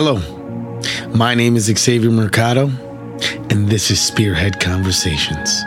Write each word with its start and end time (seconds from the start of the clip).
Hello, 0.00 0.18
my 1.12 1.34
name 1.34 1.56
is 1.56 1.64
Xavier 1.64 2.12
Mercado, 2.12 2.70
and 3.50 3.68
this 3.68 3.90
is 3.90 4.00
Spearhead 4.00 4.60
Conversations. 4.60 5.64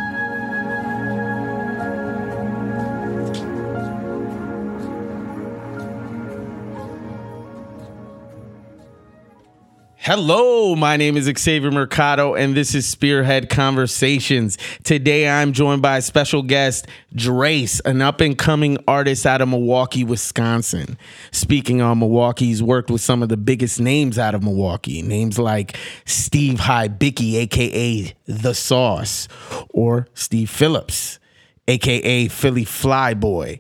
Hello, 10.04 10.76
my 10.76 10.98
name 10.98 11.16
is 11.16 11.32
Xavier 11.38 11.70
Mercado, 11.70 12.34
and 12.34 12.58
this 12.58 12.74
is 12.74 12.88
Spearhead 12.88 13.52
Conversations. 13.52 14.58
Today, 14.84 15.30
I'm 15.30 15.54
joined 15.54 15.84
by 15.84 15.98
a 15.98 16.02
special 16.02 16.42
guest, 16.42 16.88
Dres, 17.14 17.82
an 17.82 18.02
up 18.02 18.20
and 18.20 18.36
coming 18.36 18.80
artist 18.88 19.28
out 19.28 19.42
of 19.42 19.50
Milwaukee, 19.50 20.04
Wisconsin. 20.04 20.98
Speaking 21.30 21.84
on 21.84 22.00
Milwaukee, 22.00 22.46
he's 22.46 22.64
worked 22.64 22.90
with 22.90 23.02
some 23.02 23.22
of 23.22 23.30
the 23.30 23.38
biggest 23.38 23.80
names 23.80 24.18
out 24.18 24.34
of 24.34 24.42
Milwaukee, 24.42 25.04
names 25.04 25.38
like 25.38 25.78
Steve 26.06 26.58
Hibicki, 26.58 27.36
aka 27.36 28.12
The 28.26 28.56
Sauce, 28.56 29.28
or 29.70 30.08
Steve 30.16 30.50
Phillips, 30.50 31.20
aka 31.68 32.28
Philly 32.28 32.66
Flyboy. 32.66 33.60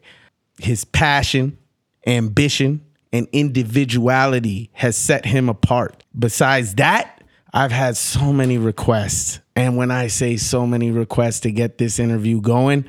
His 0.57 0.85
passion, 0.85 1.59
ambition, 2.07 2.83
and 3.13 3.27
individuality 3.31 4.71
has 4.73 4.97
set 4.97 5.27
him 5.27 5.47
apart. 5.47 6.00
Besides 6.17 6.75
that, 6.75 7.23
I've 7.53 7.71
had 7.71 7.97
so 7.97 8.31
many 8.31 8.57
requests. 8.57 9.39
And 9.55 9.77
when 9.77 9.91
I 9.91 10.07
say 10.07 10.37
so 10.37 10.65
many 10.65 10.91
requests 10.91 11.41
to 11.41 11.51
get 11.51 11.77
this 11.77 11.99
interview 11.99 12.41
going, 12.41 12.85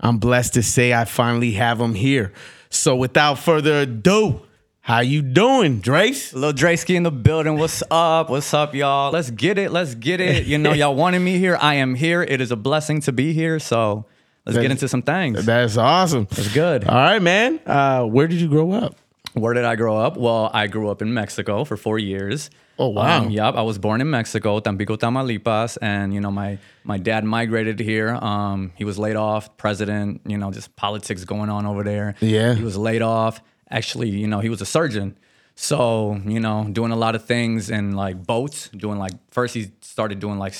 I'm 0.00 0.18
blessed 0.18 0.54
to 0.54 0.62
say 0.62 0.92
I 0.92 1.04
finally 1.04 1.52
have 1.52 1.78
them 1.78 1.94
here. 1.94 2.32
So 2.68 2.96
without 2.96 3.38
further 3.38 3.80
ado, 3.80 4.42
how 4.80 5.00
you 5.00 5.22
doing, 5.22 5.80
Dres? 5.80 6.34
Lil 6.34 6.52
Drakeski 6.52 6.94
in 6.94 7.04
the 7.04 7.10
building. 7.10 7.56
What's 7.56 7.82
up? 7.90 8.28
What's 8.28 8.52
up, 8.52 8.74
y'all? 8.74 9.12
Let's 9.12 9.30
get 9.30 9.56
it. 9.56 9.70
Let's 9.70 9.94
get 9.94 10.20
it. 10.20 10.44
You 10.44 10.58
know, 10.58 10.74
y'all 10.74 10.94
wanted 10.94 11.20
me 11.20 11.38
here. 11.38 11.56
I 11.58 11.76
am 11.76 11.94
here. 11.94 12.22
It 12.22 12.42
is 12.42 12.50
a 12.50 12.56
blessing 12.56 13.00
to 13.02 13.12
be 13.12 13.32
here. 13.32 13.58
So 13.58 14.04
let's 14.44 14.58
get 14.58 14.70
into 14.70 14.86
some 14.88 15.00
things. 15.00 15.46
That's 15.46 15.78
awesome. 15.78 16.26
That's 16.30 16.52
good. 16.52 16.84
All 16.84 16.94
right, 16.94 17.22
man. 17.22 17.60
Uh, 17.64 18.04
where 18.04 18.26
did 18.28 18.40
you 18.40 18.48
grow 18.48 18.72
up? 18.72 18.96
Where 19.34 19.52
did 19.52 19.64
I 19.64 19.76
grow 19.76 19.98
up? 19.98 20.16
Well, 20.16 20.50
I 20.52 20.68
grew 20.68 20.88
up 20.90 21.02
in 21.02 21.12
Mexico 21.12 21.64
for 21.64 21.76
four 21.76 21.98
years. 21.98 22.50
Oh, 22.78 22.88
wow. 22.88 23.22
Um, 23.22 23.30
yep, 23.30 23.54
I 23.54 23.62
was 23.62 23.78
born 23.78 24.00
in 24.00 24.10
Mexico, 24.10 24.58
Tampico, 24.60 24.96
Tamaulipas, 24.96 25.78
and 25.82 26.14
you 26.14 26.20
know 26.20 26.30
my 26.30 26.58
my 26.84 26.98
dad 26.98 27.24
migrated 27.24 27.78
here. 27.78 28.14
Um, 28.14 28.72
he 28.76 28.84
was 28.84 28.98
laid 28.98 29.16
off, 29.16 29.56
president. 29.56 30.22
You 30.26 30.38
know, 30.38 30.50
just 30.50 30.74
politics 30.76 31.24
going 31.24 31.50
on 31.50 31.66
over 31.66 31.82
there. 31.84 32.14
Yeah. 32.20 32.54
he 32.54 32.64
was 32.64 32.76
laid 32.76 33.02
off. 33.02 33.40
Actually, 33.70 34.10
you 34.10 34.26
know, 34.26 34.40
he 34.40 34.48
was 34.48 34.60
a 34.60 34.66
surgeon. 34.66 35.16
So 35.56 36.20
you 36.24 36.40
know, 36.40 36.66
doing 36.70 36.90
a 36.90 36.96
lot 36.96 37.14
of 37.14 37.24
things 37.24 37.70
in 37.70 37.92
like 37.92 38.24
boats. 38.24 38.68
Doing 38.70 38.98
like 38.98 39.12
first 39.30 39.54
he 39.54 39.70
started 39.80 40.18
doing 40.18 40.38
like 40.38 40.54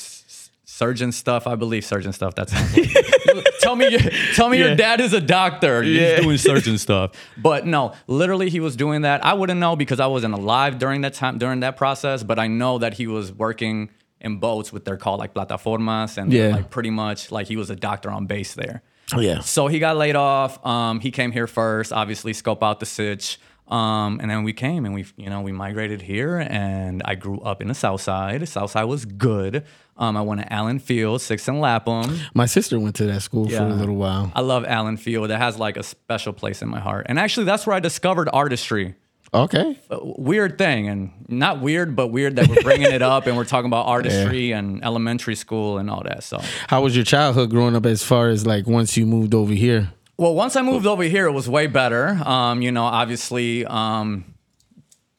surgeon 0.75 1.11
stuff. 1.11 1.47
I 1.47 1.55
believe 1.55 1.85
surgeon 1.85 2.11
stuff. 2.13 2.35
That's 2.35 2.51
tell 3.61 3.75
me, 3.75 3.97
tell 4.33 4.49
me 4.49 4.59
Yeah. 4.59 4.65
your 4.67 4.75
dad 4.75 4.99
is 5.01 5.13
a 5.13 5.21
doctor. 5.21 5.83
Yeah. 5.83 6.15
He's 6.17 6.23
doing 6.23 6.37
surgeon 6.37 6.77
stuff. 6.77 7.11
But 7.37 7.65
no, 7.65 7.93
literally 8.07 8.49
he 8.49 8.59
was 8.59 8.75
doing 8.75 9.01
that. 9.03 9.23
I 9.25 9.33
wouldn't 9.33 9.59
know 9.59 9.75
because 9.75 9.99
I 9.99 10.07
wasn't 10.07 10.33
alive 10.33 10.77
during 10.77 11.01
that 11.01 11.13
time 11.13 11.37
during 11.37 11.61
that 11.61 11.77
process. 11.77 12.23
But 12.23 12.39
I 12.39 12.47
know 12.47 12.77
that 12.79 12.95
he 12.95 13.07
was 13.07 13.31
working 13.31 13.89
in 14.19 14.39
boats 14.39 14.73
with 14.73 14.85
their 14.85 14.97
call 14.97 15.17
like 15.17 15.33
plataformas 15.33 16.17
and 16.17 16.31
Yeah. 16.33 16.49
like 16.49 16.69
pretty 16.69 16.89
much 16.89 17.31
like 17.31 17.47
he 17.47 17.55
was 17.57 17.69
a 17.69 17.75
doctor 17.75 18.09
on 18.11 18.25
base 18.25 18.53
there. 18.53 18.81
Oh, 19.13 19.19
yeah. 19.19 19.39
So 19.41 19.67
he 19.67 19.79
got 19.79 19.97
laid 19.97 20.15
off. 20.15 20.63
Um, 20.65 20.99
he 20.99 21.11
came 21.11 21.31
here 21.31 21.47
first, 21.47 21.93
obviously 21.93 22.33
scope 22.33 22.63
out 22.63 22.79
the 22.79 22.85
sitch. 22.87 23.39
Um, 23.67 24.19
and 24.21 24.29
then 24.29 24.43
we 24.43 24.53
came 24.53 24.85
and 24.85 24.93
we, 24.93 25.05
you 25.17 25.29
know, 25.29 25.41
we 25.41 25.51
migrated 25.51 26.01
here 26.01 26.37
and 26.37 27.01
I 27.05 27.15
grew 27.15 27.39
up 27.41 27.61
in 27.61 27.67
the 27.67 27.73
South 27.73 28.01
Side. 28.01 28.47
South 28.47 28.71
Side 28.71 28.83
was 28.83 29.05
good. 29.05 29.63
Um, 29.97 30.17
I 30.17 30.21
went 30.21 30.41
to 30.41 30.51
Allen 30.51 30.79
Field, 30.79 31.21
Sixth 31.21 31.47
and 31.47 31.61
Lapham. 31.61 32.19
My 32.33 32.45
sister 32.45 32.79
went 32.79 32.95
to 32.97 33.05
that 33.05 33.21
school 33.21 33.47
for 33.49 33.55
a 33.63 33.73
little 33.73 33.95
while. 33.95 34.31
I 34.35 34.41
love 34.41 34.65
Allen 34.65 34.97
Field. 34.97 35.31
It 35.31 35.37
has 35.37 35.57
like 35.57 35.77
a 35.77 35.83
special 35.83 36.33
place 36.33 36.61
in 36.61 36.67
my 36.67 36.79
heart. 36.79 37.05
And 37.07 37.17
actually, 37.17 37.45
that's 37.45 37.65
where 37.65 37.75
I 37.75 37.79
discovered 37.79 38.29
artistry. 38.33 38.95
Okay. 39.33 39.77
A 39.89 39.97
weird 40.01 40.57
thing, 40.57 40.87
and 40.87 41.11
not 41.27 41.59
weird, 41.61 41.95
but 41.95 42.07
weird 42.07 42.35
that 42.37 42.47
we're 42.47 42.61
bringing 42.61 42.91
it 42.91 43.01
up 43.01 43.25
and 43.27 43.35
we're 43.35 43.43
talking 43.45 43.67
about 43.67 43.85
artistry 43.87 44.51
and 44.51 44.83
elementary 44.83 45.35
school 45.35 45.77
and 45.77 45.89
all 45.89 46.03
that. 46.03 46.23
So, 46.23 46.39
How 46.67 46.81
was 46.81 46.95
your 46.95 47.03
childhood 47.05 47.49
growing 47.49 47.75
up 47.75 47.85
as 47.85 48.03
far 48.03 48.29
as 48.29 48.45
like 48.45 48.67
once 48.67 48.95
you 48.95 49.05
moved 49.05 49.33
over 49.33 49.53
here? 49.53 49.91
well, 50.17 50.33
once 50.33 50.55
I 50.55 50.61
moved 50.61 50.85
over 50.85 51.03
here, 51.03 51.25
it 51.25 51.31
was 51.33 51.49
way 51.49 51.67
better. 51.67 52.09
Um, 52.23 52.61
you 52.61 52.71
know, 52.71 52.83
obviously, 52.85 53.65
um, 53.65 54.23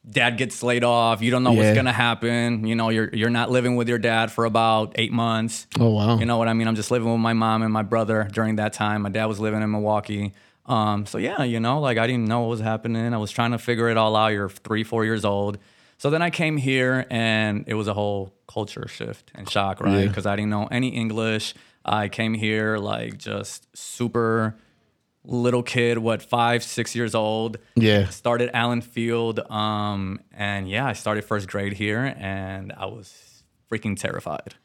dad 0.09 0.37
gets 0.37 0.63
laid 0.63 0.83
off. 0.83 1.21
You 1.21 1.31
don't 1.31 1.43
know 1.43 1.51
Yeah. 1.51 1.63
what's 1.63 1.75
gonna 1.75 1.91
happen. 1.91 2.65
You 2.65 2.75
know, 2.75 2.89
you're 2.89 3.09
you're 3.13 3.29
not 3.29 3.51
living 3.51 3.75
with 3.75 3.89
your 3.89 3.97
dad 3.97 4.31
for 4.31 4.45
about 4.45 4.93
eight 4.95 5.11
months. 5.11 5.67
Oh, 5.79 5.89
wow. 5.89 6.17
You 6.17 6.25
know 6.25 6.37
what 6.37 6.47
I 6.47 6.53
mean? 6.53 6.67
I'm 6.67 6.75
just 6.75 6.91
living 6.91 7.11
with 7.11 7.19
my 7.19 7.33
mom 7.33 7.61
and 7.61 7.71
my 7.73 7.83
brother 7.83 8.27
during 8.31 8.55
that 8.57 8.73
time. 8.73 9.01
My 9.03 9.09
dad 9.09 9.25
was 9.25 9.39
living 9.39 9.61
in 9.61 9.71
Milwaukee. 9.71 10.33
Um, 10.65 11.05
so 11.05 11.17
yeah, 11.17 11.43
you 11.43 11.59
know, 11.59 11.79
like 11.79 11.97
I 11.97 12.07
didn't 12.07 12.25
know 12.25 12.41
what 12.41 12.49
was 12.49 12.59
happening. 12.61 13.13
I 13.13 13.17
was 13.17 13.31
trying 13.31 13.51
to 13.51 13.57
figure 13.57 13.89
it 13.89 13.97
all 13.97 14.15
out. 14.15 14.27
You're 14.29 14.49
three, 14.49 14.83
four 14.83 15.05
years 15.05 15.23
old. 15.25 15.57
So 15.97 16.09
then 16.09 16.21
I 16.21 16.29
came 16.29 16.57
here 16.57 17.05
and 17.09 17.63
it 17.67 17.73
was 17.73 17.87
a 17.87 17.93
whole 17.93 18.33
culture 18.47 18.87
shift 18.87 19.31
and 19.33 19.49
shock, 19.49 19.81
right? 19.81 20.01
Yeah. 20.01 20.07
Because 20.07 20.25
I 20.25 20.35
didn't 20.35 20.51
know 20.51 20.67
any 20.67 20.89
English. 20.89 21.53
I 21.83 22.09
came 22.09 22.33
here 22.33 22.77
like 22.77 23.17
just 23.17 23.65
super 23.75 24.55
little 25.27 25.61
kid, 25.61 25.97
what, 25.99 26.23
five, 26.23 26.63
six 26.63 26.95
years 26.95 27.13
old. 27.13 27.57
Yeah. 27.75 28.07
Started 28.07 28.49
Allen 28.53 28.81
Field. 28.81 29.39
Um, 29.51 30.19
and 30.31 30.69
yeah, 30.69 30.85
I 30.85 30.93
started 30.93 31.25
first 31.25 31.47
grade 31.47 31.73
here 31.73 32.15
and 32.17 32.73
I 32.75 32.85
was 32.85 33.43
freaking 33.71 33.99
terrified. 33.99 34.55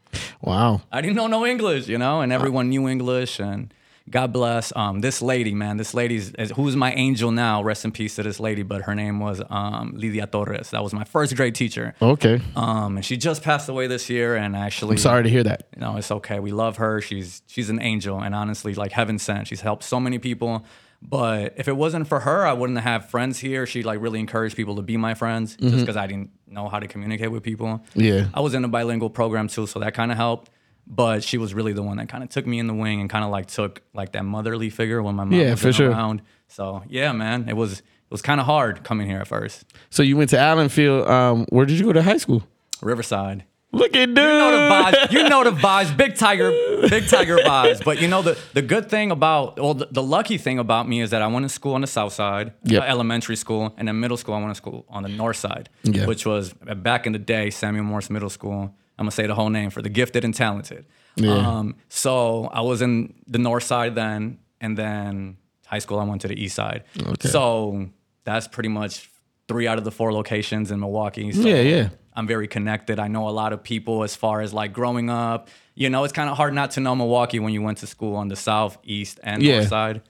Wow. 0.41 0.83
I 0.91 1.00
didn't 1.00 1.17
know 1.17 1.27
no 1.27 1.45
English, 1.45 1.89
you 1.89 1.99
know, 1.99 2.21
and 2.21 2.33
everyone 2.33 2.69
knew 2.69 2.89
English. 2.89 3.41
And 3.41 3.75
God 4.10 4.32
bless 4.32 4.72
um, 4.76 5.00
this 5.00 5.22
lady, 5.22 5.54
man. 5.54 5.76
This 5.76 5.94
lady's 5.94 6.32
is- 6.32 6.50
who's 6.52 6.76
my 6.76 6.92
angel 6.94 7.30
now. 7.30 7.62
Rest 7.62 7.84
in 7.84 7.92
peace 7.92 8.16
to 8.16 8.22
this 8.22 8.40
lady, 8.40 8.62
but 8.62 8.82
her 8.82 8.94
name 8.94 9.20
was 9.20 9.40
um, 9.48 9.92
Lidia 9.96 10.26
Torres. 10.26 10.70
That 10.70 10.82
was 10.82 10.92
my 10.92 11.04
first 11.04 11.34
grade 11.36 11.54
teacher. 11.54 11.94
Okay. 12.02 12.40
Um, 12.56 12.96
and 12.96 13.04
she 13.04 13.16
just 13.16 13.42
passed 13.42 13.68
away 13.68 13.86
this 13.86 14.10
year. 14.10 14.36
And 14.36 14.56
actually, 14.56 14.92
I'm 14.94 14.98
sorry 14.98 15.22
to 15.22 15.28
hear 15.30 15.44
that. 15.44 15.68
you 15.74 15.80
know, 15.80 15.96
it's 15.96 16.10
okay. 16.10 16.40
We 16.40 16.50
love 16.52 16.76
her. 16.78 17.00
She's 17.00 17.42
she's 17.46 17.70
an 17.70 17.80
angel, 17.80 18.20
and 18.20 18.34
honestly, 18.34 18.74
like 18.74 18.92
heaven 18.92 19.18
sent. 19.18 19.46
She's 19.48 19.60
helped 19.60 19.84
so 19.84 19.98
many 20.00 20.19
people. 20.19 20.64
But 21.04 21.54
if 21.56 21.66
it 21.66 21.76
wasn't 21.76 22.06
for 22.06 22.20
her, 22.20 22.46
I 22.46 22.52
wouldn't 22.52 22.78
have 22.78 23.10
friends 23.10 23.40
here. 23.40 23.66
She 23.66 23.82
like 23.82 24.00
really 24.00 24.20
encouraged 24.20 24.54
people 24.54 24.76
to 24.76 24.82
be 24.82 24.96
my 24.96 25.14
friends, 25.14 25.56
just 25.56 25.78
because 25.78 25.96
I 25.96 26.06
didn't 26.06 26.30
know 26.46 26.69
how 26.69 26.78
to 26.78 26.86
communicate 26.86 27.32
with 27.32 27.42
people. 27.42 27.66
Mm-hmm. 27.96 28.00
Yeah. 28.00 28.26
I 28.32 28.40
was 28.40 28.54
in 28.54 28.64
a 28.64 28.69
bilingual 28.69 29.10
program 29.10 29.48
too, 29.48 29.66
so 29.66 29.80
that 29.80 29.94
kind 29.94 30.12
of 30.12 30.16
helped. 30.16 30.51
But 30.87 31.22
she 31.22 31.38
was 31.38 31.54
really 31.54 31.72
the 31.72 31.82
one 31.82 31.97
that 31.98 32.09
kind 32.09 32.22
of 32.25 32.31
took 32.31 32.47
me 32.47 32.59
in 32.59 32.66
the 32.66 32.75
wing 32.75 33.00
and 33.00 33.09
kind 33.09 33.25
of 33.25 33.31
like 33.31 33.47
took 33.47 33.82
like 33.94 34.12
that 34.12 34.25
motherly 34.25 34.69
figure 34.69 35.03
when 35.03 35.15
my 35.15 35.25
mom 35.25 35.32
Yeah, 35.32 35.50
wasn't 35.50 35.60
for 35.60 35.72
sure. 35.72 35.91
around. 35.91 36.22
So 36.48 36.82
yeah, 36.88 37.12
man, 37.12 37.48
it 37.48 37.56
was 37.56 37.78
it 37.81 38.10
was 38.10 38.20
kind 38.22 38.41
of 38.41 38.47
hard 38.47 38.82
coming 38.84 39.06
here 39.09 39.19
at 39.20 39.28
first. 39.28 39.65
So 39.91 40.03
you 40.03 40.16
went 40.16 40.31
to 40.31 40.37
Allenfield. 40.37 41.09
Um, 41.09 41.47
where 41.50 41.65
did 41.66 41.78
you 41.78 41.84
go 41.87 41.93
to 41.93 42.03
high 42.03 42.19
school? 42.19 42.43
Riverside. 42.82 43.44
Look 43.75 43.97
at 43.97 44.06
dude. 44.09 44.19
You 44.19 44.22
know 44.25 44.50
the 44.50 44.75
vibes. 44.75 45.12
You 45.12 45.28
know 45.31 45.44
the 45.44 45.50
vibes. 45.69 45.97
Big 45.97 46.15
tiger, 46.16 46.50
big 46.91 47.09
tiger 47.09 47.38
vibes. 47.38 47.82
But 47.82 48.03
you 48.03 48.09
know 48.09 48.20
the 48.20 48.37
the 48.53 48.60
good 48.60 48.91
thing 48.91 49.10
about 49.10 49.59
well, 49.59 49.72
the, 49.72 49.87
the 49.91 50.03
lucky 50.03 50.37
thing 50.37 50.59
about 50.59 50.87
me 50.87 51.00
is 51.00 51.10
that 51.10 51.22
I 51.22 51.26
went 51.28 51.44
to 51.44 51.49
school 51.49 51.75
on 51.75 51.81
the 51.81 51.87
south 51.87 52.12
side, 52.12 52.53
Yep. 52.64 52.82
elementary 52.87 53.37
school, 53.37 53.72
and 53.78 53.88
then 53.88 53.99
middle 53.99 54.19
school 54.19 54.34
I 54.34 54.38
went 54.41 54.50
to 54.50 54.56
school 54.56 54.84
on 54.91 55.04
the 55.04 55.09
north 55.09 55.38
side, 55.38 55.70
Yeah. 55.84 56.04
which 56.06 56.26
was 56.26 56.54
uh, 56.69 56.75
back 56.75 57.06
in 57.06 57.12
the 57.14 57.19
day 57.19 57.49
Samuel 57.49 57.84
Morse 57.84 58.10
Middle 58.10 58.28
School. 58.31 58.75
I'm 58.98 59.04
gonna 59.04 59.10
say 59.10 59.26
the 59.26 59.34
whole 59.34 59.50
name 59.50 59.70
for 59.70 59.82
the 59.82 59.88
gifted 59.88 60.25
and 60.25 60.34
talented. 60.34 60.86
Yeah. 61.16 61.34
Um, 61.34 61.76
so 61.88 62.47
I 62.53 62.60
was 62.60 62.82
in 62.82 63.14
the 63.26 63.38
north 63.38 63.64
side 63.64 63.94
then, 63.94 64.38
and 64.60 64.76
then 64.78 65.36
high 65.66 65.78
school 65.80 65.98
I 65.98 66.04
went 66.04 66.20
to 66.22 66.28
the 66.28 66.41
east 66.42 66.54
side. 66.54 66.84
Okay. 67.00 67.28
So 67.28 67.88
that's 68.25 68.47
pretty 68.48 68.69
much 68.69 69.10
three 69.49 69.67
out 69.67 69.78
of 69.78 69.84
the 69.84 69.90
four 69.90 70.12
locations 70.12 70.70
in 70.70 70.78
Milwaukee. 70.81 71.32
So 71.32 71.40
Yeah, 71.43 71.61
yeah. 71.62 71.88
I'm 72.14 72.26
very 72.26 72.46
connected. 72.46 72.99
I 72.99 73.08
know 73.08 73.28
a 73.28 73.31
lot 73.31 73.52
of 73.52 73.62
people 73.62 74.02
as 74.05 74.14
far 74.14 74.40
as 74.43 74.52
like 74.52 74.72
growing 74.72 75.08
up. 75.11 75.49
You 75.75 75.88
know, 75.90 76.05
it's 76.05 76.12
kind 76.12 76.28
of 76.28 76.37
hard 76.37 76.52
not 76.55 76.72
to 76.72 76.81
know 76.81 76.94
Milwaukee 76.94 77.38
when 77.40 77.52
you 77.55 77.62
went 77.62 77.78
to 77.78 77.87
school 77.87 78.17
on 78.17 78.28
the 78.28 78.37
south, 78.37 78.76
east, 78.84 79.19
and 79.22 79.43
Yeah. 79.43 79.56
north 79.56 79.69
side. 79.69 80.02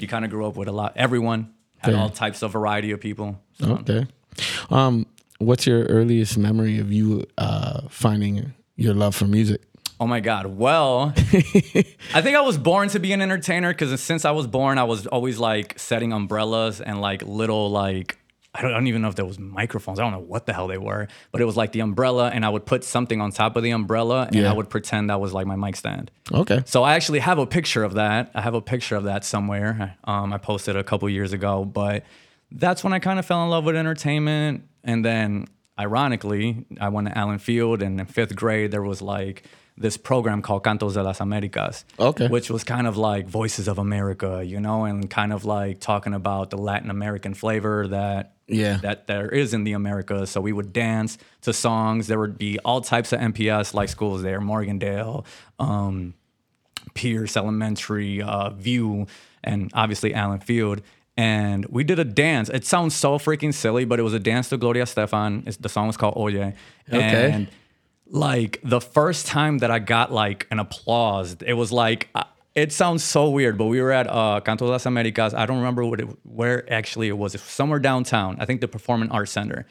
You 0.00 0.06
kind 0.06 0.24
of 0.24 0.30
grew 0.30 0.46
up 0.46 0.56
with 0.56 0.68
a 0.68 0.72
lot. 0.72 0.92
Everyone 0.96 1.52
had 1.78 1.94
Yeah. 1.94 2.00
all 2.02 2.10
types 2.10 2.42
of 2.42 2.52
variety 2.52 2.92
of 2.92 3.00
people. 3.00 3.40
So, 3.60 3.72
Okay. 3.78 4.06
Um, 4.70 5.06
what's 5.38 5.66
your 5.66 5.84
earliest 5.84 6.36
memory 6.38 6.78
of 6.78 6.92
you 6.92 7.24
uh, 7.36 7.82
finding 7.88 8.52
your 8.76 8.94
love 8.94 9.14
for 9.14 9.26
music? 9.26 9.62
Oh 10.00 10.06
my 10.06 10.20
God. 10.20 10.46
Well, 10.46 11.12
I 11.16 12.22
think 12.22 12.36
I 12.36 12.40
was 12.40 12.56
born 12.56 12.88
to 12.90 13.00
be 13.00 13.12
an 13.12 13.20
entertainer 13.20 13.72
because 13.72 14.00
since 14.00 14.24
I 14.24 14.30
was 14.30 14.46
born, 14.46 14.78
I 14.78 14.84
was 14.84 15.06
always 15.08 15.38
like 15.38 15.76
setting 15.78 16.12
umbrellas 16.12 16.80
and 16.80 17.00
like 17.00 17.22
little 17.22 17.70
like 17.70 18.16
I 18.54 18.62
don't, 18.62 18.70
I 18.70 18.74
don't 18.74 18.86
even 18.86 19.02
know 19.02 19.08
if 19.08 19.14
there 19.16 19.24
was 19.26 19.38
microphones. 19.38 19.98
I 19.98 20.02
don't 20.04 20.12
know 20.12 20.20
what 20.20 20.46
the 20.46 20.52
hell 20.52 20.68
they 20.68 20.78
were, 20.78 21.08
but 21.32 21.40
it 21.40 21.44
was 21.44 21.56
like 21.56 21.72
the 21.72 21.80
umbrella, 21.80 22.30
and 22.30 22.44
I 22.46 22.48
would 22.48 22.64
put 22.64 22.82
something 22.82 23.20
on 23.20 23.30
top 23.30 23.56
of 23.56 23.62
the 23.62 23.70
umbrella, 23.70 24.24
and 24.26 24.34
Yeah. 24.36 24.50
I 24.50 24.54
would 24.54 24.70
pretend 24.70 25.10
that 25.10 25.20
was 25.20 25.32
like 25.34 25.46
my 25.46 25.54
mic 25.54 25.76
stand. 25.76 26.10
Okay. 26.32 26.62
So 26.64 26.82
I 26.82 26.94
actually 26.94 27.18
have 27.18 27.38
a 27.38 27.46
picture 27.46 27.84
of 27.84 27.94
that. 27.94 28.30
I 28.34 28.40
have 28.40 28.54
a 28.54 28.62
picture 28.62 28.96
of 28.96 29.04
that 29.04 29.24
somewhere. 29.24 29.96
Um, 30.04 30.32
I 30.32 30.38
posted 30.38 30.76
a 30.76 30.82
couple 30.82 31.08
years 31.10 31.32
ago, 31.32 31.64
but 31.64 32.04
that's 32.50 32.82
when 32.82 32.92
I 32.92 33.00
kind 33.00 33.18
of 33.18 33.26
fell 33.26 33.42
in 33.44 33.50
love 33.50 33.64
with 33.64 33.76
entertainment. 33.76 34.64
And 34.88 35.04
then 35.04 35.46
ironically, 35.78 36.64
I 36.80 36.88
went 36.88 37.08
to 37.08 37.16
Allen 37.16 37.38
Field, 37.38 37.82
and 37.82 38.00
in 38.00 38.06
fifth 38.06 38.34
grade 38.34 38.70
there 38.70 38.82
was 38.82 39.00
like 39.02 39.44
this 39.76 39.96
program 39.96 40.42
called 40.42 40.64
Cantos 40.64 40.94
de 40.94 41.02
las 41.02 41.20
Americas. 41.20 41.84
Okay. 42.00 42.26
Which 42.26 42.50
was 42.50 42.64
kind 42.64 42.86
of 42.88 42.96
like 42.96 43.28
Voices 43.28 43.68
of 43.68 43.78
America, 43.78 44.42
you 44.44 44.58
know, 44.60 44.84
and 44.86 45.08
kind 45.08 45.32
of 45.32 45.44
like 45.44 45.78
talking 45.78 46.14
about 46.14 46.50
the 46.50 46.56
Latin 46.58 46.90
American 46.90 47.32
flavor 47.34 47.86
that 47.88 48.32
Yeah. 48.48 48.78
that 48.82 49.06
there 49.06 49.28
is 49.28 49.54
in 49.54 49.62
the 49.64 49.74
Americas. 49.74 50.30
So 50.30 50.40
we 50.40 50.52
would 50.52 50.72
dance 50.72 51.16
to 51.42 51.52
songs. 51.52 52.06
There 52.08 52.18
would 52.18 52.38
be 52.38 52.58
all 52.64 52.80
types 52.80 53.12
of 53.12 53.20
MPS 53.20 53.72
like 53.74 53.88
schools 53.88 54.22
there, 54.22 54.40
Morgandale, 54.40 55.24
um, 55.60 56.14
Pierce 56.94 57.36
Elementary, 57.36 58.22
uh, 58.22 58.50
Vieau, 58.50 59.06
and 59.44 59.70
obviously 59.74 60.12
Allen 60.14 60.40
Field. 60.40 60.80
And 61.18 61.66
we 61.66 61.82
did 61.82 61.98
a 61.98 62.04
dance. 62.04 62.48
It 62.48 62.64
sounds 62.64 62.94
so 62.94 63.18
freaking 63.18 63.52
silly, 63.52 63.84
but 63.84 63.98
it 63.98 64.04
was 64.04 64.14
a 64.14 64.20
dance 64.20 64.50
to 64.50 64.56
Gloria 64.56 64.84
Estefan. 64.84 65.48
It's, 65.48 65.56
the 65.56 65.68
song 65.68 65.88
was 65.88 65.96
called 65.96 66.16
Oye. 66.16 66.54
Okay. 66.88 67.32
And 67.32 67.48
like 68.06 68.60
the 68.62 68.80
first 68.80 69.26
time 69.26 69.58
that 69.58 69.68
I 69.68 69.80
got 69.80 70.12
like 70.12 70.46
an 70.52 70.60
applause, 70.60 71.36
it 71.44 71.54
was 71.54 71.72
like 71.72 72.08
uh, 72.14 72.22
it 72.54 72.72
sounds 72.72 73.02
so 73.02 73.30
weird, 73.30 73.58
but 73.58 73.64
we 73.64 73.82
were 73.82 73.90
at 73.90 74.06
uh, 74.06 74.38
Canto 74.44 74.66
de 74.66 74.70
las 74.70 74.86
Americas. 74.86 75.34
I 75.34 75.44
don't 75.44 75.58
remember 75.58 75.84
what 75.84 76.00
it, 76.00 76.08
where 76.22 76.72
actually 76.72 77.08
it 77.08 77.18
was. 77.18 77.34
It 77.34 77.40
was 77.40 77.50
somewhere 77.50 77.80
downtown. 77.80 78.36
I 78.38 78.46
think 78.46 78.60
the 78.60 78.68
Performing 78.68 79.10
Arts 79.10 79.32
Center, 79.32 79.66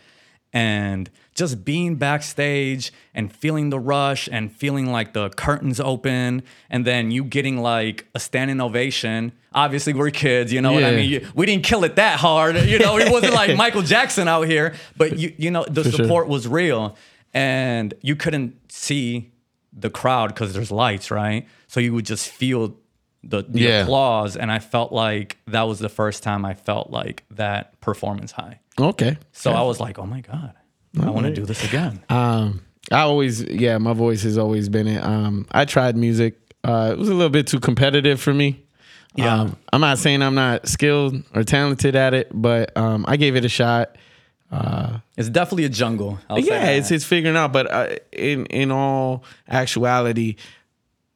and 0.53 1.09
just 1.35 1.63
being 1.63 1.95
backstage 1.95 2.91
and 3.13 3.31
feeling 3.31 3.69
the 3.69 3.79
rush 3.79 4.27
and 4.31 4.51
feeling 4.51 4.91
like 4.91 5.13
the 5.13 5.29
curtains 5.29 5.79
open, 5.79 6.43
and 6.69 6.85
then 6.85 7.11
you 7.11 7.23
getting 7.23 7.57
like 7.61 8.07
a 8.15 8.19
standing 8.19 8.59
ovation. 8.61 9.31
Obviously, 9.53 9.93
we're 9.93 10.09
kids, 10.11 10.51
you 10.53 10.61
know 10.61 10.71
what 10.73 10.83
I 10.83 10.91
mean. 10.95 11.27
We 11.35 11.45
didn't 11.45 11.63
kill 11.63 11.83
it 11.83 11.95
that 11.95 12.19
hard, 12.19 12.55
you 12.57 12.79
know. 12.79 12.97
It 12.97 13.11
wasn't 13.11 13.33
like 13.33 13.55
Michael 13.63 13.81
Jackson 13.81 14.27
out 14.27 14.43
here, 14.47 14.75
but 14.97 15.17
you 15.17 15.33
you 15.37 15.51
know 15.51 15.65
the 15.67 15.83
sure. 15.83 15.91
support 15.91 16.27
was 16.27 16.47
real 16.47 16.95
and 17.33 17.93
you 18.01 18.15
couldn't 18.15 18.71
see 18.71 19.31
the 19.73 19.89
crowd 19.89 20.29
because 20.29 20.53
there's 20.53 20.71
lights 20.71 21.11
right 21.11 21.45
so 21.67 21.79
you 21.79 21.93
would 21.93 22.05
just 22.05 22.29
feel 22.29 22.75
the, 23.23 23.43
the 23.43 23.59
Yeah. 23.59 23.81
applause 23.83 24.37
and 24.37 24.49
i 24.51 24.59
felt 24.59 24.91
like 24.93 25.37
that 25.47 25.63
was 25.63 25.77
the 25.79 25.89
first 25.89 26.23
time 26.23 26.45
i 26.45 26.53
felt 26.53 26.89
like 26.89 27.23
that 27.31 27.79
performance 27.81 28.31
high 28.31 28.59
Okay. 28.79 29.17
so 29.31 29.51
i 29.51 29.61
was 29.61 29.79
like 29.79 29.97
oh 29.99 30.05
my 30.05 30.21
god 30.21 30.53
i 31.01 31.09
want 31.09 31.25
to 31.25 31.33
do 31.33 31.45
this 31.45 31.63
again 31.63 32.01
Um, 32.09 32.61
I 32.89 33.01
always, 33.01 33.43
yeah, 33.43 33.77
my 33.79 33.91
voice 33.91 34.23
has 34.23 34.37
always 34.37 34.69
been 34.69 34.87
it. 34.87 35.03
Um, 35.03 35.45
I 35.51 35.65
tried 35.65 35.97
music. 35.97 36.39
Uh, 36.63 36.91
it 36.93 36.97
was 36.97 37.09
a 37.09 37.13
little 37.13 37.29
bit 37.29 37.45
too 37.45 37.59
competitive 37.59 38.21
for 38.21 38.33
me. 38.33 38.63
Yeah. 39.13 39.41
Um, 39.41 39.57
I'm 39.73 39.81
not 39.81 39.97
saying 39.97 40.21
I'm 40.21 40.35
not 40.35 40.69
skilled 40.69 41.21
or 41.35 41.43
talented 41.43 41.97
at 41.97 42.13
it, 42.13 42.29
but 42.33 42.75
um, 42.77 43.03
I 43.05 43.17
gave 43.17 43.35
it 43.35 43.43
a 43.43 43.49
shot. 43.49 43.97
it's 45.17 45.27
definitely 45.29 45.65
a 45.65 45.69
jungle 45.69 46.17
I'll 46.29 46.39
yeah, 46.39 46.69
it's 46.69 46.89
it's 46.91 47.03
figuring 47.03 47.35
out. 47.35 47.51
But 47.51 47.69
uh, 47.69 47.95
in 48.13 48.45
in 48.45 48.71
all 48.71 49.25
actuality, 49.49 50.37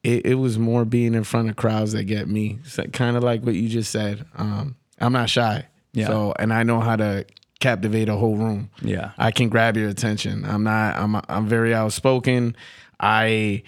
it, 0.02 0.26
it 0.26 0.34
was 0.34 0.58
more 0.58 0.84
being 0.84 1.14
in 1.14 1.24
front 1.24 1.48
of 1.48 1.56
crowds 1.56 1.92
that 1.92 2.04
get 2.04 2.28
me. 2.28 2.58
So, 2.64 2.84
kind 2.84 3.16
of 3.16 3.22
like 3.22 3.42
what 3.44 3.54
you 3.54 3.68
just 3.70 3.90
said. 3.90 4.26
Um, 4.36 4.76
I'm 5.00 5.12
not 5.14 5.30
shy. 5.30 5.64
Yeah. 5.94 6.08
So 6.08 6.34
and 6.38 6.52
I 6.52 6.64
know 6.64 6.80
how 6.80 6.96
to 6.96 7.24
captivate 7.62 8.08
a 8.10 8.16
whole 8.16 8.36
room. 8.36 8.68
Yeah. 8.82 9.12
I 9.16 9.30
can 9.30 9.48
grab 9.48 9.76
your 9.76 9.88
attention. 9.88 10.44
I'm 10.44 10.64
not. 10.64 10.96
I'm 10.96 11.16
I'm 11.28 11.46
very 11.46 11.72
outspoken. 11.74 12.54
I 13.00 13.62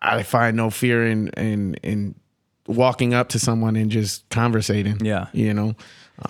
I- 0.00 0.22
find 0.22 0.56
no 0.56 0.70
fear 0.70 1.06
in 1.06 1.28
in 1.36 1.74
in 1.82 2.14
walking 2.66 3.12
up 3.14 3.28
to 3.30 3.38
someone 3.38 3.76
and 3.76 3.90
just 3.90 4.28
conversating. 4.30 5.04
Yeah. 5.04 5.26
You 5.32 5.52
know. 5.52 5.74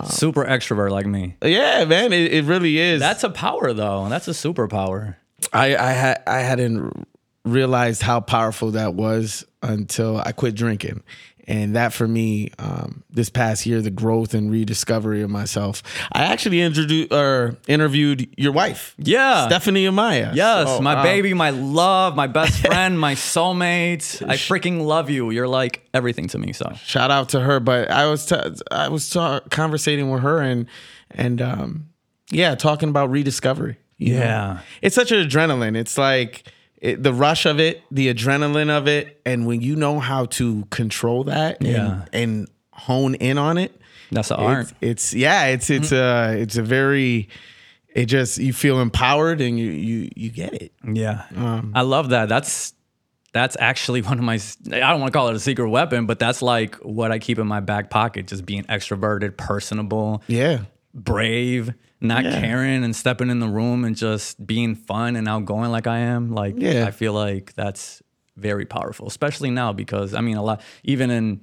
super 0.09 0.45
extrovert 0.45 0.89
like 0.91 1.05
me 1.05 1.35
uh, 1.43 1.47
Yeah, 1.47 1.83
man. 1.85 2.13
It, 2.13 2.33
it 2.33 2.45
really 2.45 2.77
is. 2.77 2.99
that's 3.01 3.23
a 3.25 3.29
power 3.29 3.73
though 3.73 4.07
that's 4.07 4.27
a 4.29 4.31
superpower 4.31 5.15
I 5.51 5.75
I 5.75 5.91
had 5.91 6.23
I 6.25 6.39
hadn't 6.39 7.05
realized 7.43 8.01
how 8.01 8.21
powerful 8.21 8.71
that 8.71 8.93
was 8.93 9.43
until 9.61 10.17
I 10.25 10.31
quit 10.31 10.55
drinking. 10.55 11.03
And 11.47 11.75
that 11.75 11.91
for 11.91 12.07
me, 12.07 12.51
um, 12.59 13.03
this 13.09 13.29
past 13.29 13.65
year, 13.65 13.81
the 13.81 13.89
growth 13.89 14.33
and 14.35 14.51
rediscovery 14.51 15.21
of 15.23 15.29
myself. 15.29 15.81
I 16.11 16.23
actually 16.25 16.61
introduced 16.61 17.11
or 17.11 17.57
interviewed 17.67 18.29
your 18.37 18.51
wife, 18.51 18.93
yeah 18.99 19.47
Stephanie 19.47 19.85
Amaya. 19.85 20.35
Yes, 20.35 20.67
So, 20.67 20.81
my 20.81 20.95
um, 20.95 21.03
baby, 21.03 21.33
my 21.33 21.49
love, 21.49 22.15
my 22.15 22.27
best 22.27 22.59
friend, 22.65 22.99
my 22.99 23.15
soulmate. 23.15 24.21
I 24.27 24.35
freaking 24.35 24.85
love 24.85 25.09
you. 25.09 25.31
You're 25.31 25.47
like 25.47 25.87
everything 25.93 26.27
to 26.29 26.37
me. 26.37 26.53
So 26.53 26.71
Shout 26.85 27.09
out 27.11 27.29
to 27.29 27.39
her. 27.39 27.59
But 27.59 27.89
I 27.89 28.07
was 28.07 28.25
t- 28.25 28.35
I 28.69 28.87
was 28.89 29.09
ta- 29.09 29.41
conversating 29.49 30.11
with 30.11 30.21
her 30.21 30.39
and 30.41 30.67
and 31.09 31.41
um, 31.41 31.89
yeah, 32.29 32.55
talking 32.55 32.89
about 32.89 33.09
rediscovery. 33.09 33.77
you 33.97 34.13
know? 34.13 34.19
Yeah. 34.19 34.59
it's 34.81 34.95
such 34.95 35.11
an 35.11 35.27
adrenaline. 35.27 35.75
It's 35.75 35.97
like 35.97 36.43
it, 36.81 37.01
the 37.03 37.13
rush 37.13 37.45
of 37.45 37.59
it, 37.59 37.81
the 37.91 38.13
adrenaline 38.13 38.69
of 38.69 38.87
it, 38.87 39.21
and 39.25 39.45
when 39.45 39.61
you 39.61 39.75
know 39.75 39.99
how 39.99 40.25
to 40.25 40.65
control 40.71 41.23
that 41.25 41.59
and, 41.61 41.67
Yeah. 41.69 42.05
and 42.11 42.47
hone 42.73 43.15
in 43.15 43.37
on 43.37 43.57
it, 43.57 43.79
that's 44.11 44.31
an 44.31 44.37
art. 44.37 44.65
it's, 44.65 44.73
it's 44.81 45.13
yeah, 45.13 45.45
it's 45.45 45.69
it's 45.69 45.91
a 45.91 46.35
it's 46.39 46.57
a 46.57 46.63
very 46.63 47.29
it 47.93 48.05
just 48.05 48.37
you 48.39 48.51
feel 48.53 48.81
empowered 48.81 49.41
and 49.41 49.57
you 49.59 49.69
you 49.69 50.09
you 50.15 50.29
get 50.31 50.53
it. 50.53 50.73
Yeah, 50.85 51.23
Um, 51.35 51.71
I 51.75 51.81
love 51.81 52.09
that. 52.09 52.27
That's 52.29 52.73
that's 53.33 53.55
actually 53.59 54.01
one 54.11 54.17
of 54.17 54.23
my. 54.25 54.39
I 54.73 54.79
don't 54.79 54.99
want 54.99 55.13
to 55.13 55.17
call 55.17 55.29
it 55.29 55.35
a 55.35 55.39
secret 55.39 55.69
weapon, 55.69 56.05
but 56.07 56.17
that's 56.19 56.41
like 56.41 56.75
what 56.77 57.11
I 57.11 57.19
keep 57.19 57.37
in 57.39 57.47
my 57.47 57.59
back 57.59 57.89
pocket. 57.89 58.27
Just 58.27 58.45
being 58.45 58.63
extroverted, 58.63 59.37
personable, 59.37 60.23
Yeah. 60.27 60.61
brave, 60.93 61.73
not 62.01 62.23
Yeah. 62.23 62.39
caring, 62.41 62.83
and 62.83 62.95
stepping 62.95 63.29
in 63.29 63.39
the 63.39 63.47
room 63.47 63.85
and 63.85 63.95
just 63.95 64.45
being 64.45 64.75
fun 64.75 65.15
and 65.15 65.27
outgoing 65.27 65.71
like 65.71 65.87
I 65.87 65.99
am. 65.99 66.31
Like 66.33 66.55
Yeah. 66.57 66.85
I 66.87 66.91
feel 66.91 67.13
like 67.13 67.53
that's 67.55 68.01
very 68.37 68.65
powerful, 68.65 69.07
especially 69.07 69.51
now 69.51 69.71
because 69.73 70.13
I 70.13 70.21
mean 70.21 70.37
a 70.37 70.43
lot. 70.43 70.61
Even 70.83 71.09
in 71.11 71.41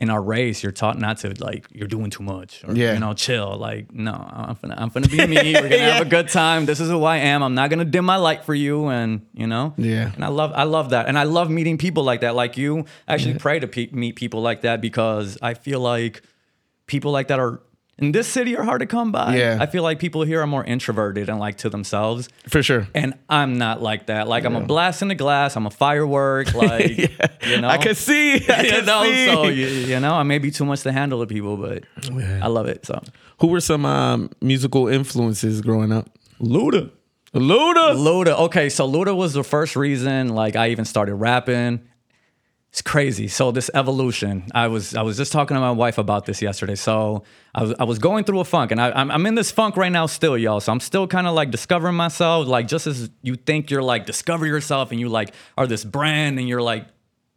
in 0.00 0.10
our 0.10 0.22
race, 0.22 0.62
you're 0.62 0.70
taught 0.70 0.96
not 0.96 1.18
to 1.18 1.34
like 1.40 1.66
you're 1.72 1.88
doing 1.88 2.08
too 2.08 2.22
much 2.22 2.62
or 2.66 2.72
Yeah. 2.74 2.94
you 2.94 3.00
know 3.00 3.14
chill. 3.14 3.56
Like 3.58 3.92
no, 3.92 4.12
I'm 4.12 4.56
gonna 4.62 4.76
I'm 4.78 4.88
gonna 4.90 5.08
be 5.08 5.26
me. 5.26 5.54
We're 5.54 5.68
gonna 5.68 5.78
have 5.92 6.06
a 6.06 6.08
good 6.08 6.28
time. 6.28 6.66
This 6.66 6.78
is 6.80 6.88
who 6.88 7.02
I 7.04 7.16
am. 7.16 7.42
I'm 7.42 7.54
not 7.56 7.68
gonna 7.68 7.84
dim 7.84 8.04
my 8.04 8.14
light 8.16 8.44
for 8.44 8.54
you, 8.54 8.86
and 8.86 9.26
you 9.34 9.46
know. 9.48 9.74
Yeah. 9.76 10.12
And 10.14 10.24
I 10.24 10.28
love 10.28 10.52
I 10.54 10.62
love 10.62 10.90
that, 10.90 11.06
and 11.08 11.18
I 11.18 11.24
love 11.24 11.50
meeting 11.50 11.76
people 11.78 12.04
like 12.04 12.20
that, 12.20 12.34
like 12.36 12.56
you. 12.56 12.84
I 13.08 13.14
actually 13.14 13.34
pray 13.40 13.58
to 13.58 13.66
pe- 13.66 13.90
meet 13.90 14.14
people 14.14 14.40
like 14.40 14.60
that 14.62 14.80
because 14.80 15.36
I 15.42 15.54
feel 15.54 15.80
like 15.80 16.22
people 16.86 17.10
like 17.10 17.26
that 17.28 17.40
are 17.40 17.60
in 17.98 18.12
this 18.12 18.28
city 18.28 18.56
are 18.56 18.62
hard 18.62 18.80
to 18.80 18.86
come 18.86 19.10
by. 19.10 19.36
Yeah. 19.36 19.58
I 19.60 19.66
feel 19.66 19.82
like 19.82 19.98
people 19.98 20.22
here 20.22 20.40
are 20.40 20.46
more 20.46 20.64
introverted 20.64 21.28
and 21.28 21.38
like 21.40 21.58
to 21.58 21.68
themselves. 21.70 22.28
For 22.46 22.62
sure. 22.62 22.86
And 22.94 23.14
I'm 23.28 23.58
not 23.58 23.82
like 23.82 24.06
that. 24.06 24.28
Like 24.28 24.44
I'm 24.44 24.54
a 24.54 24.60
blast 24.60 25.02
in 25.02 25.08
the 25.08 25.14
glass. 25.16 25.56
I'm 25.56 25.66
a 25.66 25.70
firework. 25.70 26.48
Like 26.58 26.96
you 27.46 27.60
know, 27.60 27.68
I 27.68 27.78
could 27.78 27.96
see. 27.96 28.34
I 28.48 28.62
you 28.62 28.70
could 28.70 28.86
know. 28.86 29.04
see. 29.04 29.26
So 29.26 29.44
you, 29.48 29.66
you 29.66 30.00
know, 30.00 30.14
I 30.14 30.22
may 30.22 30.38
be 30.38 30.50
too 30.50 30.64
much 30.64 30.82
to 30.82 30.92
handle 30.92 31.18
with 31.18 31.28
people, 31.28 31.56
but 31.56 31.84
I 32.42 32.46
love 32.48 32.66
it. 32.66 32.84
So 32.86 33.00
Who 33.40 33.48
were 33.48 33.60
some 33.60 33.84
um, 33.86 34.30
musical 34.40 34.88
influences 34.88 35.60
growing 35.60 35.92
up? 35.92 36.10
Luda. 36.40 36.90
Luda. 37.34 37.94
Luda. 37.94 38.38
Okay, 38.46 38.68
so 38.68 38.90
Luda 38.90 39.16
was 39.16 39.34
the 39.34 39.44
first 39.44 39.76
reason 39.76 40.30
like 40.30 40.56
I 40.56 40.70
even 40.70 40.84
started 40.84 41.14
rapping. 41.14 41.80
It's 42.70 42.82
crazy. 42.82 43.28
So 43.28 43.50
this 43.50 43.70
evolution. 43.72 44.44
I 44.54 44.68
was 44.68 44.94
I 44.94 45.02
was 45.02 45.16
just 45.16 45.32
talking 45.32 45.54
to 45.54 45.60
my 45.60 45.70
wife 45.70 45.96
about 45.96 46.26
this 46.26 46.42
yesterday. 46.42 46.74
So 46.74 47.24
I 47.54 47.62
was 47.62 47.74
I 47.80 47.84
was 47.84 47.98
going 47.98 48.24
through 48.24 48.40
a 48.40 48.44
funk, 48.44 48.72
and 48.72 48.80
I, 48.80 48.90
I'm 48.90 49.10
I'm 49.10 49.24
in 49.26 49.34
this 49.34 49.50
funk 49.50 49.76
right 49.76 49.90
now 49.90 50.06
still, 50.06 50.36
y'all. 50.36 50.60
So 50.60 50.70
I'm 50.70 50.80
still 50.80 51.06
kind 51.06 51.26
of 51.26 51.34
like 51.34 51.50
discovering 51.50 51.94
myself. 51.94 52.46
Like 52.46 52.68
just 52.68 52.86
as 52.86 53.10
you 53.22 53.36
think 53.36 53.70
you're 53.70 53.82
like 53.82 54.04
discover 54.04 54.46
yourself, 54.46 54.90
and 54.90 55.00
you 55.00 55.08
like 55.08 55.34
are 55.56 55.66
this 55.66 55.82
brand, 55.82 56.38
and 56.38 56.46
you're 56.46 56.62
like 56.62 56.86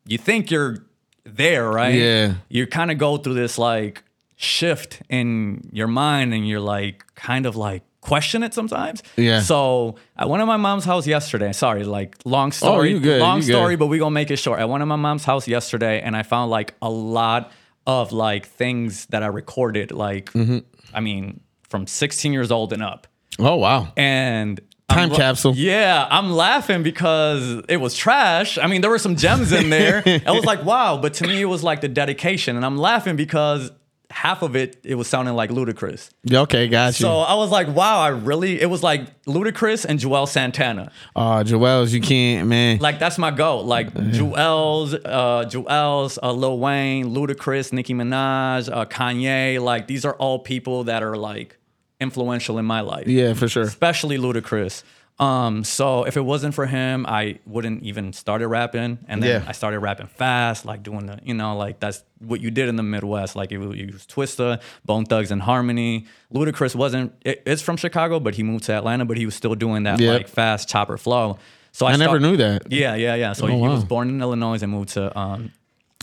you 0.06 0.18
think 0.18 0.52
you're 0.52 0.86
there, 1.24 1.70
right? 1.70 1.96
Yeah. 1.96 2.34
You 2.50 2.68
kind 2.68 2.92
of 2.92 2.98
go 2.98 3.18
through 3.18 3.36
this 3.36 3.58
like 3.58 4.04
shift 4.42 5.02
in 5.10 5.70
your 5.72 5.88
mind, 5.88 6.34
and 6.34 6.48
you're 6.48 6.60
like 6.60 7.04
kind 7.16 7.46
of 7.46 7.56
like 7.56 7.84
question 8.02 8.42
it 8.42 8.54
sometimes. 8.54 9.04
Yeah. 9.16 9.42
So 9.42 9.96
I 10.18 10.26
went 10.26 10.42
to 10.42 10.46
my 10.48 10.58
mom's 10.58 10.84
house 10.86 11.06
yesterday. 11.06 11.52
Sorry, 11.54 11.84
like 11.84 12.16
long 12.26 12.52
story. 12.52 12.90
Oh, 12.90 12.94
you 12.94 13.00
good, 13.00 13.22
Long 13.22 13.38
you 13.42 13.46
good. 13.48 13.54
story, 13.54 13.76
but 13.76 13.88
we 13.88 14.00
gonna 14.00 14.12
make 14.12 14.32
it 14.32 14.38
short. 14.38 14.60
I 14.60 14.66
went 14.66 14.82
to 14.82 14.86
my 14.88 14.96
mom's 14.96 15.24
house 15.26 15.48
yesterday 15.48 16.02
and 16.02 16.16
I 16.18 16.24
found 16.24 16.50
like 16.50 16.74
a 16.82 16.90
lot 16.90 17.52
of 17.86 18.12
like 18.12 18.48
things 18.48 19.06
that 19.08 19.22
I 19.24 19.28
recorded, 19.28 19.92
like 19.92 20.32
Mm-hmm. 20.34 20.60
I 20.94 21.00
mean, 21.00 21.40
from 21.70 21.88
16 21.88 22.34
years 22.34 22.52
old 22.52 22.74
and 22.74 22.84
up. 22.84 23.08
Oh 23.40 23.56
wow. 23.56 23.94
And 23.96 24.60
Time 24.90 25.10
I'm 25.10 25.16
capsule. 25.16 25.54
Yeah, 25.56 26.06
I'm 26.12 26.32
laughing 26.32 26.84
because 26.84 27.64
it 27.70 27.78
was 27.78 27.96
trash. 27.96 28.58
I 28.58 28.68
mean, 28.68 28.82
there 28.82 28.90
were 28.90 29.00
some 29.00 29.16
gems 29.16 29.54
in 29.54 29.70
there. 29.70 30.04
I 30.26 30.32
was 30.32 30.44
like, 30.44 30.66
wow, 30.66 30.98
but 30.98 31.14
to 31.16 31.28
me 31.28 31.40
it 31.42 31.46
was 31.46 31.64
like 31.64 31.80
the 31.80 31.88
dedication. 31.88 32.58
And 32.58 32.66
I'm 32.66 32.78
laughing 32.78 33.16
because 33.16 33.72
half 34.12 34.42
of 34.44 34.56
it 34.56 34.78
it 34.84 34.96
was 34.96 35.08
sounding 35.08 35.34
like 35.36 35.50
Ludacris. 35.50 36.10
Okay, 36.32 36.68
got 36.68 37.00
you. 37.00 37.06
So 37.06 37.20
I 37.20 37.34
was 37.36 37.50
like, 37.50 37.68
wow, 37.70 38.00
I 38.00 38.10
really, 38.10 38.62
it 38.62 38.70
was 38.70 38.84
like 38.84 39.24
Ludacris 39.26 39.86
and 39.86 40.00
Juelz 40.00 40.28
Santana. 40.30 40.92
uh, 41.16 41.44
Juelz, 41.44 41.92
you 41.92 42.02
can't, 42.02 42.48
man. 42.48 42.78
Like, 42.80 43.00
that's 43.00 43.18
my 43.18 43.32
goal. 43.32 43.64
Like, 43.64 43.94
Juelz, 43.94 44.94
uh, 45.06 45.46
Juelz, 45.46 46.18
uh, 46.22 46.32
Lil 46.32 46.60
Wayne, 46.60 47.14
Ludacris, 47.16 47.74
Nicki 47.74 47.94
Minaj, 47.94 48.70
uh, 48.72 48.86
Kanye. 48.86 49.62
Like, 49.62 49.88
these 49.88 50.06
are 50.06 50.14
all 50.16 50.40
people 50.40 50.84
that 50.86 51.04
are 51.04 51.18
like 51.18 51.58
influential 52.00 52.58
in 52.58 52.66
my 52.66 52.82
life 52.82 53.08
Yeah, 53.08 53.34
for 53.34 53.48
sure. 53.48 53.64
especially 53.64 54.18
Ludacris. 54.18 54.84
Um, 55.22 55.64
so 55.64 56.04
if 56.06 56.18
it 56.18 56.22
wasn't 56.22 56.56
for 56.56 56.66
him, 56.66 57.06
I 57.08 57.40
wouldn't 57.46 57.84
even 57.84 58.12
started 58.12 58.48
rapping, 58.48 58.98
and 59.08 59.22
then 59.22 59.42
Yeah. 59.42 59.48
I 59.48 59.52
started 59.52 59.80
rapping 59.80 60.08
fast, 60.08 60.66
like 60.66 60.82
doing 60.82 61.06
the, 61.06 61.20
you 61.24 61.36
know, 61.36 61.56
like 61.56 61.80
that's 61.80 62.04
what 62.20 62.42
you 62.42 62.50
did 62.50 62.68
in 62.70 62.76
the 62.76 62.84
Midwest. 62.84 63.36
Like 63.36 63.52
you 63.52 63.72
use 63.74 64.08
Twista, 64.08 64.60
Bone 64.84 65.06
Thugs, 65.06 65.30
and 65.30 65.42
Harmony. 65.42 66.08
Ludacris 66.34 66.74
wasn't. 66.76 67.14
It, 67.24 67.44
it's 67.46 67.62
from 67.62 67.78
Chicago, 67.78 68.20
but 68.20 68.34
he 68.34 68.42
moved 68.42 68.64
to 68.66 68.74
Atlanta, 68.74 69.06
but 69.06 69.16
he 69.18 69.26
was 69.26 69.36
still 69.36 69.54
doing 69.54 69.84
that 69.84 70.00
Yep. 70.00 70.18
like 70.18 70.28
fast 70.28 70.68
chopper 70.68 70.98
flow. 70.98 71.38
So 71.72 71.86
I, 71.86 71.92
I 71.92 71.96
never 71.98 72.20
start- 72.20 72.22
knew 72.24 72.38
that. 72.38 72.72
yeah, 72.72 72.96
yeah, 72.96 73.14
yeah. 73.16 73.34
So 73.34 73.46
he 73.46 73.54
Oh, 73.54 73.58
wow. 73.60 73.74
was 73.76 73.86
born 73.86 74.10
in 74.10 74.22
Illinois 74.22 74.62
and 74.64 74.72
moved 74.72 74.90
to 74.90 75.16
um 75.18 75.52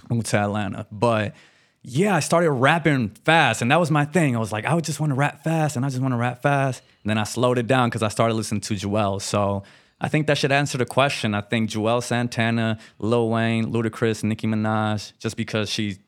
moved 0.08 0.26
to 0.26 0.36
Atlanta. 0.38 0.86
But 0.92 1.34
yeah, 1.82 2.14
I 2.14 2.20
started 2.20 2.50
rapping 2.50 3.10
fast, 3.24 3.62
and 3.62 3.70
that 3.70 3.80
was 3.80 3.90
my 3.90 4.04
thing. 4.04 4.36
I 4.36 4.38
was 4.38 4.52
like, 4.52 4.64
I 4.64 4.74
would 4.74 4.84
just 4.84 5.00
want 5.00 5.10
to 5.10 5.14
rap 5.14 5.44
fast, 5.44 5.76
and 5.76 5.84
I 5.84 5.88
just 5.88 6.02
want 6.02 6.12
to 6.12 6.18
rap 6.18 6.42
fast. 6.42 6.82
And 7.02 7.10
then 7.10 7.18
I 7.18 7.24
slowed 7.24 7.58
it 7.58 7.66
down 7.66 7.88
because 7.88 8.02
I 8.02 8.08
started 8.08 8.34
listening 8.34 8.60
to 8.62 8.74
Juelz. 8.74 9.22
So 9.22 9.62
I 10.00 10.08
think 10.08 10.26
that 10.26 10.38
should 10.38 10.52
answer 10.52 10.78
the 10.78 10.86
question. 10.86 11.34
I 11.34 11.40
think 11.40 11.70
Juelz 11.70 12.04
Santana, 12.04 12.78
Lil 12.98 13.28
Wayne, 13.30 13.72
Ludacris, 13.72 14.22
Nicki 14.24 14.46
Minaj, 14.46 15.12
just 15.18 15.36
because 15.36 15.70
she's 15.70 15.98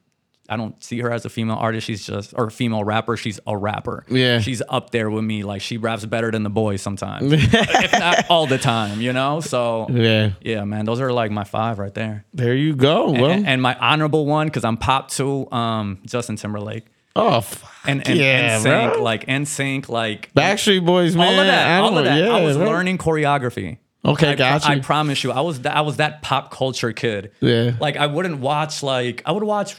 I 0.50 0.56
don't 0.56 0.82
see 0.82 0.98
her 1.00 1.10
as 1.12 1.24
a 1.24 1.28
female 1.30 1.56
artist. 1.56 1.86
She's 1.86 2.04
just 2.04 2.34
or 2.36 2.46
a 2.46 2.50
female 2.50 2.82
rapper. 2.84 3.16
She's 3.16 3.38
a 3.46 3.56
rapper. 3.56 4.04
Yeah. 4.08 4.40
she's 4.40 4.60
up 4.68 4.90
there 4.90 5.08
with 5.08 5.24
me. 5.24 5.42
Like 5.44 5.62
she 5.62 5.76
raps 5.78 6.04
better 6.04 6.30
than 6.30 6.42
the 6.42 6.50
boys 6.50 6.82
sometimes, 6.82 7.32
if 7.32 7.92
not 7.92 8.28
all 8.28 8.46
the 8.46 8.58
time. 8.58 9.00
You 9.00 9.12
know. 9.12 9.40
So 9.40 9.86
Yeah. 9.90 10.32
yeah, 10.42 10.64
man, 10.64 10.84
those 10.84 11.00
are 11.00 11.12
like 11.12 11.30
my 11.30 11.44
five 11.44 11.78
right 11.78 11.94
there. 11.94 12.24
There 12.34 12.54
you 12.54 12.74
go. 12.74 13.10
Well, 13.12 13.30
and, 13.30 13.46
and 13.46 13.62
my 13.62 13.74
honorable 13.76 14.26
one, 14.26 14.48
because 14.48 14.64
I'm 14.64 14.76
pop 14.76 15.08
too, 15.10 15.50
um, 15.52 15.98
Justin 16.06 16.36
Timberlake. 16.36 16.84
oh, 17.16 17.40
fuck 17.40 17.70
And 17.86 18.06
and 18.08 18.18
yeah, 18.18 18.58
NSYNC, 18.58 18.92
bro. 18.94 19.02
like 19.02 19.26
NSYNC, 19.26 19.88
like 19.88 20.32
Backstreet 20.34 20.84
Boys, 20.84 21.16
man. 21.16 21.26
all 21.34 21.40
of 21.40 21.46
that, 21.46 21.80
all 21.80 21.98
of 21.98 22.04
that. 22.04 22.28
I 22.30 22.42
was 22.44 22.56
bro. 22.56 22.66
learning 22.66 22.98
choreography. 22.98 23.78
Okay, 24.04 24.30
I, 24.30 24.34
got 24.34 24.66
I 24.66 24.80
promise 24.80 25.22
you, 25.22 25.30
I 25.30 25.40
was 25.42 25.60
that 25.60 25.76
I 25.76 25.82
was 25.82 25.98
that 25.98 26.22
pop 26.22 26.50
culture 26.50 26.92
kid. 26.92 27.32
Yeah. 27.40 27.72
Like 27.78 27.96
I 27.98 28.06
wouldn't 28.06 28.38
watch 28.40 28.82
like 28.82 29.22
I 29.26 29.32
would 29.32 29.42
watch 29.42 29.76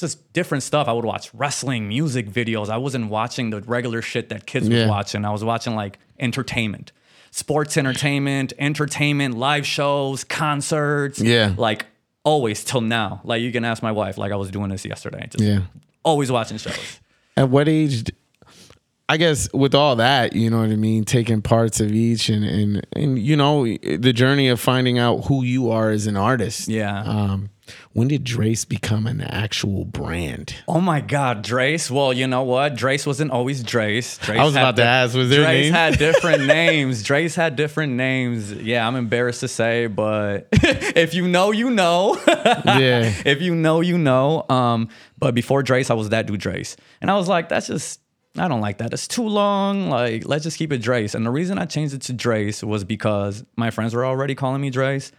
just 0.00 0.32
different 0.32 0.62
stuff. 0.62 0.88
I 0.88 0.92
would 0.92 1.04
watch 1.04 1.32
wrestling, 1.34 1.88
music 1.88 2.28
videos. 2.28 2.68
I 2.68 2.76
wasn't 2.78 3.10
watching 3.10 3.50
the 3.50 3.60
regular 3.62 4.02
shit 4.02 4.28
that 4.30 4.46
kids 4.46 4.68
Yeah. 4.68 4.80
was 4.82 4.88
watching. 4.88 5.24
I 5.24 5.30
was 5.30 5.44
watching 5.44 5.74
like 5.74 5.98
entertainment, 6.18 6.92
sports 7.30 7.76
entertainment, 7.76 8.52
entertainment, 8.58 9.36
live 9.38 9.66
shows, 9.66 10.24
concerts. 10.24 11.20
Yeah. 11.20 11.54
Like 11.56 11.86
always 12.24 12.64
till 12.64 12.80
now. 12.80 13.20
Like 13.24 13.42
you 13.42 13.52
can 13.52 13.64
ask 13.64 13.82
my 13.82 13.92
wife. 13.92 14.18
Like 14.18 14.32
I 14.32 14.36
was 14.36 14.50
doing 14.50 14.70
this 14.70 14.84
yesterday. 14.84 15.26
Just 15.30 15.42
Yeah. 15.44 15.60
always 16.04 16.30
watching 16.30 16.58
shows. 16.58 17.00
At 17.36 17.48
what 17.48 17.68
age? 17.68 18.04
I 19.08 19.16
guess 19.16 19.52
with 19.52 19.74
all 19.74 19.96
that, 19.96 20.34
you 20.36 20.50
know 20.50 20.60
what 20.60 20.70
I 20.70 20.76
mean, 20.76 21.04
taking 21.04 21.42
parts 21.42 21.80
of 21.80 21.90
each 21.90 22.28
and 22.28 22.44
and 22.44 22.86
and 22.94 23.18
you 23.18 23.34
know 23.36 23.64
the 23.64 24.12
journey 24.12 24.46
of 24.48 24.60
finding 24.60 24.98
out 24.98 25.24
who 25.26 25.42
you 25.42 25.68
are 25.70 25.90
as 25.90 26.06
an 26.06 26.16
artist. 26.16 26.68
Yeah. 26.68 27.02
Um, 27.02 27.50
when 27.92 28.08
did 28.08 28.24
Dres 28.24 28.64
become 28.64 29.06
an 29.06 29.20
actual 29.20 29.84
brand? 29.84 30.54
Oh 30.68 30.80
my 30.80 31.00
God, 31.00 31.42
Dres. 31.42 31.90
Well, 31.90 32.12
you 32.12 32.26
know 32.26 32.42
what? 32.42 32.74
Dres 32.76 33.06
wasn't 33.06 33.30
always 33.30 33.62
Dres. 33.62 34.18
Dres 34.18 34.38
I 34.38 34.44
was 34.44 34.54
had 34.54 34.62
about 34.62 34.76
to 34.76 34.84
ask, 34.84 35.14
was 35.14 35.28
there 35.30 35.42
a 35.42 35.44
Dres 35.44 35.64
name? 35.66 35.72
had 35.72 35.98
different 35.98 36.46
names. 36.60 37.02
Dres 37.02 37.34
had 37.34 37.56
different 37.56 37.94
names. 37.94 38.52
Yeah, 38.52 38.86
I'm 38.86 38.96
embarrassed 38.96 39.40
to 39.40 39.48
say, 39.48 39.86
but 39.86 40.48
if 40.52 41.14
you 41.14 41.26
know, 41.28 41.50
you 41.52 41.70
know. 41.70 42.20
Yeah. 42.26 43.12
if 43.24 43.40
you 43.42 43.54
know, 43.54 43.80
you 43.80 43.98
know. 43.98 44.44
Um, 44.48 44.88
but 45.18 45.34
before 45.34 45.62
Dres, 45.62 45.90
I 45.90 45.94
was 45.94 46.10
that 46.10 46.26
dude 46.26 46.40
Dres, 46.40 46.76
and 47.00 47.10
I 47.10 47.16
was 47.16 47.28
like, 47.28 47.48
that's 47.48 47.66
just. 47.66 48.00
I 48.38 48.46
don't 48.46 48.60
like 48.60 48.78
that. 48.78 48.92
It's 48.92 49.08
too 49.08 49.26
long. 49.26 49.90
Like, 49.90 50.24
let's 50.24 50.44
just 50.44 50.56
keep 50.56 50.72
it 50.72 50.78
Dres. 50.78 51.16
And 51.16 51.26
the 51.26 51.30
reason 51.32 51.58
I 51.58 51.64
changed 51.64 51.94
it 51.94 52.02
to 52.02 52.12
Dres 52.12 52.62
was 52.62 52.84
because 52.84 53.44
my 53.56 53.70
friends 53.72 53.92
were 53.92 54.06
already 54.06 54.36
calling 54.36 54.60
me 54.60 54.70
Dres. 54.70 55.10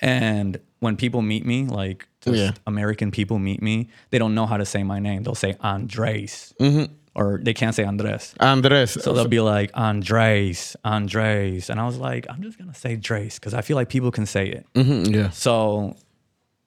And 0.00 0.60
when 0.80 0.96
people 0.96 1.22
meet 1.22 1.44
me, 1.46 1.64
like 1.64 2.06
just 2.22 2.36
Yeah. 2.36 2.50
American 2.66 3.10
people 3.10 3.38
meet 3.38 3.62
me, 3.62 3.88
they 4.10 4.18
don't 4.18 4.34
know 4.34 4.46
how 4.46 4.56
to 4.56 4.64
say 4.64 4.82
my 4.82 4.98
name. 4.98 5.22
They'll 5.22 5.34
say 5.34 5.56
Andres, 5.60 6.54
Mm-hmm. 6.60 6.92
or 7.14 7.40
they 7.42 7.54
can't 7.54 7.74
say 7.74 7.84
Andres. 7.84 8.34
Andres. 8.40 8.90
So 9.02 9.12
they'll 9.12 9.26
be 9.28 9.40
like 9.40 9.70
Andres, 9.74 10.76
Andres, 10.84 11.70
and 11.70 11.80
I 11.80 11.86
was 11.86 11.98
like, 11.98 12.26
I'm 12.30 12.42
just 12.42 12.58
gonna 12.58 12.74
say 12.74 12.96
Dres 12.96 13.34
because 13.38 13.54
I 13.54 13.62
feel 13.62 13.76
like 13.76 13.88
people 13.88 14.10
can 14.10 14.26
say 14.26 14.48
it. 14.48 14.66
Mhm, 14.74 15.12
yeah. 15.14 15.30
So 15.30 15.96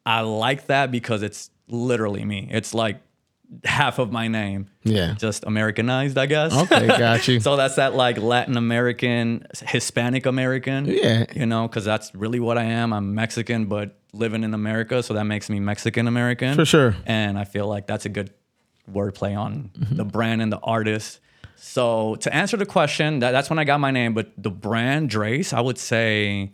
I 0.05 0.21
like 0.21 0.67
that 0.67 0.91
because 0.91 1.21
it's 1.23 1.49
literally 1.67 2.25
me. 2.25 2.47
It's 2.51 2.73
like 2.73 2.99
half 3.65 3.99
of 3.99 4.11
my 4.11 4.27
name, 4.29 4.67
Yeah. 4.83 5.13
just 5.17 5.43
Americanized, 5.45 6.17
I 6.17 6.25
guess. 6.25 6.53
Okay, 6.55 6.87
got 6.87 7.27
you. 7.27 7.39
so 7.41 7.55
that's 7.57 7.75
that 7.75 7.95
like 7.95 8.17
Latin 8.17 8.55
American, 8.57 9.45
Hispanic 9.67 10.25
American. 10.25 10.85
Yeah. 10.85 11.25
You 11.35 11.45
know, 11.45 11.67
because 11.67 11.83
that's 11.85 12.15
really 12.15 12.39
what 12.39 12.57
I 12.57 12.63
am. 12.63 12.93
I'm 12.93 13.13
Mexican, 13.13 13.65
but 13.65 13.97
living 14.13 14.43
in 14.43 14.53
America, 14.53 15.01
so 15.03 15.13
that 15.13 15.23
makes 15.25 15.49
me 15.49 15.59
Mexican 15.59 16.07
American 16.07 16.55
For 16.55 16.65
sure. 16.65 16.95
and 17.05 17.37
I 17.39 17.43
feel 17.45 17.67
like 17.67 17.87
that's 17.87 18.05
a 18.05 18.09
good 18.09 18.31
wordplay 18.91 19.37
on 19.37 19.69
Mm-hmm. 19.79 19.95
the 19.95 20.05
brand 20.05 20.41
and 20.41 20.51
the 20.51 20.59
artist. 20.59 21.19
So 21.55 22.15
to 22.15 22.33
answer 22.35 22.57
the 22.57 22.65
question, 22.65 23.19
that, 23.19 23.31
that's 23.31 23.49
when 23.49 23.59
I 23.59 23.63
got 23.63 23.79
my 23.79 23.91
name. 23.91 24.13
But 24.13 24.31
the 24.37 24.49
brand 24.49 25.09
Dres, 25.09 25.53
I 25.53 25.61
would 25.61 25.77
say 25.77 26.53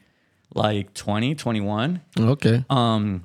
like 0.54 0.94
20, 0.94 1.34
21. 1.36 2.02
Okay. 2.20 2.66
Um, 2.70 3.24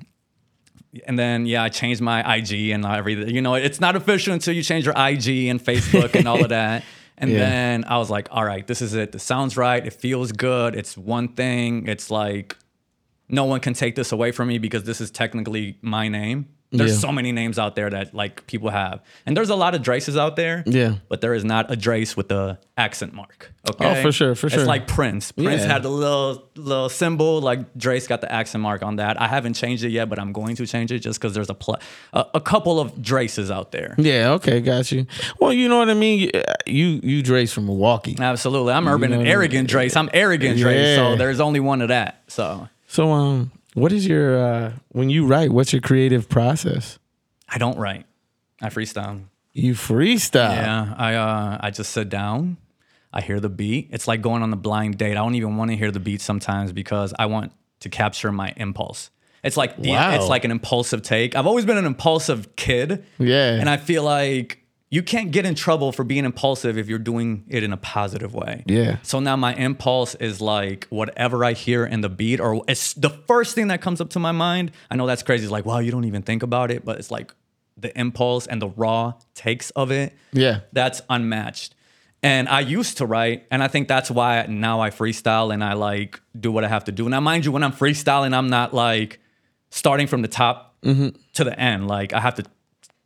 and 1.05 1.17
then 1.19 1.45
yeah, 1.45 1.63
I 1.63 1.69
changed 1.69 2.01
my 2.01 2.19
IG 2.37 2.69
and 2.69 2.85
everything. 2.85 3.33
You 3.35 3.41
know, 3.41 3.55
it's 3.55 3.79
not 3.81 3.95
official 3.95 4.33
until 4.33 4.53
you 4.55 4.63
change 4.63 4.85
your 4.85 4.93
IG 4.95 5.47
and 5.49 5.63
Facebook 5.63 6.15
and 6.15 6.27
all 6.27 6.41
of 6.43 6.49
that. 6.59 6.83
And 7.17 7.29
Yeah. 7.31 7.39
then 7.39 7.83
I 7.85 7.97
was 7.97 8.09
like, 8.09 8.27
all 8.31 8.45
right, 8.45 8.65
this 8.65 8.81
is 8.81 8.93
it. 8.93 9.11
This 9.11 9.23
sounds 9.23 9.57
right. 9.57 9.85
It 9.85 9.93
feels 9.93 10.31
good. 10.31 10.75
It's 10.75 10.97
one 10.97 11.29
thing. 11.29 11.87
It's 11.87 12.09
like 12.09 12.57
no 13.29 13.45
one 13.45 13.59
can 13.59 13.73
take 13.73 13.95
this 13.95 14.11
away 14.11 14.31
from 14.31 14.47
me 14.47 14.57
because 14.57 14.83
this 14.83 15.01
is 15.01 15.11
technically 15.11 15.77
my 15.81 16.07
name. 16.07 16.47
There's 16.75 16.93
Yeah. 16.93 16.97
so 17.01 17.11
many 17.11 17.31
names 17.31 17.59
out 17.59 17.75
there 17.75 17.87
that 17.91 18.15
like 18.15 18.47
people 18.47 18.71
have, 18.71 19.01
and 19.27 19.37
there's 19.37 19.51
a 19.51 19.55
lot 19.55 19.75
of 19.75 19.83
Draces 19.83 20.17
out 20.19 20.35
there. 20.35 20.63
Yeah. 20.65 20.95
but 21.07 21.21
there 21.21 21.35
is 21.35 21.45
not 21.45 21.71
a 21.71 21.75
Dres 21.75 22.17
with 22.17 22.29
the 22.29 22.57
accent 22.75 23.13
mark. 23.13 23.53
Okay, 23.69 23.99
Oh, 23.99 24.01
for 24.01 24.11
sure, 24.11 24.33
for 24.33 24.49
sure. 24.49 24.61
It's 24.61 24.67
like 24.67 24.87
Prince. 24.87 25.31
Prince 25.33 25.61
Yeah. 25.61 25.67
had 25.67 25.83
the 25.83 25.89
little 25.91 26.49
little 26.55 26.89
symbol, 26.89 27.41
like 27.41 27.75
Dres 27.77 28.07
got 28.07 28.21
the 28.21 28.31
accent 28.31 28.63
mark 28.63 28.81
on 28.81 28.95
that. 28.95 29.21
I 29.21 29.27
haven't 29.27 29.53
changed 29.53 29.83
it 29.83 29.91
yet, 29.91 30.09
but 30.09 30.17
I'm 30.17 30.31
going 30.33 30.55
to 30.55 30.65
change 30.65 30.91
it 30.91 30.99
just 30.99 31.19
because 31.21 31.35
there's 31.35 31.51
a, 31.51 31.53
pl- 31.53 31.77
a 32.13 32.25
a 32.33 32.41
couple 32.41 32.79
of 32.79 32.95
Draces 32.95 33.51
out 33.51 33.71
there. 33.71 33.93
Yeah. 33.99 34.31
Okay. 34.31 34.59
Got 34.59 34.91
you. 34.91 35.05
Well, 35.39 35.53
you 35.53 35.69
know 35.69 35.77
what 35.77 35.91
I 35.91 35.93
mean. 35.93 36.31
Uh, 36.33 36.41
you 36.65 36.99
you 37.03 37.21
Dres 37.21 37.53
from 37.53 37.67
Milwaukee. 37.67 38.15
Absolutely, 38.19 38.73
I'm 38.73 38.87
urban 38.87 39.11
know 39.11 39.17
and 39.17 39.19
what 39.19 39.19
I 39.19 39.23
mean? 39.25 39.31
arrogant 39.31 39.69
Dres. 39.69 39.95
I'm 39.95 40.09
arrogant 40.11 40.57
Dres, 40.57 40.95
so 40.97 41.15
there's 41.17 41.39
only 41.39 41.59
one 41.59 41.83
of 41.83 41.89
that. 41.89 42.23
So 42.29 42.67
So 42.93 43.11
um, 43.11 43.51
what 43.73 43.91
is 43.91 44.05
your 44.05 44.37
uh 44.37 44.71
when 44.89 45.09
you 45.09 45.25
write? 45.25 45.51
What's 45.51 45.73
your 45.73 45.81
creative 45.81 46.29
process? 46.29 46.99
I 47.49 47.57
don't 47.57 47.77
write. 47.79 48.05
I 48.61 48.69
freestyle. 48.69 49.23
You 49.51 49.73
freestyle. 49.73 50.55
Yeah, 50.55 50.93
I 50.95 51.15
uh, 51.15 51.57
I 51.59 51.71
just 51.71 51.91
sit 51.91 52.09
down. 52.09 52.57
I 53.11 53.21
hear 53.21 53.39
the 53.39 53.49
beat. 53.49 53.89
It's 53.91 54.07
like 54.07 54.21
going 54.21 54.43
on 54.43 54.53
a 54.53 54.55
blind 54.55 54.99
date. 54.99 55.11
I 55.13 55.15
don't 55.15 55.33
even 55.33 55.57
want 55.57 55.71
to 55.71 55.77
hear 55.77 55.89
the 55.89 55.99
beat 55.99 56.21
sometimes 56.21 56.71
because 56.71 57.15
I 57.17 57.25
want 57.25 57.51
to 57.79 57.89
capture 57.89 58.31
my 58.31 58.53
impulse. 58.57 59.09
It's 59.43 59.57
like 59.57 59.75
the, 59.81 59.89
Wow. 59.91 60.13
it's 60.15 60.27
like 60.27 60.45
an 60.45 60.51
impulsive 60.51 61.01
take. 61.01 61.35
I've 61.35 61.47
always 61.47 61.65
been 61.65 61.77
an 61.77 61.85
impulsive 61.85 62.55
kid. 62.55 63.03
Yeah. 63.17 63.53
And 63.59 63.67
I 63.69 63.77
feel 63.77 64.03
like 64.03 64.62
you 64.93 65.01
can't 65.01 65.31
get 65.31 65.43
in 65.43 65.55
trouble 65.55 65.91
for 65.91 66.03
being 66.03 66.23
impulsive 66.23 66.77
if 66.77 66.87
you're 66.87 66.99
doing 66.99 67.43
it 67.47 67.63
in 67.63 67.73
a 67.73 67.77
positive 67.77 68.35
way. 68.35 68.63
Yeah. 68.67 68.97
So 69.01 69.19
now 69.19 69.35
my 69.35 69.55
impulse 69.55 70.13
is 70.13 70.39
like 70.39 70.85
whatever 70.91 71.43
I 71.43 71.53
hear 71.53 71.83
in 71.83 72.01
the 72.01 72.09
beat, 72.09 72.39
or 72.39 72.63
it's 72.67 72.93
the 72.93 73.09
first 73.09 73.55
thing 73.55 73.69
that 73.69 73.81
comes 73.81 73.99
up 74.01 74.11
to 74.11 74.19
my 74.19 74.31
mind. 74.31 74.71
I 74.91 74.95
know 74.95 75.07
that's 75.07 75.23
crazy. 75.23 75.45
It's 75.45 75.51
like, 75.51 75.65
wow, 75.65 75.79
you 75.79 75.89
don't 75.89 76.05
even 76.05 76.21
think 76.21 76.43
about 76.43 76.69
it, 76.69 76.85
but 76.85 76.99
it's 76.99 77.09
like 77.09 77.33
the 77.75 77.97
impulse 77.99 78.45
and 78.45 78.61
the 78.61 78.67
raw 78.67 79.13
takes 79.33 79.71
of 79.71 79.89
it. 79.89 80.13
Yeah. 80.31 80.59
That's 80.73 81.01
unmatched. 81.09 81.73
And 82.21 82.47
I 82.47 82.59
used 82.59 82.99
to 82.99 83.07
write, 83.07 83.47
and 83.49 83.63
I 83.63 83.67
think 83.69 83.87
that's 83.87 84.11
why 84.11 84.45
now 84.47 84.79
I 84.79 84.91
freestyle 84.91 85.51
and 85.51 85.63
I 85.63 85.73
like 85.73 86.21
do 86.39 86.51
what 86.51 86.63
I 86.63 86.67
have 86.67 86.83
to 86.83 86.91
do. 86.91 87.09
Now, 87.09 87.19
mind 87.19 87.45
you, 87.45 87.51
when 87.51 87.63
I'm 87.63 87.73
freestyling, 87.73 88.35
I'm 88.37 88.51
not 88.51 88.75
like 88.75 89.19
starting 89.71 90.05
from 90.05 90.21
the 90.21 90.27
top 90.27 90.69
Mm-hmm. 90.83 91.15
to 91.35 91.43
the 91.45 91.57
end. 91.57 91.87
Like 91.87 92.11
I 92.11 92.19
have 92.19 92.35
to 92.35 92.43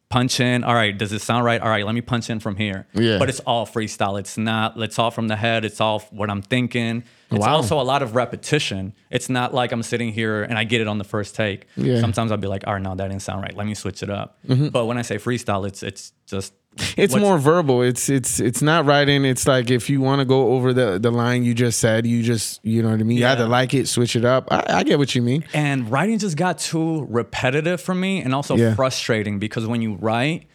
punch 0.10 0.40
in. 0.40 0.64
All 0.64 0.74
right, 0.74 0.98
does 0.98 1.12
it 1.12 1.20
sound 1.22 1.44
right? 1.46 1.60
All 1.62 1.70
right, 1.70 1.86
let 1.86 1.94
me 1.96 2.02
punch 2.02 2.30
in 2.30 2.40
from 2.40 2.56
here. 2.56 2.88
Yeah. 2.94 3.18
But 3.18 3.30
it's 3.30 3.40
all 3.42 3.66
freestyle. 3.66 4.20
It's 4.20 4.38
not. 4.38 4.78
It's 4.78 4.98
all 5.00 5.12
from 5.12 5.28
the 5.28 5.36
head. 5.36 5.66
It's 5.66 5.82
all 5.82 6.00
what 6.12 6.30
I'm 6.30 6.42
thinking. 6.42 7.04
It's 7.32 7.46
Wow. 7.46 7.56
also 7.58 7.80
a 7.80 7.84
lot 7.84 8.02
of 8.02 8.16
repetition. 8.16 8.94
It's 9.10 9.30
not 9.30 9.54
like 9.54 9.72
I'm 9.74 9.84
sitting 9.84 10.14
here 10.14 10.44
and 10.44 10.58
I 10.58 10.64
get 10.64 10.80
it 10.82 10.88
on 10.88 10.98
the 10.98 11.04
first 11.04 11.36
take. 11.36 11.68
Yeah. 11.76 12.00
Sometimes 12.00 12.32
I'll 12.32 12.38
be 12.38 12.48
like, 12.48 12.66
all 12.68 12.74
right, 12.74 12.82
no, 12.82 12.96
that 12.96 13.08
didn't 13.10 13.22
sound 13.22 13.42
right. 13.42 13.56
Let 13.56 13.68
me 13.68 13.74
switch 13.74 14.02
it 14.02 14.10
up. 14.10 14.40
But 14.48 14.86
when 14.86 14.98
I 14.98 15.02
say 15.02 15.18
freestyle, 15.18 15.68
it's 15.68 15.84
it's 15.84 16.14
just 16.26 16.54
Mm-hmm. 16.54 16.67
It's 16.98 17.14
what's- 17.14 17.22
more 17.24 17.38
verbal. 17.38 17.82
It's 17.82 18.10
it's 18.10 18.40
it's 18.40 18.62
not 18.62 18.86
writing. 18.86 19.26
It's 19.26 19.48
like 19.48 19.70
if 19.72 19.90
you 19.90 20.02
want 20.02 20.20
to 20.20 20.26
go 20.26 20.54
over 20.54 20.74
the 20.74 21.00
the 21.00 21.12
line 21.12 21.44
you 21.44 21.54
just 21.54 21.80
said, 21.80 22.06
you 22.08 22.24
just 22.24 22.60
you 22.66 22.82
know 22.84 22.90
what 22.90 23.00
I 23.00 23.04
mean. 23.04 23.18
You 23.18 23.24
Yeah. 23.24 23.34
either 23.34 23.48
like 23.48 23.74
it, 23.74 23.88
switch 23.88 24.16
it 24.16 24.26
up. 24.26 24.48
I, 24.52 24.64
I 24.68 24.84
get 24.84 24.98
what 25.00 25.14
you 25.16 25.22
mean. 25.22 25.44
And 25.54 25.90
writing 25.92 26.18
just 26.20 26.38
got 26.38 26.58
too 26.60 27.06
repetitive 27.10 27.82
for 27.82 27.96
me 27.96 28.22
and 28.22 28.34
also 28.36 28.56
Yeah. 28.56 28.76
frustrating 28.76 29.40
because 29.40 29.66
when 29.68 29.82
you 29.82 29.96
write, 29.96 30.48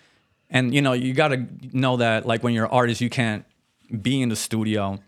and 0.51 0.75
you 0.75 0.83
know, 0.83 0.93
you 0.93 1.15
got 1.15 1.29
to 1.29 1.47
know 1.73 1.97
that 1.99 2.27
like 2.27 2.43
when 2.43 2.55
you're 2.55 2.65
an 2.67 2.71
artist, 2.71 3.01
you 3.01 3.11
can't 3.11 3.45
be 4.01 4.21
in 4.23 4.29
the 4.29 4.37
studio 4.37 4.99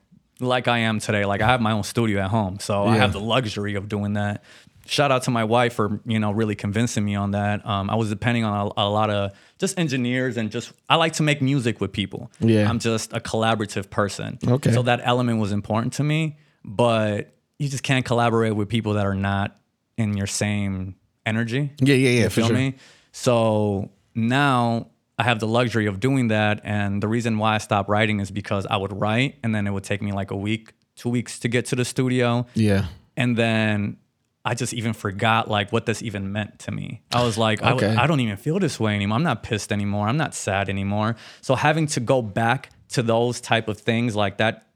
like 0.40 0.66
I 0.68 0.78
am 0.78 0.99
today. 0.99 1.25
Like 1.25 1.40
I 1.40 1.47
have 1.47 1.61
my 1.61 1.73
own 1.73 1.85
studio 1.85 2.21
at 2.21 2.30
home, 2.30 2.59
so 2.61 2.85
I 2.85 2.97
have 2.97 3.12
the 3.12 3.21
luxury 3.21 3.76
of 3.76 3.88
doing 3.88 4.14
that. 4.14 4.42
Shout 4.86 5.10
out 5.10 5.22
to 5.24 5.30
my 5.30 5.44
wife 5.44 5.74
for 5.74 6.00
you 6.04 6.18
know 6.18 6.30
really 6.32 6.54
convincing 6.54 7.04
me 7.04 7.14
on 7.14 7.30
that. 7.32 7.64
Um, 7.66 7.88
I 7.90 7.94
was 7.94 8.10
depending 8.10 8.44
on 8.44 8.72
a, 8.76 8.82
a 8.82 8.88
lot 8.88 9.10
of 9.10 9.32
just 9.58 9.78
engineers 9.78 10.36
and 10.36 10.50
just 10.50 10.72
I 10.88 10.96
like 10.96 11.14
to 11.14 11.22
make 11.22 11.40
music 11.40 11.80
with 11.80 11.92
people. 11.92 12.30
Yeah. 12.40 12.68
I'm 12.68 12.78
just 12.78 13.12
a 13.12 13.20
collaborative 13.20 13.88
person. 13.90 14.38
Okay. 14.46 14.72
so 14.72 14.82
that 14.82 15.00
element 15.04 15.38
was 15.38 15.52
important 15.52 15.94
to 15.94 16.04
me, 16.04 16.36
but 16.64 17.34
you 17.58 17.68
just 17.68 17.82
can't 17.82 18.04
collaborate 18.04 18.54
with 18.56 18.68
people 18.68 18.94
that 18.94 19.06
are 19.06 19.14
not 19.14 19.56
in 19.96 20.16
your 20.16 20.26
same 20.26 20.96
energy. 21.24 21.72
Yeah, 21.80 21.94
yeah, 21.94 22.08
yeah, 22.10 22.22
You 22.24 22.24
for 22.24 22.30
feel 22.30 22.46
sure. 22.48 22.56
me? 22.56 22.74
So 23.12 23.90
now 24.14 24.88
I 25.18 25.22
have 25.22 25.38
the 25.38 25.46
luxury 25.46 25.86
of 25.86 26.00
doing 26.00 26.28
that. 26.28 26.60
And 26.64 27.02
the 27.02 27.08
reason 27.08 27.38
why 27.38 27.54
I 27.54 27.58
stopped 27.58 27.88
writing 27.88 28.20
is 28.20 28.30
because 28.30 28.66
I 28.66 28.76
would 28.76 28.92
write 28.92 29.36
and 29.42 29.54
then 29.54 29.66
it 29.66 29.70
would 29.70 29.84
take 29.84 30.02
me 30.02 30.12
like 30.12 30.30
a 30.30 30.36
week, 30.36 30.72
two 30.96 31.08
weeks 31.08 31.38
to 31.40 31.48
get 31.48 31.66
to 31.66 31.76
the 31.76 31.84
studio. 31.84 32.46
Yeah. 32.54 32.86
And 33.16 33.36
then 33.36 33.96
I 34.44 34.54
just 34.54 34.74
even 34.74 34.92
forgot 34.92 35.48
like 35.48 35.72
what 35.72 35.86
this 35.86 36.02
even 36.02 36.30
meant 36.32 36.58
to 36.60 36.70
me. 36.70 37.02
I 37.12 37.22
was 37.24 37.38
like, 37.38 37.62
Okay. 37.62 37.96
I, 37.96 38.06
don't 38.06 38.20
even 38.20 38.36
feel 38.36 38.58
this 38.58 38.78
way 38.78 38.94
anymore. 38.94 39.16
I'm 39.16 39.22
not 39.22 39.42
pissed 39.42 39.72
anymore. 39.72 40.06
I'm 40.06 40.18
not 40.18 40.34
sad 40.34 40.68
anymore. 40.68 41.16
So 41.40 41.54
having 41.54 41.86
to 41.88 42.00
go 42.00 42.20
back 42.20 42.70
to 42.90 43.02
those 43.02 43.40
type 43.40 43.68
of 43.68 43.78
things 43.78 44.14
like 44.14 44.36
that 44.38 44.66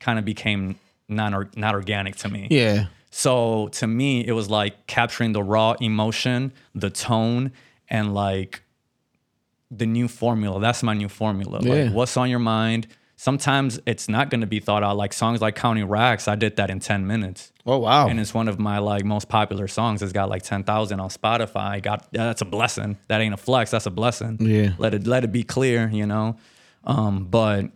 kind 0.00 0.18
of 0.18 0.24
became 0.24 0.78
non 1.08 1.48
not 1.56 1.74
organic 1.74 2.16
to 2.16 2.28
me. 2.28 2.48
Yeah. 2.50 2.86
So 3.10 3.68
to 3.68 3.86
me, 3.86 4.26
it 4.26 4.32
was 4.32 4.50
like 4.50 4.86
capturing 4.86 5.32
the 5.32 5.42
raw 5.42 5.74
emotion, 5.80 6.52
the 6.74 6.90
tone, 6.90 7.52
and 7.88 8.12
like 8.12 8.62
the 9.70 9.86
new 9.86 10.08
formula. 10.08 10.60
That's 10.60 10.82
my 10.82 10.92
new 10.92 11.08
formula. 11.08 11.60
Yeah. 11.62 11.84
Like 11.84 11.92
what's 11.94 12.16
on 12.18 12.28
your 12.28 12.38
mind. 12.38 12.86
Sometimes 13.18 13.80
it's 13.86 14.10
not 14.10 14.28
going 14.28 14.42
to 14.42 14.46
be 14.46 14.60
thought 14.60 14.82
out. 14.82 14.96
Like 14.98 15.14
songs 15.14 15.40
like 15.40 15.56
Counting 15.56 15.88
Racks, 15.88 16.28
I 16.28 16.36
did 16.36 16.56
that 16.56 16.68
in 16.70 16.80
10 16.80 17.06
minutes. 17.06 17.50
Oh 17.64 17.78
wow. 17.78 18.08
And 18.08 18.20
it's 18.20 18.34
one 18.34 18.46
of 18.46 18.58
my 18.58 18.78
like 18.78 19.04
most 19.04 19.28
popular 19.28 19.68
songs. 19.68 20.02
It's 20.02 20.12
got 20.12 20.28
like 20.28 20.42
10,000 20.42 21.00
on 21.00 21.08
Spotify. 21.08 21.82
Got 21.82 22.12
that's 22.12 22.42
a 22.42 22.44
blessing. 22.44 22.98
That 23.08 23.22
ain't 23.22 23.32
a 23.32 23.38
flex. 23.38 23.70
That's 23.70 23.86
a 23.86 23.90
blessing. 23.90 24.36
Yeah. 24.40 24.72
Let 24.78 24.92
it 24.92 25.06
let 25.06 25.24
it 25.24 25.32
be 25.32 25.42
clear, 25.42 25.88
you 25.88 26.06
know. 26.06 26.36
Um, 26.84 27.24
but 27.24 27.70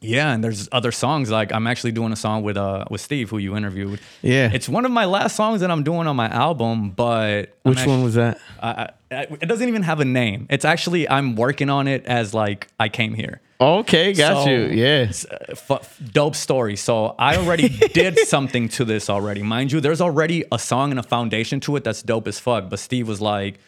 yeah, 0.00 0.32
and 0.32 0.44
there's 0.44 0.68
other 0.70 0.92
songs 0.92 1.30
like 1.30 1.50
I'm 1.52 1.66
actually 1.66 1.92
doing 1.92 2.12
a 2.12 2.16
song 2.16 2.42
with 2.42 2.58
uh 2.58 2.84
with 2.90 3.00
Steve 3.00 3.30
who 3.30 3.38
you 3.38 3.56
interviewed. 3.56 4.00
Yeah. 4.20 4.50
It's 4.52 4.68
one 4.68 4.84
of 4.84 4.92
my 4.92 5.06
last 5.06 5.34
songs 5.34 5.62
that 5.62 5.70
I'm 5.70 5.82
doing 5.82 6.06
on 6.06 6.14
my 6.14 6.28
album, 6.28 6.90
but 6.90 7.56
Which 7.62 7.84
one 7.86 8.02
was 8.02 8.14
that? 8.14 8.38
I, 8.62 8.90
I, 9.10 9.22
it 9.40 9.46
doesn't 9.46 9.66
even 9.66 9.82
have 9.82 10.00
a 10.00 10.04
name. 10.04 10.46
It's 10.50 10.66
actually 10.66 11.08
I'm 11.08 11.36
working 11.36 11.70
on 11.70 11.88
it 11.88 12.04
as 12.04 12.34
like 12.34 12.68
I 12.78 12.90
came 12.90 13.14
here. 13.14 13.40
Okay, 13.60 14.12
got 14.12 14.44
So- 14.44 14.50
you. 14.50 14.66
Yeah. 14.66 15.10
Uh, 15.30 15.36
f- 15.50 15.98
dope 16.12 16.36
story. 16.36 16.76
So 16.76 17.16
I 17.18 17.36
already 17.36 17.68
did 17.68 18.18
something 18.28 18.68
to 18.70 18.84
this 18.84 19.10
already. 19.10 19.42
Mind 19.42 19.72
you, 19.72 19.80
there's 19.80 20.00
already 20.00 20.44
a 20.52 20.58
song 20.58 20.90
and 20.92 21.00
a 21.00 21.02
foundation 21.02 21.58
to 21.60 21.74
it 21.76 21.82
that's 21.84 22.02
dope 22.02 22.28
as 22.28 22.38
fuck. 22.38 22.70
But 22.70 22.78
Steve 22.78 23.08
was 23.08 23.20
like, 23.20 23.58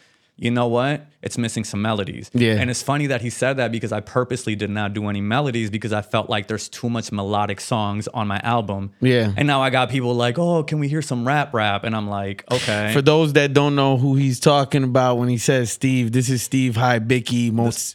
you 0.41 0.49
know 0.49 0.67
what? 0.67 1.05
It's 1.21 1.37
missing 1.37 1.63
some 1.63 1.83
melodies. 1.83 2.31
Yeah. 2.33 2.53
And 2.53 2.71
it's 2.71 2.81
funny 2.81 3.05
that 3.05 3.21
he 3.21 3.29
said 3.29 3.57
that 3.57 3.71
because 3.71 3.91
I 3.91 3.99
purposely 3.99 4.55
did 4.55 4.71
not 4.71 4.91
do 4.95 5.07
any 5.07 5.21
melodies 5.21 5.69
because 5.69 5.93
I 5.93 6.01
felt 6.01 6.31
like 6.31 6.47
there's 6.47 6.67
too 6.67 6.89
much 6.89 7.11
melodic 7.11 7.61
songs 7.61 8.07
on 8.07 8.27
my 8.27 8.39
album. 8.39 8.91
Yeah. 9.01 9.31
And 9.37 9.45
now 9.45 9.61
I 9.61 9.69
got 9.69 9.89
people 9.91 10.15
like, 10.15 10.39
oh, 10.39 10.63
can 10.63 10.79
we 10.79 10.87
hear 10.87 11.03
some 11.03 11.27
rap 11.27 11.53
rap? 11.53 11.83
And 11.83 11.95
I'm 11.95 12.09
like, 12.09 12.43
okay. 12.51 12.91
For 12.91 13.03
those 13.03 13.33
that 13.33 13.53
don't 13.53 13.75
know 13.75 13.97
who 13.97 14.15
he's 14.15 14.39
talking 14.39 14.83
about 14.83 15.19
when 15.19 15.29
he 15.29 15.37
says 15.37 15.71
Steve, 15.71 16.11
this 16.11 16.27
is 16.27 16.41
Steve 16.41 16.73
Hibicki, 16.73 17.51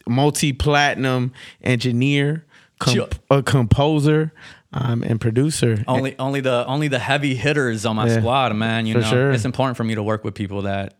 multi 0.07 0.53
platinum 0.53 1.33
engineer, 1.65 2.47
comp- 2.79 3.17
a 3.29 3.43
composer, 3.43 4.33
um, 4.73 5.03
and 5.03 5.21
producer. 5.21 5.83
only 5.89 6.17
only 6.21 6.41
the 6.41 6.65
only 6.67 6.87
the 6.87 7.01
heavy 7.01 7.35
hitters 7.35 7.85
on 7.85 7.97
my 7.97 8.07
Yeah. 8.07 8.19
squad, 8.21 8.55
man. 8.55 8.87
You 8.87 8.95
know, 8.95 9.03
sure. 9.03 9.33
it's 9.33 9.45
important 9.45 9.77
for 9.77 9.83
me 9.85 9.97
to 9.97 10.03
work 10.05 10.23
with 10.23 10.35
people 10.35 10.63
that 10.63 10.95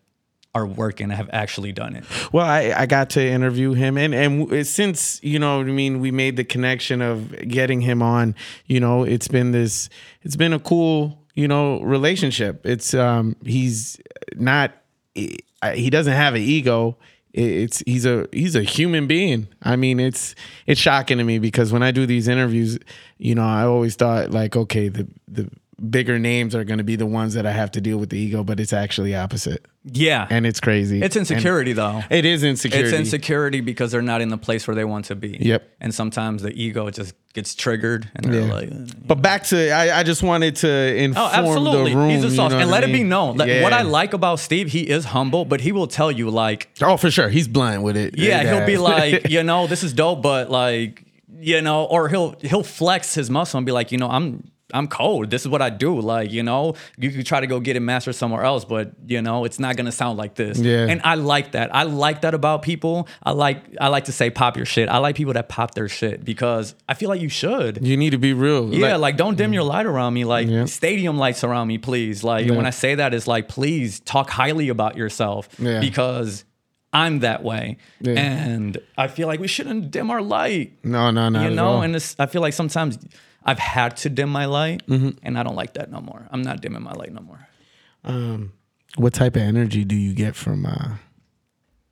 are 0.57 0.67
working 0.67 1.11
have 1.11 1.29
actually 1.35 1.71
done 1.71 1.95
it. 1.95 2.05
Well, 2.33 2.47
I, 2.47 2.73
I 2.75 2.87
got 2.87 3.11
to 3.11 3.23
interview 3.23 3.75
him, 3.75 3.99
and 3.99 4.15
and 4.15 4.67
since 4.67 5.21
you 5.23 5.39
know, 5.39 5.61
I 5.61 5.65
mean, 5.65 6.01
we 6.01 6.11
made 6.11 6.37
the 6.37 6.45
connection 6.45 7.03
of 7.03 7.31
getting 7.47 7.83
him 7.83 8.01
on. 8.01 8.35
You 8.65 8.81
know, 8.81 9.05
it's 9.05 9.29
been 9.29 9.53
this, 9.53 9.91
it's 10.23 10.37
been 10.37 10.55
a 10.55 10.59
cool, 10.59 11.23
you 11.35 11.47
know, 11.47 11.81
relationship. 11.83 12.65
It's 12.65 12.95
um, 12.95 13.37
he's 13.45 13.99
not, 14.35 14.73
he 15.15 15.91
doesn't 15.91 16.15
have 16.15 16.35
an 16.35 16.41
ego. 16.41 16.97
It's 17.35 17.81
he's 17.81 18.07
a 18.07 18.27
he's 18.33 18.57
a 18.57 18.63
human 18.63 19.07
being. 19.07 19.49
I 19.63 19.77
mean, 19.77 20.01
it's 20.01 20.35
it's 20.67 20.81
shocking 20.81 21.19
to 21.19 21.25
me 21.25 21.39
because 21.39 21.71
when 21.71 21.83
I 21.83 21.91
do 21.91 22.07
these 22.07 22.29
interviews, 22.29 22.79
you 23.19 23.35
know, 23.35 23.45
I 23.45 23.65
always 23.65 23.95
thought 23.95 24.31
like, 24.31 24.57
okay, 24.57 24.89
the 24.89 25.07
the 25.29 25.51
bigger 25.91 26.19
names 26.19 26.55
are 26.55 26.65
going 26.65 26.79
to 26.79 26.85
be 26.85 26.97
the 26.97 27.05
ones 27.07 27.35
that 27.35 27.45
I 27.45 27.53
have 27.53 27.71
to 27.73 27.81
deal 27.83 27.99
with 27.99 28.09
the 28.11 28.19
ego, 28.19 28.43
but 28.43 28.59
it's 28.61 28.73
actually 28.73 29.15
opposite, 29.15 29.67
Yeah. 29.85 30.27
and 30.31 30.47
it's 30.47 30.59
crazy. 30.59 31.03
it's 31.03 31.17
insecurity 31.17 31.75
though. 31.75 32.03
It 32.09 32.25
is 32.25 32.43
insecurity. 32.45 32.89
It's 32.89 32.99
insecurity 32.99 33.61
because 33.61 33.93
they're 33.93 34.01
not 34.01 34.23
in 34.23 34.31
the 34.31 34.39
place 34.39 34.67
where 34.67 34.75
they 34.75 34.85
want 34.87 35.05
to 35.07 35.15
be. 35.15 35.37
Yep. 35.39 35.69
And 35.83 35.95
sometimes 35.95 36.41
the 36.43 36.51
ego 36.53 36.89
just 36.91 37.15
gets 37.35 37.55
triggered 37.55 38.11
and 38.15 38.33
they're 38.33 38.47
Yeah. 38.47 38.53
like, 38.55 38.71
mm, 38.71 39.07
But 39.07 39.17
back 39.21 39.43
to 39.49 39.71
I, 39.71 39.99
I 40.01 40.03
just 40.03 40.23
wanted 40.23 40.57
to 40.57 40.69
oh, 40.69 40.97
inform 40.97 41.27
Oh, 41.27 41.31
absolutely. 41.51 41.91
the 41.93 41.97
room. 41.99 42.09
He's 42.11 42.25
a 42.25 42.29
you 42.29 42.37
know 42.37 42.59
And 42.59 42.71
let 42.71 42.83
I 42.83 42.89
it 42.89 42.93
be 42.95 43.03
known. 43.05 43.37
Like, 43.37 43.49
Yeah. 43.49 43.63
What 43.63 43.75
I 43.75 43.83
like 43.83 44.15
about 44.15 44.41
Steve, 44.41 44.69
he 44.73 44.89
is 44.89 45.05
humble, 45.05 45.45
but 45.45 45.61
he 45.61 45.73
will 45.73 45.87
tell 45.89 46.11
you, 46.11 46.31
like, 46.31 46.71
Oh, 46.81 46.97
for 46.97 47.11
sure. 47.11 47.29
He's 47.29 47.49
blind 47.49 47.85
with 47.85 47.99
it. 47.99 48.17
yeah, 48.17 48.43
he'll 48.57 48.67
be 48.67 48.79
like, 48.79 49.29
you 49.29 49.43
know, 49.43 49.67
this 49.67 49.83
is 49.85 49.93
dope, 49.93 50.23
but 50.23 50.51
like, 50.51 51.05
you 51.39 51.61
know, 51.61 51.85
or 51.85 52.09
he'll 52.09 52.35
he'll 52.41 52.63
flex 52.63 53.13
his 53.15 53.29
muscle 53.29 53.59
and 53.59 53.67
be 53.67 53.73
like, 53.73 53.93
you 53.93 53.99
know, 53.99 54.09
I'm 54.09 54.51
I'm 54.73 54.89
cold. 54.89 55.31
This 55.31 55.43
is 55.43 55.49
what 55.49 55.63
I 55.63 55.71
do. 55.71 56.01
Like, 56.01 56.33
you 56.33 56.43
know, 56.43 56.75
you 56.99 57.11
could 57.11 57.25
try 57.25 57.39
to 57.39 57.47
go 57.47 57.61
get 57.61 57.77
it 57.77 57.81
mastered 57.81 58.17
somewhere 58.17 58.43
else, 58.43 58.65
but 58.65 58.93
you 59.07 59.23
know, 59.23 59.45
it's 59.45 59.61
not 59.61 59.77
gonna 59.77 59.93
sound 59.93 60.19
like 60.19 60.35
this. 60.35 60.59
Yeah. 60.59 60.87
And 60.89 61.01
I 61.05 61.15
like 61.15 61.53
that. 61.53 61.73
I 61.75 61.85
like 61.85 62.23
that 62.23 62.35
about 62.35 62.63
people. 62.63 63.07
I 63.23 63.31
like 63.31 63.63
I 63.81 63.89
like 63.89 64.05
to 64.07 64.13
say 64.13 64.29
pop 64.29 64.57
your 64.57 64.67
shit. 64.67 64.89
I 64.89 64.99
like 64.99 65.15
people 65.15 65.35
that 65.35 65.49
pop 65.49 65.75
their 65.75 65.89
shit 65.89 66.25
because 66.25 66.75
I 66.89 66.95
feel 66.95 67.09
like 67.09 67.21
you 67.21 67.29
should. 67.29 67.87
you 67.87 67.97
need 67.97 68.11
to 68.11 68.19
be 68.19 68.33
real. 68.33 68.75
Yeah, 68.75 68.97
like, 68.97 69.17
don't 69.17 69.37
dim 69.37 69.53
mm. 69.53 69.55
your 69.55 69.63
light 69.63 69.87
around 69.87 70.15
me. 70.15 70.25
Like 70.25 70.49
Yeah. 70.49 70.65
stadium 70.65 71.17
lights 71.17 71.45
around 71.45 71.69
me, 71.69 71.79
please. 71.79 72.25
Like 72.25 72.47
Yeah. 72.47 72.57
when 72.57 72.67
I 72.67 72.71
say 72.71 72.97
that, 72.97 73.15
it's 73.15 73.29
like 73.29 73.49
please 73.49 74.01
talk 74.01 74.31
highly 74.31 74.69
about 74.69 74.97
yourself 74.97 75.49
Yeah. 75.61 75.79
because 75.81 76.45
I'm 76.93 77.21
that 77.21 77.45
way, 77.45 77.77
Yeah. 78.01 78.15
and 78.15 78.79
I 78.97 79.09
feel 79.09 79.29
like 79.29 79.39
we 79.39 79.49
shouldn't 79.49 79.91
dim 79.91 80.11
our 80.11 80.23
light. 80.23 80.73
no, 80.83 81.11
no, 81.11 81.29
no. 81.29 81.43
you 81.43 81.51
know, 81.51 81.83
and 81.83 81.95
it's, 81.95 82.17
I 82.19 82.27
feel 82.27 82.41
like 82.41 82.55
sometimes 82.55 82.99
I've 83.47 83.59
had 83.61 83.97
to 83.99 84.09
dim 84.11 84.29
my 84.29 84.45
light, 84.47 84.85
Mm-hmm. 84.87 85.11
and 85.23 85.39
I 85.39 85.43
don't 85.45 85.55
like 85.57 85.75
that 85.75 85.91
no 85.91 86.01
more. 86.01 86.27
I'm 86.31 86.43
not 86.43 86.61
dimming 86.61 86.83
my 86.83 86.93
light 86.93 87.13
no 87.13 87.23
more. 87.23 88.51
what 88.97 89.15
type 89.15 89.37
of 89.37 89.43
energy 89.43 89.85
do 89.85 89.95
you 89.97 90.13
get 90.15 90.35
from 90.37 90.67
uh 90.67 90.97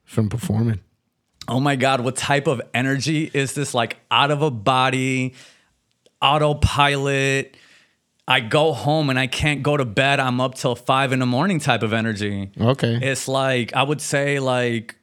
from 0.05 0.29
performing? 0.29 0.81
Oh 1.49 1.61
my 1.61 1.77
God, 1.77 2.01
what 2.01 2.17
type 2.17 2.47
of 2.47 2.61
energy 2.73 3.31
is 3.33 3.53
this? 3.55 3.73
Like 3.75 3.99
out 4.11 4.31
of 4.31 4.43
a 4.43 4.51
body, 4.51 5.35
autopilot. 6.23 7.57
I 8.27 8.41
go 8.41 8.73
home 8.73 9.11
and 9.11 9.19
I 9.19 9.27
can't 9.27 9.63
go 9.63 9.77
to 9.77 9.85
bed. 9.85 10.19
I'm 10.19 10.41
up 10.41 10.55
till 10.55 10.75
five 10.75 11.13
in 11.13 11.19
the 11.19 11.27
morning 11.27 11.61
type 11.61 11.83
of 11.83 11.93
energy. 11.93 12.51
Okay. 12.59 12.99
It's 13.03 13.29
like, 13.29 13.75
I 13.75 13.83
would 13.83 14.01
say, 14.01 14.39
like, 14.41 14.97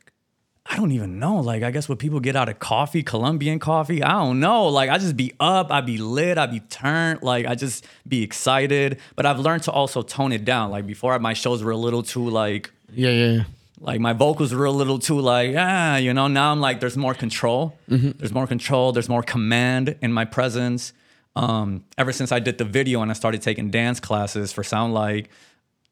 I 0.72 0.78
don't 0.78 0.92
even 0.94 1.20
know. 1.20 1.36
Like, 1.42 1.64
I 1.64 1.72
guess 1.72 1.90
what 1.90 2.00
people 2.00 2.22
get 2.22 2.38
out 2.38 2.48
of 2.48 2.60
coffee, 2.60 3.04
Colombian 3.04 3.60
coffee, 3.60 4.02
I 4.02 4.14
don't 4.14 4.40
know. 4.40 4.68
Like, 4.68 4.90
I 4.90 4.98
just 4.98 5.18
be 5.18 5.34
up, 5.38 5.70
I 5.70 5.82
be 5.82 5.98
lit, 5.98 6.38
I 6.38 6.46
be 6.46 6.62
turned. 6.62 7.22
Like, 7.24 7.46
I 7.46 7.56
just 7.56 7.86
be 8.08 8.24
excited. 8.24 8.98
But 9.18 9.26
I've 9.26 9.40
learned 9.40 9.64
to 9.64 9.72
also 9.72 10.02
tone 10.02 10.32
it 10.32 10.46
down. 10.46 10.72
Like, 10.72 10.88
before 10.88 11.20
my 11.20 11.34
shows 11.34 11.62
were 11.62 11.72
a 11.72 11.78
little 11.78 12.04
too, 12.04 12.30
like, 12.30 12.72
yeah, 12.94 13.10
yeah. 13.10 13.44
like 13.82 14.00
my 14.00 14.14
vocals 14.14 14.54
were 14.54 14.64
a 14.66 14.72
little 14.72 15.00
too 15.00 15.20
like 15.20 15.56
ah 15.58 15.96
you 15.96 16.14
know 16.14 16.28
now 16.28 16.52
i'm 16.52 16.60
like 16.60 16.80
there's 16.82 16.98
more 16.98 17.14
control 17.14 17.78
there's 17.88 18.34
more 18.34 18.46
control 18.46 18.92
there's 18.92 19.08
more 19.10 19.24
command 19.24 19.96
in 20.02 20.12
my 20.12 20.26
presence 20.26 20.92
um 21.38 21.84
ever 21.98 22.12
since 22.12 22.32
i 22.34 22.40
did 22.40 22.58
the 22.58 22.66
video 22.66 23.02
and 23.02 23.10
i 23.10 23.14
started 23.14 23.42
taking 23.42 23.72
dance 23.72 24.00
classes 24.02 24.52
for 24.52 24.62
sound 24.62 24.94
like 24.94 25.30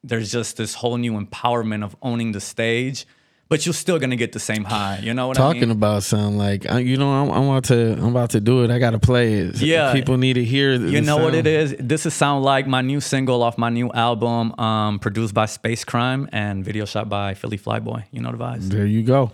there's 0.03 0.29
just 0.29 0.57
this 0.57 0.73
whole 0.75 0.97
new 0.97 1.13
empowerment 1.13 1.81
of 1.83 1.95
owning 2.01 2.33
the 2.33 2.41
stage 2.41 3.05
but 3.49 3.65
you're 3.65 3.73
still 3.73 3.97
gonna 3.99 4.15
get 4.15 4.31
the 4.31 4.39
same 4.39 4.63
high 4.63 4.99
you 5.01 5.13
know 5.13 5.27
what 5.27 5.35
Talking 5.35 5.49
i 5.49 5.53
mean 5.53 5.59
Talking 5.61 5.71
about 5.71 6.03
sound 6.03 6.37
like 6.37 6.63
you 6.63 6.97
know 6.97 7.09
I'm, 7.11 7.29
I'm 7.31 7.49
about 7.49 7.63
to 7.65 7.93
I'm 7.93 8.05
about 8.05 8.29
to 8.31 8.39
do 8.39 8.63
it. 8.63 8.71
I 8.71 8.77
got 8.79 8.91
to 8.91 8.99
play 8.99 9.33
it. 9.33 9.59
Yeah. 9.59 9.91
people 9.91 10.17
need 10.17 10.33
to 10.33 10.43
hear. 10.45 10.77
The, 10.77 10.85
you 10.91 11.01
the 11.01 11.05
know 11.05 11.17
what 11.17 11.33
it 11.35 11.47
is 11.47 11.75
this 11.79 12.05
is 12.05 12.13
sound 12.13 12.43
like 12.43 12.67
my 12.67 12.81
new 12.81 13.01
single 13.01 13.41
off 13.43 13.57
my 13.57 13.69
new 13.69 13.91
album 13.91 14.57
um 14.59 14.99
produced 14.99 15.33
by 15.33 15.47
space 15.47 15.83
crime 15.83 16.29
and 16.31 16.63
video 16.63 16.85
shot 16.85 17.09
by 17.09 17.33
philly 17.33 17.57
flyboy 17.57 18.03
you 18.11 18.21
know 18.21 18.31
the 18.31 18.37
vibes 18.37 18.69
There 18.69 18.85
you 18.85 19.03
go. 19.03 19.31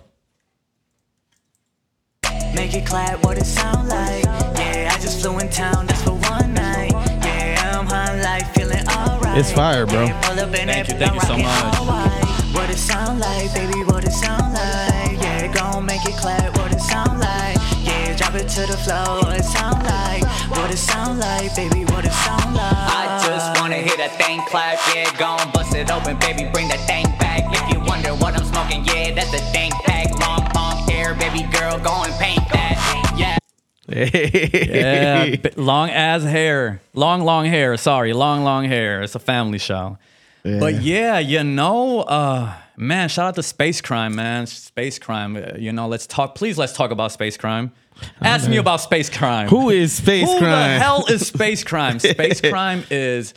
Make 2.54 2.74
it 2.74 2.86
clap 2.86 3.22
what 3.22 3.36
it 3.36 3.44
sound 3.44 3.88
like. 3.88 4.24
Yeah, 4.24 4.90
I 4.94 4.98
just 4.98 5.20
flew 5.20 5.38
in 5.38 5.50
town 5.50 5.86
just 5.88 6.04
for 6.04 6.12
one 6.12 6.54
night. 6.54 6.90
Yeah, 6.90 7.78
I'm 7.78 7.86
high 7.86 8.18
like 8.22 8.54
feeling 8.54 8.86
alright. 8.88 9.36
It's 9.36 9.52
fire, 9.52 9.84
bro. 9.84 10.04
Yeah, 10.04 10.20
pull 10.22 10.40
up 10.40 10.54
in 10.54 10.68
Thank 10.68 10.88
you, 10.88 10.94
thank 10.94 11.14
you 11.14 11.20
so 11.20 11.36
much. 11.36 12.15
All 12.66 12.74
white. 12.74 12.74
What 12.74 12.74
it 12.74 12.78
sound 12.78 13.20
like, 13.20 13.54
baby, 13.54 13.84
what 13.84 14.04
it 14.04 14.12
sound 14.12 14.52
like. 14.52 15.22
Yeah, 15.22 15.52
gon' 15.52 15.86
make 15.86 16.04
it 16.04 16.16
clap 16.16 16.56
what 16.58 16.72
it 16.72 16.80
sound 16.80 17.20
like. 17.20 17.56
Yeah, 17.82 18.16
drop 18.16 18.34
it 18.34 18.48
to 18.48 18.66
the 18.66 18.76
floor, 18.76 19.22
what 19.22 19.38
it 19.38 19.44
sound 19.44 19.82
like. 19.84 20.24
What 20.50 20.70
it 20.70 20.78
sound 20.78 21.18
like, 21.18 21.54
baby, 21.54 21.84
what 21.84 22.04
it 22.04 22.12
sound 22.12 22.54
like. 22.54 22.72
I 22.72 23.22
just 23.24 23.60
wanna 23.60 23.76
hit 23.76 24.00
a 24.00 24.08
thing 24.16 24.42
clap, 24.48 24.78
yeah, 24.94 25.16
gon' 25.18 25.50
bust 25.52 25.74
it 25.74 25.90
open, 25.90 26.18
baby, 26.18 26.48
bring 26.52 26.68
that 26.68 26.80
thing 26.86 27.04
back. 27.18 27.44
If 27.54 27.72
you 27.72 27.80
wonder 27.84 28.10
what 28.14 28.36
I'm 28.36 28.44
smoking, 28.44 28.84
yeah, 28.84 29.14
that's 29.14 29.32
a 29.32 29.52
dank 29.52 29.74
pack. 29.84 30.10
Long, 30.18 30.48
long 30.54 30.88
hair, 30.88 31.14
baby 31.14 31.42
girl, 31.52 31.78
go 31.78 32.02
and 32.02 32.12
paint 32.14 32.48
that, 32.52 32.76
yeah. 33.16 33.38
Yeah, 33.88 35.36
long 35.56 35.90
as 35.90 36.24
hair, 36.24 36.80
long 36.94 37.22
long 37.22 37.46
hair. 37.46 37.76
Sorry, 37.76 38.12
long 38.12 38.42
long 38.42 38.64
hair. 38.64 39.02
It's 39.02 39.14
a 39.14 39.20
family 39.20 39.58
show. 39.58 39.98
But 40.60 40.82
yeah, 40.82 41.18
you 41.18 41.42
know, 41.44 42.00
uh, 42.02 42.54
man, 42.76 43.08
shout 43.08 43.26
out 43.26 43.34
to 43.36 43.42
Space 43.42 43.80
Crime, 43.80 44.14
man. 44.14 44.46
Space 44.46 44.98
Crime. 44.98 45.36
uh, 45.36 45.56
You 45.58 45.72
know, 45.72 45.88
let's 45.88 46.06
talk. 46.06 46.34
Please, 46.34 46.56
let's 46.58 46.72
talk 46.72 46.90
about 46.90 47.12
Space 47.12 47.36
Crime. 47.36 47.72
Ask 48.20 48.48
me 48.48 48.58
about 48.58 48.80
Space 48.82 49.08
Crime. 49.10 49.48
Who 49.48 49.70
is 49.70 49.94
Space 49.94 50.26
crime? 50.26 50.34
Who 50.34 50.38
Crime? 50.40 50.72
the 50.72 50.78
hell 50.78 51.06
is 51.08 51.26
Space 51.26 51.64
Crime? 51.64 51.98
Space 52.14 52.40
Crime 52.42 52.84
is, 52.90 53.32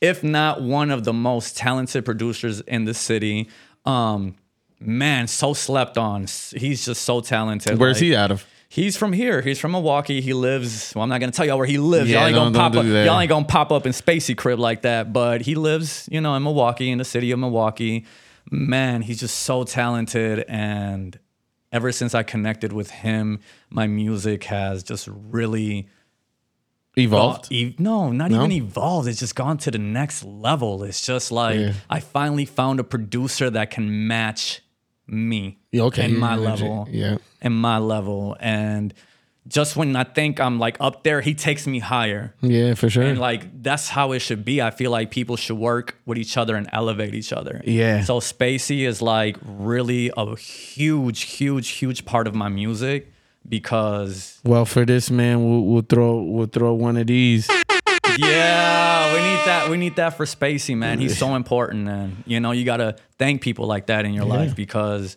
if 0.00 0.22
not 0.22 0.62
one 0.62 0.90
of 0.92 1.02
the 1.04 1.12
most 1.12 1.56
talented 1.56 2.04
producers 2.04 2.60
in 2.60 2.84
the 2.84 2.94
city. 2.94 3.48
Um, 3.84 4.36
man, 4.80 5.26
so 5.26 5.52
slept 5.52 5.98
on. 5.98 6.26
He's 6.56 6.84
just 6.86 7.02
so 7.02 7.20
talented. 7.20 7.78
Where's 7.78 7.96
Like, 7.96 8.02
he 8.04 8.14
out 8.16 8.30
of? 8.30 8.46
He's 8.74 8.96
from 8.96 9.12
here. 9.12 9.40
He's 9.40 9.60
from 9.60 9.70
Milwaukee. 9.70 10.20
He 10.20 10.32
lives. 10.32 10.92
Well, 10.96 11.04
I'm 11.04 11.08
not 11.08 11.20
gonna 11.20 11.30
tell 11.30 11.46
y'all 11.46 11.58
where 11.58 11.66
he 11.66 11.78
lives. 11.78 12.10
Yeah, 12.10 12.18
y'all 12.18 12.26
ain't 12.26 12.34
don't- 12.34 12.52
gonna 12.52 12.70
pop 12.70 12.76
up. 12.78 12.86
that. 12.86 13.06
Y'all 13.06 13.20
ain't 13.20 13.28
gonna 13.28 13.44
pop 13.44 13.70
up 13.70 13.86
in 13.86 13.92
Spacey 13.92 14.36
crib 14.36 14.58
like 14.58 14.82
that. 14.82 15.12
But 15.12 15.42
he 15.42 15.54
lives, 15.54 16.08
you 16.10 16.20
know, 16.20 16.34
in 16.34 16.42
Milwaukee, 16.42 16.90
in 16.90 16.98
the 16.98 17.04
city 17.04 17.30
of 17.30 17.38
Milwaukee. 17.38 18.04
Man, 18.50 19.02
he's 19.02 19.20
just 19.20 19.38
so 19.38 19.62
talented. 19.62 20.44
And 20.48 21.16
ever 21.70 21.92
since 21.92 22.16
I 22.16 22.24
connected 22.24 22.72
with 22.72 22.90
him, 22.90 23.38
my 23.70 23.86
music 23.86 24.42
has 24.44 24.82
just 24.82 25.08
really 25.08 25.88
Evolved. 26.96 27.50
E- 27.50 27.74
no, 27.78 28.12
not 28.12 28.30
No? 28.30 28.38
even 28.38 28.52
evolved. 28.52 29.08
It's 29.08 29.18
just 29.18 29.34
gone 29.34 29.58
to 29.58 29.70
the 29.72 29.78
next 29.78 30.24
level. 30.24 30.84
It's 30.84 31.00
just 31.04 31.32
like 31.32 31.58
Yeah. 31.58 31.72
I 31.90 31.98
finally 32.00 32.44
found 32.44 32.78
a 32.78 32.84
producer 32.84 33.50
that 33.50 33.70
can 33.72 34.06
match 34.06 34.60
me 35.06 35.58
Yeah, 35.72 35.82
okay, 35.84 36.04
and 36.04 36.18
my 36.18 36.36
level. 36.36 36.88
Yeah. 36.90 37.18
and 37.40 37.54
my 37.54 37.78
level. 37.78 38.36
And 38.40 38.94
just 39.46 39.76
when 39.76 39.94
I 39.94 40.04
think 40.04 40.40
I'm 40.40 40.58
like 40.58 40.76
up 40.80 41.04
there, 41.04 41.20
he 41.20 41.34
takes 41.34 41.66
me 41.66 41.78
higher. 41.78 42.34
Yeah, 42.40 42.74
for 42.74 42.88
sure. 42.88 43.02
And 43.02 43.18
like 43.18 43.62
that's 43.62 43.90
how 43.90 44.12
it 44.12 44.20
should 44.20 44.44
be. 44.44 44.62
I 44.62 44.70
feel 44.70 44.90
like 44.90 45.10
people 45.10 45.36
should 45.36 45.58
work 45.58 45.98
with 46.06 46.16
each 46.16 46.36
other 46.38 46.56
and 46.56 46.68
elevate 46.72 47.14
each 47.14 47.32
other. 47.32 47.60
Yeah. 47.66 48.04
So 48.04 48.20
Spacey 48.20 48.86
is 48.86 49.02
like 49.02 49.36
really 49.44 50.10
a 50.16 50.34
huge, 50.36 51.22
huge, 51.22 51.68
huge 51.68 52.06
part 52.06 52.26
of 52.26 52.34
my 52.34 52.48
music 52.48 53.12
because 53.46 54.40
well, 54.44 54.64
for 54.64 54.86
this 54.86 55.10
man, 55.10 55.44
we'll, 55.44 55.60
we'll 55.64 55.82
throw 55.82 56.22
we'll 56.22 56.46
throw 56.46 56.72
one 56.72 56.96
of 56.96 57.06
these. 57.06 57.50
Yeah, 58.18 59.12
we 59.14 59.18
need 59.20 59.46
that. 59.46 59.68
We 59.70 59.76
need 59.76 59.96
that 59.96 60.16
for 60.16 60.24
Spacey, 60.26 60.76
man. 60.76 60.98
He's 60.98 61.16
so 61.18 61.34
important, 61.34 61.88
and 61.88 62.22
you 62.26 62.40
know, 62.40 62.52
you 62.52 62.64
gotta 62.64 62.96
thank 63.18 63.40
people 63.42 63.66
like 63.66 63.86
that 63.86 64.04
in 64.04 64.14
your 64.14 64.24
life 64.26 64.54
because, 64.56 65.16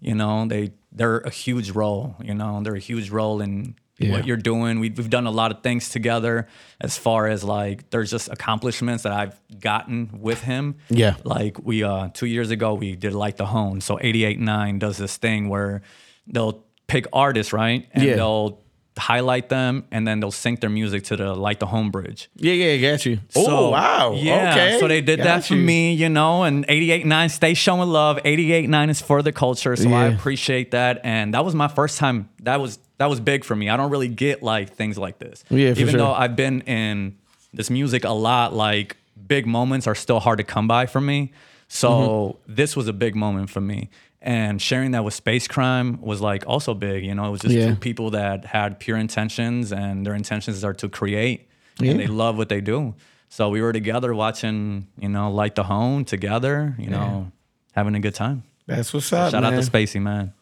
you 0.00 0.14
know, 0.14 0.46
they 0.46 0.72
they're 0.92 1.18
a 1.18 1.30
huge 1.30 1.70
role. 1.70 2.16
You 2.22 2.34
know, 2.34 2.62
they're 2.62 2.74
a 2.74 2.80
huge 2.80 3.10
role 3.10 3.40
in 3.40 3.76
Yeah. 3.98 4.12
what 4.12 4.26
you're 4.26 4.36
doing. 4.36 4.80
We've 4.80 4.96
we've 4.96 5.10
done 5.10 5.26
a 5.26 5.30
lot 5.30 5.50
of 5.50 5.62
things 5.62 5.88
together. 5.90 6.46
As 6.80 6.96
far 6.96 7.26
as 7.26 7.42
like, 7.44 7.90
there's 7.90 8.10
just 8.10 8.28
accomplishments 8.28 9.02
that 9.02 9.12
I've 9.12 9.38
gotten 9.60 10.10
with 10.20 10.42
him. 10.42 10.76
Yeah. 10.88 11.16
like 11.24 11.58
we 11.62 11.82
uh 11.82 12.08
two 12.14 12.26
years 12.26 12.50
ago 12.50 12.74
we 12.74 12.96
did 12.96 13.12
like 13.12 13.36
the 13.36 13.46
Hoan. 13.46 13.80
So 13.80 13.96
88.9 13.98 14.78
does 14.78 14.96
this 14.96 15.16
thing 15.16 15.48
where 15.48 15.82
they'll 16.26 16.64
pick 16.86 17.06
artists, 17.12 17.52
right, 17.52 17.86
and 17.92 18.04
Yeah. 18.04 18.16
they'll 18.16 18.60
highlight 18.98 19.48
them 19.48 19.84
and 19.90 20.06
then 20.06 20.20
they'll 20.20 20.30
sync 20.30 20.60
their 20.60 20.70
music 20.70 21.04
to 21.04 21.16
the 21.16 21.34
like 21.34 21.58
the 21.58 21.66
Hoan 21.66 21.90
Bridge. 21.90 22.28
Yeah, 22.36 22.52
yeah, 22.52 22.90
got 22.90 23.06
you. 23.06 23.18
oh 23.36 23.70
wow. 23.70 24.12
Yeah. 24.14 24.50
Okay. 24.52 24.78
So 24.80 24.88
they 24.88 25.00
did 25.00 25.18
Got 25.18 25.24
that 25.24 25.44
for 25.46 25.54
you. 25.54 25.62
me, 25.62 25.92
you 25.94 26.08
know, 26.08 26.42
and 26.44 26.66
88.9 26.66 27.30
stay 27.30 27.54
showing 27.54 27.88
love. 27.88 28.18
88.9 28.24 28.90
is 28.90 29.00
for 29.00 29.22
the 29.22 29.32
culture. 29.32 29.76
So 29.76 29.90
I 29.92 30.06
appreciate 30.06 30.72
that. 30.72 31.00
And 31.04 31.34
that 31.34 31.44
was 31.44 31.54
my 31.54 31.68
first 31.68 31.98
time. 31.98 32.28
That 32.42 32.60
was 32.60 32.78
that 32.98 33.06
was 33.08 33.20
big 33.20 33.44
for 33.44 33.54
me. 33.56 33.68
I 33.68 33.76
don't 33.76 33.90
really 33.90 34.08
get 34.08 34.42
like 34.42 34.74
things 34.74 34.98
like 34.98 35.18
this. 35.18 35.44
Yeah, 35.50 35.70
Even 35.70 35.88
sure. 35.88 35.98
though 35.98 36.12
I've 36.12 36.34
been 36.36 36.62
in 36.62 37.16
this 37.54 37.70
music 37.70 38.04
a 38.04 38.10
lot, 38.10 38.54
like 38.54 38.96
big 39.26 39.46
moments 39.46 39.86
are 39.86 39.94
still 39.94 40.20
hard 40.20 40.38
to 40.38 40.44
come 40.44 40.66
by 40.68 40.86
for 40.86 41.00
me. 41.00 41.32
So 41.68 41.88
Mm-hmm. 41.90 42.54
this 42.54 42.74
was 42.76 42.88
a 42.88 42.92
big 42.92 43.14
moment 43.14 43.50
for 43.50 43.60
me. 43.60 43.90
And 44.20 44.60
sharing 44.60 44.90
that 44.92 45.04
with 45.04 45.14
Space 45.14 45.46
Crime 45.46 46.00
was 46.00 46.20
like 46.20 46.44
also 46.46 46.74
big. 46.74 47.04
You 47.04 47.14
know, 47.14 47.26
it 47.26 47.30
was 47.30 47.40
just 47.40 47.54
Yeah. 47.54 47.68
two 47.70 47.76
people 47.76 48.10
that 48.10 48.44
had 48.46 48.80
pure 48.80 48.96
intentions 48.96 49.72
and 49.72 50.04
their 50.04 50.14
intentions 50.14 50.64
are 50.64 50.74
to 50.74 50.88
create 50.88 51.48
Yeah. 51.80 51.92
and 51.92 52.00
they 52.00 52.08
love 52.08 52.36
what 52.36 52.48
they 52.48 52.60
do. 52.60 52.94
So 53.28 53.48
we 53.48 53.60
were 53.62 53.72
together 53.72 54.12
watching, 54.14 54.88
you 54.98 55.08
know, 55.08 55.30
Light 55.30 55.54
the 55.54 55.62
Hoan 55.64 56.04
together, 56.04 56.74
you 56.78 56.90
know, 56.90 57.30
having 57.72 57.94
a 57.94 58.00
good 58.00 58.14
time. 58.14 58.42
That's 58.66 58.92
what's 58.92 59.12
up. 59.12 59.30
Shout 59.30 59.44
out 59.44 59.50
to 59.50 59.60
Spacey, 59.70 60.00
man. 60.00 60.32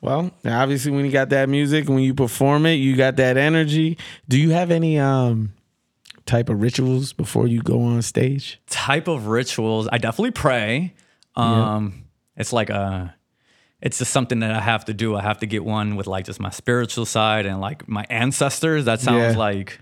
Well, 0.00 0.30
obviously, 0.46 0.90
when 0.92 1.04
you 1.04 1.10
got 1.12 1.28
that 1.28 1.48
music, 1.50 1.88
when 1.90 1.98
you 1.98 2.14
perform 2.14 2.64
it, 2.64 2.74
you 2.76 2.96
got 2.96 3.16
that 3.16 3.36
energy. 3.36 3.98
Do 4.28 4.38
you 4.40 4.50
have 4.50 4.70
any 4.70 4.98
um 4.98 5.52
type 6.24 6.48
of 6.48 6.62
rituals 6.62 7.12
before 7.12 7.46
you 7.46 7.60
go 7.60 7.82
on 7.82 8.00
stage? 8.00 8.58
Type 8.68 9.08
of 9.08 9.26
rituals, 9.26 9.88
I 9.92 9.98
definitely 9.98 10.30
pray. 10.30 10.94
Um, 11.36 12.04
It's 12.40 12.52
like 12.52 12.70
a, 12.70 13.14
it's 13.80 13.98
just 13.98 14.12
something 14.12 14.40
that 14.40 14.50
I 14.52 14.60
have 14.60 14.84
to 14.86 14.94
do. 14.94 15.14
I 15.16 15.22
have 15.22 15.38
to 15.40 15.46
get 15.46 15.64
one 15.64 15.96
with 15.96 16.06
like 16.06 16.24
just 16.26 16.40
my 16.40 16.50
spiritual 16.50 17.06
side 17.06 17.46
and 17.46 17.60
like 17.60 17.88
my 17.88 18.04
ancestors. 18.10 18.84
That 18.86 19.00
sounds 19.00 19.34
Yeah. 19.34 19.38
like 19.38 19.78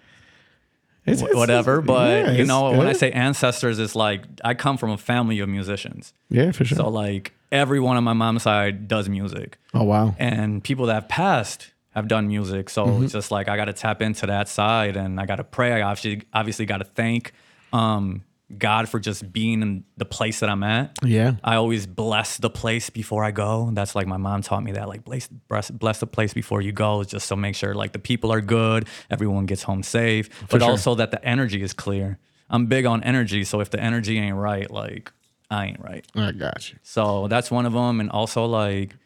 It's, 1.06 1.22
it's- 1.22 1.34
whatever. 1.36 1.80
But 1.80 2.26
yeah, 2.26 2.30
you 2.32 2.44
know, 2.44 2.70
when 2.72 2.86
I 2.86 2.92
say 2.92 3.10
ancestors, 3.12 3.78
it's 3.78 3.94
like 3.96 4.22
I 4.44 4.54
come 4.54 4.76
from 4.76 4.90
a 4.90 4.98
family 4.98 5.40
of 5.40 5.48
musicians. 5.48 6.12
yeah, 6.28 6.50
for 6.52 6.64
sure. 6.64 6.76
So 6.76 6.88
like 6.88 7.32
everyone 7.50 7.96
on 7.96 8.04
my 8.04 8.12
mom's 8.12 8.42
side 8.42 8.88
does 8.88 9.08
music. 9.08 9.56
oh 9.74 9.84
wow. 9.84 10.14
and 10.18 10.62
people 10.62 10.86
that 10.86 10.94
have 10.94 11.08
passed 11.08 11.70
have 11.94 12.06
done 12.08 12.28
music. 12.28 12.68
So 12.70 12.86
Mm-hmm. 12.86 13.04
it's 13.04 13.12
just 13.14 13.30
like 13.30 13.48
I 13.48 13.56
got 13.56 13.64
to 13.66 13.72
tap 13.72 14.02
into 14.02 14.26
that 14.26 14.48
side, 14.48 14.96
and 14.96 15.18
I 15.18 15.24
got 15.26 15.36
to 15.36 15.44
pray. 15.44 15.72
I 15.72 15.82
obviously 15.82 16.22
obviously 16.34 16.66
got 16.66 16.78
to 16.78 16.84
thank 16.84 17.32
um, 17.72 18.22
God 18.56 18.88
for 18.88 18.98
just 18.98 19.30
being 19.30 19.60
in 19.60 19.84
the 19.98 20.06
place 20.06 20.40
that 20.40 20.48
I'm 20.48 20.62
at. 20.62 20.96
Yeah. 21.02 21.34
I 21.44 21.56
always 21.56 21.86
bless 21.86 22.38
the 22.38 22.48
place 22.48 22.88
before 22.88 23.22
I 23.22 23.30
go. 23.30 23.70
That's 23.74 23.94
like 23.94 24.06
my 24.06 24.16
mom 24.16 24.40
taught 24.42 24.62
me 24.62 24.72
that. 24.72 24.88
Like 24.88 25.04
bless 25.04 25.28
bless, 25.28 25.70
bless 25.70 26.00
the 26.00 26.06
place 26.06 26.32
before 26.32 26.62
you 26.62 26.72
go, 26.72 27.04
just 27.04 27.26
so 27.26 27.36
make 27.36 27.54
sure 27.54 27.74
like 27.74 27.92
the 27.92 27.98
people 27.98 28.32
are 28.32 28.40
good, 28.40 28.88
everyone 29.10 29.44
gets 29.46 29.62
home 29.64 29.82
safe, 29.82 30.30
but 30.48 30.62
sure. 30.62 30.70
also 30.70 30.94
that 30.94 31.10
the 31.10 31.22
energy 31.24 31.62
is 31.62 31.74
clear. 31.74 32.18
I'm 32.48 32.66
big 32.66 32.86
on 32.86 33.02
energy, 33.04 33.44
so 33.44 33.60
if 33.60 33.68
the 33.68 33.78
energy 33.80 34.18
ain't 34.18 34.36
right, 34.36 34.70
like 34.70 35.12
I 35.50 35.66
ain't 35.66 35.80
right. 35.80 36.06
I 36.14 36.32
got 36.32 36.72
you. 36.72 36.78
So 36.82 37.28
that's 37.28 37.50
one 37.50 37.66
of 37.66 37.74
them. 37.74 38.00
And 38.00 38.10
also 38.10 38.46
like, 38.46 38.96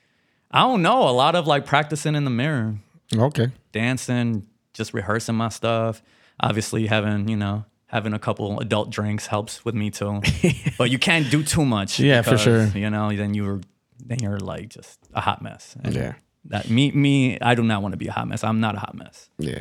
I 0.53 0.61
don't 0.61 0.83
know, 0.83 1.09
a 1.09 1.11
lot 1.11 1.35
of 1.35 1.49
like 1.49 1.67
practicing 1.67 2.15
in 2.15 2.23
the 2.25 2.31
mirror, 2.31 2.77
Okay. 3.13 3.51
dancing, 3.73 4.47
just 4.73 4.95
rehearsing 4.95 5.35
my 5.35 5.49
stuff. 5.49 6.01
Obviously 6.41 6.87
having, 6.87 7.29
you 7.29 7.37
know, 7.37 7.65
having 7.93 8.15
a 8.15 8.19
couple 8.19 8.59
adult 8.61 8.91
drinks 8.91 9.27
helps 9.27 9.65
with 9.65 9.75
me 9.75 9.91
too. 9.91 10.23
but 10.79 10.91
you 10.91 10.99
can't 10.99 11.31
do 11.31 11.43
too 11.43 11.65
much. 11.65 12.01
Yeah, 12.01 12.23
for 12.23 12.39
sure. 12.39 12.67
You 12.69 12.91
know, 12.91 13.15
then 13.15 13.35
you're 13.35 13.61
then 14.05 14.19
you're 14.21 14.41
like 14.41 14.71
just 14.71 14.99
a 15.15 15.21
hot 15.21 15.43
mess. 15.43 15.77
And 15.85 15.95
Yeah. 15.95 16.15
That 16.47 16.69
me 16.69 16.91
me, 16.91 17.39
I 17.41 17.55
do 17.55 17.63
not 17.63 17.83
want 17.83 17.93
to 17.93 17.97
be 17.97 18.09
a 18.09 18.13
hot 18.13 18.27
mess. 18.27 18.43
I'm 18.43 18.59
not 18.59 18.75
a 18.75 18.79
hot 18.79 18.97
mess. 18.97 19.29
Yeah. 19.39 19.61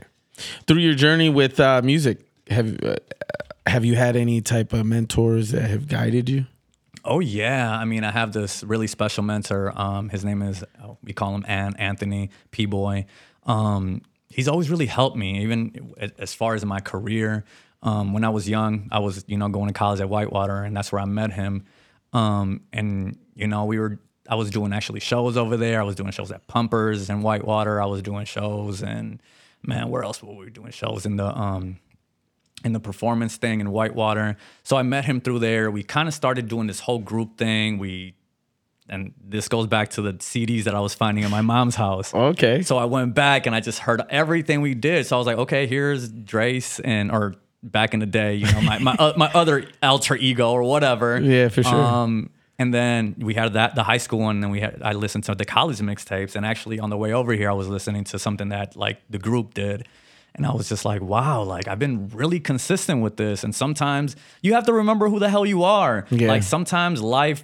Through 0.65 0.79
your 0.79 0.95
journey 0.95 1.29
with 1.29 1.59
uh, 1.59 1.81
music, 1.83 2.25
have 2.49 2.83
uh, 2.83 2.95
have 3.67 3.85
you 3.85 3.95
had 3.95 4.15
any 4.15 4.41
type 4.41 4.73
of 4.73 4.85
mentors 4.85 5.51
that 5.51 5.69
have 5.69 5.87
guided 5.87 6.27
you? 6.27 6.47
Oh 7.03 7.19
yeah, 7.19 7.77
I 7.77 7.85
mean, 7.85 8.03
I 8.03 8.11
have 8.11 8.31
this 8.33 8.63
really 8.63 8.87
special 8.87 9.23
mentor. 9.23 9.71
Um, 9.75 10.09
his 10.09 10.25
name 10.25 10.41
is 10.41 10.63
oh, 10.83 10.97
we 11.03 11.13
call 11.13 11.35
him 11.35 11.45
An 11.47 11.75
Anthony 11.77 12.31
P 12.49 12.65
Boy. 12.65 13.05
Um, 13.45 14.01
he's 14.29 14.47
always 14.47 14.69
really 14.69 14.85
helped 14.87 15.17
me, 15.17 15.43
even 15.43 15.93
as 16.17 16.33
far 16.33 16.55
as 16.55 16.65
my 16.65 16.79
career. 16.79 17.43
Um, 17.83 18.13
when 18.13 18.23
I 18.23 18.29
was 18.29 18.47
young, 18.47 18.87
I 18.91 18.99
was 18.99 19.23
you 19.27 19.37
know 19.37 19.49
going 19.49 19.67
to 19.67 19.73
college 19.73 20.01
at 20.01 20.09
Whitewater, 20.09 20.63
and 20.63 20.75
that's 20.75 20.91
where 20.91 21.01
I 21.01 21.05
met 21.05 21.31
him. 21.31 21.65
Um, 22.13 22.61
and 22.71 23.17
you 23.35 23.47
know, 23.47 23.65
we 23.65 23.79
were 23.79 23.99
I 24.29 24.35
was 24.35 24.49
doing 24.49 24.73
actually 24.73 24.99
shows 24.99 25.37
over 25.37 25.57
there. 25.57 25.81
I 25.81 25.83
was 25.83 25.95
doing 25.95 26.11
shows 26.11 26.31
at 26.31 26.47
Pumpers 26.47 27.09
and 27.09 27.23
Whitewater. 27.23 27.81
I 27.81 27.85
was 27.85 28.01
doing 28.01 28.25
shows, 28.25 28.83
and 28.83 29.21
man, 29.63 29.89
where 29.89 30.03
else 30.03 30.21
were 30.21 30.33
we 30.33 30.49
doing 30.49 30.71
shows 30.71 31.05
in 31.05 31.17
the 31.17 31.35
um 31.35 31.79
in 32.63 32.73
the 32.73 32.79
performance 32.79 33.37
thing 33.37 33.59
in 33.59 33.71
Whitewater. 33.71 34.37
So 34.63 34.77
I 34.77 34.83
met 34.83 35.05
him 35.05 35.21
through 35.21 35.39
there. 35.39 35.71
We 35.71 35.83
kind 35.83 36.07
of 36.07 36.13
started 36.13 36.47
doing 36.47 36.67
this 36.67 36.79
whole 36.79 36.99
group 36.99 37.37
thing. 37.37 37.79
We 37.79 38.15
and 38.87 39.13
this 39.23 39.47
goes 39.47 39.67
back 39.67 39.89
to 39.91 40.01
the 40.01 40.13
CDs 40.13 40.65
that 40.65 40.75
I 40.75 40.79
was 40.81 40.93
finding 40.93 41.23
in 41.23 41.31
my 41.31 41.41
mom's 41.41 41.75
house. 41.75 42.13
Okay. 42.13 42.61
So 42.61 42.77
I 42.77 42.85
went 42.85 43.15
back 43.15 43.45
and 43.45 43.55
I 43.55 43.61
just 43.61 43.79
heard 43.79 44.01
everything 44.09 44.61
we 44.61 44.75
did. 44.75 45.05
So 45.05 45.15
I 45.15 45.17
was 45.17 45.27
like, 45.27 45.37
okay, 45.37 45.65
here's 45.65 46.09
Dres 46.09 46.79
and 46.83 47.11
or 47.11 47.35
back 47.63 47.93
in 47.93 47.99
the 47.99 48.05
day, 48.05 48.35
you 48.35 48.51
know, 48.51 48.61
my 48.61 48.79
my 48.79 48.95
uh, 48.97 49.13
my 49.17 49.31
other 49.33 49.65
alter 49.83 50.15
ego 50.15 50.51
or 50.51 50.63
whatever. 50.63 51.19
Yeah, 51.19 51.49
for 51.49 51.63
sure. 51.63 51.75
Um, 51.75 52.29
and 52.57 52.73
then 52.73 53.15
we 53.17 53.33
had 53.33 53.53
that 53.53 53.75
the 53.75 53.83
high 53.83 53.97
school 53.97 54.19
one, 54.19 54.35
and 54.37 54.43
then 54.43 54.51
we 54.51 54.61
had 54.61 54.81
I 54.83 54.93
listened 54.93 55.23
to 55.25 55.35
the 55.35 55.45
college 55.45 55.77
mixtapes, 55.79 56.35
and 56.35 56.45
actually 56.45 56.79
on 56.79 56.89
the 56.89 56.97
way 56.97 57.13
over 57.13 57.33
here, 57.33 57.49
I 57.49 57.53
was 57.53 57.67
listening 57.67 58.03
to 58.05 58.19
something 58.19 58.49
that 58.49 58.75
like 58.75 59.01
the 59.09 59.17
group 59.19 59.53
did, 59.53 59.87
And 60.35 60.45
I 60.45 60.53
was 60.53 60.69
just 60.69 60.85
like, 60.85 61.01
wow, 61.01 61.43
like 61.43 61.67
I've 61.67 61.79
been 61.79 62.09
really 62.09 62.39
consistent 62.39 63.01
with 63.01 63.17
this. 63.17 63.43
And 63.43 63.53
sometimes 63.53 64.15
you 64.41 64.53
have 64.53 64.65
to 64.65 64.73
remember 64.73 65.09
who 65.09 65.19
the 65.19 65.29
hell 65.29 65.45
you 65.45 65.63
are. 65.63 66.05
Yeah. 66.09 66.29
Like 66.29 66.43
sometimes 66.43 67.01
life 67.01 67.43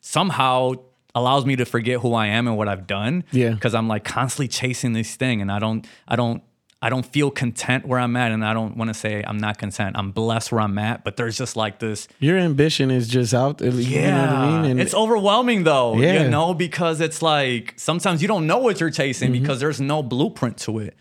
somehow 0.00 0.72
allows 1.14 1.44
me 1.44 1.56
to 1.56 1.64
forget 1.64 2.00
who 2.00 2.14
I 2.14 2.28
am 2.28 2.46
and 2.46 2.56
what 2.56 2.68
I've 2.68 2.86
done. 2.86 3.24
Yeah. 3.30 3.50
Because 3.50 3.74
I'm 3.74 3.88
like 3.88 4.04
constantly 4.04 4.48
chasing 4.48 4.92
this 4.92 5.16
thing 5.16 5.40
and 5.42 5.50
I 5.52 5.58
don't, 5.58 5.86
I 6.08 6.16
don't, 6.16 6.42
I 6.82 6.90
don't 6.90 7.06
feel 7.06 7.30
content 7.30 7.86
where 7.86 7.98
I'm 7.98 8.14
at. 8.16 8.32
And 8.32 8.44
I 8.44 8.52
don't 8.52 8.76
want 8.76 8.88
to 8.88 8.94
say 8.94 9.24
I'm 9.26 9.38
not 9.38 9.56
content. 9.58 9.96
I'm 9.98 10.10
blessed 10.12 10.52
where 10.52 10.60
I'm 10.60 10.76
at. 10.78 11.04
But 11.04 11.16
there's 11.16 11.36
just 11.38 11.56
like 11.56 11.78
this 11.78 12.06
Your 12.20 12.36
ambition 12.38 12.90
is 12.90 13.08
just 13.08 13.32
out 13.34 13.58
there. 13.58 13.70
You 13.70 14.02
know 14.02 14.20
what 14.20 14.28
I 14.30 14.62
mean? 14.62 14.70
And 14.72 14.80
it's 14.80 14.94
overwhelming 14.94 15.64
though, 15.64 15.96
Yeah. 15.96 16.22
you 16.24 16.28
know, 16.28 16.52
because 16.54 17.00
it's 17.00 17.22
like 17.22 17.74
sometimes 17.76 18.20
you 18.22 18.28
don't 18.28 18.46
know 18.46 18.58
what 18.58 18.78
you're 18.80 18.90
chasing 18.90 19.32
because 19.32 19.58
there's 19.58 19.80
no 19.80 20.02
blueprint 20.02 20.58
to 20.58 20.78
it. 20.80 20.94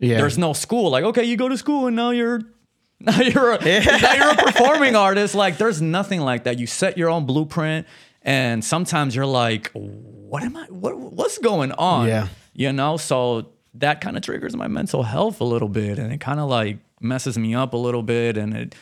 Mm-hmm. 0.00 0.04
yeah. 0.04 0.16
There's 0.18 0.36
no 0.38 0.52
school. 0.52 0.90
Like, 0.90 1.04
okay, 1.04 1.24
you 1.24 1.36
go 1.36 1.48
to 1.48 1.56
school 1.56 1.86
and 1.86 1.96
now 1.96 2.10
you're 2.10 2.40
now 3.00 3.20
you're 3.20 3.52
a, 3.54 3.58
now 3.64 4.14
you're 4.14 4.30
a 4.30 4.36
performing 4.36 4.94
artist. 4.94 5.34
Like, 5.34 5.58
there's 5.58 5.82
nothing 5.82 6.20
like 6.20 6.44
that. 6.44 6.60
You 6.60 6.68
set 6.68 6.96
your 6.96 7.08
own 7.08 7.26
blueprint, 7.26 7.88
and 8.22 8.64
sometimes 8.64 9.16
you're 9.16 9.26
like, 9.26 9.72
what 9.72 10.44
am 10.44 10.56
I? 10.56 10.66
What 10.66 10.96
what's 10.96 11.38
going 11.38 11.72
on? 11.72 12.06
Yeah. 12.06 12.28
you 12.54 12.72
know. 12.72 12.96
So 12.98 13.48
that 13.74 14.00
kind 14.00 14.16
of 14.16 14.22
triggers 14.22 14.54
my 14.56 14.68
mental 14.68 15.02
health 15.02 15.40
a 15.40 15.44
little 15.44 15.68
bit, 15.68 15.98
and 15.98 16.12
it 16.12 16.20
kind 16.20 16.40
of 16.40 16.48
like 16.48 16.78
messes 17.00 17.38
me 17.38 17.54
up 17.54 17.72
a 17.72 17.76
little 17.76 18.02
bit, 18.02 18.36
and 18.36 18.54
it 18.56 18.74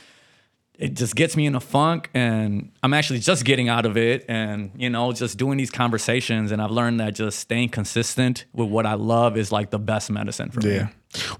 it 0.80 0.94
just 0.94 1.14
gets 1.14 1.36
me 1.36 1.44
in 1.44 1.54
a 1.54 1.60
funk 1.60 2.08
and 2.14 2.72
I'm 2.82 2.94
actually 2.94 3.18
just 3.18 3.44
getting 3.44 3.68
out 3.68 3.84
of 3.84 3.98
it 3.98 4.24
and 4.28 4.70
you 4.74 4.88
know 4.88 5.12
just 5.12 5.36
doing 5.36 5.58
these 5.58 5.70
conversations 5.70 6.50
and 6.52 6.62
I've 6.62 6.70
learned 6.70 7.00
that 7.00 7.14
just 7.14 7.38
staying 7.38 7.68
consistent 7.68 8.46
with 8.54 8.68
what 8.70 8.86
I 8.86 8.94
love 8.94 9.36
is 9.36 9.52
like 9.52 9.68
the 9.68 9.78
best 9.78 10.10
medicine 10.10 10.50
for 10.50 10.66
yeah. 10.66 10.84
me. 10.84 10.90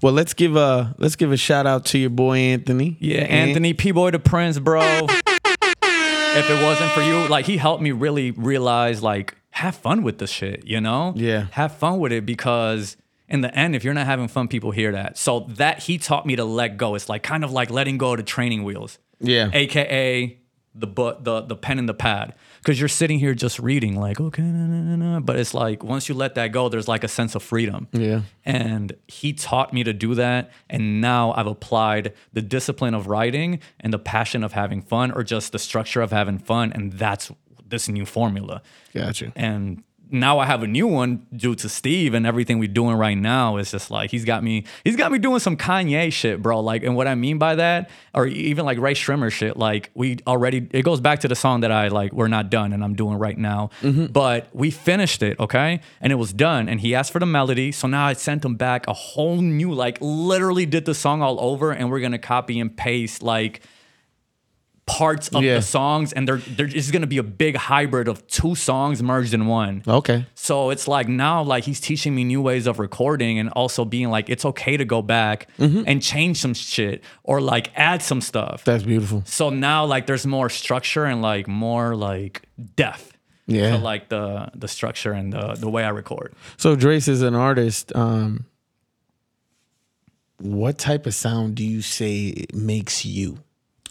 Well, 0.01 0.13
let's 0.13 0.35
give 0.35 0.55
a 0.55 0.93
let's 0.99 1.15
give 1.15 1.31
a 1.31 1.37
shout 1.37 1.65
out 1.65 1.85
to 1.87 1.97
your 1.97 2.11
boy 2.11 2.37
Anthony. 2.37 2.97
Yeah, 2.99 3.21
And- 3.21 3.49
Anthony 3.49 3.73
P 3.73 3.91
Boy 3.91 4.11
the 4.11 4.19
Prince, 4.19 4.59
bro. 4.59 4.81
if 4.83 6.49
it 6.49 6.63
wasn't 6.63 6.91
for 6.91 7.01
you, 7.01 7.27
like 7.27 7.45
he 7.45 7.57
helped 7.57 7.81
me 7.81 7.91
really 7.91 8.31
realize 8.31 9.01
like 9.01 9.35
have 9.51 9.75
fun 9.75 10.03
with 10.03 10.19
this 10.19 10.29
shit, 10.29 10.65
you 10.67 10.79
know? 10.79 11.13
Yeah. 11.15 11.47
Have 11.51 11.75
fun 11.77 11.99
with 11.99 12.11
it 12.11 12.25
because 12.25 12.95
in 13.31 13.41
the 13.41 13.55
end, 13.57 13.75
if 13.75 13.83
you're 13.83 13.93
not 13.93 14.05
having 14.05 14.27
fun, 14.27 14.47
people 14.47 14.71
hear 14.71 14.91
that. 14.91 15.17
So 15.17 15.47
that 15.51 15.79
he 15.79 15.97
taught 15.97 16.25
me 16.25 16.35
to 16.35 16.45
let 16.45 16.77
go. 16.77 16.95
It's 16.95 17.09
like 17.09 17.23
kind 17.23 17.43
of 17.43 17.51
like 17.51 17.71
letting 17.71 17.97
go 17.97 18.11
of 18.11 18.17
the 18.17 18.23
training 18.23 18.63
wheels. 18.63 18.99
Yeah. 19.19 19.49
aka 19.53 20.37
the 20.73 20.87
book, 20.87 21.23
the 21.23 21.41
the 21.41 21.55
pen 21.55 21.79
and 21.79 21.89
the 21.89 21.93
pad, 21.93 22.33
because 22.59 22.79
you're 22.79 22.89
sitting 22.89 23.19
here 23.19 23.33
just 23.33 23.59
reading, 23.59 23.99
like 23.99 24.21
okay, 24.21 24.41
na, 24.41 24.65
na, 24.65 24.95
na, 24.95 24.95
na. 24.95 25.19
but 25.19 25.37
it's 25.37 25.53
like 25.53 25.83
once 25.83 26.07
you 26.07 26.15
let 26.15 26.35
that 26.35 26.53
go, 26.53 26.69
there's 26.69 26.87
like 26.87 27.03
a 27.03 27.09
sense 27.09 27.35
of 27.35 27.43
freedom. 27.43 27.87
Yeah. 27.91 28.21
And 28.45 28.93
he 29.07 29.33
taught 29.33 29.73
me 29.73 29.83
to 29.83 29.91
do 29.91 30.15
that, 30.15 30.51
and 30.69 31.01
now 31.01 31.33
I've 31.33 31.47
applied 31.47 32.13
the 32.31 32.41
discipline 32.41 32.93
of 32.93 33.07
writing 33.07 33.59
and 33.81 33.93
the 33.93 33.99
passion 33.99 34.43
of 34.43 34.53
having 34.53 34.81
fun, 34.81 35.11
or 35.11 35.23
just 35.23 35.51
the 35.51 35.59
structure 35.59 36.01
of 36.01 36.11
having 36.11 36.37
fun, 36.37 36.71
and 36.71 36.93
that's 36.93 37.31
this 37.67 37.89
new 37.89 38.05
formula. 38.05 38.61
Gotcha. 38.93 39.33
And 39.35 39.83
now 40.11 40.39
I 40.39 40.45
have 40.45 40.61
a 40.63 40.67
new 40.67 40.87
one 40.87 41.25
due 41.35 41.55
to 41.55 41.69
Steve 41.69 42.13
and 42.13 42.27
everything 42.27 42.59
we're 42.59 42.67
doing 42.67 42.95
right 42.95 43.17
now. 43.17 43.57
It's 43.57 43.71
just 43.71 43.89
like 43.89 44.11
he's 44.11 44.25
got 44.25 44.43
me, 44.43 44.65
he's 44.83 44.95
got 44.95 45.11
me 45.11 45.19
doing 45.19 45.39
some 45.39 45.55
Kanye 45.57 46.11
shit, 46.11 46.41
bro. 46.41 46.59
Like, 46.59 46.83
and 46.83 46.95
what 46.95 47.07
I 47.07 47.15
mean 47.15 47.37
by 47.37 47.55
that, 47.55 47.89
or 48.13 48.27
even 48.27 48.65
like 48.65 48.77
Rae 48.77 48.93
Sremmurd 48.93 49.31
shit, 49.31 49.57
like 49.57 49.89
we 49.93 50.17
already, 50.27 50.67
it 50.71 50.83
goes 50.83 50.99
back 50.99 51.19
to 51.21 51.27
the 51.27 51.35
song 51.35 51.61
that 51.61 51.71
I 51.71 51.87
like, 51.87 52.11
we're 52.11 52.27
not 52.27 52.49
done 52.49 52.73
and 52.73 52.83
I'm 52.83 52.93
doing 52.93 53.17
right 53.17 53.37
now. 53.37 53.69
Mm-hmm. 53.81 54.07
But 54.07 54.49
we 54.53 54.71
finished 54.71 55.23
it, 55.23 55.39
okay? 55.39 55.81
And 56.01 56.11
it 56.11 56.17
was 56.17 56.33
done. 56.33 56.67
And 56.67 56.81
he 56.81 56.93
asked 56.93 57.11
for 57.11 57.19
the 57.19 57.25
melody. 57.25 57.71
So 57.71 57.87
now 57.87 58.05
I 58.05 58.13
sent 58.13 58.43
him 58.43 58.55
back 58.55 58.87
a 58.87 58.93
whole 58.93 59.41
new, 59.41 59.73
like, 59.73 59.97
literally 60.01 60.65
did 60.65 60.85
the 60.85 60.93
song 60.93 61.21
all 61.21 61.39
over 61.39 61.71
and 61.71 61.89
we're 61.89 62.01
gonna 62.01 62.19
copy 62.19 62.59
and 62.59 62.75
paste 62.75 63.23
like 63.23 63.61
parts 64.97 65.27
of 65.29 65.41
Yeah. 65.43 65.55
the 65.55 65.61
songs. 65.61 66.11
And 66.13 66.27
there, 66.27 66.37
there 66.57 66.67
is 66.67 66.91
gonna 66.91 67.07
be 67.07 67.17
a 67.17 67.23
big 67.23 67.55
hybrid 67.55 68.07
of 68.07 68.25
two 68.27 68.55
songs 68.55 69.01
merged 69.01 69.33
in 69.33 69.45
one. 69.47 69.83
Okay. 69.87 70.25
So 70.35 70.69
it's 70.69 70.87
like 70.87 71.07
now, 71.07 71.41
like 71.43 71.63
he's 71.63 71.79
teaching 71.79 72.13
me 72.13 72.23
new 72.23 72.41
ways 72.41 72.67
of 72.67 72.77
recording 72.79 73.39
and 73.39 73.49
also 73.49 73.85
being 73.85 74.09
like, 74.09 74.29
it's 74.29 74.45
okay 74.45 74.75
to 74.77 74.85
go 74.85 75.01
back 75.01 75.47
Mm-hmm. 75.59 75.83
and 75.87 76.01
change 76.01 76.37
some 76.37 76.53
shit 76.53 77.03
or 77.23 77.39
like 77.41 77.71
add 77.75 78.01
some 78.01 78.21
stuff. 78.21 78.63
That's 78.65 78.83
beautiful. 78.83 79.23
So 79.25 79.49
now, 79.49 79.85
like, 79.85 80.05
there's 80.07 80.25
more 80.27 80.49
structure 80.49 81.05
and 81.05 81.21
like 81.21 81.47
more 81.47 81.95
like 81.95 82.41
depth. 82.75 83.07
Yeah. 83.47 83.71
To 83.71 83.77
like 83.79 84.07
the 84.09 84.49
the 84.55 84.67
structure 84.67 85.11
and 85.13 85.33
the 85.33 85.55
the 85.59 85.69
way 85.69 85.83
I 85.83 85.89
record. 85.89 86.33
So 86.57 86.75
Dres 86.75 87.07
is 87.07 87.21
an 87.21 87.35
artist. 87.35 87.91
Um, 87.95 88.45
what 90.37 90.77
type 90.77 91.05
of 91.05 91.13
sound 91.13 91.55
do 91.55 91.63
you 91.63 91.81
say 91.81 92.45
makes 92.53 93.05
you? 93.05 93.39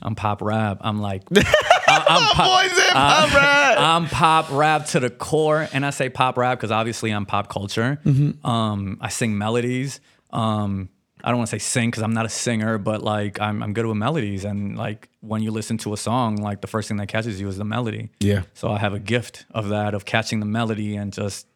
I'm 0.03 0.15
pop 0.15 0.43
rap. 0.43 0.79
I'm 0.81 1.01
like, 1.01 1.23
I- 1.37 2.05
I'm 2.09 2.35
pop, 2.35 2.63
Boys 2.63 2.79
in 2.79 2.93
pop 2.93 3.35
rap. 3.35 3.79
I'm 3.79 4.07
pop 4.07 4.51
rap 4.53 4.87
to 4.87 5.01
the 5.01 5.11
core, 5.11 5.69
and 5.73 5.85
I 5.85 5.91
say 5.91 6.09
pop 6.09 6.37
rap 6.37 6.59
because 6.59 6.71
obviously 6.71 7.11
I'm 7.11 7.27
pop 7.27 7.49
culture. 7.49 8.01
Mm-hmm. 8.05 8.47
Um, 8.47 8.99
I 9.01 9.09
sing 9.09 9.37
melodies. 9.37 10.01
Um, 10.31 10.89
I 11.23 11.29
don't 11.31 11.39
want 11.39 11.51
to 11.51 11.59
say 11.59 11.63
sing 11.63 11.91
because 11.91 12.03
I'm 12.03 12.15
not 12.15 12.25
a 12.27 12.31
singer, 12.31 12.79
but 12.79 13.03
like 13.03 13.41
I'm, 13.41 13.63
I'm 13.63 13.73
good 13.73 13.87
with 13.87 13.97
melodies, 13.97 14.45
and 14.45 14.79
like 14.79 15.09
when 15.21 15.43
you 15.43 15.51
listen 15.51 15.77
to 15.79 15.93
a 15.93 15.97
song, 15.97 16.37
like 16.37 16.61
the 16.61 16.67
first 16.67 16.89
thing 16.89 16.97
that 16.99 17.09
catches 17.09 17.41
you 17.41 17.49
is 17.49 17.59
the 17.59 17.65
melody. 17.65 18.11
Yeah. 18.21 18.43
So 18.55 18.71
I 18.71 18.79
have 18.79 18.95
a 18.95 18.99
gift 19.01 19.45
of 19.51 19.69
that 19.69 19.93
of 19.95 20.05
catching 20.05 20.41
the 20.41 20.47
melody 20.47 20.97
and 20.97 21.13
just 21.13 21.47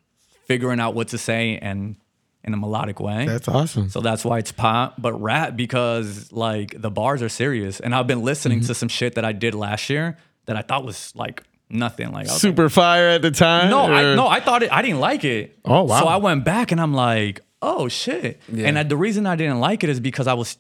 figuring 0.47 0.81
out 0.81 0.95
what 0.95 1.09
to 1.09 1.19
say 1.19 1.57
and 1.59 1.97
in 2.45 2.55
a 2.55 2.57
melodic 2.57 3.01
way. 3.01 3.27
That's 3.27 3.49
awesome. 3.49 3.89
So 3.89 4.01
that's 4.01 4.25
why 4.25 4.39
it's 4.39 4.53
pop, 4.53 4.95
but 4.99 5.13
rap 5.21 5.57
because 5.57 6.31
like 6.33 6.81
the 6.81 6.91
bars 6.91 7.23
are 7.23 7.29
serious. 7.29 7.81
And 7.81 7.95
I've 7.95 8.07
been 8.07 8.23
listening 8.23 8.59
Mm-hmm. 8.61 8.67
to 8.69 8.75
some 8.75 8.89
shit 8.89 9.15
that 9.17 9.25
I 9.25 9.33
did 9.33 9.55
last 9.55 9.89
year 9.91 10.19
that 10.47 10.57
I 10.57 10.63
thought 10.63 10.85
was 10.85 11.13
like 11.17 11.43
nothing. 11.71 12.13
Like 12.13 12.29
Super 12.29 12.69
fire 12.69 13.09
at 13.09 13.23
the 13.23 13.31
time. 13.31 13.71
like, 13.71 13.71
no, 13.71 13.95
I 13.95 14.15
no, 14.15 14.29
I 14.29 14.41
thought 14.41 14.63
it. 14.63 14.71
I 14.73 14.83
didn't 14.83 15.01
like 15.01 15.25
it. 15.25 15.59
Oh, 15.65 15.85
wow. 15.85 16.01
So 16.01 16.07
I 16.07 16.17
went 16.19 16.45
back 16.45 16.71
and 16.73 16.81
I'm 16.81 16.93
like, 16.95 17.41
oh 17.63 17.89
shit. 17.89 18.41
Yeah. 18.53 18.67
And 18.69 18.79
I, 18.79 18.83
the 18.83 18.97
reason 18.97 19.27
I 19.27 19.37
didn't 19.37 19.61
like 19.61 19.83
it 19.83 19.89
is 19.91 19.99
because 20.01 20.27
I 20.27 20.35
was 20.35 20.59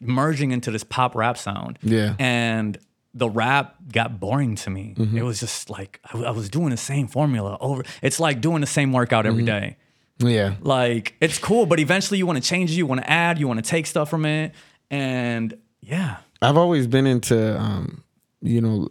merging 0.00 0.50
into 0.50 0.70
this 0.70 0.84
pop 0.84 1.14
rap 1.14 1.38
sound. 1.38 1.78
Yeah. 1.82 2.14
And 2.18 2.76
the 3.14 3.28
rap 3.30 3.76
got 3.92 4.18
boring 4.20 4.56
to 4.56 4.70
me. 4.70 4.94
Mm-hmm. 4.98 5.16
It 5.16 5.22
was 5.22 5.40
just 5.40 5.70
like 5.70 6.00
I, 6.12 6.18
I 6.24 6.30
was 6.32 6.48
doing 6.50 6.70
the 6.70 6.76
same 6.76 7.06
formula 7.06 7.56
over. 7.60 7.82
It's 8.02 8.20
like 8.20 8.40
doing 8.40 8.60
the 8.60 8.66
same 8.66 8.92
workout 8.92 9.24
every 9.26 9.44
Mm-hmm. 9.44 9.46
day. 9.46 9.76
Yeah. 10.18 10.54
Like 10.60 11.14
it's 11.20 11.38
cool, 11.38 11.66
but 11.66 11.80
eventually 11.80 12.18
you 12.18 12.26
want 12.26 12.42
to 12.42 12.48
change 12.48 12.70
it, 12.70 12.74
you 12.74 12.86
want 12.86 13.00
to 13.02 13.10
add, 13.10 13.38
you 13.38 13.48
want 13.48 13.62
to 13.64 13.68
take 13.68 13.86
stuff 13.86 14.08
from 14.10 14.24
it, 14.24 14.52
and 14.90 15.56
yeah, 15.80 16.18
I've 16.40 16.56
always 16.56 16.86
been 16.86 17.06
into, 17.06 17.58
um, 17.58 18.02
you 18.40 18.60
know, 18.60 18.88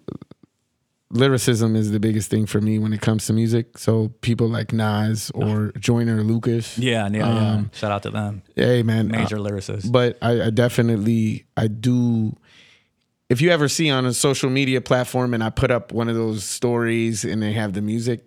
lyricism 1.09 1.75
is 1.75 1.91
the 1.91 1.99
biggest 1.99 2.29
thing 2.29 2.45
for 2.45 2.59
me 2.59 2.79
when 2.79 2.91
it 2.93 3.01
comes 3.01 3.27
to 3.27 3.33
music. 3.33 3.77
So 3.77 4.09
people 4.21 4.47
like 4.49 4.73
Nas 4.73 5.31
or 5.35 5.71
Joyner 5.79 6.23
Lucas. 6.23 6.77
yeah, 6.77 7.07
yeah, 7.11 7.17
yeah. 7.17 7.51
Um, 7.51 7.71
Shout 7.73 7.91
out 7.91 8.03
to 8.03 8.09
them, 8.09 8.41
Hey 8.55 8.83
man, 8.83 9.07
major 9.09 9.37
uh, 9.37 9.41
lyricists. 9.41 9.91
but 9.91 10.17
I, 10.21 10.43
I 10.45 10.49
definitely 10.49 11.45
I 11.55 11.67
do. 11.67 12.35
If 13.29 13.41
you 13.41 13.49
ever 13.51 13.67
see 13.67 13.89
on 13.89 14.05
a 14.05 14.13
social 14.13 14.49
media 14.49 14.81
platform 14.81 15.33
and 15.33 15.43
I 15.43 15.49
put 15.49 15.71
up 15.71 15.91
one 15.91 16.09
of 16.09 16.15
those 16.15 16.43
stories 16.43 17.23
and 17.23 17.41
they 17.41 17.53
have 17.53 17.73
the 17.73 17.81
music, 17.81 18.25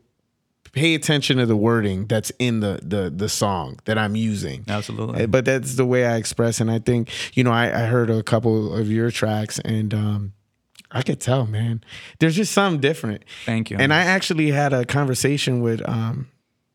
pay 0.77 0.95
attention 0.95 1.39
to 1.39 1.47
the 1.47 1.57
wording 1.57 2.07
that's 2.07 2.31
in 2.39 2.61
the 2.61 2.79
the 2.83 3.11
the 3.11 3.29
song 3.29 3.79
that 3.87 3.97
I'm 3.99 4.15
using. 4.15 4.65
Absolutely. 4.69 5.25
Uh, 5.25 5.27
But 5.27 5.45
that's 5.47 5.75
the 5.75 5.87
way 5.87 6.05
I 6.07 6.17
express, 6.17 6.61
and 6.61 6.71
I 6.71 6.79
think 6.79 7.09
you 7.35 7.43
know 7.43 7.51
I, 7.51 7.65
I 7.83 7.87
heard 7.87 8.11
a 8.11 8.23
couple 8.23 8.73
of 8.81 8.89
your 8.91 9.11
tracks 9.11 9.59
and. 9.65 9.93
um 9.95 10.33
I 10.89 11.03
could 11.03 11.21
tell, 11.21 11.47
man. 11.47 11.83
There's 12.21 12.37
just 12.37 12.53
something 12.53 12.81
different. 12.81 13.25
Thank 13.45 13.71
you. 13.71 13.77
And 13.77 13.93
I 13.93 14.03
actually 14.05 14.53
had 14.53 14.73
a 14.73 14.85
conversation 14.85 15.61
with 15.61 15.81
um, 15.87 16.29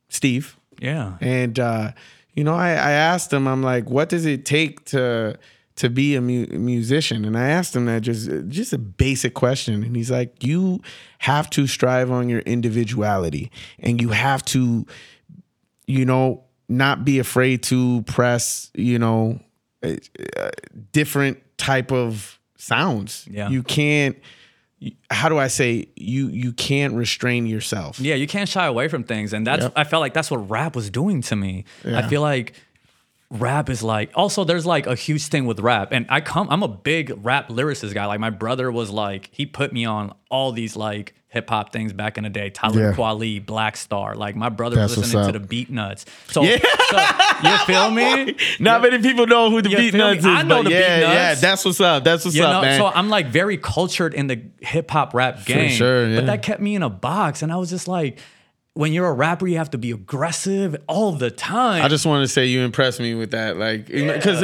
Steve, 0.09 0.57
yeah, 0.81 1.15
and 1.21 1.57
uh, 1.57 1.93
you 2.35 2.43
know, 2.43 2.53
I, 2.53 2.71
I 2.71 2.91
asked 2.91 3.31
him, 3.31 3.47
I'm 3.47 3.63
like, 3.63 3.89
what 3.89 4.09
does 4.09 4.25
it 4.25 4.45
take 4.45 4.83
to 4.91 5.39
to 5.81 5.89
be 5.89 6.15
a 6.15 6.21
mu- 6.21 6.47
musician? 6.47 7.25
And 7.25 7.37
I 7.37 7.49
asked 7.49 7.75
him 7.75 7.85
that 7.85 8.01
just 8.01 8.29
just 8.47 8.73
a 8.73 8.77
basic 8.79 9.33
question, 9.35 9.83
and 9.83 9.95
he's 9.95 10.09
like, 10.09 10.43
you 10.43 10.81
have 11.19 11.49
to 11.51 11.67
strive 11.67 12.09
on 12.09 12.29
your 12.29 12.39
individuality, 12.41 13.51
and 13.79 14.01
you 14.01 14.09
have 14.09 14.43
to, 14.45 14.85
you 15.85 16.05
know, 16.05 16.43
not 16.67 17.03
be 17.05 17.19
afraid 17.19 17.63
to 17.63 18.01
press, 18.03 18.71
you 18.73 18.97
know, 18.97 19.39
different 20.91 21.39
type 21.57 21.91
of 21.91 22.39
sounds. 22.57 23.27
Yeah. 23.29 23.49
you 23.49 23.63
can't. 23.63 24.17
How 25.11 25.29
do 25.29 25.37
I 25.37 25.47
say 25.47 25.89
you? 25.95 26.27
You 26.29 26.53
can't 26.53 26.95
restrain 26.95 27.45
yourself. 27.45 27.99
yeah. 27.99 28.15
You 28.15 28.25
can't 28.25 28.49
shy 28.49 28.65
away 28.65 28.87
from 28.87 29.03
things, 29.03 29.31
and 29.33 29.45
that's 29.45 29.63
Yep. 29.63 29.73
I 29.75 29.83
felt 29.83 30.01
like 30.01 30.13
that's 30.13 30.31
what 30.31 30.49
rap 30.49 30.75
was 30.75 30.89
doing 30.89 31.21
to 31.23 31.35
me. 31.35 31.65
Yeah. 31.85 31.99
I 31.99 32.07
feel 32.07 32.21
like 32.21 32.53
rap 33.31 33.69
is 33.69 33.81
like 33.81 34.11
also 34.13 34.43
there's 34.43 34.65
like 34.65 34.85
a 34.87 34.93
huge 34.95 35.27
thing 35.27 35.45
with 35.45 35.57
rap 35.61 35.89
and 35.91 36.05
i 36.09 36.19
come 36.19 36.49
i'm 36.49 36.63
a 36.63 36.67
big 36.67 37.13
rap 37.25 37.47
lyricist 37.47 37.93
guy 37.93 38.05
like 38.05 38.19
my 38.19 38.29
brother 38.29 38.69
was 38.69 38.89
like 38.89 39.29
he 39.31 39.45
put 39.45 39.71
me 39.71 39.85
on 39.85 40.13
all 40.29 40.51
these 40.51 40.75
like 40.75 41.13
hip-hop 41.29 41.71
things 41.71 41.93
back 41.93 42.17
in 42.17 42.25
the 42.25 42.29
day 42.29 42.49
Talib 42.49 42.75
Yeah. 42.77 42.91
Kweli, 42.91 43.43
black 43.45 43.77
star 43.77 44.15
like 44.15 44.35
my 44.35 44.49
brother 44.49 44.75
That's 44.75 44.97
was 44.97 45.13
listening 45.13 45.31
to 45.31 45.39
the 45.39 45.65
Beatnuts 45.65 46.03
so, 46.27 46.43
so 46.43 47.49
you 47.49 47.57
feel 47.59 47.89
me 47.89 48.35
Not 48.59 48.81
many 48.81 49.01
people 49.01 49.25
know 49.25 49.49
who 49.49 49.61
the 49.61 49.69
You 49.69 49.77
Beat 49.77 49.91
feel 49.93 50.11
me? 50.11 50.17
Is, 50.17 50.25
I 50.25 50.41
know 50.43 50.61
the 50.61 50.71
yeah, 50.71 50.99
Beat 50.99 51.01
yeah, 51.05 51.35
that's 51.35 51.63
what's 51.63 51.79
up. 51.79 52.03
That's 52.03 52.25
what's 52.25 52.35
you 52.35 52.43
up, 52.43 52.51
know, 52.51 52.61
man. 52.61 52.77
so 52.77 52.87
I'm 52.87 53.07
like 53.09 53.27
very 53.27 53.55
cultured 53.57 54.13
in 54.13 54.27
the 54.27 54.41
hip 54.59 54.91
hop 54.91 55.13
rap 55.13 55.45
game. 55.45 55.69
sure, 55.69 56.05
yeah. 56.05 56.17
But 56.17 56.25
that 56.25 56.43
kept 56.43 56.61
me 56.61 56.75
in 56.75 56.83
a 56.83 56.89
box, 56.89 57.41
and 57.41 57.51
I 57.51 57.55
was 57.55 57.69
just 57.69 57.87
like, 57.87 58.19
when 58.73 58.93
you're 58.93 59.07
a 59.07 59.13
rapper, 59.13 59.47
you 59.47 59.57
have 59.57 59.71
to 59.71 59.77
be 59.77 59.91
aggressive 59.91 60.77
all 60.87 61.11
the 61.11 61.29
time. 61.29 61.83
I 61.83 61.89
just 61.89 62.05
want 62.05 62.23
to 62.23 62.27
say 62.27 62.45
you 62.45 62.61
impressed 62.61 63.01
me 63.01 63.15
with 63.15 63.31
that, 63.31 63.57
like, 63.57 63.87
because 63.87 64.41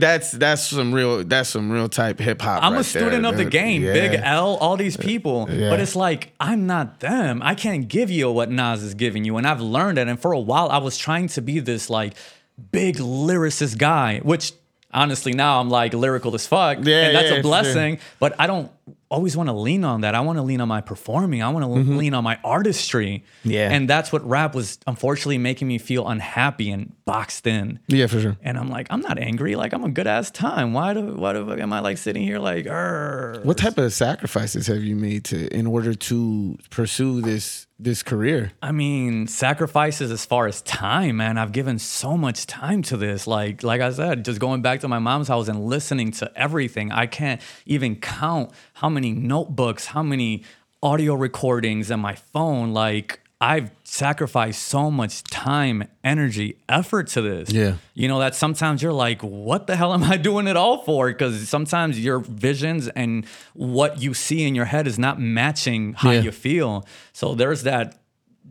that's 0.00 0.32
that's 0.32 0.66
some 0.66 0.92
real 0.92 1.22
that's 1.22 1.50
some 1.50 1.70
real 1.70 1.88
type 1.88 2.18
hip 2.18 2.42
hop. 2.42 2.64
I'm 2.64 2.72
right 2.72 2.80
a 2.80 2.84
student 2.84 3.22
there, 3.22 3.30
of 3.30 3.36
the 3.38 3.44
game, 3.44 3.84
Yeah. 3.84 3.92
Big 3.92 4.20
L, 4.24 4.56
all 4.56 4.76
these 4.76 4.98
uh, 4.98 5.02
people. 5.02 5.48
Yeah. 5.48 5.70
But 5.70 5.78
it's 5.78 5.94
like, 5.94 6.32
I'm 6.40 6.66
not 6.66 6.98
them. 6.98 7.42
I 7.44 7.54
can't 7.54 7.86
give 7.86 8.10
you 8.10 8.30
what 8.32 8.50
Nas 8.50 8.82
is 8.82 8.94
giving 8.94 9.24
you. 9.24 9.36
And 9.36 9.46
I've 9.46 9.60
learned 9.60 9.98
it. 9.98 10.08
And 10.08 10.20
for 10.20 10.32
a 10.32 10.40
while, 10.40 10.68
I 10.68 10.78
was 10.78 10.98
trying 10.98 11.28
to 11.28 11.40
be 11.40 11.60
this 11.60 11.88
like 11.88 12.14
big 12.72 12.96
lyricist 12.96 13.78
guy, 13.78 14.18
which 14.18 14.52
honestly 14.92 15.32
now 15.32 15.60
I'm 15.60 15.70
like 15.70 15.94
lyrical 15.94 16.34
as 16.34 16.44
fuck. 16.44 16.78
Yeah, 16.82 17.06
and 17.06 17.16
that's 17.16 17.30
yeah, 17.30 17.36
a 17.36 17.42
blessing. 17.42 18.00
But 18.18 18.34
I 18.40 18.48
don't 18.48 18.72
always 19.10 19.36
want 19.36 19.48
to 19.48 19.52
lean 19.52 19.84
on 19.84 20.02
that. 20.02 20.14
I 20.14 20.20
want 20.20 20.38
to 20.38 20.42
lean 20.42 20.60
on 20.60 20.68
my 20.68 20.80
performing. 20.80 21.42
I 21.42 21.48
want 21.48 21.64
to 21.64 21.92
lean 21.92 22.14
on 22.14 22.24
my 22.24 22.38
artistry. 22.44 23.24
Mm-hmm. 23.40 23.50
Yeah. 23.50 23.72
And 23.72 23.88
that's 23.88 24.12
what 24.12 24.26
rap 24.26 24.54
was 24.54 24.78
unfortunately 24.86 25.38
making 25.38 25.68
me 25.68 25.78
feel 25.78 26.08
unhappy 26.08 26.70
and 26.70 26.92
boxed 27.04 27.46
in. 27.46 27.80
Yeah, 27.88 28.06
for 28.06 28.20
sure. 28.20 28.36
And 28.42 28.56
I'm 28.56 28.68
like, 28.68 28.86
I'm 28.90 29.00
not 29.00 29.18
angry. 29.18 29.56
Like 29.56 29.72
I'm 29.72 29.84
a 29.84 29.90
good 29.90 30.06
ass 30.06 30.30
time. 30.30 30.72
Why 30.72 30.94
do 30.94 31.14
why 31.14 31.32
the 31.32 31.44
fuck 31.44 31.58
am 31.58 31.72
I 31.72 31.80
like 31.80 31.98
sitting 31.98 32.22
here 32.22 32.38
like, 32.38 32.66
"Arr." 32.66 33.40
What 33.42 33.58
type 33.58 33.78
of 33.78 33.92
sacrifices 33.92 34.68
have 34.68 34.82
you 34.82 34.96
made 34.96 35.24
to 35.26 35.48
in 35.48 35.66
order 35.66 35.94
to 35.94 36.58
pursue 36.70 37.20
this 37.20 37.66
this 37.80 38.02
career? 38.02 38.52
I 38.62 38.72
mean, 38.72 39.26
sacrifices 39.26 40.10
as 40.10 40.24
far 40.24 40.46
as 40.46 40.62
time, 40.62 41.16
man. 41.16 41.38
I've 41.38 41.52
given 41.52 41.78
so 41.78 42.16
much 42.16 42.46
time 42.46 42.82
to 42.82 42.96
this. 42.96 43.26
Like, 43.26 43.62
like 43.62 43.80
I 43.80 43.90
said, 43.90 44.24
just 44.24 44.38
going 44.38 44.62
back 44.62 44.80
to 44.80 44.88
my 44.88 44.98
mom's 44.98 45.28
house 45.28 45.48
and 45.48 45.64
listening 45.64 46.12
to 46.12 46.30
everything. 46.36 46.92
I 46.92 47.06
can't 47.06 47.40
even 47.66 47.96
count 47.96 48.52
how 48.80 48.88
many 48.88 49.12
notebooks, 49.12 49.86
how 49.86 50.02
many 50.02 50.42
audio 50.82 51.14
recordings 51.14 51.90
and 51.90 52.00
my 52.00 52.14
phone. 52.14 52.72
Like, 52.72 53.20
I've 53.42 53.70
sacrificed 53.84 54.62
so 54.62 54.90
much 54.90 55.22
time, 55.24 55.88
energy, 56.04 56.56
effort 56.68 57.06
to 57.08 57.22
this. 57.22 57.50
Yeah. 57.50 57.76
You 57.94 58.06
know, 58.08 58.18
that 58.18 58.34
sometimes 58.34 58.82
you're 58.82 58.92
like, 58.92 59.22
what 59.22 59.66
the 59.66 59.76
hell 59.76 59.94
am 59.94 60.04
I 60.04 60.16
doing 60.30 60.46
it 60.46 60.56
all 60.56 60.82
for? 60.82 61.08
Because 61.08 61.48
sometimes 61.48 61.98
your 61.98 62.18
visions 62.18 62.88
and 62.88 63.24
what 63.54 64.00
you 64.02 64.12
see 64.12 64.46
in 64.46 64.54
your 64.54 64.66
head 64.66 64.86
is 64.86 64.98
not 64.98 65.18
matching 65.20 65.94
how 65.94 66.10
Yeah. 66.10 66.20
you 66.20 66.32
feel. 66.32 66.86
So 67.14 67.34
there's 67.34 67.62
that 67.62 67.98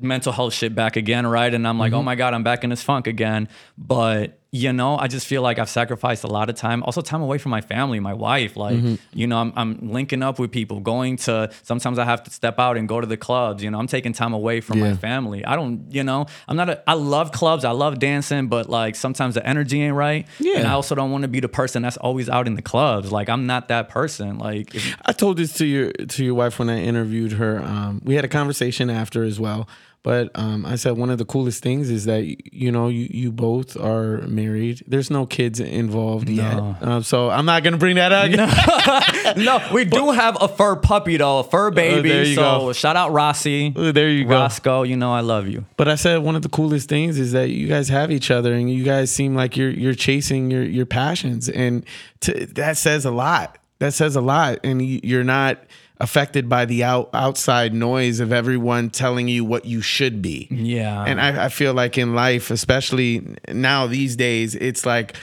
mental 0.02 0.32
health 0.32 0.54
shit 0.54 0.74
back 0.74 0.96
again, 0.96 1.28
right? 1.28 1.54
And 1.54 1.68
I'm 1.68 1.78
like, 1.78 1.92
Mm-hmm. 1.92 2.00
oh 2.00 2.04
my 2.04 2.16
God, 2.16 2.34
I'm 2.34 2.44
back 2.44 2.64
in 2.64 2.72
this 2.72 2.82
funk 2.82 3.06
again. 3.06 3.48
But 3.78 4.39
you 4.52 4.74
know, 4.74 4.98
I 4.98 5.08
just 5.08 5.28
feel 5.28 5.44
like 5.44 5.60
I've 5.60 5.70
sacrificed 5.70 6.24
a 6.24 6.28
lot 6.28 6.50
of 6.50 6.56
time, 6.56 6.82
also 6.84 7.02
time 7.02 7.22
away 7.22 7.38
from 7.38 7.52
my 7.52 7.62
family, 7.62 8.00
my 8.00 8.16
wife. 8.16 8.58
Like, 8.58 8.78
Mm-hmm. 8.78 8.96
you 9.14 9.28
know, 9.28 9.38
I'm, 9.38 9.54
I'm 9.56 9.92
linking 9.92 10.24
up 10.24 10.40
with 10.40 10.52
people, 10.52 10.80
going 10.80 11.18
to, 11.18 11.52
sometimes 11.62 12.00
I 12.00 12.06
have 12.06 12.24
to 12.24 12.32
step 12.32 12.58
out 12.58 12.76
and 12.76 12.88
go 12.88 13.00
to 13.00 13.06
the 13.06 13.16
clubs. 13.18 13.62
You 13.64 13.70
know, 13.70 13.78
I'm 13.78 13.86
taking 13.86 14.12
time 14.12 14.34
away 14.34 14.60
from 14.62 14.80
Yeah. 14.80 14.92
my 14.92 14.98
family. 14.98 15.46
I 15.46 15.56
don't, 15.56 15.86
you 15.94 16.04
know, 16.04 16.26
I'm 16.48 16.56
not, 16.58 16.70
a, 16.70 16.82
I 16.90 16.94
love 16.94 17.32
clubs, 17.32 17.64
I 17.64 17.72
love 17.72 18.00
dancing, 18.00 18.48
but 18.48 18.70
like 18.70 18.96
sometimes 18.96 19.36
the 19.36 19.46
energy 19.46 19.84
ain't 19.84 19.96
right. 19.96 20.26
Yeah. 20.40 20.58
And 20.60 20.68
I 20.68 20.72
also 20.72 20.96
don't 20.96 21.12
want 21.12 21.22
to 21.24 21.28
be 21.28 21.40
the 21.42 21.50
person 21.50 21.84
that's 21.84 21.98
always 21.98 22.28
out 22.28 22.48
in 22.48 22.56
the 22.56 22.64
clubs. 22.64 23.12
Like, 23.12 23.30
I'm 23.30 23.46
not 23.46 23.68
that 23.68 23.90
person. 23.90 24.40
Like, 24.40 24.74
if, 24.74 24.96
I 25.06 25.12
told 25.12 25.38
this 25.38 25.54
to 25.58 25.66
your 25.66 25.92
to 25.92 26.26
your 26.26 26.34
wife 26.34 26.58
when 26.58 26.70
I 26.72 26.82
interviewed 26.82 27.34
her. 27.34 27.60
Um, 27.62 28.02
we 28.04 28.16
had 28.16 28.26
a 28.26 28.28
conversation 28.30 28.90
after 28.90 29.24
as 29.24 29.40
well. 29.40 29.68
But 30.02 30.32
um, 30.36 30.66
I 30.66 30.76
said 30.76 30.98
one 30.98 31.10
of 31.10 31.18
the 31.18 31.26
coolest 31.26 31.62
things 31.62 31.90
is 31.90 32.06
that 32.06 32.24
you 32.54 32.72
know 32.72 32.88
you, 32.88 33.08
you 33.12 33.32
both 33.34 33.76
are 33.76 34.20
married. 34.22 34.82
There's 34.88 35.12
no 35.12 35.26
kids 35.26 35.60
involved 35.60 36.30
yet, 36.30 36.58
um, 36.82 37.04
so 37.04 37.30
I'm 37.30 37.46
not 37.46 37.64
gonna 37.64 37.78
bring 37.78 37.98
that 37.98 38.14
up. 38.14 39.38
no, 39.38 39.62
we 39.74 39.84
do 39.84 40.12
have 40.12 40.38
a 40.40 40.48
fur 40.48 40.78
puppy 40.78 41.18
though, 41.18 41.40
a 41.40 41.44
fur 41.44 41.70
baby. 41.70 42.10
Oh, 42.10 42.14
there 42.14 42.24
you 42.24 42.36
so 42.36 42.42
go. 42.42 42.74
shout 42.74 42.96
out 42.96 43.12
Rossi. 43.12 43.74
Oh, 43.76 43.92
there 43.92 44.10
you 44.10 44.24
go. 44.24 44.32
Roscoe, 44.36 44.84
you 44.84 44.96
know 44.96 45.12
I 45.12 45.20
love 45.20 45.48
you. 45.50 45.66
But 45.76 45.90
I 45.90 45.96
said 45.96 46.20
one 46.20 46.38
of 46.38 46.44
the 46.44 46.50
coolest 46.50 46.88
things 46.88 47.20
is 47.20 47.34
that 47.34 47.50
you 47.50 47.68
guys 47.68 47.90
have 47.90 48.10
each 48.10 48.32
other 48.32 48.54
and 48.54 48.72
you 48.72 48.86
guys 48.86 49.12
seem 49.12 49.36
like 49.36 49.58
you're 49.58 49.70
you're 49.70 49.94
chasing 49.96 50.50
your 50.50 50.64
your 50.64 50.86
passions 50.86 51.50
and 51.50 51.86
to, 52.22 52.46
that 52.46 52.78
says 52.78 53.04
a 53.04 53.12
lot. 53.12 53.58
That 53.80 53.94
says 53.94 54.16
a 54.16 54.22
lot 54.22 54.60
and 54.64 54.82
you're 54.82 55.24
not 55.26 55.60
affected 56.00 56.48
by 56.48 56.66
the 56.66 56.84
out, 56.84 57.10
outside 57.14 57.74
noise 57.74 58.20
of 58.20 58.32
everyone 58.32 58.90
telling 58.90 59.28
you 59.28 59.44
what 59.44 59.66
you 59.66 59.82
should 59.82 60.22
be. 60.22 60.48
Yeah. 60.50 61.04
And 61.04 61.20
I, 61.20 61.46
I 61.46 61.50
feel 61.50 61.74
like 61.74 61.98
in 61.98 62.16
life, 62.16 62.52
especially 62.52 63.36
now 63.50 63.88
these 63.88 64.16
days, 64.16 64.56
it's 64.56 64.86
like 64.86 65.16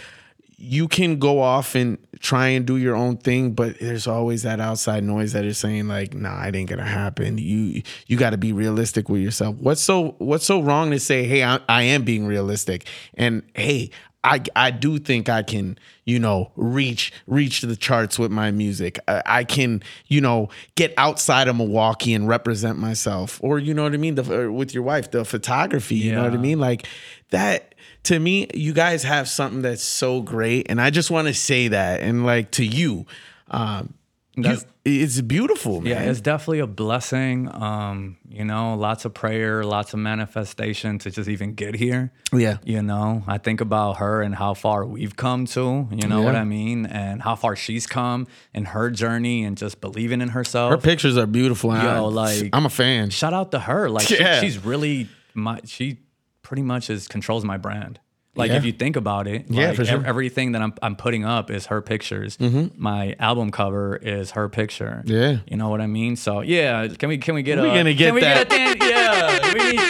you 0.58 0.88
can 0.88 1.18
go 1.18 1.40
off 1.40 1.74
and 1.74 1.98
try 2.20 2.48
and 2.48 2.66
do 2.66 2.76
your 2.76 2.96
own 2.96 3.18
thing, 3.18 3.52
but 3.52 3.78
there's 3.78 4.06
always 4.06 4.42
that 4.42 4.58
outside 4.58 5.04
noise 5.04 5.32
that 5.32 5.44
is 5.44 5.58
saying 5.58 5.86
like, 5.86 6.14
"Nah, 6.14 6.44
it 6.44 6.54
ain't 6.54 6.70
gonna 6.70 6.84
happen." 6.84 7.36
You 7.36 7.82
you 8.06 8.16
got 8.16 8.30
to 8.30 8.38
be 8.38 8.52
realistic 8.52 9.08
with 9.08 9.20
yourself. 9.20 9.56
What's 9.56 9.82
so 9.82 10.14
What's 10.18 10.46
so 10.46 10.62
wrong 10.62 10.90
to 10.92 10.98
say, 11.00 11.24
"Hey, 11.24 11.44
I, 11.44 11.60
I 11.68 11.82
am 11.82 12.04
being 12.04 12.26
realistic," 12.26 12.86
and 13.14 13.42
hey. 13.54 13.90
I, 14.24 14.42
I 14.56 14.70
do 14.72 14.98
think 14.98 15.28
I 15.28 15.42
can, 15.42 15.78
you 16.04 16.18
know, 16.18 16.50
reach 16.56 17.12
reach 17.26 17.60
the 17.60 17.76
charts 17.76 18.18
with 18.18 18.32
my 18.32 18.50
music. 18.50 18.98
I, 19.06 19.22
I 19.24 19.44
can, 19.44 19.82
you 20.08 20.20
know, 20.20 20.48
get 20.74 20.92
outside 20.96 21.46
of 21.46 21.56
Milwaukee 21.56 22.12
and 22.12 22.26
represent 22.26 22.78
myself, 22.78 23.38
or 23.42 23.58
you 23.58 23.72
know 23.72 23.84
what 23.84 23.94
I 23.94 23.98
mean, 23.98 24.16
the, 24.16 24.50
with 24.50 24.74
your 24.74 24.82
wife, 24.82 25.12
the 25.12 25.24
photography. 25.24 25.96
You 25.96 26.12
know 26.12 26.24
what 26.24 26.32
I 26.32 26.38
mean, 26.38 26.58
like 26.58 26.88
that 27.30 27.74
to 28.04 28.18
me, 28.18 28.48
you 28.54 28.72
guys 28.72 29.02
have 29.04 29.28
something 29.28 29.62
that's 29.62 29.82
so 29.82 30.22
great, 30.22 30.66
and 30.68 30.80
I 30.80 30.90
just 30.90 31.10
want 31.10 31.28
to 31.28 31.34
say 31.34 31.68
that, 31.68 32.00
and 32.00 32.26
like 32.26 32.50
to 32.52 32.64
you, 32.64 33.06
um, 33.50 33.94
you- 34.36 34.58
it's 34.84 35.20
beautiful, 35.22 35.80
man. 35.80 35.90
Yeah, 35.92 36.10
it's 36.10 36.20
definitely 36.20 36.60
a 36.60 36.66
blessing. 36.66 37.48
Um, 37.52 38.18
you 38.28 38.44
know, 38.44 38.74
lots 38.74 39.04
of 39.04 39.14
prayer, 39.14 39.64
lots 39.64 39.92
of 39.94 39.98
manifestation 39.98 40.98
to 41.00 41.10
just 41.10 41.28
even 41.28 41.54
get 41.54 41.74
here. 41.74 42.12
Yeah. 42.32 42.58
You 42.64 42.82
know, 42.82 43.24
I 43.26 43.38
think 43.38 43.60
about 43.60 43.96
her 43.96 44.22
and 44.22 44.34
how 44.34 44.54
far 44.54 44.84
we've 44.84 45.16
come 45.16 45.46
to, 45.46 45.88
you 45.90 46.06
know 46.06 46.20
what 46.22 46.36
I 46.36 46.44
mean? 46.44 46.86
And 46.86 47.22
how 47.22 47.34
far 47.34 47.56
she's 47.56 47.86
come 47.86 48.26
in 48.54 48.66
her 48.66 48.90
journey 48.90 49.42
and 49.44 49.56
just 49.56 49.80
believing 49.80 50.20
in 50.20 50.28
herself. 50.28 50.70
Her 50.70 50.78
pictures 50.78 51.16
are 51.16 51.26
beautiful. 51.26 51.72
and 51.72 51.82
I- 51.82 51.96
Yo, 51.96 52.06
like- 52.08 52.50
I'm 52.52 52.66
a 52.66 52.70
fan. 52.70 53.10
shout 53.10 53.32
out 53.34 53.50
to 53.52 53.58
her. 53.60 53.88
Like 53.88 54.06
she- 54.06 54.16
she's 54.40 54.64
really 54.64 55.08
my 55.34 55.60
she 55.64 55.98
pretty 56.42 56.62
much 56.62 56.90
is 56.90 57.08
controls 57.08 57.44
my 57.44 57.56
brand. 57.56 57.98
Like 58.36 58.50
Yeah. 58.50 58.56
if 58.58 58.64
you 58.64 58.72
think 58.72 58.96
about 58.96 59.26
it, 59.26 59.46
Yeah, 59.48 59.68
like, 59.68 59.76
for 59.76 59.84
sure. 59.84 59.98
Mm-hmm. 59.98 60.06
everything 60.08 60.52
that 60.52 60.62
I'm 60.62 60.74
I'm 60.82 60.94
putting 60.96 61.24
up 61.24 61.50
is 61.50 61.66
her 61.66 61.80
pictures. 61.82 62.38
My 62.76 63.16
album 63.18 63.50
cover 63.50 63.96
is 63.96 64.32
her 64.32 64.48
picture. 64.48 65.02
Yeah. 65.06 65.38
you 65.48 65.56
know 65.56 65.68
what 65.68 65.80
I 65.80 65.86
mean. 65.86 66.16
So 66.16 66.40
yeah, 66.42 66.86
can 66.88 67.08
we 67.08 67.18
can 67.18 67.34
we 67.34 67.42
get 67.42 67.60
We 67.60 67.68
a 67.68 67.74
gonna 67.74 67.94
get 67.94 68.06
can 68.06 68.14
we 68.14 68.20
that. 68.20 68.48
get? 68.48 68.78
Yeah, 68.82 69.52
we 69.54 69.60
need 69.72 69.80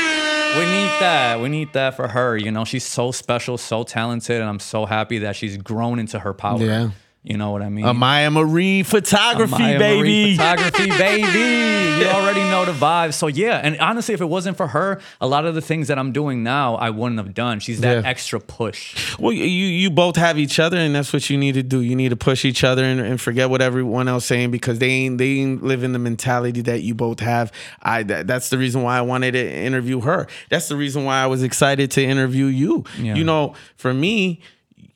we 0.56 0.64
need 0.64 0.92
that. 1.00 1.40
We 1.40 1.48
need 1.50 1.72
that 1.74 1.96
for 1.96 2.08
her. 2.08 2.36
You 2.36 2.50
know, 2.50 2.64
she's 2.64 2.84
so 2.86 3.10
special, 3.12 3.58
so 3.58 3.82
talented, 3.82 4.40
and 4.40 4.48
I'm 4.48 4.60
so 4.60 4.86
happy 4.86 5.18
that 5.18 5.36
she's 5.36 5.56
grown 5.58 5.98
into 5.98 6.18
her 6.20 6.32
power. 6.32 6.62
Yeah. 6.62 6.90
You 7.28 7.36
know 7.36 7.50
what 7.50 7.60
I 7.60 7.68
mean? 7.68 7.84
Amaya 7.84 8.32
Marie 8.32 8.84
photography, 8.84 9.50
Maya 9.60 9.78
Marie 9.80 10.36
baby. 10.36 10.36
photography, 10.36 10.88
baby. 10.96 12.00
You 12.00 12.06
already 12.10 12.38
know 12.42 12.64
the 12.64 12.70
vibe. 12.70 13.14
So 13.14 13.26
yeah, 13.26 13.60
and 13.64 13.76
honestly, 13.80 14.14
if 14.14 14.20
it 14.20 14.26
wasn't 14.26 14.56
for 14.56 14.68
her, 14.68 15.00
a 15.20 15.26
lot 15.26 15.44
of 15.44 15.56
the 15.56 15.60
things 15.60 15.88
that 15.88 15.98
I'm 15.98 16.12
doing 16.12 16.44
now, 16.44 16.76
I 16.76 16.90
wouldn't 16.90 17.18
have 17.18 17.34
done. 17.34 17.58
She's 17.58 17.80
that 17.80 18.04
Yeah. 18.04 18.08
extra 18.08 18.38
push. 18.38 19.18
Well, 19.18 19.32
you 19.32 19.42
you 19.44 19.90
both 19.90 20.14
have 20.14 20.38
each 20.38 20.60
other, 20.60 20.76
and 20.76 20.94
that's 20.94 21.12
what 21.12 21.28
you 21.28 21.36
need 21.36 21.54
to 21.54 21.64
do. 21.64 21.80
You 21.80 21.96
need 21.96 22.10
to 22.10 22.16
push 22.16 22.44
each 22.44 22.62
other 22.62 22.84
and, 22.84 23.00
and 23.00 23.20
forget 23.20 23.50
what 23.50 23.60
everyone 23.60 24.06
else 24.06 24.24
saying 24.24 24.52
because 24.52 24.78
they 24.78 24.88
ain't 24.90 25.18
they 25.18 25.30
ain't 25.40 25.64
living 25.64 25.90
the 25.92 25.98
mentality 25.98 26.60
that 26.60 26.82
you 26.82 26.94
both 26.94 27.18
have. 27.18 27.50
I 27.82 28.04
that, 28.04 28.28
that's 28.28 28.50
the 28.50 28.58
reason 28.58 28.82
why 28.82 28.98
I 28.98 29.02
wanted 29.02 29.32
to 29.32 29.52
interview 29.52 30.00
her. 30.02 30.28
That's 30.48 30.68
the 30.68 30.76
reason 30.76 31.04
why 31.04 31.20
I 31.22 31.26
was 31.26 31.42
excited 31.42 31.90
to 31.92 32.04
interview 32.04 32.44
you. 32.46 32.84
Yeah. 33.00 33.16
You 33.16 33.24
know, 33.24 33.54
for 33.76 33.92
me, 33.92 34.42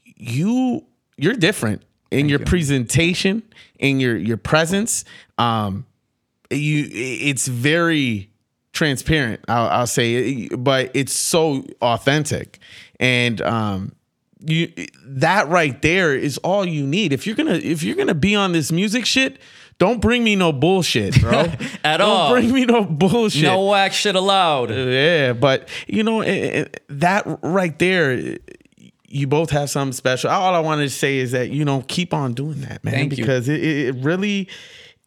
you 0.04 0.84
you're 1.16 1.34
different 1.34 1.82
in 2.10 2.28
your 2.28 2.40
you. 2.40 2.46
presentation, 2.46 3.42
in 3.78 4.00
your 4.00 4.16
your 4.16 4.36
presence. 4.36 5.04
Um, 5.38 5.86
you 6.50 6.88
it's 6.92 7.46
very 7.46 8.28
transparent 8.72 9.40
I'll, 9.48 9.68
I'll 9.68 9.86
say 9.86 10.48
but 10.48 10.90
it's 10.94 11.12
so 11.12 11.64
authentic 11.82 12.58
and 13.00 13.40
um 13.42 13.92
you 14.46 14.72
that 15.04 15.48
right 15.48 15.80
there 15.82 16.14
is 16.14 16.38
all 16.38 16.64
you 16.64 16.86
need 16.86 17.12
if 17.12 17.26
you're 17.26 17.36
gonna 17.36 17.54
if 17.54 17.82
you're 17.82 17.96
gonna 17.96 18.14
be 18.14 18.34
on 18.34 18.52
this 18.52 18.70
music 18.72 19.06
shit 19.06 19.38
don't 19.78 20.00
bring 20.00 20.22
me 20.24 20.34
no 20.36 20.52
bullshit 20.52 21.20
bro 21.20 21.40
At 21.84 21.98
don't 21.98 22.08
all. 22.08 22.30
bring 22.32 22.52
me 22.52 22.64
no 22.64 22.84
bullshit 22.84 23.42
No 23.42 23.66
whack 23.66 23.92
shit 23.92 24.14
allowed. 24.14 24.70
yeah, 24.70 25.32
but 25.34 25.68
you 25.88 26.02
know 26.04 26.20
eh, 26.22 26.30
eh, 26.30 26.64
that 26.90 27.26
right 27.42 27.76
there, 27.78 28.38
you 29.10 29.26
both 29.26 29.50
have 29.50 29.68
something 29.68 29.92
special. 29.92 30.30
All 30.30 30.54
I 30.54 30.60
wanted 30.60 30.84
to 30.84 30.90
say 30.90 31.18
is 31.18 31.32
that 31.32 31.50
you 31.50 31.64
know 31.64 31.84
keep 31.88 32.14
on 32.14 32.32
doing 32.32 32.60
that, 32.62 32.82
man, 32.84 32.94
Thank 32.94 33.16
because 33.16 33.48
it, 33.48 33.62
it 33.62 33.94
really, 33.96 34.48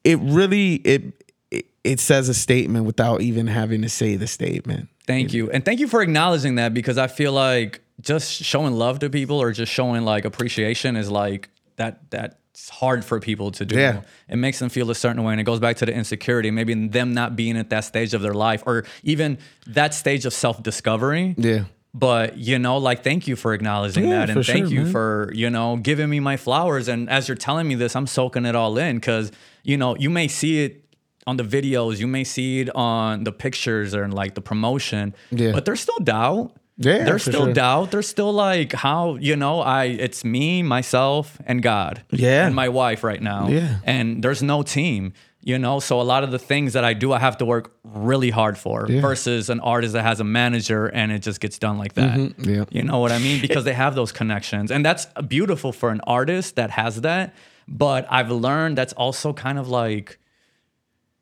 it 0.04 0.20
really 0.20 0.76
it, 0.76 1.26
it 1.50 1.66
it 1.84 2.00
says 2.00 2.30
a 2.30 2.34
statement 2.34 2.86
without 2.86 3.22
even 3.22 3.48
having 3.48 3.82
to 3.82 3.90
say 3.90 4.16
the 4.16 4.28
statement. 4.28 4.90
Thank 5.08 5.34
you. 5.34 5.50
And 5.52 5.66
thank 5.66 5.80
you 5.80 5.88
for 5.88 6.02
acknowledging 6.02 6.56
that 6.56 6.74
because 6.74 6.98
I 6.98 7.08
feel 7.08 7.34
like 7.34 7.82
just 8.02 8.32
showing 8.32 8.74
love 8.74 9.00
to 9.00 9.10
people 9.10 9.42
or 9.42 9.52
just 9.52 9.72
showing 9.72 10.04
like 10.04 10.26
appreciation 10.26 10.96
is 10.96 11.10
like 11.10 11.50
that 11.76 12.10
that's 12.10 12.70
hard 12.70 13.04
for 13.04 13.20
people 13.20 13.52
to 13.52 13.66
do. 13.66 13.78
Yeah. 13.78 14.02
It 14.30 14.38
makes 14.38 14.60
them 14.60 14.70
feel 14.70 14.90
a 14.92 14.96
certain 14.96 15.24
way 15.24 15.34
and 15.34 15.42
it 15.42 15.44
goes 15.44 15.60
back 15.60 15.78
to 15.78 15.86
the 15.86 15.94
insecurity, 15.94 16.52
maybe 16.52 16.74
them 16.88 17.14
not 17.14 17.36
being 17.36 17.58
at 17.58 17.70
that 17.72 17.82
stage 17.82 18.14
of 18.14 18.22
their 18.22 18.34
life 18.34 18.64
or 18.66 18.86
even 19.04 19.38
that 19.68 19.94
stage 19.94 20.26
of 20.26 20.34
self-discovery. 20.34 21.36
Yeah. 21.38 21.66
But 21.96 22.38
you 22.38 22.58
know, 22.58 22.78
like 22.78 23.04
thank 23.04 23.28
you 23.28 23.36
for 23.36 23.54
acknowledging 23.54 24.06
Yeah, 24.06 24.26
that 24.26 24.30
and 24.32 24.46
thank 24.46 24.66
sure, 24.66 24.74
you 24.74 24.82
man. 24.84 24.92
for, 24.92 25.32
you 25.36 25.50
know, 25.50 25.78
giving 25.78 26.10
me 26.10 26.20
my 26.20 26.38
flowers 26.38 26.88
and 26.88 27.08
as 27.10 27.28
you're 27.28 27.38
telling 27.38 27.68
me 27.68 27.76
this, 27.76 27.96
I'm 27.96 28.08
soaking 28.08 28.46
it 28.46 28.56
all 28.56 28.78
in 28.78 29.00
cuz 29.00 29.32
you 29.64 29.78
know, 29.78 29.96
you 29.98 30.10
may 30.10 30.28
see 30.28 30.64
it 30.66 30.84
on 31.28 31.38
the 31.38 31.44
videos, 31.44 32.00
you 32.00 32.08
may 32.08 32.24
see 32.24 32.62
it 32.62 32.76
on 32.76 33.24
the 33.24 33.32
pictures 33.32 33.94
or 33.96 34.04
in 34.04 34.12
like 34.12 34.34
the 34.36 34.42
promotion, 34.42 35.14
Yeah. 35.32 35.52
but 35.52 35.66
there's 35.66 35.80
still 35.82 36.00
doubt. 36.00 36.52
Yeah, 36.78 37.04
there's 37.06 37.22
still 37.22 37.46
sure. 37.46 37.54
doubt. 37.54 37.92
There's 37.92 38.08
still 38.08 38.34
like 38.34 38.74
how 38.74 39.16
you 39.18 39.36
know 39.36 39.62
I. 39.62 39.84
It's 39.86 40.26
me, 40.26 40.64
myself, 40.64 41.38
and 41.46 41.62
God. 41.62 42.02
Yeah. 42.10 42.48
and 42.48 42.56
my 42.56 42.68
wife 42.68 43.04
right 43.04 43.22
now. 43.22 43.48
Yeah. 43.48 43.76
and 43.86 44.24
there's 44.24 44.42
no 44.42 44.64
team. 44.64 45.14
You 45.46 45.60
know, 45.60 45.80
so 45.82 46.00
a 46.00 46.04
lot 46.04 46.24
of 46.24 46.32
the 46.32 46.40
things 46.40 46.72
that 46.74 46.86
I 46.86 46.94
do, 46.94 47.12
I 47.12 47.20
have 47.20 47.38
to 47.40 47.46
work 47.46 47.76
really 47.84 48.30
hard 48.30 48.58
for. 48.58 48.86
Yeah. 48.90 49.02
Versus 49.02 49.50
an 49.50 49.60
artist 49.60 49.94
that 49.94 50.04
has 50.04 50.20
a 50.22 50.24
manager 50.24 50.88
and 50.88 51.12
it 51.12 51.20
just 51.20 51.40
gets 51.42 51.60
done 51.60 51.78
like 51.78 51.94
that. 51.94 52.18
Mm-hmm. 52.18 52.50
yeah. 52.50 52.64
You 52.72 52.84
know 52.84 53.00
what 53.00 53.12
I 53.12 53.20
mean? 53.20 53.42
Because 53.42 53.66
they 53.66 53.74
have 53.74 53.94
those 53.96 54.12
connections, 54.12 54.72
and 54.72 54.86
that's 54.86 55.06
beautiful 55.28 55.72
for 55.74 55.90
an 55.90 56.02
artist 56.08 56.56
that 56.56 56.70
has 56.72 57.02
that. 57.02 57.36
But 57.68 58.08
I've 58.10 58.32
learned 58.32 58.78
that's 58.78 58.94
also 58.94 59.34
kind 59.34 59.58
of 59.60 59.68
like, 59.70 60.18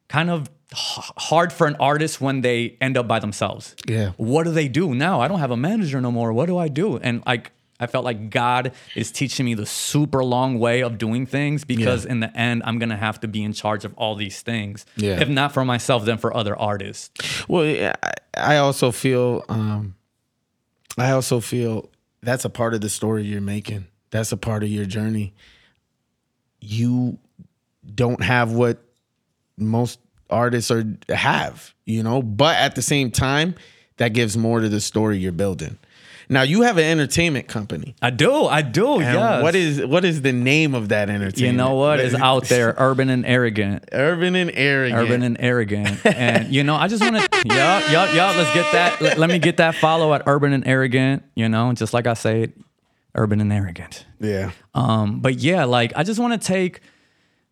kind 0.07 0.29
of 0.29 0.49
hard 0.73 1.51
for 1.51 1.67
an 1.67 1.75
artist 1.79 2.21
when 2.21 2.41
they 2.41 2.77
end 2.79 2.97
up 2.97 3.07
by 3.07 3.19
themselves 3.19 3.75
Yeah. 3.87 4.11
what 4.17 4.43
do 4.43 4.51
they 4.51 4.67
do 4.69 4.95
now? 4.95 5.19
I 5.19 5.27
don't 5.27 5.39
have 5.39 5.51
a 5.51 5.57
manager 5.57 5.99
no 5.99 6.11
more. 6.11 6.31
What 6.31 6.45
do 6.45 6.57
I 6.57 6.67
do? 6.69 6.97
And 6.97 7.21
like 7.25 7.51
I 7.81 7.87
felt 7.87 8.05
like 8.05 8.29
God 8.29 8.73
is 8.95 9.11
teaching 9.11 9.45
me 9.45 9.55
the 9.55 9.65
super 9.65 10.23
long 10.23 10.59
way 10.59 10.81
of 10.81 10.99
doing 10.99 11.25
things 11.25 11.65
because 11.65 12.05
in 12.05 12.19
the 12.19 12.37
end 12.37 12.61
I'm 12.63 12.77
gonna 12.77 12.95
have 12.95 13.19
to 13.21 13.27
be 13.27 13.43
in 13.43 13.53
charge 13.53 13.83
of 13.83 13.93
all 13.95 14.15
these 14.15 14.41
things. 14.41 14.85
Yeah. 14.95 15.19
If 15.19 15.27
not 15.27 15.51
for 15.51 15.65
myself, 15.65 16.05
then 16.05 16.17
for 16.19 16.35
other 16.35 16.57
artists. 16.57 17.09
Well, 17.47 17.65
yeah, 17.65 17.95
I, 18.03 18.11
I 18.37 18.57
also 18.57 18.91
feel, 18.91 19.43
um, 19.49 19.95
I 20.97 21.11
also 21.11 21.39
feel 21.39 21.89
that's 22.21 22.45
a 22.45 22.49
part 22.49 22.75
of 22.75 22.81
the 22.81 22.89
story 22.89 23.23
you're 23.23 23.41
making. 23.41 23.87
That's 24.11 24.31
a 24.31 24.37
part 24.37 24.61
of 24.61 24.69
your 24.69 24.85
journey. 24.85 25.33
You 26.59 27.17
don't 27.95 28.21
have 28.23 28.51
what 28.51 28.77
most 29.57 29.99
artists 30.29 30.69
are 30.69 30.85
have, 31.09 31.73
you 31.85 32.03
know, 32.03 32.21
but 32.21 32.57
at 32.57 32.75
the 32.75 32.81
same 32.81 33.09
time, 33.09 33.55
that 33.97 34.13
gives 34.13 34.37
more 34.37 34.59
to 34.59 34.69
the 34.69 34.81
story 34.81 35.17
you're 35.17 35.31
building. 35.31 35.77
Now 36.31 36.43
you 36.43 36.61
have 36.61 36.77
an 36.77 36.85
entertainment 36.85 37.49
company. 37.49 37.93
I 38.01 38.09
do, 38.09 38.45
I 38.45 38.61
do, 38.61 38.99
yes. 39.01 39.43
what 39.43 39.53
is 39.53 39.85
what 39.85 40.05
is 40.05 40.21
the 40.21 40.31
name 40.31 40.73
of 40.73 40.87
that 40.87 41.09
entertainment? 41.09 41.37
you 41.39 41.51
know 41.51 41.75
what 41.75 41.99
is 41.99 42.15
out 42.15 42.45
there? 42.45 42.73
Urban 42.77 43.09
and 43.09 43.25
arrogant. 43.25 43.89
Urban 43.91 44.35
and 44.37 44.49
arrogant. 44.53 44.97
Urban 44.97 45.23
and 45.23 45.35
arrogant. 45.41 46.05
And 46.05 46.47
you 46.53 46.63
know, 46.63 46.75
I 46.75 46.87
just 46.87 47.03
want 47.03 47.17
to 47.17 47.21
yup, 47.45 47.91
yup, 47.91 48.15
yup. 48.15 48.37
Let's 48.37 48.53
get 48.53 48.71
that. 48.71 49.01
Let, 49.01 49.17
let 49.17 49.29
me 49.29 49.39
get 49.39 49.57
that 49.57 49.75
follow 49.75 50.13
at 50.13 50.23
urban 50.25 50.53
and 50.53 50.65
arrogant. 50.65 51.23
You 51.35 51.49
know, 51.49 51.73
just 51.73 51.93
like 51.93 52.07
I 52.07 52.13
say 52.13 52.43
it, 52.43 52.57
urban 53.13 53.41
and 53.41 53.51
arrogant. 53.51 54.05
yeah. 54.21 54.51
Um, 54.73 55.19
but 55.19 55.39
yeah, 55.39 55.65
like 55.65 55.91
I 55.97 56.03
just 56.03 56.19
want 56.19 56.41
to 56.41 56.47
take. 56.47 56.79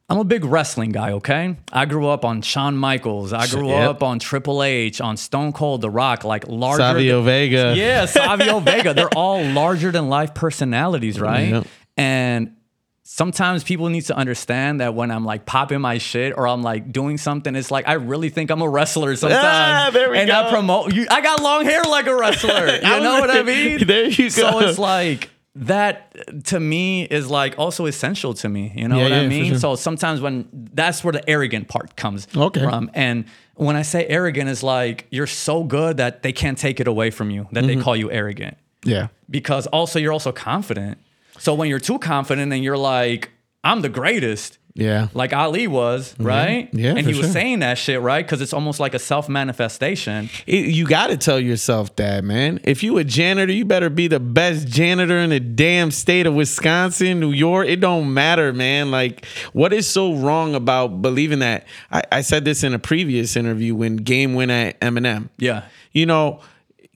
I'm 0.09 0.17
a 0.17 0.23
big 0.23 0.43
wrestling 0.43 0.91
guy, 0.91 1.11
okay? 1.13 1.55
I 1.71 1.85
grew 1.85 2.07
up 2.07 2.25
on 2.25 2.41
Shawn 2.41 2.75
Michaels. 2.75 3.31
I 3.31 3.45
grew 3.47 3.69
Yep. 3.69 3.89
up 3.89 4.03
on 4.03 4.17
Triple 4.19 4.63
H, 4.63 4.99
on 5.01 5.17
Stone 5.17 5.53
Cold, 5.53 5.81
The 5.81 5.89
Rock, 5.89 6.23
like 6.23 6.47
larger. 6.47 6.81
Savio 6.81 7.17
than- 7.17 7.25
Vega. 7.25 7.73
Yeah, 7.77 8.05
Savio 8.05 8.59
Vega. 8.59 8.93
They're 8.95 9.13
all 9.15 9.43
larger 9.43 9.91
than 9.91 10.09
life 10.09 10.33
personalities, 10.33 11.19
right? 11.19 11.49
Yep. 11.49 11.67
And 11.95 12.55
sometimes 13.03 13.63
people 13.63 13.89
need 13.89 14.01
to 14.05 14.15
understand 14.15 14.81
that 14.81 14.93
when 14.95 15.11
I'm 15.11 15.25
like 15.25 15.45
popping 15.45 15.81
my 15.81 15.97
shit 15.99 16.33
or 16.37 16.47
I'm 16.47 16.61
like 16.63 16.91
doing 16.91 17.17
something, 17.17 17.55
it's 17.55 17.69
like 17.71 17.87
I 17.87 17.93
really 17.93 18.29
think 18.29 18.49
I'm 18.49 18.61
a 18.61 18.69
wrestler 18.69 19.15
sometimes. 19.15 19.43
Ah, 19.43 19.89
there 19.91 20.09
we 20.11 20.17
and 20.17 20.27
go. 20.29 20.41
I 20.41 20.49
promote 20.49 20.93
you. 20.93 21.05
I 21.09 21.21
got 21.21 21.41
long 21.41 21.65
hair 21.65 21.83
like 21.83 22.07
a 22.07 22.15
wrestler. 22.15 22.67
You 22.81 22.99
know 23.03 23.19
what 23.19 23.29
I 23.29 23.43
mean? 23.43 23.85
there 23.87 24.05
you 24.05 24.29
go. 24.31 24.49
So 24.51 24.59
it's 24.59 24.79
like 24.79 25.29
that 25.59 26.45
to 26.45 26.59
me 26.59 27.03
is 27.03 27.29
like 27.29 27.55
also 27.57 27.85
essential 27.85 28.33
to 28.35 28.47
me. 28.49 28.71
You 28.75 28.87
know 28.87 28.97
Yeah, 28.97 29.03
what 29.03 29.11
yeah, 29.11 29.21
I 29.21 29.27
mean? 29.27 29.45
sure. 29.51 29.59
So 29.59 29.75
sometimes 29.75 30.21
when 30.21 30.47
that's 30.73 31.03
where 31.03 31.11
the 31.11 31.27
arrogant 31.29 31.67
part 31.67 31.95
comes 31.95 32.27
Okay. 32.35 32.61
from. 32.63 32.89
And 32.93 33.25
when 33.55 33.75
I 33.75 33.81
say 33.81 34.05
arrogant, 34.07 34.49
is 34.49 34.63
like 34.63 35.05
you're 35.09 35.27
so 35.27 35.63
good 35.63 35.97
that 35.97 36.23
they 36.23 36.31
can't 36.31 36.57
take 36.57 36.79
it 36.79 36.87
away 36.87 37.09
from 37.11 37.29
you, 37.29 37.47
that 37.51 37.63
Mm-hmm. 37.65 37.77
they 37.79 37.83
call 37.83 37.95
you 37.95 38.09
arrogant. 38.11 38.57
Yeah. 38.85 39.07
Because 39.29 39.67
also 39.67 39.99
you're 39.99 40.13
also 40.13 40.31
confident. 40.31 40.97
So 41.37 41.53
when 41.53 41.67
you're 41.69 41.79
too 41.79 41.99
confident 41.99 42.53
and 42.53 42.63
you're 42.63 42.77
like, 42.77 43.31
I'm 43.63 43.81
the 43.81 43.89
greatest, 43.89 44.58
Yeah. 44.79 45.07
like 45.13 45.33
Ali 45.33 45.67
was, 45.67 46.15
right? 46.19 46.67
Mm-hmm. 46.67 46.77
Yeah, 46.79 46.89
And 46.91 46.99
he 46.99 47.07
was 47.07 47.17
sure. 47.17 47.29
saying 47.29 47.59
that 47.59 47.77
shit, 47.77 48.01
right? 48.01 48.25
Because 48.25 48.41
it's 48.41 48.53
almost 48.53 48.79
like 48.79 48.93
a 48.93 48.99
self 48.99 49.27
manifestation. 49.29 50.29
You 50.47 50.85
got 50.87 51.07
to 51.07 51.17
tell 51.17 51.39
yourself 51.39 51.95
that, 51.97 52.23
man. 52.23 52.59
If 52.63 52.83
you 52.83 52.97
a 52.97 53.03
janitor, 53.03 53.51
you 53.51 53.65
better 53.65 53.89
be 53.89 54.07
the 54.07 54.19
best 54.19 54.67
janitor 54.67 55.17
in 55.17 55.29
the 55.31 55.39
damn 55.39 55.91
state 55.91 56.25
of 56.25 56.33
Wisconsin, 56.33 57.19
New 57.19 57.31
York. 57.31 57.67
It 57.67 57.79
don't 57.79 58.13
matter, 58.13 58.53
man. 58.53 58.91
Like, 58.91 59.25
what 59.53 59.73
is 59.73 59.87
so 59.87 60.13
wrong 60.15 60.55
about 60.55 61.01
believing 61.01 61.39
that? 61.39 61.65
I, 61.91 62.03
I 62.11 62.21
said 62.21 62.45
this 62.45 62.63
in 62.63 62.73
a 62.73 62.79
previous 62.79 63.35
interview 63.35 63.75
when 63.75 63.97
Game 63.97 64.33
went 64.33 64.51
at 64.51 64.79
Eminem. 64.79 65.29
Yeah. 65.37 65.65
You 65.91 66.05
know, 66.05 66.39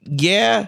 yeah, 0.06 0.68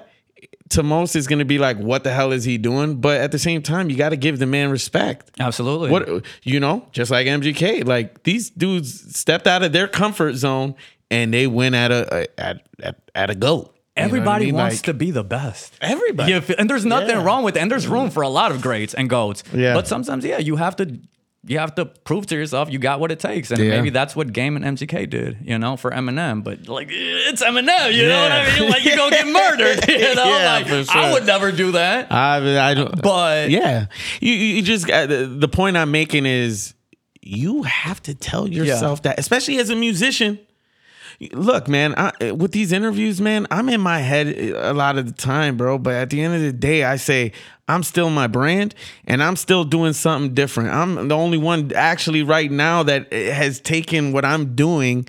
to 0.76 0.84
most 0.84 1.16
is 1.16 1.28
gonna 1.28 1.44
be 1.46 1.58
like, 1.58 1.78
what 1.78 2.04
the 2.06 2.12
hell 2.14 2.32
is 2.32 2.44
he 2.46 2.58
doing? 2.58 2.96
But 3.02 3.20
at 3.20 3.32
the 3.32 3.40
same 3.40 3.62
time, 3.62 3.90
you 3.90 3.98
got 3.98 4.10
to 4.10 4.16
give 4.18 4.40
the 4.40 4.46
man 4.46 4.70
respect. 4.70 5.32
Absolutely. 5.40 5.90
What 5.92 6.24
you 6.44 6.60
know, 6.60 6.88
just 6.92 7.12
like 7.12 7.28
MGK, 7.28 7.86
like 7.86 8.24
these 8.24 8.50
dudes 8.50 9.18
stepped 9.18 9.48
out 9.48 9.64
of 9.64 9.72
their 9.74 9.88
comfort 9.88 10.34
zone 10.36 10.76
and 11.12 11.34
they 11.34 11.48
went 11.48 11.76
at 11.76 11.92
a 11.92 12.28
at 12.40 12.66
at, 12.82 12.96
at 13.14 13.30
a 13.30 13.36
goat. 13.36 13.72
You 13.98 14.02
know 14.02 14.04
I 14.04 14.08
Everybody 14.08 14.46
mean? 14.48 14.56
wants 14.56 14.76
Like, 14.78 14.84
to 14.84 14.94
be 14.94 15.12
the 15.12 15.24
best. 15.24 15.74
Everybody. 15.82 16.32
Yeah, 16.34 16.42
and 16.58 16.70
there's 16.70 16.84
nothing 16.86 17.10
Yeah. 17.18 17.24
wrong 17.24 17.44
with 17.44 17.56
it. 17.56 17.62
And 17.62 17.72
there's 17.72 17.88
room 17.88 18.10
for 18.10 18.24
a 18.24 18.28
lot 18.30 18.52
of 18.52 18.62
greats 18.62 18.94
and 18.94 19.10
goats. 19.10 19.42
Yeah. 19.54 19.74
But 19.74 19.88
sometimes, 19.88 20.26
yeah, 20.26 20.38
you 20.40 20.58
have 20.58 20.76
to 20.78 21.00
you 21.48 21.60
have 21.60 21.76
to 21.76 21.86
prove 21.86 22.26
to 22.28 22.36
yourself 22.36 22.72
you 22.72 22.80
got 22.80 23.00
what 23.00 23.12
it 23.12 23.20
takes. 23.20 23.52
And 23.52 23.60
Yeah. 23.64 23.70
maybe 23.70 23.90
that's 23.92 24.16
what 24.16 24.34
Game 24.34 24.56
and 24.56 24.66
MGK 24.66 25.10
did, 25.10 25.38
you 25.44 25.58
know, 25.60 25.78
for 25.78 25.92
Eminem. 25.92 26.44
But 26.44 26.68
like 26.68 26.88
it's 26.92 27.44
Eminem, 27.44 27.94
you 27.94 28.08
know 28.08 28.20
what 28.24 28.32
I 28.32 28.60
mean? 28.60 28.70
Like 28.70 28.84
you 28.84 28.96
gonna 28.96 29.16
get 29.16 29.28
murdered. 29.42 29.88
You 29.88 30.16
know, 30.16 30.26
Yeah, 30.38 30.64
like 30.66 30.68
sure. 30.68 30.86
I 31.02 31.14
would 31.14 31.26
never 31.26 31.52
do 31.52 31.74
that. 31.74 32.12
I 32.12 32.40
mean, 32.40 32.58
I 32.58 32.74
don't. 32.74 33.02
But 33.02 33.52
yeah, 33.52 33.86
you 34.22 34.34
you 34.34 34.62
just 34.64 34.88
got 34.88 35.08
the, 35.10 35.28
the 35.28 35.48
point 35.48 35.78
I'm 35.78 35.92
making 35.92 36.26
is 36.26 36.74
you 37.22 37.64
have 37.64 38.02
to 38.04 38.14
tell 38.16 38.48
yourself 38.48 39.02
that, 39.04 39.20
especially 39.20 39.58
as 39.60 39.70
a 39.70 39.76
musician. 39.76 40.40
Look, 41.32 41.70
man, 41.70 41.94
I, 41.98 42.32
with 42.34 42.52
these 42.52 42.74
interviews, 42.74 43.22
man, 43.22 43.48
I'm 43.50 43.70
in 43.70 43.80
my 43.80 44.00
head 44.00 44.28
a 44.28 44.74
lot 44.74 44.98
of 44.98 45.06
the 45.06 45.14
time, 45.14 45.56
bro. 45.56 45.78
But 45.78 45.94
at 45.94 46.10
the 46.10 46.22
end 46.22 46.36
of 46.36 46.42
the 46.42 46.52
day, 46.52 46.84
I 46.84 46.98
say 46.98 47.32
I'm 47.68 47.84
still 47.84 48.10
my 48.10 48.28
brand 48.28 48.76
and 49.06 49.24
I'm 49.24 49.36
still 49.36 49.64
doing 49.64 49.94
something 49.94 50.34
different. 50.34 50.70
I'm 50.70 51.08
the 51.08 51.16
only 51.16 51.38
one 51.38 51.72
actually 51.74 52.24
right 52.24 52.52
now 52.52 52.84
that 52.84 53.12
has 53.12 53.60
taken 53.60 54.12
what 54.12 54.24
I'm 54.24 54.56
doing 54.56 55.08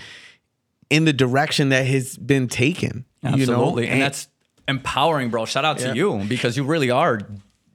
in 0.88 1.04
the 1.04 1.12
direction 1.12 1.68
that 1.70 1.86
has 1.86 2.16
been 2.16 2.48
taken. 2.48 3.04
Absolutely. 3.22 3.84
You 3.84 3.88
know? 3.88 3.92
and, 3.94 4.02
that's 4.02 4.28
empowering, 4.68 5.30
bro. 5.30 5.44
Shout 5.44 5.64
out 5.64 5.80
Yeah. 5.80 5.88
to 5.90 5.96
you 5.96 6.24
because 6.28 6.56
you 6.56 6.64
really 6.64 6.90
are 6.90 7.20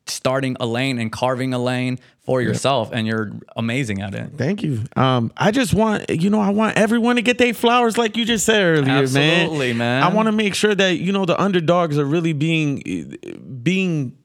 starting 0.07 0.57
a 0.59 0.65
lane 0.65 0.97
and 0.97 1.11
carving 1.11 1.53
a 1.53 1.59
lane 1.59 1.99
for 2.25 2.41
yourself 2.41 2.89
and 2.91 3.05
you're 3.07 3.31
amazing 3.55 4.01
at 4.01 4.15
it. 4.15 4.31
Thank 4.35 4.63
you. 4.63 4.81
Um, 4.95 5.31
I 5.37 5.51
just 5.51 5.73
want 5.73 6.09
you 6.09 6.29
know 6.29 6.39
I 6.41 6.49
want 6.49 6.77
everyone 6.77 7.15
to 7.17 7.21
get 7.21 7.37
their 7.37 7.53
flowers 7.53 7.97
like 7.97 8.17
you 8.17 8.25
just 8.25 8.45
said 8.45 8.61
earlier, 8.63 8.85
man. 8.85 9.03
Absolutely, 9.03 9.73
man. 9.73 10.03
I 10.03 10.13
want 10.13 10.25
to 10.27 10.31
make 10.31 10.55
sure 10.55 10.73
that 10.73 10.97
you 10.97 11.11
know 11.11 11.25
the 11.25 11.39
underdogs 11.39 11.97
are 11.97 12.05
really 12.05 12.33
being 12.33 13.15
being 13.63 14.17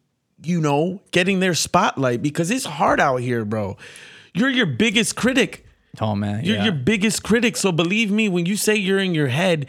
you 0.43 0.61
know 0.61 1.01
getting 1.11 1.41
their 1.41 1.55
spotlight 1.55 2.23
because 2.23 2.51
it's 2.51 2.65
hard 2.65 3.01
out 3.01 3.17
here, 3.17 3.45
bro. 3.45 3.77
You're 4.35 4.51
your 4.51 4.67
biggest 4.67 5.17
critic. 5.17 5.65
Oh 6.01 6.15
man. 6.15 6.45
You're 6.45 6.57
yeah. 6.57 6.65
your 6.65 6.75
biggest 6.75 7.23
critic. 7.23 7.57
So 7.57 7.73
believe 7.73 8.11
me, 8.11 8.29
when 8.29 8.47
you 8.47 8.57
say 8.57 8.75
you're 8.75 8.99
in 8.99 9.15
your 9.15 9.29
head, 9.29 9.67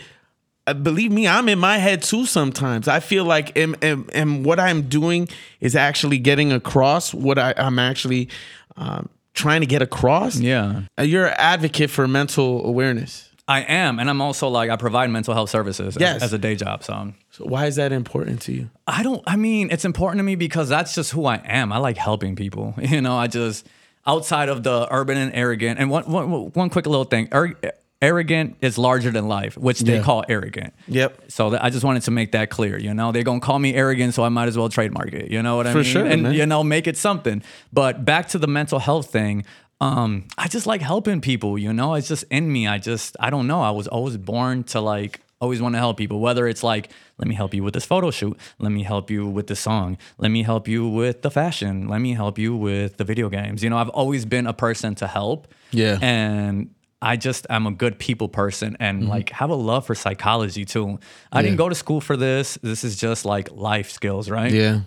uh, 0.66 0.74
believe 0.74 1.12
me, 1.12 1.28
I'm 1.28 1.48
in 1.48 1.60
my 1.60 1.78
head 1.78 2.04
too 2.04 2.26
sometimes. 2.26 2.88
I 2.88 3.00
feel 3.00 3.24
like 3.24 3.58
am, 3.58 3.76
am, 3.82 4.10
am 4.14 4.44
what 4.44 4.60
I'm 4.60 4.84
doing 4.84 5.30
is 5.62 5.76
actually 5.76 6.20
getting 6.20 6.52
across 6.52 7.14
what 7.14 7.40
I, 7.40 7.54
I'm 7.56 7.80
actually 7.80 8.30
um, 8.76 9.08
trying 9.34 9.62
to 9.62 9.68
get 9.68 9.82
across. 9.82 10.38
Yeah. 10.38 10.82
Uh, 11.00 11.04
You're 11.04 11.28
an 11.28 11.36
advocate 11.38 11.90
for 11.90 12.08
mental 12.08 12.66
awareness. 12.66 13.27
I 13.48 13.62
am, 13.62 14.00
and 14.00 14.10
I'm 14.10 14.22
also 14.22 14.50
like 14.50 14.70
I 14.70 14.76
provide 14.76 15.10
mental 15.10 15.34
health 15.34 15.50
services 15.50 15.96
as- 15.96 16.02
Yes. 16.02 16.22
as, 16.22 16.34
a 16.34 16.38
day 16.38 16.56
job. 16.56 16.84
So 16.84 17.14
So 17.32 17.46
why 17.46 17.66
is 17.68 17.76
that 17.78 17.92
important 17.94 18.42
to 18.44 18.52
you? 18.54 18.70
I 18.86 19.04
don't. 19.04 19.24
I 19.26 19.36
mean, 19.38 19.70
it's 19.72 19.86
important 19.86 20.20
to 20.20 20.24
me 20.24 20.36
because 20.36 20.68
that's 20.70 20.94
just 20.96 21.12
who 21.12 21.26
I 21.26 21.36
am. 21.46 21.72
I 21.72 21.78
like 21.78 21.98
helping 21.98 22.36
people. 22.36 22.74
You 22.82 23.02
know, 23.02 23.16
I 23.18 23.28
just 23.28 23.66
outside 24.06 24.50
of 24.50 24.64
the 24.64 24.88
urban 24.92 25.18
and 25.18 25.32
arrogant. 25.34 25.80
And 25.80 25.90
one 25.90 26.04
one, 26.12 26.30
one 26.54 26.70
quick 26.70 26.86
little 26.88 27.06
thing. 27.06 27.30
Ar- 27.32 27.56
arrogant 28.02 28.56
is 28.62 28.78
larger 28.78 29.10
than 29.12 29.28
life, 29.28 29.58
which 29.58 29.80
they 29.80 29.96
Yeah. 29.98 30.04
call 30.04 30.24
arrogant. 30.30 30.74
Yep. 30.88 31.24
So 31.30 31.50
that, 31.52 31.64
I 31.64 31.70
just 31.72 31.84
wanted 31.84 32.04
to 32.04 32.12
make 32.12 32.32
that 32.34 32.50
clear. 32.52 32.78
You 32.78 32.94
know, 32.94 33.12
they're 33.12 33.24
gonna 33.24 33.40
call 33.40 33.58
me 33.60 33.74
arrogant, 33.74 34.14
so 34.14 34.24
I 34.24 34.30
might 34.30 34.48
as 34.48 34.58
well 34.58 34.70
trademark 34.70 35.14
it. 35.14 35.32
You 35.32 35.42
know 35.42 35.56
what 35.56 35.66
I 35.68 35.72
For 35.72 35.78
mean? 35.80 35.86
sure, 35.88 36.06
and 36.06 36.24
man. 36.24 36.34
you 36.34 36.46
know, 36.46 36.64
make 36.64 36.86
it 36.88 36.96
something. 36.98 37.42
But 37.74 38.06
back 38.06 38.28
to 38.30 38.38
the 38.38 38.48
mental 38.48 38.80
health 38.80 39.10
thing. 39.12 39.46
Um, 39.80 40.28
I 40.38 40.48
just 40.48 40.66
like 40.66 40.82
helping 40.82 41.22
people. 41.22 41.58
You 41.58 41.72
know, 41.74 41.94
it's 41.94 42.08
just 42.08 42.24
in 42.32 42.52
me. 42.52 42.68
I 42.68 42.78
just 42.80 43.16
I 43.20 43.30
don't 43.30 43.48
know. 43.48 43.62
I 43.62 43.72
was 43.72 43.88
always 43.88 44.18
born 44.18 44.64
to 44.66 44.82
like 44.82 45.22
always 45.40 45.62
want 45.62 45.76
to 45.76 45.80
help 45.80 45.98
people. 45.98 46.20
Whether 46.20 46.48
it's 46.48 46.64
like, 46.64 46.90
let 47.20 47.28
me 47.28 47.36
help 47.36 47.54
you 47.54 47.64
with 47.64 47.76
this 47.76 47.86
photo 47.86 48.10
shoot. 48.10 48.36
Let 48.58 48.72
me 48.72 48.82
help 48.82 49.12
you 49.12 49.28
with 49.28 49.46
this 49.46 49.60
song. 49.60 49.98
Let 50.18 50.30
me 50.32 50.42
help 50.42 50.68
you 50.68 50.88
with 50.88 51.22
the 51.22 51.30
fashion. 51.30 51.88
Let 51.88 52.02
me 52.02 52.14
help 52.16 52.40
you 52.40 52.56
with 52.56 52.98
the 52.98 53.04
video 53.04 53.30
games. 53.30 53.64
You 53.64 53.70
know, 53.70 53.78
I've 53.78 53.90
always 53.90 54.26
been 54.26 54.48
a 54.48 54.54
person 54.54 54.96
to 54.96 55.06
help. 55.06 55.48
Yeah. 55.70 56.00
And 56.02 56.72
I 57.04 57.18
just 57.18 57.46
am 57.52 57.68
a 57.68 57.72
good 57.72 58.00
people 58.00 58.30
person 58.30 58.78
and 58.80 59.02
Mm-hmm. 59.02 59.10
like 59.12 59.30
have 59.30 59.52
a 59.52 59.56
love 59.56 59.86
for 59.86 59.94
psychology 59.94 60.66
too. 60.66 61.00
I 61.32 61.44
didn't 61.44 61.58
go 61.58 61.70
to 61.70 61.76
school 61.76 62.02
for 62.02 62.18
this. 62.18 62.58
This 62.64 62.84
is 62.84 62.96
just 62.98 63.24
like 63.24 63.52
life 63.52 63.92
skills, 63.92 64.32
right? 64.32 64.52
Yeah. 64.52 64.80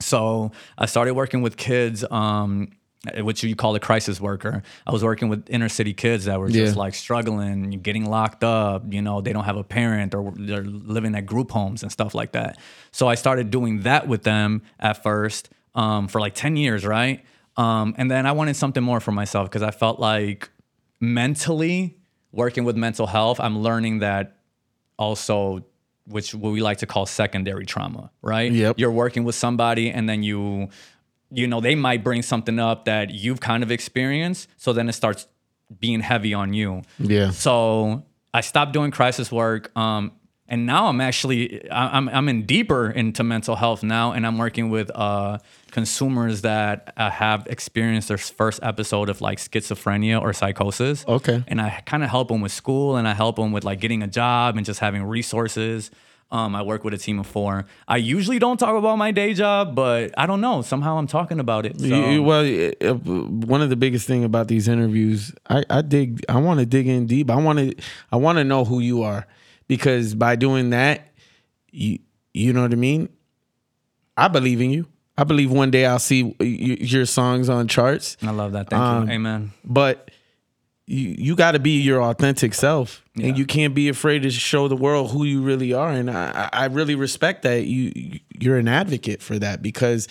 So 0.00 0.52
I 0.78 0.86
started 0.86 1.14
working 1.14 1.42
with 1.42 1.56
kids, 1.56 2.04
um, 2.12 2.68
which 3.20 3.42
you 3.42 3.54
call 3.56 3.74
a 3.74 3.80
crisis 3.80 4.20
worker. 4.20 4.62
I 4.86 4.92
was 4.92 5.02
working 5.04 5.28
with 5.28 5.48
inner 5.50 5.68
city 5.68 5.94
kids 5.94 6.24
that 6.26 6.38
were 6.40 6.48
just 6.48 6.74
Yeah. 6.74 6.80
like 6.80 6.94
struggling, 6.94 7.70
getting 7.82 8.06
locked 8.06 8.44
up. 8.44 8.92
You 8.92 9.02
know, 9.02 9.20
they 9.20 9.32
don't 9.32 9.44
have 9.44 9.56
a 9.56 9.64
parent 9.64 10.14
or 10.14 10.32
they're 10.36 10.64
living 10.64 11.14
at 11.14 11.26
group 11.26 11.50
homes 11.50 11.82
and 11.82 11.90
stuff 11.92 12.14
like 12.14 12.32
that. 12.32 12.58
So 12.92 13.08
I 13.08 13.14
started 13.14 13.50
doing 13.50 13.82
that 13.82 14.08
with 14.08 14.22
them 14.22 14.62
at 14.78 15.02
first 15.02 15.48
um, 15.74 16.08
for 16.08 16.20
like 16.20 16.34
10 16.34 16.56
years, 16.56 16.84
right? 16.86 17.24
Um, 17.56 17.94
and 17.98 18.10
then 18.10 18.26
I 18.26 18.32
wanted 18.32 18.56
something 18.56 18.82
more 18.82 19.00
for 19.00 19.12
myself 19.12 19.48
because 19.48 19.62
I 19.62 19.70
felt 19.70 19.98
like 20.00 20.50
mentally 21.00 21.96
working 22.32 22.64
with 22.64 22.76
mental 22.76 23.06
health, 23.06 23.40
I'm 23.40 23.60
learning 23.60 24.00
that 24.00 24.36
also 24.98 25.64
which 26.08 26.34
what 26.34 26.50
we 26.52 26.60
like 26.62 26.78
to 26.78 26.86
call 26.86 27.04
secondary 27.04 27.66
trauma, 27.66 28.10
right? 28.22 28.52
Yep. 28.52 28.78
You're 28.78 28.92
working 28.92 29.24
with 29.24 29.34
somebody 29.34 29.90
and 29.90 30.08
then 30.08 30.22
you 30.22 30.68
you 31.30 31.46
know, 31.46 31.60
they 31.60 31.74
might 31.74 32.04
bring 32.04 32.22
something 32.22 32.58
up 32.58 32.84
that 32.84 33.10
you've 33.10 33.40
kind 33.40 33.62
of 33.62 33.70
experienced, 33.70 34.48
so 34.56 34.72
then 34.72 34.88
it 34.88 34.92
starts 34.92 35.26
being 35.80 36.00
heavy 36.00 36.32
on 36.34 36.52
you. 36.52 36.82
Yeah. 36.98 37.30
So 37.30 38.04
I 38.32 38.40
stopped 38.40 38.72
doing 38.72 38.90
crisis 38.92 39.32
work 39.32 39.76
um 39.76 40.12
and 40.48 40.64
now 40.64 40.86
I'm 40.86 41.00
actually 41.00 41.68
I'm 41.72 42.08
I'm 42.08 42.28
in 42.28 42.46
deeper 42.46 42.88
into 42.88 43.24
mental 43.24 43.56
health 43.56 43.82
now 43.82 44.12
and 44.12 44.24
I'm 44.24 44.38
working 44.38 44.70
with 44.70 44.90
uh 44.94 45.38
consumers 45.72 46.42
that 46.42 46.92
uh, 46.96 47.10
have 47.10 47.46
experienced 47.48 48.06
their 48.08 48.16
first 48.18 48.60
episode 48.62 49.08
of 49.08 49.20
like 49.20 49.38
schizophrenia 49.38 50.20
or 50.22 50.32
psychosis 50.32 51.04
Okay. 51.08 51.42
and 51.48 51.60
I 51.60 51.82
kind 51.84 52.04
of 52.04 52.10
help 52.10 52.28
them 52.28 52.40
with 52.42 52.52
school 52.52 52.96
and 52.96 53.08
I 53.08 53.14
help 53.14 53.34
them 53.36 53.50
with 53.50 53.64
like 53.64 53.80
getting 53.80 54.02
a 54.04 54.06
job 54.06 54.56
and 54.56 54.64
just 54.64 54.78
having 54.78 55.02
resources. 55.02 55.90
Um, 56.30 56.56
I 56.56 56.62
work 56.62 56.82
with 56.82 56.92
a 56.92 56.98
team 56.98 57.20
of 57.20 57.26
four. 57.28 57.66
I 57.86 57.98
usually 57.98 58.40
don't 58.40 58.56
talk 58.58 58.74
about 58.76 58.98
my 58.98 59.12
day 59.12 59.32
job, 59.32 59.76
but 59.76 60.12
I 60.18 60.26
don't 60.26 60.40
know. 60.40 60.60
Somehow 60.60 60.98
I'm 60.98 61.06
talking 61.06 61.38
about 61.38 61.66
it. 61.66 61.78
So. 61.78 61.86
You- 61.86 62.22
well, 62.22 62.44
uh, 62.82 62.94
one 62.94 63.62
of 63.62 63.70
the 63.70 63.76
biggest 63.76 64.08
thing 64.08 64.24
about 64.24 64.48
these 64.48 64.66
interviews, 64.66 65.32
I, 65.48 65.62
I 65.70 65.82
dig. 65.82 66.24
I 66.28 66.38
want 66.40 66.58
to 66.60 66.66
dig 66.66 66.88
in 66.88 67.06
deep. 67.06 67.30
I 67.30 67.36
want 67.36 67.58
to. 67.60 67.74
I 68.10 68.16
want 68.16 68.38
to 68.38 68.44
know 68.44 68.64
who 68.64 68.80
you 68.80 69.02
are, 69.02 69.26
because 69.68 70.16
by 70.16 70.34
doing 70.34 70.70
that, 70.70 71.12
you 71.70 72.00
you 72.34 72.52
know 72.52 72.62
what 72.62 72.72
I 72.72 72.76
mean. 72.76 73.08
I 74.16 74.26
believe 74.28 74.60
in 74.60 74.70
you. 74.70 74.86
I 75.16 75.24
believe 75.24 75.50
one 75.52 75.70
day 75.70 75.86
I'll 75.86 75.98
see 75.98 76.34
your 76.40 77.06
songs 77.06 77.48
on 77.48 77.68
charts. 77.68 78.16
I 78.22 78.30
love 78.32 78.52
that. 78.52 78.68
Thank 78.68 78.82
Um, 78.82 79.06
you. 79.08 79.14
Amen. 79.14 79.52
But 79.64 80.10
you 80.86 81.14
you 81.18 81.34
got 81.36 81.52
to 81.52 81.58
be 81.58 81.80
your 81.80 82.02
authentic 82.02 82.54
self, 82.54 83.02
Yeah. 83.16 83.26
and 83.28 83.38
you 83.38 83.44
can't 83.46 83.74
be 83.74 83.88
afraid 83.88 84.22
to 84.22 84.30
show 84.30 84.68
the 84.68 84.76
world 84.76 85.10
who 85.10 85.24
you 85.24 85.42
really 85.42 85.72
are. 85.72 85.90
And 85.90 86.10
I, 86.10 86.48
I 86.52 86.66
really 86.66 86.94
respect 86.94 87.42
that 87.42 87.66
you 87.66 88.20
you're 88.38 88.58
an 88.58 88.68
advocate 88.68 89.20
for 89.22 89.38
that 89.38 89.62
because 89.62 90.06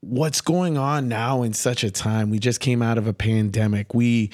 what's 0.00 0.40
going 0.40 0.76
on 0.76 1.08
now 1.08 1.42
in 1.42 1.52
such 1.52 1.84
a 1.84 1.90
time 1.90 2.28
we 2.28 2.36
just 2.40 2.58
came 2.58 2.82
out 2.82 2.98
of 2.98 3.06
a 3.06 3.12
pandemic 3.12 3.94
we 3.94 4.28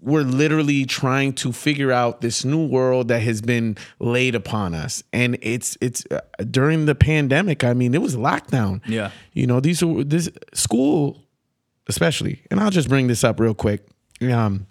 we're 0.00 0.22
literally 0.22 0.86
trying 0.86 1.34
to 1.34 1.52
figure 1.52 1.92
out 1.92 2.22
this 2.22 2.46
new 2.46 2.66
world 2.66 3.08
that 3.08 3.20
has 3.20 3.42
been 3.42 3.76
laid 4.00 4.34
upon 4.34 4.74
us 4.74 5.02
and 5.12 5.36
it's 5.42 5.76
it's 5.82 6.02
uh, 6.10 6.20
during 6.50 6.86
the 6.86 6.94
pandemic 6.94 7.62
i 7.62 7.74
mean 7.74 7.94
it 7.94 8.00
was 8.00 8.16
lockdown 8.16 8.80
Yeah. 8.88 9.10
you 9.34 9.46
know 9.46 9.60
these 9.60 9.82
are 9.82 10.02
this 10.02 10.30
school 10.54 11.22
especially 11.88 12.40
and 12.50 12.58
i'll 12.58 12.70
just 12.70 12.88
bring 12.88 13.06
this 13.06 13.22
up 13.22 13.38
real 13.38 13.52
quick 13.54 13.86
um 14.22 14.66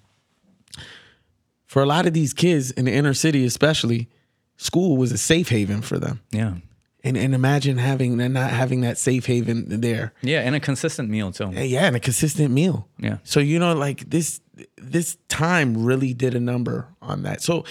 for 1.66 1.82
a 1.82 1.86
lot 1.86 2.06
of 2.06 2.14
these 2.14 2.34
kids 2.34 2.72
in 2.72 2.86
the 2.86 2.92
inner 2.94 3.14
city 3.14 3.46
especially 3.46 4.08
school 4.58 4.98
was 4.98 5.12
a 5.12 5.18
safe 5.18 5.50
haven 5.50 5.82
for 5.82 6.00
them 6.00 6.22
Yeah. 6.32 6.54
and 7.04 7.18
and 7.18 7.34
imagine 7.36 7.78
having 7.78 8.20
and 8.22 8.34
not 8.34 8.52
having 8.52 8.82
that 8.82 8.98
safe 8.98 9.26
haven 9.26 9.82
there 9.82 10.14
Yeah. 10.22 10.42
And 10.42 10.56
a 10.56 10.60
consistent 10.60 11.10
meal 11.10 11.32
too. 11.32 11.52
yeah 11.52 11.86
and 11.88 11.96
a 11.96 12.00
consistent 12.00 12.52
meal 12.52 12.88
Yeah. 13.00 13.18
so 13.24 13.40
you 13.40 13.60
know 13.60 13.74
like 13.74 14.10
this 14.10 14.40
this 14.78 15.18
time 15.28 15.84
really 15.86 16.14
did 16.14 16.34
a 16.36 16.40
number 16.40 16.88
on 17.02 17.24
that 17.24 17.42
so 17.42 17.66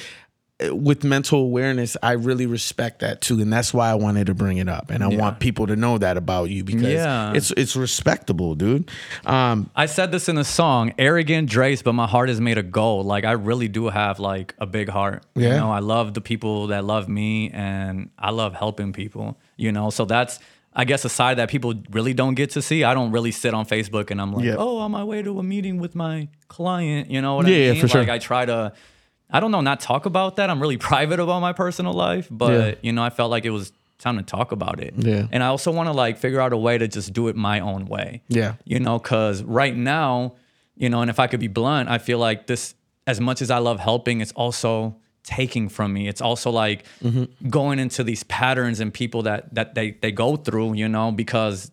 with 0.70 1.02
mental 1.02 1.40
awareness 1.40 1.96
i 2.00 2.12
really 2.12 2.46
respect 2.46 3.00
that 3.00 3.20
too 3.20 3.40
and 3.40 3.52
that's 3.52 3.74
why 3.74 3.90
i 3.90 3.94
wanted 3.94 4.28
to 4.28 4.34
bring 4.34 4.56
it 4.58 4.68
up 4.68 4.88
and 4.88 5.02
i 5.02 5.08
want 5.08 5.40
people 5.40 5.66
to 5.66 5.74
know 5.74 5.98
that 5.98 6.16
about 6.16 6.48
you 6.48 6.62
because 6.62 6.82
Yeah. 6.92 7.32
it's 7.34 7.50
it's 7.56 7.74
respectable 7.74 8.54
dude 8.54 8.88
um 9.26 9.68
I 9.74 9.86
said 9.86 10.12
this 10.12 10.28
in 10.28 10.38
a 10.38 10.44
song, 10.44 10.92
arrogant 10.96 11.48
Dres, 11.50 11.82
but 11.82 11.94
my 11.94 12.06
heart 12.06 12.30
is 12.30 12.40
made 12.40 12.56
of 12.58 12.70
gold. 12.70 13.04
Like 13.06 13.24
I 13.24 13.32
really 13.32 13.66
do 13.68 13.88
have 13.88 14.20
like 14.20 14.54
a 14.58 14.66
big 14.66 14.88
heart. 14.88 15.24
You 15.34 15.48
Yeah. 15.48 15.56
know, 15.56 15.72
I 15.72 15.80
love 15.80 16.14
the 16.14 16.20
people 16.20 16.68
that 16.68 16.84
love 16.84 17.08
me 17.08 17.50
and 17.50 18.10
I 18.18 18.30
love 18.30 18.54
helping 18.54 18.92
people, 18.92 19.36
you 19.56 19.72
know. 19.72 19.90
So 19.90 20.04
that's 20.04 20.38
I 20.76 20.84
guess 20.84 21.04
a 21.04 21.08
side 21.08 21.38
that 21.38 21.48
people 21.50 21.74
really 21.90 22.14
don't 22.14 22.34
get 22.34 22.50
to 22.50 22.62
see. 22.62 22.84
I 22.84 22.94
don't 22.94 23.10
really 23.10 23.32
sit 23.32 23.54
on 23.54 23.64
Facebook 23.66 24.10
and 24.12 24.20
I'm 24.20 24.32
like, 24.32 24.44
Yeah. 24.44 24.56
oh, 24.58 24.78
on 24.78 24.90
my 24.92 25.02
way 25.04 25.22
to 25.22 25.38
a 25.38 25.42
meeting 25.42 25.78
with 25.78 25.94
my 25.96 26.28
client. 26.48 27.10
You 27.10 27.20
know 27.20 27.34
what 27.36 27.46
Yeah, 27.48 27.54
I 27.54 27.58
yeah, 27.58 27.72
mean? 27.72 27.80
for 27.80 27.88
sure. 27.88 28.00
Like 28.02 28.10
I 28.10 28.18
try 28.18 28.44
to 28.46 28.72
I 29.30 29.40
don't 29.40 29.50
know, 29.50 29.60
not 29.60 29.80
talk 29.80 30.06
about 30.06 30.36
that. 30.36 30.50
I'm 30.50 30.60
really 30.60 30.76
private 30.92 31.18
about 31.20 31.40
my 31.40 31.52
personal 31.52 31.92
life, 31.92 32.28
but 32.30 32.52
Yeah. 32.52 32.74
you 32.82 32.92
know, 32.92 33.02
I 33.02 33.10
felt 33.10 33.30
like 33.30 33.44
it 33.44 33.50
was 33.50 33.72
time 33.98 34.16
to 34.16 34.22
talk 34.22 34.52
about 34.52 34.80
it. 34.80 34.94
Yeah. 34.96 35.26
And 35.32 35.42
I 35.42 35.46
also 35.46 35.72
want 35.72 35.88
to 35.88 35.92
like 35.92 36.18
figure 36.18 36.40
out 36.40 36.52
a 36.52 36.56
way 36.56 36.76
to 36.78 36.86
just 36.88 37.12
do 37.12 37.28
it 37.28 37.36
my 37.36 37.60
own 37.60 37.86
way 37.86 38.22
Yeah. 38.28 38.54
you 38.64 38.78
know 38.80 38.98
because 38.98 39.42
right 39.42 39.74
now 39.74 40.34
you 40.76 40.88
know 40.90 41.00
and 41.00 41.08
if 41.08 41.18
i 41.20 41.26
could 41.28 41.38
be 41.40 41.46
blunt 41.46 41.88
i 41.88 41.98
feel 41.98 42.18
like 42.18 42.48
this 42.48 42.74
as 43.06 43.20
much 43.20 43.40
as 43.40 43.48
i 43.50 43.58
love 43.58 43.78
helping 43.78 44.20
it's 44.20 44.32
also 44.32 44.96
taking 45.22 45.68
from 45.68 45.92
me 45.92 46.08
it's 46.08 46.20
also 46.20 46.50
like 46.50 46.84
Mm-hmm. 47.02 47.48
going 47.48 47.78
into 47.78 48.02
these 48.02 48.24
patterns 48.24 48.80
and 48.80 48.92
people 48.92 49.22
that 49.22 49.54
that 49.54 49.74
they 49.76 49.92
they 50.02 50.10
go 50.10 50.34
through 50.36 50.74
you 50.74 50.88
know 50.88 51.12
because 51.12 51.70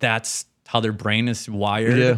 that's 0.00 0.44
how 0.66 0.80
their 0.80 0.92
brain 0.92 1.28
is 1.28 1.48
wired 1.48 1.98
Yeah. 1.98 2.16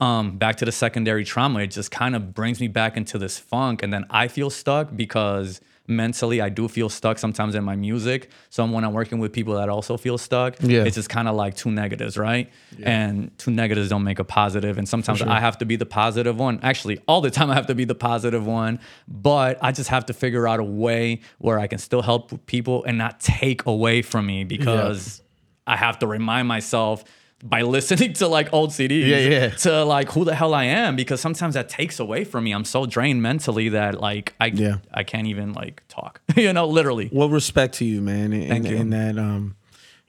Um 0.00 0.36
back 0.36 0.56
to 0.56 0.64
the 0.64 0.72
secondary 0.72 1.24
trauma 1.24 1.60
it 1.60 1.68
just 1.68 1.90
kind 1.90 2.14
of 2.14 2.34
brings 2.34 2.60
me 2.60 2.68
back 2.68 2.96
into 2.96 3.16
this 3.18 3.38
funk 3.38 3.82
and 3.82 3.92
then 3.92 4.04
i 4.10 4.28
feel 4.28 4.50
stuck 4.50 4.94
because 4.94 5.60
mentally 5.88 6.40
i 6.40 6.48
do 6.48 6.66
feel 6.68 6.88
stuck 6.88 7.16
sometimes 7.16 7.54
in 7.54 7.62
my 7.62 7.76
music. 7.76 8.28
So 8.50 8.66
when 8.66 8.82
i'm 8.84 8.92
working 8.92 9.20
with 9.20 9.32
people 9.32 9.54
that 9.54 9.68
also 9.68 9.96
feel 9.96 10.18
stuck 10.18 10.56
Yeah. 10.60 10.82
it's 10.82 10.96
just 10.96 11.08
kind 11.08 11.28
of 11.28 11.36
like 11.36 11.54
two 11.54 11.70
negatives 11.70 12.18
right? 12.18 12.50
And 12.82 13.30
two 13.38 13.52
negatives 13.52 13.88
don't 13.88 14.02
make 14.02 14.18
a 14.18 14.24
positive. 14.24 14.36
positive 14.46 14.78
and 14.78 14.88
sometimes 14.88 15.22
i 15.22 15.38
have 15.40 15.56
to 15.58 15.64
be 15.64 15.76
the 15.76 15.86
positive 15.86 16.36
one. 16.38 16.58
Actually 16.62 16.98
all 17.08 17.20
the 17.20 17.30
time 17.30 17.50
i 17.50 17.54
have 17.54 17.68
to 17.68 17.74
be 17.76 17.84
the 17.84 17.94
positive 17.94 18.44
one 18.46 18.80
but 19.08 19.58
i 19.62 19.70
just 19.72 19.88
have 19.90 20.04
to 20.06 20.12
figure 20.12 20.46
out 20.48 20.58
a 20.60 20.64
way 20.64 21.20
where 21.38 21.58
i 21.58 21.66
can 21.68 21.78
still 21.78 22.02
help 22.02 22.44
people 22.46 22.84
and 22.84 22.98
not 22.98 23.20
take 23.20 23.64
away 23.66 24.02
from 24.02 24.26
me 24.26 24.42
because 24.44 25.22
i 25.66 25.76
have 25.76 25.98
to 26.00 26.06
remind 26.06 26.48
myself 26.48 27.04
by 27.44 27.62
listening 27.62 28.14
to 28.14 28.28
like 28.28 28.52
old 28.52 28.70
CDs 28.70 29.06
Yeah, 29.06 29.18
yeah. 29.18 29.48
to 29.50 29.84
like 29.84 30.10
who 30.12 30.24
the 30.24 30.34
hell 30.34 30.54
I 30.54 30.64
am 30.64 30.96
because 30.96 31.20
sometimes 31.20 31.54
that 31.54 31.68
takes 31.68 32.00
away 32.00 32.24
from 32.24 32.44
me. 32.44 32.52
I'm 32.52 32.64
so 32.64 32.86
drained 32.86 33.22
mentally 33.22 33.68
that 33.70 34.00
like 34.00 34.34
I 34.40 34.46
Yeah. 34.46 34.78
I 34.92 35.04
can't 35.04 35.26
even 35.26 35.52
like 35.52 35.82
talk. 35.88 36.20
you 36.36 36.52
know, 36.52 36.66
literally. 36.66 37.08
well 37.12 37.28
respect 37.28 37.74
to 37.76 37.84
you 37.84 38.00
man 38.00 38.32
and, 38.32 38.48
Thank 38.48 38.64
and, 38.66 38.74
you. 38.74 38.80
and 38.80 38.92
that 38.92 39.18
um 39.18 39.56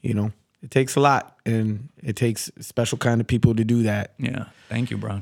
you 0.01 0.13
know 0.13 0.31
it 0.63 0.71
takes 0.71 0.95
a 0.95 0.99
lot 1.01 1.35
and 1.45 1.89
it 2.01 2.15
takes 2.15 2.49
special 2.61 2.97
kind 2.97 3.19
of 3.21 3.27
people 3.27 3.53
to 3.55 3.63
do 3.65 3.83
that 3.83 4.13
Yeah. 4.17 4.45
Thank 4.69 4.89
you, 4.91 4.97
bro. 4.97 5.21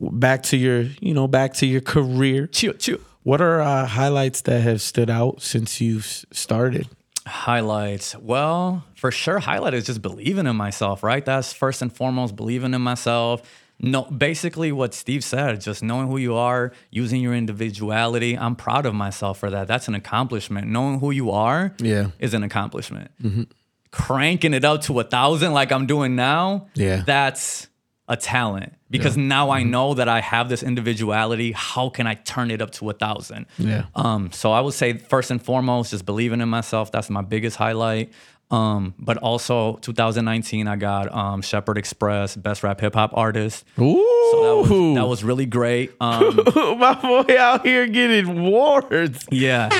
back 0.00 0.42
to 0.44 0.56
your 0.56 0.86
you 1.00 1.12
know 1.14 1.28
back 1.28 1.52
to 1.54 1.66
your 1.66 1.82
career 1.82 2.46
Chill, 2.46 2.72
chill. 2.74 2.98
what 3.24 3.40
are 3.42 3.60
uh, 3.60 3.86
highlights 3.86 4.40
that 4.42 4.62
have 4.62 4.80
stood 4.80 5.10
out 5.10 5.42
since 5.42 5.80
you've 5.82 6.06
started 6.32 6.88
Highlights. 7.26 8.16
Well, 8.16 8.84
for 8.94 9.10
sure, 9.10 9.38
highlight 9.38 9.74
is 9.74 9.86
just 9.86 10.02
believing 10.02 10.46
in 10.46 10.56
myself, 10.56 11.02
right? 11.02 11.24
That's 11.24 11.52
first 11.52 11.80
and 11.82 11.92
foremost, 11.92 12.34
believing 12.36 12.74
in 12.74 12.82
myself, 12.82 13.42
No, 13.84 14.02
basically 14.04 14.70
what 14.70 14.94
Steve 14.94 15.24
said, 15.24 15.60
just 15.60 15.82
knowing 15.82 16.06
who 16.06 16.16
you 16.16 16.36
are, 16.36 16.72
using 16.90 17.20
your 17.20 17.34
individuality. 17.34 18.38
I'm 18.38 18.54
proud 18.54 18.86
of 18.86 18.94
myself 18.94 19.38
for 19.38 19.50
that. 19.50 19.66
That's 19.66 19.88
an 19.88 19.94
accomplishment. 19.96 20.68
Knowing 20.68 21.00
who 21.00 21.10
you 21.10 21.30
are 21.32 21.74
Yeah. 21.80 22.10
is 22.20 22.32
an 22.34 22.44
accomplishment. 22.44 23.10
Mm-hmm. 23.20 23.42
Cranking 23.90 24.54
it 24.54 24.64
up 24.64 24.82
to 24.82 25.00
a 25.00 25.04
thousand 25.04 25.52
like 25.52 25.72
I'm 25.72 25.86
doing 25.86 26.14
now, 26.16 26.68
Yeah. 26.74 27.02
that's 27.04 27.66
a 28.12 28.16
talent. 28.16 28.74
Because 28.90 29.16
now 29.16 29.48
I 29.48 29.62
know 29.62 29.94
that 29.94 30.06
I 30.06 30.20
have 30.20 30.50
this 30.50 30.62
individuality. 30.62 31.52
How 31.52 31.88
can 31.88 32.06
I 32.06 32.12
turn 32.12 32.50
it 32.50 32.60
up 32.60 32.70
to 32.72 32.90
a 32.90 32.92
thousand? 32.92 33.46
Yeah. 33.56 33.86
Um, 33.94 34.30
so 34.32 34.52
I 34.52 34.60
would 34.60 34.74
say 34.74 34.98
first 34.98 35.30
and 35.30 35.42
foremost, 35.42 35.92
just 35.92 36.04
believing 36.04 36.42
in 36.42 36.50
myself. 36.50 36.92
That's 36.92 37.08
my 37.08 37.22
biggest 37.22 37.56
highlight. 37.56 38.12
Um, 38.50 38.92
but 38.98 39.16
also 39.16 39.76
2019, 39.76 40.68
I 40.68 40.76
got 40.76 41.10
um, 41.10 41.40
Shepherd 41.40 41.78
Express 41.78 42.36
Best 42.36 42.62
Rap 42.62 42.82
Hip 42.82 42.92
Hop 42.94 43.12
Artist. 43.14 43.64
Ooh. 43.80 44.28
So 44.30 44.42
that 44.42 44.56
was 44.74 44.94
that 44.96 45.06
was 45.08 45.24
really 45.24 45.46
great. 45.46 45.92
Um, 45.98 46.36
my 46.78 46.92
boy 46.92 47.34
out 47.38 47.64
here 47.64 47.86
getting 47.86 48.38
awards. 48.38 49.26
yeah. 49.30 49.70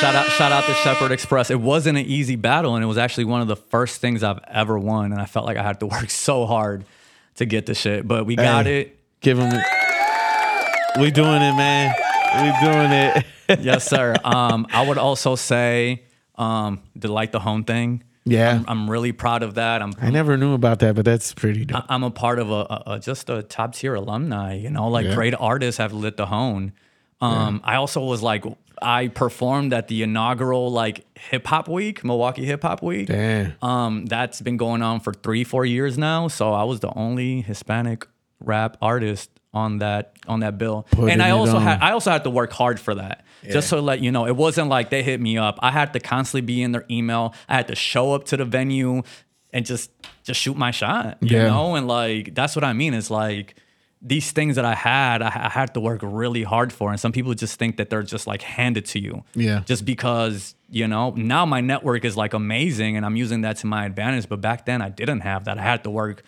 Shout 0.00 0.14
out, 0.14 0.30
shout 0.32 0.52
out 0.52 0.64
to 0.66 0.74
Shepherd 0.74 1.10
Express. 1.10 1.50
It 1.50 1.60
wasn't 1.60 1.98
an 1.98 2.04
easy 2.06 2.36
battle, 2.36 2.74
and 2.74 2.82
it 2.82 2.86
was 2.86 2.96
actually 2.98 3.24
one 3.24 3.40
of 3.42 3.48
the 3.48 3.56
first 3.56 4.00
things 4.00 4.22
I've 4.22 4.40
ever 4.46 4.78
won. 4.78 5.12
And 5.12 5.20
I 5.20 5.26
felt 5.26 5.46
like 5.46 5.56
I 5.56 5.62
had 5.62 5.80
to 5.80 5.86
work 5.86 6.10
so 6.10 6.44
hard 6.44 6.84
to 7.36 7.44
get 7.46 7.66
the 7.66 7.74
shit, 7.74 8.06
but 8.06 8.26
we 8.26 8.36
got 8.36 8.66
Hey. 8.66 8.80
it. 8.82 8.98
Give 9.20 9.38
him. 9.38 9.50
We 10.98 11.10
doing 11.10 11.40
it, 11.42 11.54
man. 11.56 11.94
We 12.42 12.66
doing 12.70 12.92
it. 12.92 13.24
Yes, 13.60 13.84
sir. 13.88 14.14
Um, 14.22 14.68
I 14.72 14.86
would 14.86 14.96
also 14.96 15.34
say 15.34 16.04
um, 16.36 16.82
the 16.94 17.08
like 17.08 17.32
the 17.32 17.40
Hoan 17.40 17.64
thing. 17.64 18.04
Yeah. 18.24 18.52
I'm, 18.54 18.64
I'm 18.68 18.88
really 18.90 19.10
proud 19.10 19.42
of 19.42 19.54
that. 19.54 19.82
I'm 19.82 19.92
I 20.00 20.10
never 20.10 20.36
knew 20.36 20.54
about 20.54 20.78
that, 20.80 20.94
but 20.94 21.04
that's 21.04 21.34
pretty 21.34 21.64
dope. 21.64 21.82
I'm 21.88 22.04
a 22.04 22.12
part 22.12 22.38
of 22.38 22.48
a, 22.52 22.54
a, 22.54 22.82
a 22.86 22.98
just 23.00 23.28
a 23.28 23.42
top 23.42 23.74
tier 23.74 23.96
alumni. 23.96 24.54
You 24.54 24.70
know, 24.70 24.86
like 24.88 25.04
Yeah. 25.06 25.16
great 25.16 25.34
artists 25.34 25.78
have 25.78 25.92
lit 25.92 26.16
the 26.16 26.26
Hoan. 26.26 26.72
Um, 27.20 27.60
I 27.64 27.74
also 27.74 28.04
was 28.04 28.22
like, 28.22 28.44
I 28.82 29.08
performed 29.08 29.72
at 29.72 29.88
the 29.88 30.02
inaugural 30.02 30.70
like 30.70 31.04
hip 31.18 31.46
hop 31.46 31.68
week, 31.68 32.04
Milwaukee 32.04 32.44
Hip 32.44 32.62
Hop 32.62 32.82
Week. 32.82 33.06
Damn. 33.08 33.54
Um, 33.62 34.06
that's 34.06 34.40
been 34.40 34.56
going 34.56 34.82
on 34.82 35.00
for 35.00 35.12
three, 35.12 35.44
four 35.44 35.64
years 35.64 35.98
now. 35.98 36.28
So 36.28 36.52
I 36.52 36.64
was 36.64 36.80
the 36.80 36.92
only 36.94 37.42
Hispanic 37.42 38.06
rap 38.40 38.76
artist 38.80 39.30
on 39.52 39.78
that 39.78 40.12
on 40.28 40.40
that 40.40 40.58
bill. 40.58 40.86
Putting 40.92 41.10
and 41.10 41.22
I 41.22 41.30
also 41.30 41.56
on. 41.56 41.62
had 41.62 41.80
I 41.80 41.90
also 41.92 42.10
had 42.10 42.24
to 42.24 42.30
work 42.30 42.52
hard 42.52 42.78
for 42.80 42.94
that. 42.94 43.24
Just 43.48 43.70
to 43.70 43.80
let 43.80 44.00
you 44.00 44.12
know, 44.12 44.26
it 44.26 44.36
wasn't 44.36 44.68
like 44.68 44.90
they 44.90 45.02
hit 45.02 45.18
me 45.20 45.38
up. 45.38 45.58
I 45.62 45.70
had 45.70 45.94
to 45.94 46.00
constantly 46.00 46.42
be 46.42 46.62
in 46.62 46.72
their 46.72 46.84
email. 46.90 47.34
I 47.48 47.56
had 47.56 47.68
to 47.68 47.74
show 47.74 48.12
up 48.12 48.24
to 48.26 48.36
the 48.36 48.44
venue 48.44 49.02
and 49.52 49.64
just 49.66 49.90
just 50.24 50.38
shoot 50.40 50.56
my 50.56 50.70
shot. 50.70 51.16
You 51.22 51.38
Yeah. 51.38 51.46
know, 51.48 51.74
and 51.74 51.88
like 51.88 52.34
that's 52.34 52.54
what 52.54 52.64
I 52.64 52.72
mean. 52.74 52.92
It's 52.94 53.10
like 53.10 53.54
these 54.02 54.32
things 54.32 54.56
that 54.56 54.64
I 54.64 54.74
had, 54.74 55.20
I, 55.20 55.26
I 55.26 55.48
had 55.50 55.74
to 55.74 55.80
work 55.80 56.00
really 56.02 56.42
hard 56.42 56.72
for. 56.72 56.90
And 56.90 56.98
some 56.98 57.12
people 57.12 57.34
just 57.34 57.58
think 57.58 57.76
that 57.76 57.90
they're 57.90 58.02
just 58.02 58.26
like 58.26 58.40
handed 58.42 58.86
to 58.86 58.98
you. 58.98 59.24
Yeah. 59.34 59.60
Just 59.66 59.84
because, 59.84 60.54
you 60.70 60.88
know, 60.88 61.10
now 61.10 61.44
my 61.44 61.60
network 61.60 62.04
is 62.04 62.16
like 62.16 62.32
amazing 62.32 62.96
and 62.96 63.04
I'm 63.04 63.16
using 63.16 63.42
that 63.42 63.58
to 63.58 63.66
my 63.66 63.84
advantage. 63.84 64.28
But 64.28 64.40
back 64.40 64.64
then 64.64 64.80
I 64.80 64.88
didn't 64.88 65.20
have 65.20 65.44
that. 65.44 65.58
I 65.58 65.62
had 65.62 65.84
to 65.84 65.90
work 65.90 66.22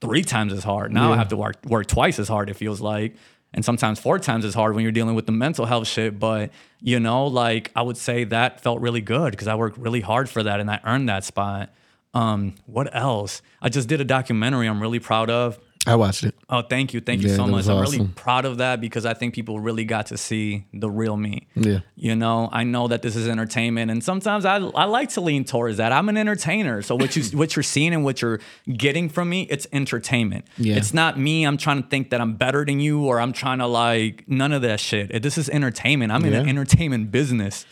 three 0.00 0.22
times 0.22 0.52
as 0.52 0.64
hard. 0.64 0.92
Now 0.92 1.12
I 1.12 1.16
have 1.16 1.28
to 1.28 1.36
work 1.36 1.56
work 1.66 1.86
twice 1.86 2.18
as 2.18 2.28
hard, 2.28 2.48
it 2.48 2.54
feels 2.54 2.80
like. 2.80 3.16
And 3.52 3.64
sometimes 3.64 3.98
four 3.98 4.18
times 4.18 4.44
as 4.44 4.54
hard 4.54 4.74
when 4.74 4.82
you're 4.82 4.92
dealing 4.92 5.14
with 5.14 5.26
the 5.26 5.32
mental 5.32 5.66
health 5.66 5.88
shit. 5.88 6.18
But, 6.18 6.50
you 6.80 7.00
know, 7.00 7.26
like 7.26 7.70
I 7.74 7.82
would 7.82 7.96
say 7.96 8.24
that 8.24 8.60
felt 8.60 8.80
really 8.80 9.00
good 9.00 9.32
because 9.32 9.48
I 9.48 9.56
worked 9.56 9.78
really 9.78 10.00
hard 10.00 10.28
for 10.28 10.42
that 10.42 10.60
and 10.60 10.70
I 10.70 10.80
earned 10.84 11.08
that 11.08 11.24
spot. 11.24 11.70
Um, 12.14 12.54
what 12.66 12.94
else? 12.94 13.42
I 13.60 13.68
just 13.68 13.88
did 13.88 14.00
a 14.00 14.04
documentary 14.04 14.66
I'm 14.66 14.80
really 14.80 14.98
proud 14.98 15.28
of. 15.30 15.58
I 15.88 15.94
watched 15.96 16.22
it. 16.24 16.34
Oh, 16.50 16.62
thank 16.62 16.92
you. 16.92 17.00
Thank 17.00 17.22
you 17.22 17.30
Yeah, 17.30 17.36
so 17.36 17.46
much. 17.46 17.66
I'm 17.66 17.80
really 17.80 18.06
proud 18.14 18.44
of 18.44 18.58
that 18.58 18.80
because 18.80 19.06
I 19.06 19.14
think 19.14 19.34
people 19.34 19.58
really 19.58 19.84
got 19.84 20.06
to 20.06 20.18
see 20.18 20.66
the 20.72 20.90
real 20.90 21.16
me. 21.16 21.46
Yeah. 21.54 21.80
You 21.96 22.14
know, 22.14 22.48
I 22.52 22.64
know 22.64 22.88
that 22.88 23.02
this 23.02 23.16
is 23.16 23.26
entertainment 23.26 23.90
and 23.90 24.04
sometimes 24.04 24.44
I 24.44 24.56
I 24.56 24.84
like 24.84 25.08
to 25.10 25.20
lean 25.20 25.44
towards 25.44 25.78
that. 25.78 25.90
I'm 25.92 26.08
an 26.08 26.16
entertainer. 26.16 26.82
So 26.82 26.94
what 26.94 27.16
you 27.16 27.22
what 27.38 27.56
you're 27.56 27.62
seeing 27.62 27.94
and 27.94 28.04
what 28.04 28.20
you're 28.20 28.40
getting 28.70 29.08
from 29.08 29.28
me, 29.30 29.42
it's 29.50 29.66
entertainment. 29.72 30.44
Yeah. 30.58 30.76
It's 30.76 30.92
not 30.92 31.18
me 31.18 31.44
I'm 31.44 31.56
trying 31.56 31.82
to 31.82 31.88
think 31.88 32.10
that 32.10 32.20
I'm 32.20 32.34
better 32.34 32.64
than 32.64 32.80
you 32.80 33.04
or 33.06 33.20
I'm 33.20 33.32
trying 33.32 33.58
to 33.58 33.66
like 33.66 34.24
none 34.28 34.52
of 34.52 34.62
that 34.62 34.80
shit. 34.80 35.22
This 35.22 35.38
is 35.38 35.48
entertainment. 35.48 36.12
I'm 36.12 36.24
in 36.24 36.34
an 36.34 36.48
entertainment 36.48 37.10
business. 37.10 37.64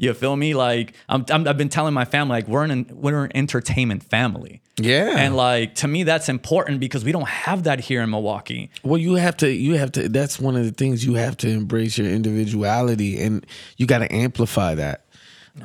You 0.00 0.14
feel 0.14 0.36
me? 0.36 0.54
Like 0.54 0.94
I'm, 1.08 1.26
I'm 1.28 1.46
I've 1.46 1.58
been 1.58 1.68
telling 1.68 1.92
my 1.92 2.04
family 2.04 2.36
like 2.36 2.48
we're 2.48 2.62
an 2.62 2.88
we're 2.92 3.24
an 3.24 3.32
entertainment 3.34 4.04
family. 4.04 4.62
Yeah. 4.78 5.16
And 5.16 5.36
like 5.36 5.74
to 5.76 5.88
me 5.88 6.04
that's 6.04 6.28
important 6.28 6.78
because 6.78 7.04
we 7.04 7.10
don't 7.10 7.28
have 7.28 7.64
that 7.64 7.80
here 7.80 8.00
in 8.00 8.08
Milwaukee. 8.08 8.70
Well, 8.84 8.98
you 8.98 9.14
have 9.14 9.36
to. 9.38 9.50
You 9.50 9.74
have 9.74 9.90
to. 9.92 10.08
That's 10.08 10.38
one 10.38 10.54
of 10.54 10.64
the 10.64 10.70
things 10.70 11.04
you 11.04 11.14
have 11.14 11.36
to 11.38 11.48
embrace 11.48 11.98
your 11.98 12.06
individuality, 12.06 13.20
and 13.20 13.44
you 13.76 13.86
got 13.86 13.98
to 13.98 14.12
amplify 14.14 14.76
that. 14.76 15.04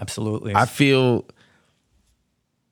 Absolutely. 0.02 0.56
I 0.56 0.66
feel 0.66 1.26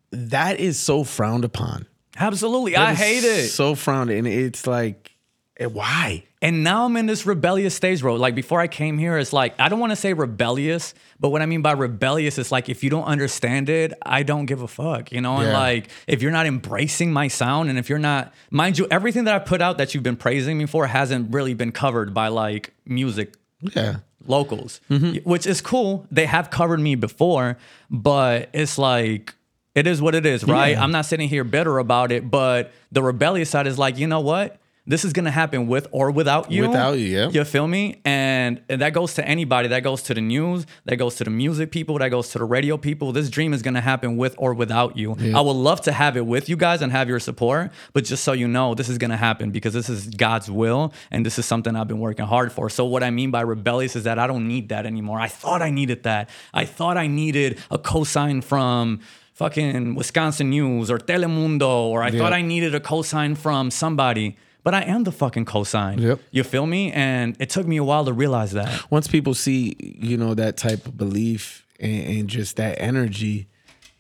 that 0.09 0.59
is 0.59 0.80
so 0.80 1.03
frowned 1.03 1.45
upon. 1.45 1.86
Absolutely. 2.18 2.76
I 2.76 2.95
hate 2.95 3.24
it. 3.24 3.49
So 3.49 3.76
frowned, 3.76 4.09
and 4.09 4.28
it's 4.28 4.66
like, 4.66 5.12
eh, 5.57 5.68
why? 5.68 6.24
And 6.43 6.63
now 6.63 6.85
I'm 6.85 6.97
in 6.97 7.05
this 7.05 7.25
rebellious 7.27 7.75
stage, 7.75 8.01
bro. 8.01 8.15
Like 8.15 8.33
before 8.33 8.59
I 8.59 8.67
came 8.67 8.97
here, 8.97 9.17
it's 9.17 9.31
like 9.31 9.53
I 9.59 9.69
don't 9.69 9.79
want 9.79 9.91
to 9.91 9.95
say 9.95 10.13
rebellious, 10.13 10.95
but 11.19 11.29
what 11.29 11.41
I 11.43 11.45
mean 11.45 11.61
by 11.61 11.73
rebellious 11.73 12.39
is 12.39 12.51
like 12.51 12.67
if 12.67 12.83
you 12.83 12.89
don't 12.89 13.03
understand 13.03 13.69
it, 13.69 13.93
I 14.03 14.23
don't 14.23 14.47
give 14.47 14.63
a 14.63 14.67
fuck, 14.67 15.11
you 15.11 15.21
know. 15.21 15.37
And 15.37 15.53
like 15.53 15.89
if 16.07 16.23
you're 16.23 16.31
not 16.31 16.47
embracing 16.47 17.13
my 17.13 17.27
sound, 17.27 17.69
and 17.69 17.77
if 17.77 17.89
you're 17.89 17.99
not, 17.99 18.33
mind 18.49 18.79
you, 18.79 18.87
everything 18.89 19.25
that 19.25 19.35
I 19.35 19.39
put 19.39 19.61
out 19.61 19.77
that 19.77 19.93
you've 19.93 20.03
been 20.03 20.15
praising 20.15 20.57
me 20.57 20.65
for 20.65 20.87
hasn't 20.87 21.31
really 21.33 21.53
been 21.53 21.71
covered 21.71 22.11
by 22.13 22.29
like 22.29 22.73
music 22.85 23.35
Yeah. 23.75 23.97
locals, 24.25 24.81
mm-hmm. 24.89 25.17
which 25.29 25.45
is 25.45 25.61
cool. 25.61 26.07
They 26.09 26.25
have 26.25 26.49
covered 26.49 26.79
me 26.79 26.95
before, 26.95 27.57
but 27.91 28.49
it's 28.53 28.79
like 28.79 29.35
it 29.75 29.85
is 29.85 30.01
what 30.01 30.15
it 30.15 30.25
is, 30.25 30.43
right? 30.43 30.69
Yeah. 30.69 30.83
I'm 30.83 30.91
not 30.91 31.05
sitting 31.05 31.29
here 31.29 31.43
bitter 31.43 31.77
about 31.77 32.11
it, 32.11 32.31
but 32.31 32.71
the 32.91 33.03
rebellious 33.03 33.51
side 33.51 33.67
is 33.67 33.77
like, 33.77 33.99
you 33.99 34.07
know 34.07 34.19
what? 34.21 34.57
This 34.91 35.05
is 35.05 35.13
gonna 35.13 35.31
happen 35.31 35.67
with 35.67 35.87
or 35.91 36.11
without 36.11 36.51
you. 36.51 36.63
Without 36.67 36.99
you, 36.99 37.05
yeah. 37.17 37.29
You 37.29 37.43
feel 37.45 37.67
me? 37.67 38.01
And, 38.03 38.61
and 38.69 38.81
that 38.81 38.93
goes 38.93 39.13
to 39.15 39.27
anybody. 39.27 39.69
That 39.69 39.83
goes 39.83 40.01
to 40.03 40.13
the 40.13 40.21
news. 40.21 40.65
That 40.85 40.97
goes 40.97 41.15
to 41.15 41.23
the 41.23 41.29
music 41.29 41.71
people. 41.71 41.97
That 41.99 42.09
goes 42.09 42.29
to 42.33 42.39
the 42.39 42.45
radio 42.45 42.75
people. 42.77 43.11
This 43.13 43.29
dream 43.29 43.53
is 43.53 43.61
gonna 43.61 43.79
happen 43.81 44.17
with 44.17 44.35
or 44.37 44.53
without 44.53 44.97
you. 44.97 45.15
Yeah. 45.17 45.37
I 45.37 45.41
would 45.41 45.53
love 45.69 45.79
to 45.81 45.91
have 45.91 46.17
it 46.17 46.25
with 46.25 46.49
you 46.49 46.57
guys 46.57 46.81
and 46.81 46.91
have 46.91 47.07
your 47.07 47.19
support, 47.19 47.71
but 47.93 48.03
just 48.03 48.23
so 48.23 48.33
you 48.33 48.47
know, 48.47 48.75
this 48.75 48.89
is 48.89 48.97
gonna 48.97 49.17
happen 49.17 49.51
because 49.51 49.73
this 49.73 49.89
is 49.89 50.07
God's 50.09 50.51
will 50.51 50.93
and 51.09 51.25
this 51.25 51.39
is 51.39 51.45
something 51.45 51.73
I've 51.75 51.87
been 51.87 51.99
working 51.99 52.25
hard 52.25 52.51
for. 52.51 52.69
So 52.69 52.83
what 52.85 53.01
I 53.01 53.11
mean 53.11 53.31
by 53.31 53.41
rebellious 53.41 53.95
is 53.95 54.03
that 54.03 54.19
I 54.19 54.27
don't 54.27 54.47
need 54.47 54.69
that 54.69 54.85
anymore. 54.85 55.19
I 55.21 55.29
thought 55.29 55.61
I 55.61 55.69
needed 55.69 56.03
that. 56.03 56.29
I 56.53 56.65
thought 56.65 56.97
I 56.97 57.07
needed 57.07 57.59
a 57.71 57.77
cosign 57.79 58.43
from 58.43 58.99
fucking 59.33 59.95
Wisconsin 59.95 60.49
News 60.49 60.91
or 60.91 60.97
Telemundo, 60.99 61.85
or 61.93 62.03
I 62.03 62.09
Yeah. 62.09 62.19
thought 62.19 62.33
I 62.33 62.41
needed 62.41 62.75
a 62.75 62.79
cosign 62.79 63.37
from 63.37 63.71
somebody. 63.71 64.35
But 64.64 64.74
I 64.76 64.82
am 64.84 65.03
the 65.03 65.12
fucking 65.12 65.45
cosign. 65.45 65.99
Yep. 65.99 66.20
You 66.32 66.43
feel 66.43 66.66
me? 66.68 66.91
And 66.91 67.36
it 67.39 67.49
took 67.49 67.66
me 67.66 67.78
a 67.78 67.84
while 67.84 68.05
to 68.05 68.14
realize 68.14 68.51
that. 68.51 68.91
Once 68.91 69.07
people 69.07 69.34
see, 69.34 69.76
you 69.80 70.18
know, 70.18 70.34
that 70.36 70.57
type 70.57 70.86
of 70.86 70.95
belief 70.97 71.66
and, 71.80 72.05
and 72.20 72.30
just 72.30 72.57
that 72.57 72.80
energy, 72.80 73.47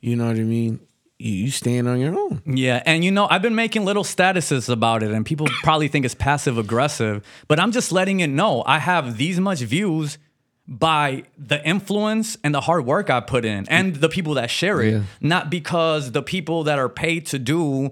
you 0.01 0.15
know 0.15 0.27
what 0.27 0.35
I 0.37 0.41
mean. 0.41 0.79
You, 1.17 1.31
you 1.45 1.51
stand 1.51 1.87
on 1.87 1.99
your 1.99 2.17
own. 2.17 2.41
Yeah, 2.45 2.81
and 2.85 3.03
you 3.05 3.11
know, 3.11 3.27
I've 3.29 3.41
been 3.43 3.55
making 3.55 3.85
little 3.85 4.03
statuses 4.03 4.69
about 4.69 5.03
it, 5.03 5.11
and 5.11 5.25
people 5.25 5.47
probably 5.63 5.87
think 5.87 6.05
it's 6.05 6.15
passive 6.15 6.57
aggressive, 6.57 7.23
but 7.47 7.59
I'm 7.59 7.71
just 7.71 7.91
letting 7.91 8.19
it 8.21 8.27
know 8.27 8.63
I 8.65 8.79
have 8.79 9.17
these 9.17 9.39
much 9.39 9.59
views 9.59 10.17
by 10.67 11.23
the 11.37 11.63
influence 11.67 12.37
and 12.43 12.53
the 12.55 12.61
hard 12.61 12.85
work 12.85 13.09
I 13.09 13.19
put 13.19 13.45
in 13.45 13.67
and 13.67 13.95
the 13.95 14.07
people 14.09 14.35
that 14.35 14.49
share 14.49 14.81
it, 14.81 14.91
Yeah. 14.93 15.01
not 15.19 15.49
because 15.49 16.11
the 16.11 16.21
people 16.23 16.63
that 16.63 16.79
are 16.79 16.87
paid 16.89 17.25
to 17.27 17.39
do 17.39 17.91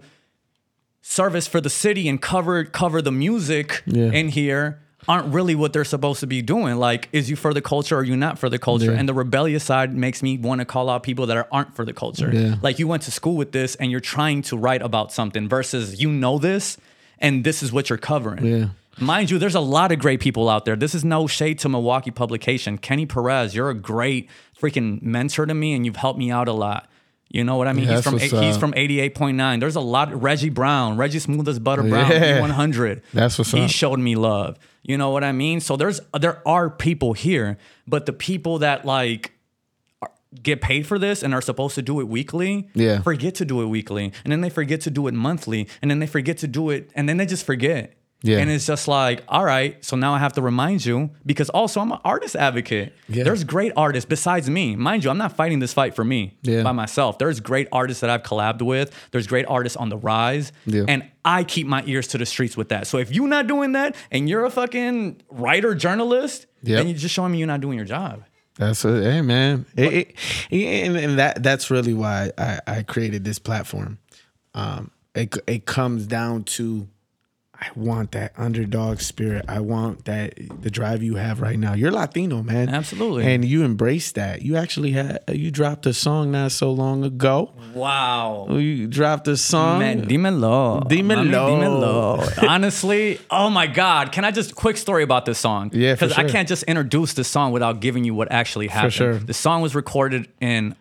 service 1.10 1.48
for 1.48 1.60
the 1.60 1.70
city 1.72 2.08
and 2.08 2.22
cover 2.22 2.64
cover 2.64 3.02
the 3.02 3.12
music 3.12 3.82
Yeah. 3.88 4.12
in 4.12 4.30
here 4.30 4.78
aren't 5.08 5.34
really 5.34 5.56
what 5.56 5.74
they're 5.74 5.84
supposed 5.86 6.20
to 6.20 6.28
be 6.28 6.42
doing. 6.44 6.76
Like, 6.76 7.10
is 7.12 7.30
you 7.32 7.36
for 7.36 7.52
the 7.52 7.62
culture 7.62 7.96
or 7.96 8.02
are 8.02 8.04
you 8.04 8.16
not 8.16 8.38
for 8.38 8.48
the 8.48 8.60
culture? 8.60 8.92
Yeah. 8.92 9.00
And 9.00 9.10
the 9.10 9.14
rebellious 9.14 9.64
side 9.64 9.96
makes 9.96 10.22
me 10.22 10.38
want 10.38 10.60
to 10.60 10.66
call 10.66 10.88
out 10.88 11.02
people 11.02 11.26
that 11.28 11.38
are, 11.38 11.48
aren't 11.52 11.76
for 11.76 11.84
the 11.84 11.94
culture. 11.94 12.30
Yeah. 12.32 12.56
Like 12.62 12.78
you 12.78 12.88
went 12.88 13.04
to 13.04 13.12
school 13.12 13.36
with 13.36 13.52
this 13.54 13.74
and 13.76 13.90
you're 13.90 14.02
trying 14.02 14.44
to 14.44 14.58
write 14.58 14.84
about 14.84 15.12
something 15.12 15.50
versus 15.50 16.00
you 16.02 16.12
know 16.12 16.38
this 16.38 16.78
and 17.18 17.44
this 17.44 17.64
is 17.64 17.72
what 17.72 17.90
you're 17.90 17.98
covering. 17.98 18.46
Yeah. 18.46 18.66
Mind 19.00 19.32
you, 19.32 19.40
there's 19.40 19.56
a 19.56 19.62
lot 19.62 19.92
of 19.94 20.00
great 20.00 20.20
people 20.20 20.50
out 20.50 20.66
there. 20.66 20.76
This 20.76 20.94
is 20.94 21.06
no 21.06 21.26
shade 21.26 21.58
to 21.60 21.70
Milwaukee 21.70 22.12
Publication. 22.12 22.78
Kenny 22.78 23.06
Perez, 23.06 23.56
you're 23.56 23.70
a 23.70 23.74
great 23.74 24.30
freaking 24.62 25.02
mentor 25.02 25.46
to 25.46 25.54
me 25.54 25.74
and 25.74 25.86
you've 25.86 25.96
helped 25.96 26.20
me 26.20 26.30
out 26.30 26.48
a 26.50 26.54
lot. 26.54 26.89
You 27.32 27.44
know 27.44 27.58
what 27.58 27.68
I 27.68 27.74
mean? 27.74 27.86
Yeah, 27.88 27.96
he's 27.96 28.04
from 28.04 28.18
he's 28.18 28.58
from 28.58 28.74
88.9. 28.74 29.60
There's 29.60 29.76
a 29.76 29.82
lot 29.82 30.20
Reggie 30.20 30.50
Brown, 30.50 30.98
Reggie 30.98 31.20
Smooth 31.20 31.48
as 31.48 31.60
Butter 31.60 31.84
Brown, 31.84 32.10
Yeah. 32.12 32.40
100. 32.40 33.04
That's 33.14 33.38
what's 33.38 33.52
he 33.52 33.60
up. 33.60 33.62
He 33.64 33.68
showed 33.72 34.00
me 34.00 34.16
love. 34.16 34.58
You 34.82 34.98
know 34.98 35.12
what 35.12 35.24
I 35.24 35.32
mean? 35.32 35.60
So 35.60 35.76
there's 35.78 36.02
there 36.20 36.42
are 36.48 36.70
people 36.72 37.14
here, 37.14 37.58
but 37.88 38.08
the 38.08 38.14
people 38.14 38.58
that 38.60 38.84
like 38.84 39.34
are- 40.02 40.10
get 40.42 40.60
paid 40.62 40.88
for 40.88 40.98
this 40.98 41.22
and 41.22 41.34
are 41.36 41.42
supposed 41.42 41.76
to 41.76 41.84
do 41.84 42.00
it 42.00 42.08
weekly 42.08 42.68
Yeah. 42.74 43.02
forget 43.02 43.36
to 43.36 43.46
do 43.46 43.62
it 43.62 43.66
weekly 43.68 44.12
and 44.24 44.32
then 44.32 44.42
they 44.42 44.50
forget 44.50 44.82
to 44.82 44.90
do 44.90 45.06
it 45.08 45.14
monthly 45.14 45.68
and 45.84 45.92
then 45.92 46.00
they 46.00 46.08
forget 46.08 46.38
to 46.40 46.48
do 46.48 46.72
it 46.72 46.90
and 46.96 47.08
then 47.08 47.18
they 47.18 47.26
just 47.28 47.46
forget 47.46 47.94
Yeah. 48.22 48.40
and 48.40 48.50
it's 48.50 48.66
just 48.66 48.88
like 48.90 49.24
all 49.30 49.46
right 49.46 49.84
so 49.84 49.96
now 49.96 50.14
i 50.14 50.20
have 50.20 50.34
to 50.34 50.42
remind 50.42 50.86
you 50.86 51.10
because 51.26 51.50
also 51.50 51.80
i'm 51.80 51.92
an 51.94 52.00
artist 52.04 52.36
advocate 52.36 52.94
Yeah. 53.08 53.24
there's 53.24 53.46
great 53.46 53.72
artists 53.78 54.10
besides 54.10 54.50
me 54.50 54.76
mind 54.76 55.06
you 55.06 55.10
i'm 55.10 55.18
not 55.18 55.38
fighting 55.38 55.60
this 55.60 55.72
fight 55.72 55.96
for 55.96 56.04
me 56.04 56.38
Yeah. 56.44 56.64
by 56.64 56.74
myself 56.74 57.18
there's 57.18 57.40
great 57.40 57.70
artists 57.72 58.02
that 58.02 58.10
i've 58.10 58.24
collabed 58.24 58.62
with 58.62 58.94
there's 59.12 59.26
great 59.26 59.46
artists 59.48 59.78
on 59.78 59.88
the 59.88 59.98
rise 59.98 60.52
Yeah. 60.66 60.84
and 60.90 61.10
i 61.24 61.46
keep 61.46 61.66
my 61.66 61.82
ears 61.86 62.08
to 62.08 62.18
the 62.18 62.26
streets 62.26 62.58
with 62.58 62.70
that 62.70 62.88
so 62.88 62.98
if 62.98 63.10
you're 63.10 63.28
not 63.30 63.48
doing 63.48 63.72
that 63.72 63.96
and 64.12 64.28
you're 64.28 64.44
a 64.44 64.52
fucking 64.52 65.22
writer 65.30 65.74
journalist 65.74 66.46
Yep. 66.64 66.78
then 66.78 66.88
you're 66.90 66.98
just 66.98 67.16
showing 67.16 67.32
me 67.32 67.38
you're 67.38 67.48
not 67.48 67.62
doing 67.62 67.78
your 67.78 67.86
job 67.86 68.26
That's 68.58 68.84
it, 68.84 69.02
hey 69.04 69.22
man. 69.22 69.66
It, 69.78 70.14
it, 70.52 70.86
and, 70.86 70.98
and 70.98 71.20
that 71.20 71.42
that's 71.42 71.72
really 71.72 71.94
why 71.94 72.32
I, 72.38 72.60
I 72.68 72.84
created 72.84 73.24
this 73.24 73.40
platform. 73.40 73.98
Um, 74.54 74.92
it 75.16 75.38
it 75.48 75.66
comes 75.66 76.06
down 76.06 76.44
to 76.60 76.90
I 77.62 77.68
want 77.76 78.14
that 78.14 78.32
underdog 78.38 79.02
spirit. 79.02 79.44
I 79.50 79.60
want 79.60 80.06
that 80.06 80.34
the 80.62 80.72
drive 80.72 81.04
you 81.04 81.16
have 81.16 81.42
right 81.42 81.60
now. 81.60 81.74
You're 81.74 81.92
Latino, 81.92 82.42
man. 82.42 82.70
Absolutely. 82.70 83.26
And 83.26 83.44
you 83.44 83.64
embrace 83.64 84.14
that. 84.14 84.42
You 84.44 84.56
actually 84.56 84.92
had 84.92 85.20
you 85.28 85.52
dropped 85.52 85.86
a 85.86 85.94
song 85.94 86.32
not 86.32 86.54
so 86.54 86.72
long 86.72 87.04
ago. 87.04 87.52
wow 87.74 88.48
You 88.50 88.88
dropped 88.88 89.28
a 89.28 89.36
song. 89.36 89.80
Man, 89.80 90.08
dímelo. 90.08 90.88
Dímelo. 90.88 91.50
Dímelo. 91.50 92.48
Honestly, 92.48 93.20
oh 93.30 93.50
my 93.50 93.68
God. 93.68 94.14
Can 94.14 94.24
I 94.24 94.32
just 94.32 94.56
quick 94.56 94.78
story 94.78 95.04
about 95.04 95.26
this 95.26 95.38
song? 95.38 95.72
Yeah, 95.74 95.94
Because 95.94 96.14
I 96.14 96.30
can't 96.30 96.48
just 96.48 96.64
introduce 96.64 97.14
the 97.14 97.26
song 97.26 97.52
without 97.52 97.82
giving 97.82 98.06
you 98.06 98.14
what 98.16 98.32
actually 98.32 98.68
happened. 98.68 98.94
For 98.94 98.98
sure. 98.98 99.14
The 99.16 99.34
song 99.34 99.62
was 99.62 99.76
recorded 99.76 100.30
in 100.40 100.76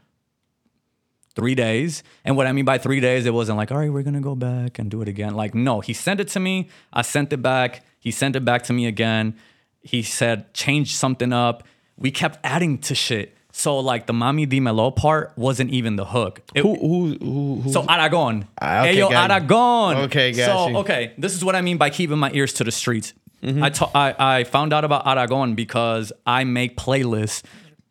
three 1.38 1.54
days. 1.54 2.02
And 2.24 2.36
what 2.36 2.46
I 2.46 2.52
mean 2.52 2.64
by 2.64 2.78
three 2.78 3.00
days, 3.00 3.24
it 3.26 3.32
wasn't 3.32 3.58
like, 3.58 3.70
all 3.72 3.78
right, 3.78 3.92
we're 3.92 4.02
gonna 4.02 4.20
go 4.20 4.34
back 4.34 4.78
and 4.78 4.90
do 4.90 5.00
it 5.02 5.08
again. 5.08 5.34
Like, 5.34 5.54
no, 5.54 5.80
he 5.80 5.92
sent 5.92 6.18
it 6.20 6.28
to 6.28 6.40
me. 6.40 6.68
I 6.92 7.02
sent 7.02 7.32
it 7.32 7.38
back. 7.42 7.84
He 8.00 8.10
sent 8.10 8.34
it 8.36 8.44
back 8.44 8.62
to 8.64 8.72
me 8.72 8.86
again. 8.86 9.36
He 9.82 10.02
said, 10.02 10.52
change 10.52 10.94
something 10.96 11.32
up. 11.32 11.62
We 11.96 12.10
kept 12.10 12.38
adding 12.44 12.78
to 12.78 12.94
shit. 12.94 13.34
So 13.52 13.78
like 13.78 14.06
the 14.06 14.12
Mami 14.12 14.46
Dímelo 14.46 14.94
part 14.94 15.32
wasn't 15.36 15.70
even 15.70 15.96
the 15.96 16.04
hook. 16.04 16.40
It- 16.54 16.62
Who 16.62 16.74
who 16.76 17.16
who, 17.20 17.60
who 17.62 17.72
so 17.72 17.84
Aragon. 17.88 18.46
Ah, 18.60 18.80
okay, 18.82 18.96
Ayo, 18.96 19.10
got 19.10 19.10
you. 19.10 19.34
Aragon. 19.34 19.96
Okay, 20.06 20.32
got 20.32 20.46
So, 20.46 20.68
you. 20.68 20.76
okay, 20.78 21.12
this 21.18 21.34
is 21.34 21.44
what 21.44 21.54
I 21.56 21.60
mean 21.60 21.76
by 21.76 21.90
keeping 21.90 22.18
my 22.18 22.30
ears 22.32 22.52
to 22.54 22.64
the 22.64 22.70
streets. 22.72 23.14
Mm-hmm. 23.42 23.62
I, 23.62 23.70
ta- 23.70 23.90
I 23.94 24.14
I 24.38 24.44
found 24.44 24.72
out 24.72 24.84
about 24.84 25.06
Aragon 25.06 25.54
because 25.54 26.12
I 26.26 26.44
make 26.44 26.76
playlists 26.76 27.42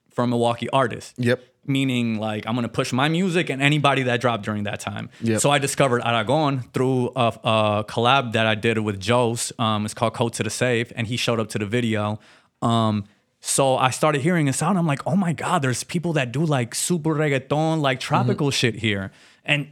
for 0.09 0.25
Milwaukee 0.27 0.69
artists. 0.71 1.13
Yep. 1.17 1.41
Meaning, 1.67 2.17
like, 2.17 2.47
I'm 2.47 2.55
gonna 2.55 2.69
push 2.69 2.93
my 2.93 3.09
music 3.09 3.49
and 3.49 3.61
anybody 3.61 4.03
that 4.03 4.21
dropped 4.21 4.43
during 4.43 4.63
that 4.63 4.79
time. 4.79 5.09
Yep. 5.21 5.41
So 5.41 5.51
I 5.51 5.59
discovered 5.59 6.01
Aragon 6.03 6.61
through 6.73 7.11
a, 7.15 7.27
a 7.43 7.85
collab 7.87 8.31
that 8.31 8.47
I 8.47 8.55
did 8.55 8.79
with 8.79 8.99
Joe's. 8.99 9.51
Um, 9.59 9.83
it's 9.85 9.93
called 9.93 10.13
Code 10.13 10.33
to 10.33 10.43
the 10.43 10.49
Safe, 10.49 10.91
and 10.95 11.07
he 11.07 11.17
showed 11.17 11.39
up 11.39 11.49
to 11.49 11.59
the 11.59 11.65
video. 11.65 12.19
Um, 12.61 13.03
so 13.39 13.77
I 13.77 13.91
started 13.91 14.21
hearing 14.21 14.49
a 14.49 14.53
sound. 14.53 14.77
I'm 14.77 14.87
like, 14.87 15.05
oh 15.05 15.15
my 15.15 15.33
god, 15.33 15.61
there's 15.61 15.83
people 15.83 16.13
that 16.13 16.31
do 16.31 16.43
like 16.43 16.73
super 16.73 17.13
reggaeton, 17.13 17.81
like 17.81 17.99
tropical 17.99 18.49
shit 18.49 18.75
here. 18.75 19.11
And 19.45 19.67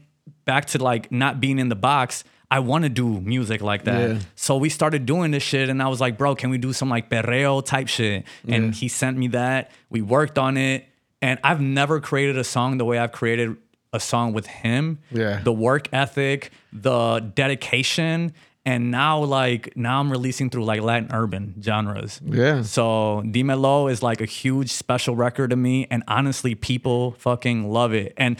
back 0.46 0.66
to 0.66 0.84
like 0.84 1.12
not 1.12 1.40
being 1.40 1.60
in 1.60 1.70
the 1.70 1.76
box. 1.76 2.24
I 2.52 2.60
want 2.60 2.84
to 2.84 2.90
do 2.90 3.20
music 3.22 3.62
like 3.62 3.86
that. 3.86 4.10
Yeah. 4.10 4.20
So 4.36 4.56
we 4.58 4.70
started 4.70 5.08
doing 5.08 5.32
this 5.32 5.42
shit, 5.42 5.68
and 5.68 5.82
I 5.82 5.88
was 5.88 6.00
like, 6.00 6.16
bro, 6.16 6.36
can 6.36 6.52
we 6.52 6.60
do 6.60 6.74
some 6.74 6.90
like 6.90 7.10
perreo 7.10 7.66
type 7.66 7.88
shit? 7.88 8.24
And 8.48 8.74
he 8.74 8.88
sent 8.88 9.18
me 9.18 9.30
that. 9.30 9.72
We 9.90 10.02
worked 10.02 10.38
on 10.38 10.56
it, 10.56 10.86
and 11.26 11.40
I've 11.44 11.60
never 11.60 12.00
created 12.00 12.38
a 12.38 12.44
song 12.44 12.78
the 12.78 12.86
way 12.86 13.00
I've 13.00 13.12
created 13.12 13.58
a 13.92 14.00
song 14.00 14.32
with 14.34 14.46
him. 14.46 15.00
Yeah. 15.12 15.40
The 15.44 15.52
work 15.54 15.88
ethic, 15.92 16.52
the 16.72 17.20
dedication, 17.34 18.34
and 18.64 18.92
now 18.92 19.24
like 19.24 19.76
now 19.76 20.00
I'm 20.02 20.12
releasing 20.12 20.50
through 20.52 20.66
like 20.66 20.82
Latin 20.82 21.10
urban 21.12 21.56
genres. 21.62 22.22
Yeah. 22.24 22.62
So 22.62 23.24
Dímelo 23.26 23.92
is 23.92 24.04
like 24.04 24.22
a 24.22 24.26
huge 24.26 24.70
special 24.72 25.16
record 25.16 25.50
to 25.50 25.56
me, 25.56 25.88
and 25.90 26.04
honestly, 26.08 26.54
people 26.54 27.12
fucking 27.18 27.70
love 27.72 27.94
it. 27.94 28.14
And 28.18 28.38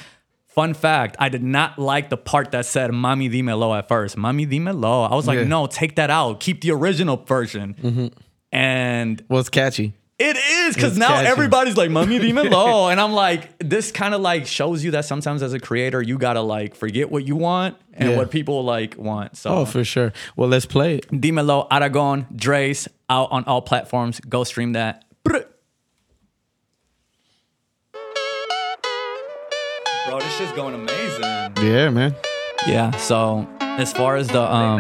fun 0.48 0.74
fact, 0.76 1.16
I 1.20 1.30
did 1.30 1.44
not 1.44 1.80
like 1.80 2.10
the 2.10 2.18
part 2.18 2.52
that 2.52 2.66
said 2.68 2.92
"Mami 2.92 3.32
Dímelo" 3.32 3.76
at 3.78 3.88
first. 3.88 4.16
"Mami 4.16 4.46
Dímelo," 4.48 5.10
I 5.12 5.16
was 5.16 5.26
like, 5.28 5.40
Yeah. 5.40 5.46
no, 5.46 5.66
take 5.66 5.96
that 5.96 6.12
out. 6.12 6.40
Keep 6.40 6.62
the 6.62 6.72
original 6.72 7.18
version. 7.18 7.76
Mm-hmm. 7.82 8.08
And 8.52 9.24
Well, 9.30 9.40
it's 9.40 9.50
catchy. 9.50 9.94
It 10.18 10.38
is 10.38 10.76
because 10.76 10.98
now 10.98 11.10
catchy. 11.10 11.28
everybody's 11.28 11.76
like, 11.76 11.90
"Mami 11.90 12.22
Dímelo," 12.22 12.90
and 12.92 13.02
I'm 13.02 13.12
like, 13.12 13.58
this 13.60 13.92
kind 13.92 14.14
of 14.14 14.22
like 14.22 14.46
shows 14.48 14.82
you 14.82 14.92
that 14.92 15.04
sometimes 15.04 15.44
as 15.44 15.52
a 15.54 15.60
creator, 15.60 16.02
you 16.02 16.18
gotta 16.18 16.40
like 16.42 16.74
forget 16.74 17.12
what 17.12 17.26
you 17.28 17.36
want 17.36 17.76
and 17.94 18.12
Yeah. 18.12 18.16
what 18.18 18.32
people 18.32 18.64
like 18.64 18.96
want. 18.98 19.36
So 19.36 19.50
Oh, 19.50 19.66
for 19.66 19.84
sure. 19.84 20.14
Well, 20.38 20.48
let's 20.48 20.66
play 20.66 20.96
it. 20.96 21.08
Dímelo, 21.12 21.68
Aragon, 21.70 22.28
Dres, 22.34 22.88
out 23.10 23.30
on 23.32 23.44
all 23.44 23.62
platforms. 23.62 24.22
Go 24.22 24.46
stream 24.46 24.72
that. 24.74 25.04
Bro, 30.08 30.20
this 30.20 30.38
shit's 30.38 30.52
going 30.54 30.76
amazing. 30.76 31.24
Yeah, 31.62 31.90
man. 31.90 32.16
Yeah, 32.68 32.92
so 32.92 33.48
as 33.60 33.92
far 33.92 34.16
as 34.16 34.28
the 34.28 34.42
um 34.42 34.80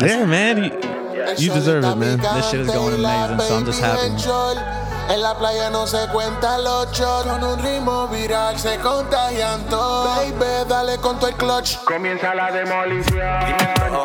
Yeah, 0.00 0.26
man. 0.26 0.64
You, 0.64 0.95
you 1.38 1.52
deserve 1.52 1.84
it, 1.84 1.96
man. 1.96 2.18
This 2.18 2.50
shit 2.50 2.60
is 2.60 2.68
going 2.68 2.94
amazing, 2.94 3.40
so 3.40 3.56
I'm 3.56 3.64
just 3.64 3.80
happy. 3.80 4.76
En 5.08 5.22
la 5.22 5.34
playa 5.38 5.70
no 5.70 5.86
se 5.86 6.08
cuenta 6.08 6.58
los 6.58 6.90
shots 6.90 7.28
Con 7.28 7.44
un 7.44 7.62
ritmo 7.62 8.08
viral 8.08 8.58
se 8.58 8.76
contagian 8.78 9.64
todos 9.66 10.08
Baby, 10.16 10.68
dale 10.68 10.98
con 10.98 11.16
tu 11.20 11.26
el 11.26 11.34
clutch 11.34 11.76
Comienza 11.84 12.34
la 12.34 12.50
demolición. 12.50 13.54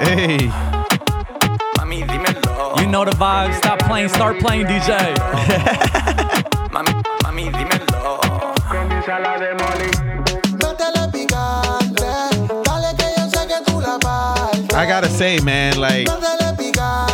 Hey. 0.01 0.51
Mami, 1.77 2.03
dímelo. 2.03 2.75
You 2.77 2.85
know 2.87 3.03
the 3.03 3.15
vibes. 3.17 3.55
Stop 3.55 3.79
playing, 3.87 4.09
start 4.09 4.37
playing, 4.39 4.67
DJ. 4.67 4.91
Mami, 6.71 6.91
mami, 7.23 7.49
dímelo. 7.49 8.19
Comienza 8.69 9.19
la 9.19 9.39
demolición. 9.39 10.23
Métele 10.53 11.07
picante 11.11 12.05
Dale 12.63 12.95
que 12.95 13.05
yo 13.17 13.29
sé 13.29 13.47
que 13.47 13.61
tú 13.65 13.81
la 13.81 13.97
partes 13.99 14.75
I 14.75 14.85
gotta 14.85 15.09
say, 15.09 15.39
man, 15.39 15.79
like 15.79 16.07
Métele 16.07 16.37
picante 16.37 16.40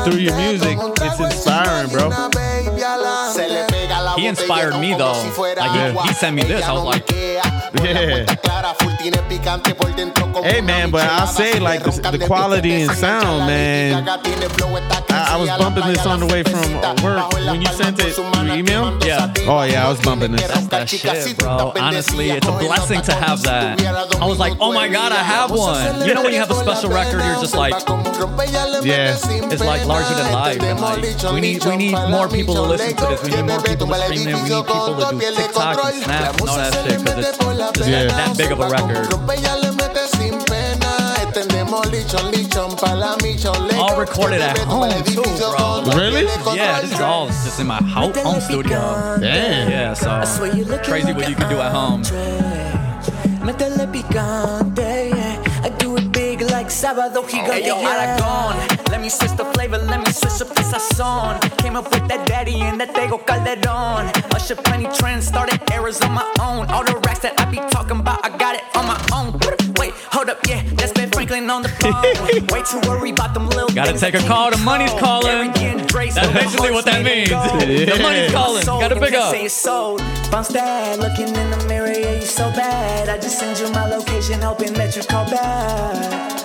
Through 0.08 0.20
your 0.20 0.38
music, 0.38 0.78
it's 1.02 1.20
inspiring, 1.20 1.90
bro. 1.90 2.10
Encima 4.26 4.56
de 4.62 4.68
una 4.68 4.78
baby 4.78 4.94
adelante. 4.94 5.22
Se 5.22 5.28
le 5.28 5.34
pega 5.34 5.66
la 5.66 5.68
He 5.68 5.68
inspired 5.68 5.94
me, 5.94 5.94
though. 5.94 5.94
Like, 5.94 6.02
he- 6.04 6.08
he 6.08 6.14
sent 6.14 6.36
me 6.36 6.44
this. 6.44 6.66
I 6.66 6.72
was 6.72 6.84
like- 6.84 7.06
miquea. 7.08 7.42
Por 7.76 7.86
la 7.86 7.92
Yeah. 7.92 8.08
puerta 8.26 8.36
clara, 8.38 8.74
full 8.80 8.98
tiene 8.98 9.18
picante 9.30 9.76
por 9.76 9.94
dentro 9.96 10.32
como 10.32 10.44
Hey, 10.44 10.62
man, 10.62 10.90
but 10.92 11.04
I'll 11.04 11.28
say, 11.28 11.60
like, 11.60 11.84
the- 11.84 12.12
the 12.18 12.26
quality 12.26 12.82
and 12.84 12.92
sound, 12.96 13.46
man. 13.46 13.92
Lady 13.94 14.06
Gaga 14.06 14.22
tiene 14.24 14.50
flow, 14.50 14.78
está 14.78 14.98
I- 15.10 15.34
I 15.34 15.38
was 15.38 15.50
casi 15.50 15.50
a 15.50 15.58
la 15.58 15.58
bumping 15.58 15.94
this 15.94 16.06
on 16.06 16.20
the 16.20 16.26
way 16.28 16.44
from 16.44 16.60
uh, 16.84 16.94
work. 17.04 17.34
When 17.34 17.62
you 17.62 17.68
sent 17.76 18.00
it 18.00 18.16
su 18.16 18.24
through 18.24 18.54
email? 18.54 18.94
Yeah. 19.06 19.28
Oh, 19.48 19.64
yeah, 19.64 19.86
I 19.86 19.90
was 19.90 20.00
bumping 20.00 20.32
this. 20.32 20.48
That's 20.48 20.68
that 20.68 20.90
shit, 20.90 21.38
bro. 21.38 21.74
Honestly, 21.80 22.30
it's 22.32 22.48
a 22.48 22.52
blessing 22.52 23.02
to 23.02 23.14
have 23.14 23.42
that. 23.44 23.82
I 24.22 24.26
was 24.26 24.38
like, 24.40 24.54
oh 24.60 24.72
my 24.74 24.88
God, 24.88 25.12
I 25.12 25.24
have 25.24 25.52
one. 25.52 26.06
You 26.06 26.14
know 26.14 26.22
when 26.22 26.34
you 26.34 26.40
have 26.40 26.52
a 26.52 26.56
special 26.56 26.90
record, 26.90 27.22
you're 27.24 27.42
just 27.42 27.56
like, 27.56 27.74
Yeah. 28.84 29.16
It's 29.52 29.64
like 29.64 29.86
larger 29.86 30.14
than 30.16 30.32
life. 30.32 30.62
And 30.62 30.80
like, 30.80 31.02
we 31.34 31.42
need 31.42 31.66
we 31.66 31.78
need 31.78 31.92
more 32.10 32.28
people 32.28 32.54
to 32.56 32.62
listen 32.62 32.96
to 32.96 33.06
this. 33.08 33.22
We 33.24 33.32
need 33.32 33.46
more 33.46 33.62
people 33.62 33.88
to 33.88 34.07
stream 34.08 34.28
it. 34.28 34.36
We 34.44 34.50
need 34.50 34.66
people 34.66 34.96
to 34.96 35.12
do 35.12 35.20
TikTok 35.36 35.76
and 35.86 36.04
Snap 36.04 36.40
and 36.40 36.50
all 36.50 36.58
that 36.58 36.74
shit 36.74 37.00
because 37.00 37.18
it's 37.28 37.38
just 37.78 37.90
Yeah. 37.90 38.04
that, 38.06 38.28
that 38.28 38.38
big 38.38 38.52
of 38.52 38.60
a 38.60 38.70
record. 38.70 39.08
All 43.78 44.00
recorded 44.00 44.42
at 44.42 44.58
home 44.60 44.82
too, 45.04 45.22
bro. 45.38 45.84
Really? 45.96 46.26
Yeah, 46.58 46.82
this 46.82 46.92
is 46.94 47.00
all 47.02 47.28
just 47.28 47.60
in 47.60 47.68
my 47.68 47.78
ho- 47.84 48.12
home 48.24 48.42
studio. 48.42 48.80
Damn. 49.20 49.70
Yeah, 49.70 49.94
so 49.94 50.10
crazy 50.84 51.14
what 51.14 51.30
you 51.30 51.36
can 51.36 51.50
do 51.50 51.60
at 51.60 51.72
home. 51.72 52.04
Like 56.68 56.72
sábado 56.72 57.24
gigante. 57.24 57.54
Hey, 57.54 57.68
yo, 57.68 57.80
yeah. 57.80 57.90
Aragon. 57.90 58.56
Let 58.92 59.02
me 59.02 59.10
switch 59.10 59.36
the 59.38 59.46
flavor, 59.54 59.78
let 59.78 60.00
me 60.00 60.12
switch 60.12 60.42
up 60.42 60.54
the 60.54 60.64
sazon. 60.64 61.40
Came 61.60 61.76
up 61.76 61.90
with 61.92 62.08
that 62.10 62.28
daddy 62.28 62.62
and 62.62 62.80
that 62.80 62.94
Tego 62.94 63.18
Calderon. 63.26 64.12
Usher 64.36 64.56
plenty 64.56 64.88
trends, 64.98 65.28
started 65.28 65.60
eras 65.72 66.02
on 66.02 66.12
my 66.12 66.28
own. 66.42 66.68
All 66.70 66.84
the 66.84 66.98
racks 67.06 67.20
that 67.20 67.40
I 67.40 67.46
be 67.46 67.58
talking 67.72 68.00
about, 68.00 68.20
I 68.26 68.36
got 68.38 68.56
it 68.56 68.64
on 68.76 68.86
my 68.86 69.00
own. 69.14 69.40
Wait, 69.80 69.94
hold 70.12 70.30
up, 70.30 70.40
yeah, 70.48 70.62
that's 70.76 70.92
Ben 70.92 71.10
Franklin 71.10 71.50
on 71.50 71.62
the 71.62 71.70
phone. 71.70 71.94
Way 72.52 72.64
too 72.64 72.82
worried 72.90 73.14
about 73.14 73.34
them 73.34 73.48
little 73.48 73.70
Gotta 73.70 73.98
take 73.98 74.16
a 74.16 74.24
call, 74.28 74.52
the 74.52 74.58
money's 74.58 74.94
calling. 74.94 75.28
Arrogant 75.28 75.90
That's 75.92 76.34
basically 76.34 76.72
what 76.72 76.86
that 76.86 77.04
means. 77.04 77.30
made 77.30 77.70
it 77.70 77.88
go. 77.88 77.96
The 77.96 78.02
money's 78.02 78.32
calling. 78.32 78.64
Sold 78.64 78.82
Gotta 78.82 78.96
and 78.96 79.04
pick 79.06 79.14
up. 79.14 79.32
say 79.32 79.46
it's 79.46 79.54
sold. 79.54 80.00
Bounce 80.32 80.50
that, 80.50 81.00
looking 81.00 81.34
in 81.34 81.50
the 81.50 81.66
mirror, 81.68 81.92
yeah, 81.92 82.16
you 82.16 82.26
so 82.26 82.50
bad. 82.52 83.08
I 83.08 83.18
just 83.18 83.40
send 83.40 83.58
you 83.60 83.72
my 83.72 83.88
location, 83.88 84.42
hoping 84.42 84.74
that 84.74 84.96
you 84.96 85.04
call 85.04 85.30
back 85.30 86.37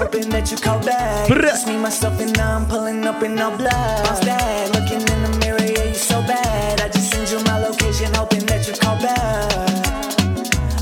hoping 0.00 0.30
that 0.30 0.50
you 0.50 0.56
call 0.56 0.80
back. 0.82 1.28
Just 1.28 1.66
me, 1.66 1.76
myself, 1.76 2.18
and 2.20 2.36
I'm 2.38 2.66
pulling 2.66 3.04
up 3.04 3.22
in 3.22 3.38
all 3.38 3.56
black. 3.56 4.04
Bounce 4.04 4.20
that, 4.20 4.72
looking 4.74 5.02
in 5.12 5.20
the 5.24 5.32
mirror, 5.40 5.62
yeah, 5.62 5.84
you 5.84 5.94
so 5.94 6.20
bad. 6.22 6.80
I 6.80 6.88
just 6.88 7.10
send 7.12 7.28
you 7.30 7.38
my 7.44 7.58
location, 7.58 8.12
hoping 8.14 8.46
that 8.46 8.66
you 8.66 8.74
call 8.74 8.96
back. 8.96 9.52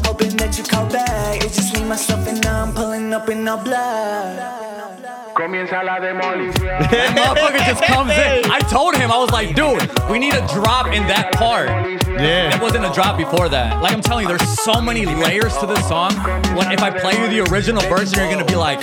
Hoping 0.06 0.36
that 0.36 0.56
you 0.56 0.64
call 0.64 0.86
back. 0.86 1.42
It's 1.44 1.56
just 1.56 1.74
me, 1.74 1.84
myself, 1.84 2.26
and 2.28 2.44
I'm 2.46 2.72
pulling 2.72 3.12
up 3.12 3.28
in 3.28 3.46
all 3.48 3.58
black. 3.58 4.97
Comienza 5.38 5.84
la 5.84 6.00
demolición. 6.00 6.66
That 6.90 7.14
motherfucker 7.14 7.64
just 7.64 7.84
comes 7.84 8.10
in. 8.10 8.50
I 8.50 8.58
told 8.68 8.96
him, 8.96 9.12
I 9.12 9.18
was 9.18 9.30
like, 9.30 9.54
dude, 9.54 9.88
we 10.10 10.18
need 10.18 10.34
a 10.34 10.44
drop 10.48 10.86
in 10.88 11.06
that 11.06 11.30
part. 11.34 11.68
Yeah. 11.68 12.54
It 12.56 12.60
wasn't 12.60 12.84
a 12.84 12.92
drop 12.92 13.16
before 13.16 13.48
that. 13.48 13.80
Like 13.80 13.92
I'm 13.92 14.00
telling 14.00 14.26
you, 14.26 14.36
there's 14.36 14.48
so 14.60 14.80
many 14.80 15.06
layers 15.06 15.56
to 15.58 15.66
this 15.66 15.86
song. 15.86 16.12
When 16.56 16.72
if 16.72 16.82
I 16.82 16.90
play 16.90 17.14
you 17.20 17.28
the 17.28 17.48
original 17.52 17.82
version, 17.82 18.18
you're 18.18 18.30
gonna 18.32 18.44
be 18.44 18.56
like, 18.56 18.80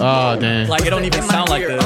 Oh 0.00 0.36
damn. 0.38 0.68
like 0.68 0.86
it 0.86 0.90
don't 0.90 1.04
even 1.04 1.22
sound 1.24 1.48
like 1.50 1.66
this. 1.66 1.84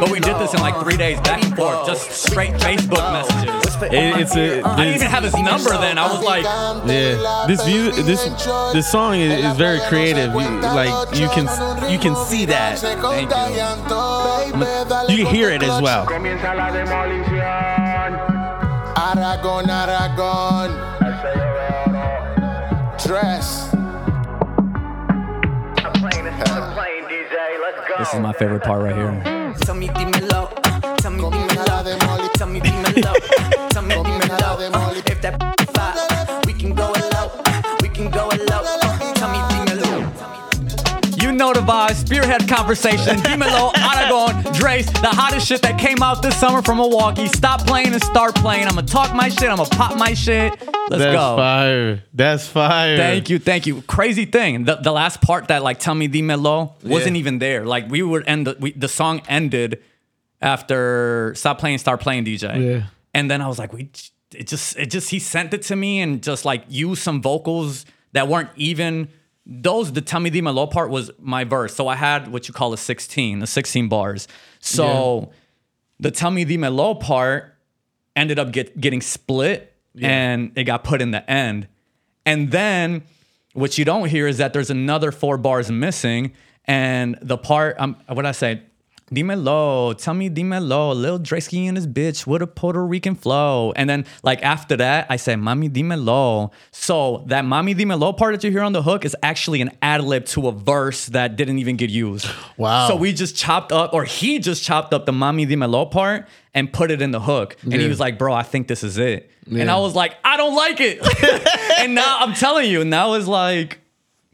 But 0.00 0.10
we 0.10 0.18
did 0.18 0.36
this 0.38 0.54
in 0.54 0.60
like 0.60 0.74
three 0.82 0.96
days, 0.96 1.20
back 1.20 1.44
and 1.44 1.54
forth, 1.54 1.86
just 1.86 2.10
straight 2.10 2.54
Facebook 2.54 3.06
messages. 3.12 3.54
It- 3.82 4.18
it's 4.18 4.34
a 4.34 4.62
I 4.62 4.76
didn't 4.76 4.94
even 4.96 5.06
have 5.06 5.22
his 5.22 5.34
number 5.34 5.70
then. 5.78 5.98
I 5.98 6.08
was 6.12 6.24
like, 6.24 6.42
yeah. 6.42 7.44
This 7.46 7.62
view, 7.64 7.92
this 7.92 8.24
this 8.72 8.90
song 8.90 9.14
is, 9.20 9.44
is 9.44 9.56
very 9.56 9.78
creative. 9.88 10.32
You, 10.34 10.48
like 10.60 11.14
you 11.16 11.28
can 11.28 11.46
you 11.88 11.98
can 12.00 12.16
see 12.16 12.44
that. 12.46 12.82
Thank 13.28 15.10
You 15.10 15.24
can 15.24 15.34
hear 15.34 15.50
it 15.50 15.62
as 15.62 15.80
well. 15.82 16.06
Comienza 16.06 16.54
la 16.54 16.70
demolición. 16.70 18.18
Aragón, 18.96 19.70
Aragón. 19.70 20.70
Dres. 23.04 23.68
this 27.98 28.14
is 28.14 28.20
my 28.20 28.32
favorite 28.32 28.62
part 28.62 28.82
right 28.82 28.94
here. 28.94 29.54
Tell 29.60 29.74
me, 29.74 29.88
dímelo. 29.88 30.48
Tell 30.98 31.10
me, 31.10 31.22
dímelo. 31.22 32.30
Tell 32.34 32.46
me, 32.46 32.60
dímelo. 32.60 33.12
Tell 33.70 33.82
me, 33.82 33.94
dímelo. 33.94 34.87
Know 41.38 41.52
the 41.52 41.60
vibe, 41.60 41.94
spearhead 41.94 42.48
conversation, 42.48 43.16
Dimelo, 43.18 43.70
Aragon, 43.78 44.42
Dres, 44.54 44.86
the 44.86 45.06
hottest 45.06 45.46
shit 45.46 45.62
that 45.62 45.78
came 45.78 46.02
out 46.02 46.20
this 46.20 46.36
summer 46.36 46.62
from 46.62 46.78
Milwaukee. 46.78 47.28
Stop 47.28 47.64
playing 47.64 47.92
and 47.92 48.02
start 48.02 48.34
playing. 48.34 48.66
I'ma 48.66 48.80
talk 48.80 49.14
my 49.14 49.28
shit, 49.28 49.48
I'ma 49.48 49.64
pop 49.66 49.96
my 49.96 50.14
shit. 50.14 50.50
Let's 50.50 50.66
That's 50.90 51.04
go. 51.04 51.12
That's 51.12 51.36
fire. 51.36 52.02
That's 52.12 52.46
fire. 52.48 52.96
Thank 52.96 53.30
you, 53.30 53.38
thank 53.38 53.68
you. 53.68 53.82
Crazy 53.82 54.24
thing, 54.24 54.64
the, 54.64 54.76
the 54.76 54.90
last 54.90 55.20
part 55.22 55.46
that 55.46 55.62
like 55.62 55.78
tell 55.78 55.94
me 55.94 56.08
Dimelo 56.08 56.72
wasn't 56.82 57.14
Yeah. 57.14 57.20
even 57.20 57.38
there. 57.38 57.64
Like 57.64 57.88
we 57.88 58.02
were 58.02 58.22
end 58.26 58.48
the, 58.48 58.56
we, 58.58 58.72
the 58.72 58.88
song 58.88 59.22
ended 59.28 59.80
after 60.42 61.34
stop 61.36 61.58
playing, 61.60 61.78
start 61.78 62.00
playing 62.00 62.24
DJ. 62.24 62.64
Yeah. 62.80 62.86
And 63.14 63.30
then 63.30 63.40
I 63.42 63.46
was 63.46 63.60
like, 63.60 63.72
we 63.72 63.90
it 64.34 64.48
just 64.48 64.76
it 64.76 64.86
just 64.90 65.10
he 65.10 65.20
sent 65.20 65.54
it 65.54 65.62
to 65.62 65.76
me 65.76 66.00
and 66.00 66.20
just 66.20 66.44
like 66.44 66.64
used 66.68 67.02
some 67.02 67.22
vocals 67.22 67.86
that 68.12 68.26
weren't 68.26 68.50
even 68.56 69.08
those 69.48 69.92
the 69.92 70.02
the 70.30 70.42
Melo 70.42 70.66
part 70.66 70.90
was 70.90 71.10
my 71.18 71.44
verse. 71.44 71.74
So 71.74 71.88
I 71.88 71.96
had 71.96 72.28
what 72.28 72.46
you 72.48 72.54
call 72.54 72.74
a 72.74 72.76
16, 72.78 73.38
the 73.38 73.46
16 73.46 73.88
bars. 73.88 74.28
So 74.60 75.32
the 75.98 76.10
me 76.30 76.44
the 76.44 76.58
Melo 76.58 76.94
part 76.94 77.56
ended 78.14 78.38
up 78.38 78.52
get, 78.52 78.78
getting 78.78 79.00
split 79.00 79.74
and 80.00 80.52
it 80.54 80.64
got 80.64 80.84
put 80.84 81.00
in 81.00 81.12
the 81.12 81.28
end. 81.30 81.66
And 82.26 82.50
then 82.50 83.02
what 83.54 83.78
you 83.78 83.84
don't 83.84 84.08
hear 84.08 84.26
is 84.26 84.36
that 84.38 84.52
there's 84.52 84.70
another 84.70 85.10
four 85.10 85.38
bars 85.38 85.70
missing. 85.70 86.34
And 86.66 87.18
the 87.22 87.38
part, 87.38 87.76
um, 87.78 87.96
what 88.06 88.26
I 88.26 88.32
say, 88.32 88.62
Dímelo, 89.10 89.96
tell 89.96 90.14
me 90.14 90.28
dímelo, 90.28 90.94
Lil 90.94 91.18
Dresky 91.18 91.66
and 91.66 91.76
his 91.76 91.86
bitch 91.86 92.26
with 92.26 92.42
a 92.42 92.46
Puerto 92.46 92.84
Rican 92.84 93.14
flow. 93.14 93.72
And 93.74 93.88
then 93.88 94.04
like 94.22 94.42
after 94.42 94.76
that, 94.76 95.06
I 95.08 95.16
say, 95.16 95.34
Mami 95.34 95.70
dímelo. 95.70 96.52
So 96.72 97.24
that 97.28 97.44
Mami 97.44 97.74
dímelo 97.74 98.16
part 98.16 98.34
that 98.34 98.44
you 98.44 98.50
hear 98.50 98.62
on 98.62 98.72
the 98.72 98.82
hook 98.82 99.04
is 99.04 99.16
actually 99.22 99.62
an 99.62 99.70
ad 99.80 100.04
lib 100.04 100.26
to 100.26 100.48
a 100.48 100.52
verse 100.52 101.06
that 101.06 101.36
didn't 101.36 101.58
even 101.58 101.76
get 101.76 101.90
used. 101.90 102.26
Wow. 102.58 102.88
So 102.88 102.96
we 102.96 103.12
just 103.12 103.36
chopped 103.36 103.70
up, 103.70 103.94
or 103.94 104.02
he 104.04 104.40
just 104.40 104.64
chopped 104.64 104.92
up 104.92 105.06
the 105.06 105.12
Mami 105.12 105.46
dímelo 105.48 105.88
part 105.88 106.26
and 106.54 106.72
put 106.72 106.90
it 106.90 107.00
in 107.00 107.12
the 107.12 107.20
hook. 107.20 107.56
And 107.62 107.72
he 107.74 107.86
was 107.86 108.00
like, 108.00 108.18
bro, 108.18 108.34
I 108.34 108.42
think 108.42 108.66
this 108.66 108.82
is 108.82 108.98
it. 108.98 109.30
And 109.48 109.70
I 109.70 109.78
was 109.78 109.94
like, 109.94 110.16
I 110.24 110.36
don't 110.36 110.56
like 110.56 110.78
it. 110.80 110.98
and 111.78 111.94
now 111.94 112.18
I'm 112.18 112.34
telling 112.34 112.68
you, 112.68 112.84
now 112.84 113.14
it's 113.14 113.28
like, 113.28 113.78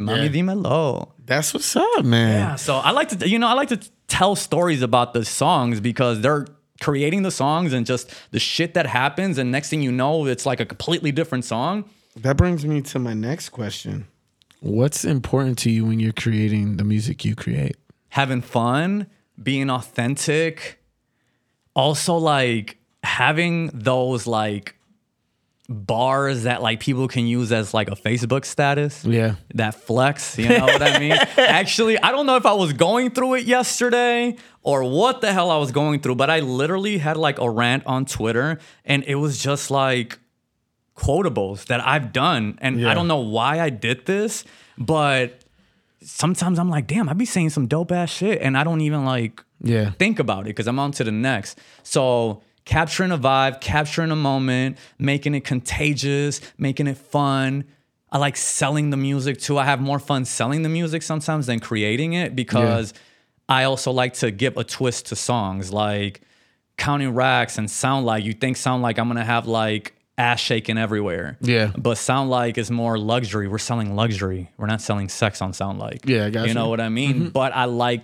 Mami 0.01 0.25
Yeah. 0.35 0.43
dímelo. 0.43 1.11
That's 1.27 1.55
what's 1.55 1.75
up, 1.77 2.05
man. 2.05 2.33
Yeah, 2.39 2.57
so 2.57 2.77
I 2.77 2.91
like 2.91 3.09
to, 3.11 3.29
you 3.29 3.39
know, 3.39 3.47
I 3.47 3.53
like 3.55 3.69
to 3.69 3.81
tell 4.15 4.37
stories 4.37 4.81
about 4.81 5.13
the 5.13 5.25
songs 5.25 5.81
because 5.81 6.21
they're 6.21 6.47
creating 6.81 7.23
the 7.23 7.33
songs 7.33 7.73
and 7.73 7.85
just 7.85 8.15
the 8.31 8.39
shit 8.39 8.75
that 8.75 8.87
happens. 8.87 9.39
And 9.39 9.51
next 9.51 9.71
thing 9.71 9.83
you 9.83 9.91
know, 9.91 10.27
it's 10.27 10.47
like 10.47 10.61
a 10.61 10.65
completely 10.65 11.11
different 11.11 11.45
song. 11.45 11.91
That 12.19 12.37
brings 12.37 12.65
me 12.65 12.81
to 12.83 13.01
my 13.01 13.13
next 13.13 13.49
question. 13.49 14.07
What's 14.61 15.05
important 15.05 15.59
to 15.59 15.71
you 15.71 15.85
when 15.85 15.99
you're 15.99 16.13
creating 16.13 16.77
the 16.77 16.85
music 16.85 17.25
you 17.25 17.35
create? 17.35 17.77
Having 18.11 18.43
fun, 18.43 19.09
being 19.43 19.69
authentic, 19.69 20.81
also 21.75 22.17
like 22.17 22.79
having 23.03 23.67
those 23.75 24.29
like 24.29 24.77
bars 25.69 26.43
that 26.43 26.61
like 26.63 26.81
people 26.81 27.09
can 27.09 27.27
use 27.27 27.51
as 27.51 27.73
like 27.73 27.89
a 27.91 27.97
Facebook 27.97 28.45
status. 28.45 29.05
Yeah. 29.05 29.37
that 29.55 29.75
flex. 29.75 30.37
You 30.39 30.49
know 30.51 30.65
what 30.67 30.83
I 30.83 30.99
mean? 30.99 31.13
Actually, 31.39 31.99
I 31.99 32.11
don't 32.13 32.27
know 32.27 32.37
if 32.37 32.45
I 32.45 32.53
was 32.53 32.73
going 32.75 33.11
through 33.13 33.35
it 33.35 33.45
yesterday 33.47 34.37
or 34.63 34.85
what 34.85 35.21
the 35.23 35.33
hell 35.33 35.51
I 35.51 35.57
was 35.57 35.73
going 35.73 36.01
through, 36.01 36.17
but 36.17 36.29
I 36.29 36.41
literally 36.41 36.99
had 36.99 37.17
like 37.17 37.39
a 37.39 37.49
rant 37.49 37.87
on 37.87 38.05
Twitter 38.05 38.59
and 38.85 39.05
it 39.05 39.15
was 39.15 39.39
just 39.43 39.71
like 39.71 40.19
quotables 40.97 41.67
that 41.67 41.85
I've 41.87 42.13
done. 42.13 42.59
And 42.61 42.81
Yeah. 42.81 42.91
I 42.91 42.95
don't 42.95 43.09
know 43.09 43.21
why 43.21 43.59
I 43.61 43.71
did 43.71 44.07
this, 44.07 44.45
but 44.79 45.41
sometimes 46.03 46.59
I'm 46.59 46.71
like, 46.71 46.87
damn, 46.87 47.09
I'd 47.09 47.19
be 47.19 47.25
saying 47.25 47.51
some 47.51 47.67
dope 47.67 47.91
ass 47.91 48.11
shit 48.11 48.41
and 48.43 48.57
I 48.57 48.65
don't 48.65 48.81
even 48.83 49.05
like 49.05 49.43
Yeah. 49.63 49.93
think 49.93 50.19
about 50.19 50.43
it 50.43 50.49
because 50.55 50.67
I'm 50.69 50.79
on 50.79 50.93
to 50.93 51.05
the 51.05 51.11
next. 51.13 51.59
So 51.83 52.43
capturing 52.65 53.11
a 53.13 53.19
vibe, 53.19 53.61
capturing 53.61 54.11
a 54.11 54.17
moment, 54.17 54.79
making 54.99 55.35
it 55.35 55.45
contagious, 55.45 56.41
making 56.59 56.87
it 56.87 56.97
fun. 56.97 57.65
I 58.11 58.19
like 58.19 58.37
selling 58.37 58.91
the 58.91 58.97
music 58.97 59.39
too. 59.41 59.59
I 59.59 59.65
have 59.65 59.81
more 59.81 59.99
fun 59.99 60.25
selling 60.25 60.63
the 60.63 60.69
music 60.69 61.03
sometimes 61.03 61.47
than 61.47 61.59
creating 61.61 62.13
it 62.13 62.37
because 62.37 62.95
I 63.49 63.65
also 63.65 63.91
like 63.91 64.15
to 64.15 64.31
give 64.31 64.57
a 64.57 64.65
twist 64.65 65.07
to 65.07 65.17
songs 65.17 65.73
like 65.73 66.21
counting 66.77 67.13
racks 67.15 67.59
and 67.59 67.71
sound 67.71 68.07
like 68.07 68.25
you 68.25 68.33
think 68.33 68.57
sound 68.57 68.83
like 68.83 68.99
I'm 68.99 69.09
gonna 69.09 69.25
have 69.25 69.47
like 69.47 69.95
ass 70.17 70.39
shaking 70.41 70.79
everywhere. 70.79 71.37
Yeah. 71.41 71.73
But 71.77 71.99
sound 71.99 72.31
like 72.31 72.57
is 72.57 72.71
more 72.71 72.97
luxury. 72.99 73.49
We're 73.49 73.59
selling 73.59 73.97
luxury. 73.97 74.49
We're 74.57 74.67
not 74.67 74.81
selling 74.81 75.09
sex 75.09 75.43
on 75.43 75.53
sound 75.53 75.81
like. 75.81 76.09
Yeah, 76.09 76.27
I 76.27 76.31
got 76.31 76.43
You 76.43 76.49
you. 76.49 76.55
know 76.55 76.69
what 76.69 76.81
I 76.81 76.89
mean? 76.89 77.15
Mm-hmm. 77.15 77.29
But 77.31 77.55
I 77.55 77.65
like 77.65 78.03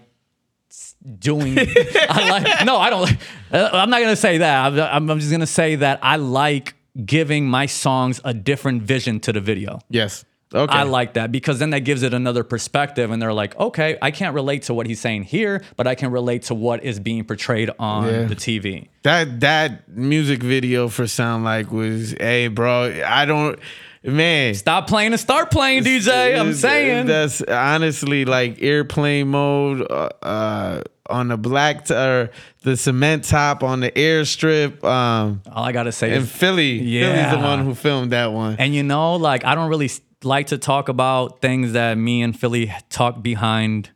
doing 1.19 1.59
I 2.09 2.29
like 2.31 2.65
no 2.67 2.77
I 2.77 2.91
don't 2.91 3.03
like 3.03 3.19
uh, 3.53 3.71
I'm 3.73 3.91
not 3.91 4.01
gonna 4.01 4.17
say 4.17 4.39
that 4.39 4.67
I'm, 4.67 4.79
I'm 4.79 5.11
I'm 5.11 5.19
just 5.19 5.31
gonna 5.33 5.47
say 5.47 5.77
that 5.77 5.99
I 6.03 6.17
like 6.17 6.75
giving 7.05 7.47
my 7.49 7.67
songs 7.67 8.21
a 8.25 8.35
different 8.35 8.83
vision 8.83 9.21
to 9.21 9.33
the 9.33 9.41
video 9.41 9.81
Yes. 9.89 10.25
Okay. 10.53 10.73
I 10.73 10.83
like 10.83 11.15
that 11.15 11.31
because 11.31 11.61
then 11.61 11.71
that 11.71 11.81
gives 11.81 12.03
it 12.03 12.13
another 12.13 12.43
perspective 12.43 13.13
and 13.13 13.23
they're 13.23 13.33
like 13.33 13.57
okay 13.59 13.97
I 14.03 14.11
can't 14.11 14.35
relate 14.35 14.63
to 14.65 14.75
what 14.75 14.87
he's 14.87 15.01
saying 15.01 15.23
here 15.25 15.63
but 15.77 15.87
I 15.87 15.95
can 15.95 16.11
relate 16.11 16.43
to 16.45 16.55
what 16.57 16.83
is 16.83 16.99
being 16.99 17.25
portrayed 17.25 17.71
on 17.79 18.07
Yeah. 18.07 18.25
the 18.25 18.35
TV 18.37 18.89
that 19.03 19.41
that 19.41 19.89
music 19.89 20.43
video 20.43 20.89
for 20.89 21.07
Sound 21.07 21.45
Like 21.45 21.71
was, 21.73 22.13
hey, 22.21 22.49
bro. 22.49 23.03
I 23.07 23.25
don't, 23.25 23.59
man. 24.03 24.55
stop 24.55 24.87
playing 24.87 25.13
and 25.13 25.21
start 25.21 25.51
playing 25.51 25.85
DJ 25.85 26.39
I'm 26.39 26.55
saying 26.55 27.07
that's 27.07 27.43
honestly 27.43 28.25
like 28.25 28.63
airplane 28.63 29.29
mode 29.29 29.83
uh, 29.91 30.09
uh, 30.23 30.83
on 31.09 31.29
the 31.29 31.37
black 31.37 31.87
t- 31.87 31.95
or 31.95 32.31
the 32.63 32.77
cement 32.77 33.25
top 33.25 33.63
on 33.63 33.81
the 33.81 33.91
airstrip. 33.91 34.83
Um, 34.85 35.43
all 35.51 35.65
I 35.65 35.73
gotta 35.73 35.93
say 35.93 36.15
in 36.15 36.23
is 36.23 36.31
Philly, 36.31 36.79
Philly's 36.79 37.31
the 37.33 37.39
one 37.39 37.65
who 37.65 37.75
filmed 37.75 38.13
that 38.13 38.33
one. 38.33 38.57
And 38.59 38.75
you 38.75 38.83
know, 38.83 39.17
like 39.17 39.45
I 39.45 39.55
don't 39.55 39.69
really 39.69 39.91
like 40.23 40.49
to 40.49 40.59
talk 40.59 40.89
about 40.89 41.41
things 41.41 41.73
that 41.73 41.97
me 41.97 42.23
and 42.23 42.39
Philly 42.39 42.73
talk 42.91 43.23
behind, 43.23 43.91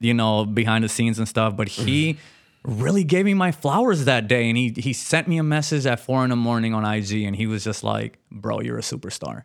you 0.00 0.14
know, 0.14 0.44
behind 0.44 0.84
the 0.84 0.88
scenes 0.88 1.18
and 1.18 1.28
stuff. 1.28 1.56
But 1.56 1.68
he 1.68 2.18
really 2.64 3.04
gave 3.04 3.24
me 3.24 3.34
my 3.34 3.52
flowers 3.52 4.04
that 4.06 4.28
day, 4.28 4.48
and 4.48 4.56
he 4.56 4.72
he 4.76 4.92
sent 4.92 5.28
me 5.28 5.38
a 5.38 5.42
message 5.42 5.86
at 5.86 6.00
four 6.00 6.24
in 6.24 6.30
the 6.30 6.36
morning 6.36 6.74
on 6.74 6.84
IG, 6.84 7.22
and 7.24 7.36
he 7.36 7.46
was 7.46 7.64
just 7.64 7.84
like, 7.84 8.18
"Bro, 8.30 8.60
you're 8.60 8.78
a 8.78 8.82
superstar." 8.82 9.44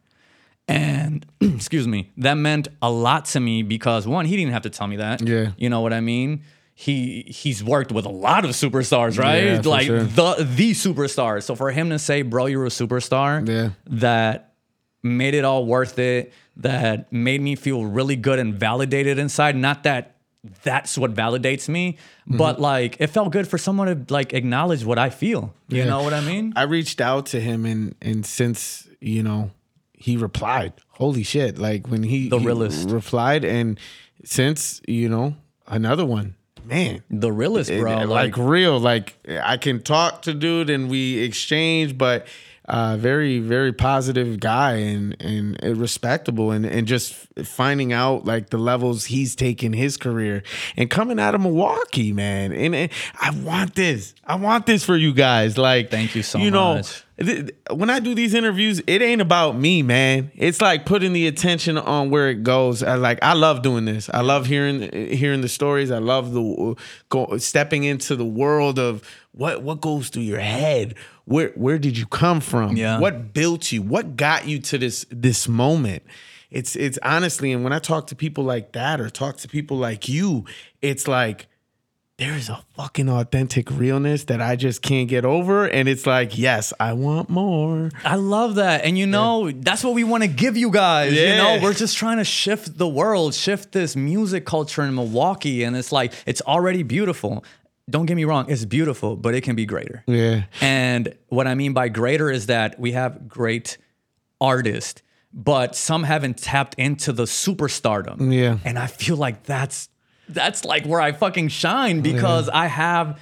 And 0.67 1.25
excuse 1.41 1.87
me, 1.87 2.11
that 2.17 2.35
meant 2.35 2.67
a 2.81 2.89
lot 2.91 3.25
to 3.25 3.39
me 3.39 3.63
because 3.63 4.07
one, 4.07 4.25
he 4.25 4.37
didn't 4.37 4.53
have 4.53 4.61
to 4.63 4.69
tell 4.69 4.87
me 4.87 4.97
that. 4.97 5.21
Yeah. 5.27 5.51
you 5.57 5.69
know 5.69 5.81
what 5.81 5.93
I 5.93 6.01
mean. 6.01 6.43
He 6.75 7.23
he's 7.27 7.61
worked 7.63 7.91
with 7.91 8.05
a 8.05 8.09
lot 8.11 8.45
of 8.45 8.51
superstars, 8.51 9.19
right? 9.19 9.43
Yeah, 9.43 9.61
like 9.65 9.87
sure. 9.87 10.03
the 10.03 10.35
the 10.55 10.71
superstars. 10.71 11.43
So 11.43 11.55
for 11.55 11.71
him 11.71 11.89
to 11.89 11.99
say, 11.99 12.21
"Bro, 12.21 12.45
you're 12.47 12.65
a 12.65 12.69
superstar," 12.69 13.45
Yeah. 13.47 13.71
that 13.87 14.53
made 15.03 15.33
it 15.33 15.43
all 15.43 15.65
worth 15.65 15.99
it, 15.99 16.31
that 16.57 17.11
made 17.11 17.41
me 17.41 17.55
feel 17.55 17.85
really 17.85 18.15
good 18.15 18.39
and 18.39 18.53
validated 18.53 19.17
inside. 19.19 19.55
Not 19.57 19.83
that 19.83 20.15
that's 20.63 20.97
what 20.97 21.13
validates 21.13 21.67
me, 21.69 21.97
Mm-hmm. 22.27 22.37
but 22.37 22.59
like 22.61 22.97
it 22.99 23.07
felt 23.07 23.31
good 23.31 23.47
for 23.47 23.57
someone 23.57 23.87
to 24.05 24.13
like 24.13 24.33
acknowledge 24.33 24.83
what 24.85 24.97
I 24.99 25.09
feel. 25.09 25.53
You 25.67 25.79
Yeah. 25.79 25.85
know 25.85 26.03
what 26.03 26.13
I 26.13 26.21
mean? 26.21 26.53
I 26.55 26.63
reached 26.63 27.01
out 27.01 27.25
to 27.27 27.39
him 27.39 27.65
and 27.65 27.95
and 28.01 28.25
since 28.25 28.87
you 29.01 29.23
know 29.23 29.51
he 29.93 30.15
replied 30.17 30.73
holy 30.89 31.23
shit! 31.23 31.57
Like 31.57 31.87
when 31.87 32.03
he 32.03 32.29
The 32.29 32.39
he 32.39 32.45
realest. 32.45 32.89
replied, 32.89 33.43
and 33.45 33.79
since 34.23 34.81
you 34.87 35.09
know 35.09 35.35
another 35.67 36.05
one, 36.05 36.35
man, 36.65 37.03
The 37.09 37.31
realest, 37.31 37.69
bro. 37.69 37.91
it- 38.01 38.07
like, 38.07 38.37
like, 38.37 38.37
real. 38.37 38.79
Like 38.79 39.15
I 39.27 39.57
can 39.57 39.81
talk 39.81 40.21
to 40.23 40.33
dude 40.33 40.69
and 40.69 40.89
we 40.89 41.19
exchange, 41.19 41.97
but 41.97 42.27
uh, 42.69 42.97
very 42.97 43.39
very 43.39 43.73
positive 43.73 44.39
guy 44.39 44.73
and 44.75 45.15
and 45.19 45.57
respectable 45.77 46.51
and 46.51 46.65
and 46.65 46.87
just 46.87 47.13
finding 47.43 47.91
out 47.93 48.25
like 48.25 48.49
the 48.49 48.57
levels 48.57 49.05
he's 49.05 49.35
taken 49.35 49.73
his 49.73 49.97
career 49.97 50.43
and 50.77 50.89
coming 50.89 51.19
out 51.19 51.35
of 51.35 51.41
Milwaukee, 51.41 52.13
man. 52.13 52.51
And, 52.51 52.75
and 52.75 52.91
I 53.19 53.31
want 53.31 53.75
this. 53.75 54.13
I 54.25 54.35
want 54.35 54.65
this 54.65 54.83
for 54.83 54.95
you 54.95 55.13
guys. 55.13 55.57
Like 55.57 55.89
Thank 55.89 56.15
you 56.15 56.23
so 56.23 56.37
you 56.39 56.51
know, 56.51 56.75
much. 56.75 56.89
th- 56.91 57.03
th- 57.19 57.49
when 57.71 57.89
I 57.89 57.99
do 57.99 58.15
these 58.15 58.33
interviews, 58.33 58.81
it 58.87 59.01
ain't 59.01 59.21
about 59.21 59.57
me, 59.57 59.81
man. 59.81 60.31
It's 60.35 60.61
like 60.61 60.85
putting 60.85 61.13
the 61.13 61.27
attention 61.27 61.77
on 61.77 62.09
where 62.09 62.29
it 62.29 62.43
goes. 62.43 62.83
I 62.83 62.95
like 62.95 63.19
I 63.21 63.33
love 63.33 63.61
doing 63.61 63.85
this. 63.85 64.09
I 64.13 64.21
love 64.21 64.45
hearing 64.45 64.91
hearing 65.11 65.41
the 65.41 65.49
stories. 65.49 65.91
I 65.91 65.99
love 65.99 66.33
the 66.33 66.75
go, 67.09 67.37
stepping 67.37 67.83
into 67.83 68.15
the 68.15 68.25
world 68.25 68.79
of 68.79 69.03
what 69.31 69.63
what 69.63 69.81
goes 69.81 70.09
through 70.09 70.23
your 70.23 70.39
head. 70.39 70.95
Where 71.25 71.49
where 71.55 71.77
did 71.77 71.97
you 71.97 72.05
come 72.05 72.41
from? 72.41 72.75
Yeah. 72.75 72.99
What 72.99 73.33
built 73.33 73.71
you? 73.71 73.81
What 73.81 74.15
got 74.15 74.47
you 74.47 74.59
to 74.59 74.77
this 74.77 75.05
this 75.09 75.47
moment? 75.47 76.03
It's 76.51 76.75
it's 76.75 76.97
honestly, 77.03 77.51
and 77.51 77.63
when 77.63 77.73
I 77.73 77.79
talk 77.79 78.07
to 78.07 78.15
people 78.15 78.43
like 78.43 78.71
that 78.71 78.99
or 78.99 79.09
talk 79.09 79.37
to 79.37 79.47
people 79.47 79.77
like 79.77 80.09
you, 80.09 80.45
it's 80.81 81.07
like 81.07 81.47
there 82.19 82.35
is 82.35 82.49
a 82.49 82.61
fucking 82.75 83.09
authentic 83.09 83.71
realness 83.71 84.25
that 84.25 84.41
I 84.41 84.57
just 84.57 84.81
can't 84.81 85.07
get 85.07 85.23
over. 85.23 85.65
And 85.65 85.87
it's 85.87 86.05
like, 86.05 86.37
yes, 86.37 86.73
I 86.77 86.91
want 86.91 87.29
more. 87.29 87.91
I 88.03 88.15
love 88.15 88.55
that. 88.55 88.83
And 88.83 88.97
you 88.97 89.07
know, 89.07 89.49
that's 89.51 89.85
what 89.85 89.93
we 89.93 90.03
want 90.03 90.23
to 90.23 90.27
give 90.27 90.57
you 90.57 90.69
guys. 90.69 91.13
You 91.13 91.29
know, 91.29 91.59
we're 91.63 91.73
just 91.73 91.97
trying 91.97 92.17
to 92.17 92.25
shift 92.25 92.77
the 92.77 92.87
world, 92.87 93.33
shift 93.33 93.71
this 93.71 93.95
music 93.95 94.45
culture 94.45 94.83
in 94.83 94.95
Milwaukee. 94.95 95.63
And 95.63 95.77
it's 95.77 95.93
like, 95.93 96.13
it's 96.25 96.41
already 96.41 96.83
beautiful. 96.83 97.45
Don't 97.89 98.05
get 98.05 98.15
me 98.15 98.25
wrong, 98.25 98.45
it's 98.49 98.65
beautiful, 98.65 99.15
but 99.15 99.33
it 99.33 99.41
can 99.41 99.55
be 99.55 99.65
greater. 99.65 100.03
Yeah. 100.05 100.43
And 100.59 101.15
what 101.29 101.47
I 101.47 101.55
mean 101.55 101.73
by 101.73 101.87
greater 101.87 102.29
is 102.29 102.47
that 102.47 102.79
we 102.79 102.91
have 102.91 103.27
great 103.29 103.77
artists, 104.41 105.01
but 105.33 105.73
some 105.75 106.03
haven't 106.03 106.37
tapped 106.37 106.75
into 106.77 107.13
the 107.13 107.23
superstardom. 107.23 108.31
Yeah. 108.31 108.57
And 108.65 108.77
I 108.77 108.87
feel 108.87 109.15
like 109.15 109.43
that's 109.43 109.89
that's 110.29 110.63
like 110.65 110.85
where 110.85 111.01
I 111.01 111.11
fucking 111.11 111.49
shine 111.49 112.01
because 112.01 112.49
I 112.49 112.67
have 112.67 113.19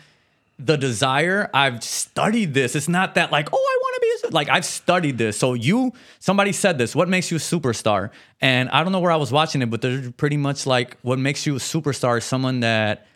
the 0.60 0.78
desire. 0.78 1.49
I've 1.53 1.84
studied 1.84 2.53
this. 2.53 2.76
It's 2.76 2.88
not 2.88 3.16
that 3.16 3.32
like, 3.32 3.49
oh, 3.53 3.58
I 3.58 3.78
want 3.82 3.95
to 3.95 4.01
be 4.01 4.08
a 4.08 4.18
su-" 4.20 4.34
like 4.34 4.49
I've 4.49 4.66
studied 4.66 5.18
this. 5.18 5.38
So 5.38 5.53
you 5.53 5.93
somebody 6.20 6.51
said 6.51 6.78
this, 6.78 6.95
what 6.95 7.10
makes 7.10 7.32
you 7.32 7.38
a 7.38 7.39
superstar? 7.39 8.10
And 8.41 8.70
I 8.70 8.84
don't 8.84 8.91
know 8.91 8.99
where 8.99 9.12
I 9.12 9.18
was 9.18 9.32
watching 9.32 9.62
it, 9.62 9.70
but 9.70 9.82
they're 9.82 10.12
pretty 10.12 10.38
much 10.38 10.66
like 10.66 10.97
what 11.01 11.20
makes 11.20 11.45
you 11.45 11.55
a 11.55 11.60
superstar 11.60 12.18
is 12.18 12.26
someone 12.26 12.62
that 12.62 13.08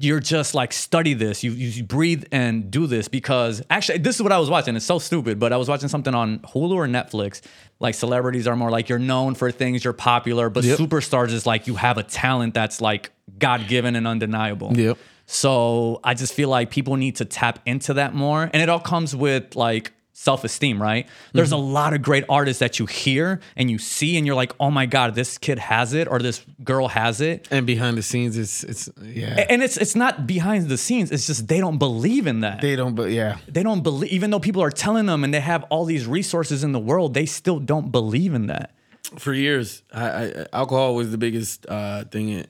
you're 0.00 0.20
just 0.20 0.54
like 0.54 0.72
study 0.72 1.12
this. 1.14 1.42
You, 1.42 1.50
you 1.50 1.82
breathe 1.82 2.24
and 2.30 2.70
do 2.70 2.86
this 2.86 3.08
because 3.08 3.62
actually 3.68 3.98
this 3.98 4.14
is 4.16 4.22
what 4.22 4.30
i 4.32 4.38
was 4.38 4.48
watching. 4.48 4.76
It's 4.76 4.84
so 4.86 4.98
stupid 4.98 5.38
but 5.40 5.52
i 5.52 5.56
was 5.56 5.68
watching 5.68 5.88
something 5.88 6.14
on 6.14 6.38
hulu 6.40 6.74
or 6.74 6.86
netflix. 6.86 7.40
Like 7.80 7.94
celebrities 7.94 8.46
are 8.46 8.56
more 8.56 8.70
like 8.70 8.88
you're 8.88 8.98
known 8.98 9.34
for 9.34 9.50
things 9.50 9.82
you're 9.84 9.92
popular 9.92 10.50
but 10.50 10.64
Yep. 10.64 10.78
superstars 10.78 11.32
is 11.32 11.46
like 11.46 11.66
you 11.66 11.74
have 11.74 11.98
a 11.98 12.02
talent 12.04 12.54
that's 12.54 12.80
like 12.80 13.10
god-given 13.38 13.96
and 13.96 14.06
undeniable. 14.06 14.72
Yep. 14.76 14.98
so 15.26 16.00
i 16.04 16.14
just 16.14 16.32
feel 16.32 16.48
like 16.48 16.70
people 16.70 16.96
need 16.96 17.16
to 17.16 17.24
tap 17.24 17.58
into 17.66 17.94
that 17.94 18.14
more. 18.14 18.42
And 18.52 18.62
it 18.62 18.68
all 18.68 18.80
comes 18.80 19.14
with 19.16 19.56
like 19.56 19.92
self-esteem 20.18 20.80
right 20.82 21.06
there's 21.32 21.52
a 21.52 21.56
lot 21.56 21.92
of 21.94 22.02
great 22.02 22.24
artists 22.28 22.60
that 22.60 22.78
you 22.78 22.86
hear 22.86 23.40
and 23.56 23.70
you 23.70 23.78
see 23.78 24.16
and 24.16 24.26
you're 24.26 24.34
like 24.34 24.52
oh 24.58 24.70
my 24.70 24.86
god 24.86 25.14
this 25.14 25.38
kid 25.38 25.58
has 25.58 25.94
it 25.94 26.08
or 26.08 26.18
this 26.18 26.44
girl 26.64 26.88
has 26.88 27.20
it 27.20 27.38
And 27.50 27.66
behind 27.66 27.96
the 27.96 28.02
scenes, 28.02 28.36
it's 28.36 28.64
it's 28.64 28.88
yeah. 29.02 29.46
and 29.48 29.62
it's 29.62 29.76
it's 29.76 29.94
not 29.94 30.26
behind 30.26 30.68
the 30.68 30.76
scenes. 30.76 31.10
It's 31.10 31.26
just 31.26 31.48
they 31.48 31.60
don't 31.60 31.78
believe 31.78 32.26
in 32.26 32.40
that. 32.40 32.60
They, 32.60 32.68
They 32.68 32.76
don't, 32.76 32.94
but 32.94 33.10
yeah. 33.10 33.38
They 33.48 33.62
don't 33.62 33.82
believe, 33.82 34.12
even 34.12 34.30
though 34.30 34.40
people 34.40 34.62
are 34.62 34.70
telling 34.70 35.06
them 35.06 35.24
and 35.24 35.32
they 35.32 35.40
have 35.40 35.64
all 35.70 35.84
these 35.84 36.06
resources 36.06 36.64
in 36.64 36.72
the 36.72 36.78
world, 36.78 37.14
they 37.14 37.26
still 37.26 37.58
don't 37.58 37.90
believe 37.90 38.34
in 38.34 38.46
that. 38.46 38.74
For 39.18 39.32
years, 39.32 39.82
I, 39.92 40.06
I, 40.08 40.46
alcohol 40.52 40.94
was 40.94 41.10
the 41.10 41.18
biggest 41.18 41.66
uh, 41.68 42.04
thing 42.04 42.28
in, 42.28 42.46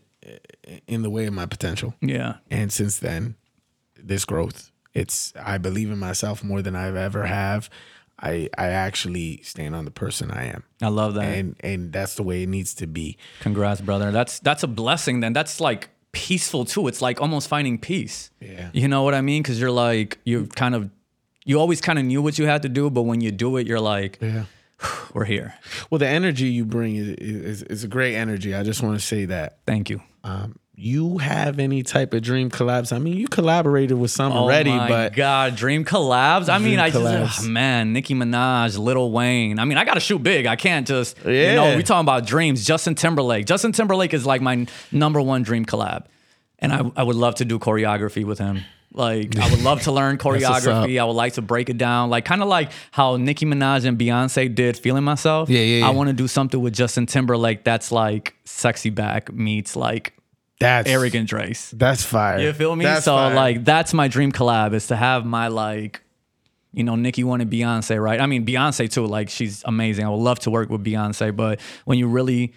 in 0.87 1.03
the 1.03 1.11
way 1.11 1.27
of 1.27 1.35
my 1.35 1.47
potential. 1.47 1.95
Yeah, 2.01 2.37
And 2.51 2.73
since 2.73 2.99
then, 2.99 3.37
this 3.97 4.25
growth, 4.25 4.73
it's 4.95 5.33
I 5.43 5.59
believe 5.59 5.91
in 5.91 5.99
myself 5.99 6.43
more 6.45 6.63
than 6.63 6.75
I've 6.77 6.97
ever 6.97 7.27
have. 7.27 7.69
I 8.21 8.49
I 8.59 8.69
actually 8.71 9.41
stand 9.43 9.75
on 9.77 9.85
the 9.85 9.91
person 9.93 10.31
I 10.31 10.47
am, 10.47 10.65
I 10.83 10.89
love 10.89 11.15
that. 11.15 11.25
and 11.39 11.57
and 11.61 11.93
that's 11.93 12.15
the 12.17 12.23
way 12.25 12.43
it 12.43 12.49
needs 12.49 12.75
to 12.75 12.87
be. 12.87 13.17
Congrats, 13.41 13.81
brother. 13.81 14.11
That's 14.11 14.41
that's 14.41 14.63
a 14.65 14.67
blessing. 14.69 15.21
Then 15.21 15.33
that's 15.33 15.61
like 15.61 15.91
peaceful 16.13 16.65
too. 16.65 16.89
It's 16.89 17.01
like 17.01 17.21
almost 17.21 17.49
finding 17.49 17.79
peace. 17.79 18.31
Yeah. 18.41 18.71
you 18.73 18.89
know 18.89 19.03
what 19.03 19.15
I 19.15 19.21
mean? 19.21 19.43
Because 19.43 19.61
you're 19.61 19.71
like 19.71 20.19
you 20.25 20.47
kind 20.49 20.75
of 20.75 20.91
you 21.45 21.61
always 21.61 21.81
kind 21.81 21.99
of 21.99 22.05
knew 22.05 22.21
what 22.21 22.39
you 22.39 22.47
had 22.47 22.63
to 22.63 22.69
do, 22.69 22.91
but 22.91 23.03
when 23.03 23.21
you 23.21 23.31
do 23.31 23.57
it, 23.57 23.67
you're 23.67 23.81
like, 23.81 24.19
Yeah. 24.21 24.45
we're 25.15 25.25
here. 25.25 25.55
Well, 25.89 25.99
the 25.99 26.09
energy 26.09 26.47
you 26.47 26.65
bring 26.65 26.97
is 26.97 27.09
is, 27.19 27.63
is 27.63 27.85
a 27.85 27.89
great 27.89 28.17
energy. 28.17 28.55
I 28.55 28.65
just 28.65 28.83
want 28.83 28.99
to 28.99 29.07
say 29.07 29.27
that. 29.27 29.59
Thank 29.65 29.91
you. 29.91 30.03
Um, 30.25 30.57
you 30.81 31.19
have 31.19 31.59
any 31.59 31.83
type 31.83 32.15
of 32.15 32.23
dream 32.23 32.51
collabs? 32.51 32.93
I 32.95 32.99
mean, 33.01 33.17
you 33.17 33.27
collaborated 33.27 33.99
with 33.99 34.13
some 34.13 34.33
already, 34.33 34.71
oh 34.71 34.77
my 34.77 34.89
but 34.89 35.13
god, 35.17 35.57
dream 35.57 35.85
collabs. 35.85 36.49
I 36.49 36.59
mean, 36.59 36.75
Dream 36.75 36.81
I 36.81 36.91
collabs. 36.91 37.27
just 37.27 37.45
oh, 37.45 37.49
man, 37.49 37.93
Nicki 37.93 38.15
Minaj, 38.15 38.79
Lil 38.79 39.11
Wayne. 39.11 39.59
I 39.59 39.65
mean, 39.65 39.77
I 39.77 39.85
gotta 39.85 39.99
shoot 40.01 40.23
big. 40.23 40.47
I 40.47 40.55
can't 40.57 40.87
just 40.87 41.17
you 41.25 41.33
Yeah. 41.33 41.55
know. 41.57 41.77
We 41.77 41.83
talking 41.83 42.01
about 42.05 42.27
dreams. 42.27 42.65
Justin 42.65 42.95
Timberlake. 42.95 43.45
Justin 43.47 43.73
Timberlake 43.73 44.15
is 44.15 44.25
like 44.25 44.41
my 44.41 44.67
number 44.93 45.21
one 45.21 45.43
dream 45.43 45.65
collab, 45.65 46.05
and 46.61 46.73
I 46.73 46.83
I 46.97 47.03
would 47.03 47.17
love 47.17 47.35
to 47.37 47.45
do 47.45 47.59
choreography 47.59 48.25
with 48.25 48.39
him. 48.39 48.61
Like 48.93 49.37
I 49.39 49.51
would 49.51 49.63
love 49.63 49.83
to 49.83 49.93
learn 49.93 50.17
choreography. 50.27 51.01
I 51.01 51.05
would 51.05 51.13
like 51.13 51.33
to 51.35 51.43
break 51.43 51.69
it 51.71 51.77
down, 51.77 52.09
like 52.09 52.25
kind 52.25 52.41
of 52.41 52.49
like 52.49 52.71
how 52.93 53.17
Nicki 53.17 53.45
Minaj 53.47 53.85
and 53.85 53.99
Beyonce 53.99 54.55
did 54.55 54.77
"Feeling 54.79 55.05
Myself." 55.05 55.51
Yeah, 55.51 55.61
yeah, 55.61 55.87
I 55.87 55.91
want 55.91 56.07
to 56.09 56.15
do 56.15 56.29
something 56.29 56.61
with 56.61 56.73
Justin 56.73 57.07
Timberlake 57.07 57.65
that's 57.65 57.91
like 57.91 58.35
sexy 58.45 58.91
back 58.91 59.33
meets 59.33 59.75
like 59.77 60.15
that's 60.61 60.89
arrogant 60.89 61.29
Dres. 61.29 61.71
That's 61.77 62.03
fire. 62.05 62.39
You 62.41 62.53
feel 62.53 62.75
me? 62.75 62.85
That's 62.85 63.05
so 63.05 63.15
fire. 63.17 63.35
like 63.35 63.65
that's 63.65 63.95
my 63.95 64.09
dream 64.09 64.33
collab 64.33 64.75
is 64.75 64.89
to 64.89 64.97
have 64.97 65.25
my 65.25 65.49
like, 65.49 66.03
you 66.73 66.85
know, 66.85 66.97
Nicki 66.97 67.25
wanted 67.25 67.51
Beyonce, 67.51 68.01
right? 68.03 68.21
I 68.21 68.27
mean 68.27 68.45
Beyonce 68.45 68.91
too. 68.91 69.07
Like 69.07 69.29
she's 69.31 69.63
amazing. 69.65 70.05
I 70.05 70.09
would 70.11 70.17
love 70.17 70.39
to 70.41 70.51
work 70.51 70.69
with 70.71 70.85
Beyonce, 70.85 71.35
but 71.35 71.61
when 71.85 71.99
you 71.99 72.09
really, 72.09 72.53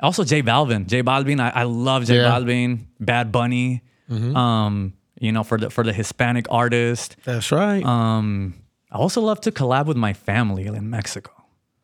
also 0.00 0.24
J 0.24 0.42
Balvin, 0.42 0.86
J 0.86 1.02
Balvin, 1.02 1.40
I, 1.40 1.50
I 1.50 1.62
love 1.64 2.04
J 2.04 2.16
Yeah. 2.16 2.30
Balvin, 2.30 2.86
Bad 3.00 3.32
Bunny. 3.32 3.82
Um, 4.10 4.92
you 5.18 5.32
know, 5.32 5.42
for 5.42 5.58
the 5.58 5.70
for 5.70 5.82
the 5.82 5.92
Hispanic 5.92 6.46
artist. 6.50 7.16
that's 7.24 7.50
right. 7.50 7.82
Um, 7.84 8.54
I 8.92 8.98
also 8.98 9.20
love 9.20 9.40
to 9.42 9.50
collab 9.50 9.86
with 9.86 9.96
my 9.96 10.12
family 10.12 10.66
in 10.66 10.90
Mexico. 10.90 11.32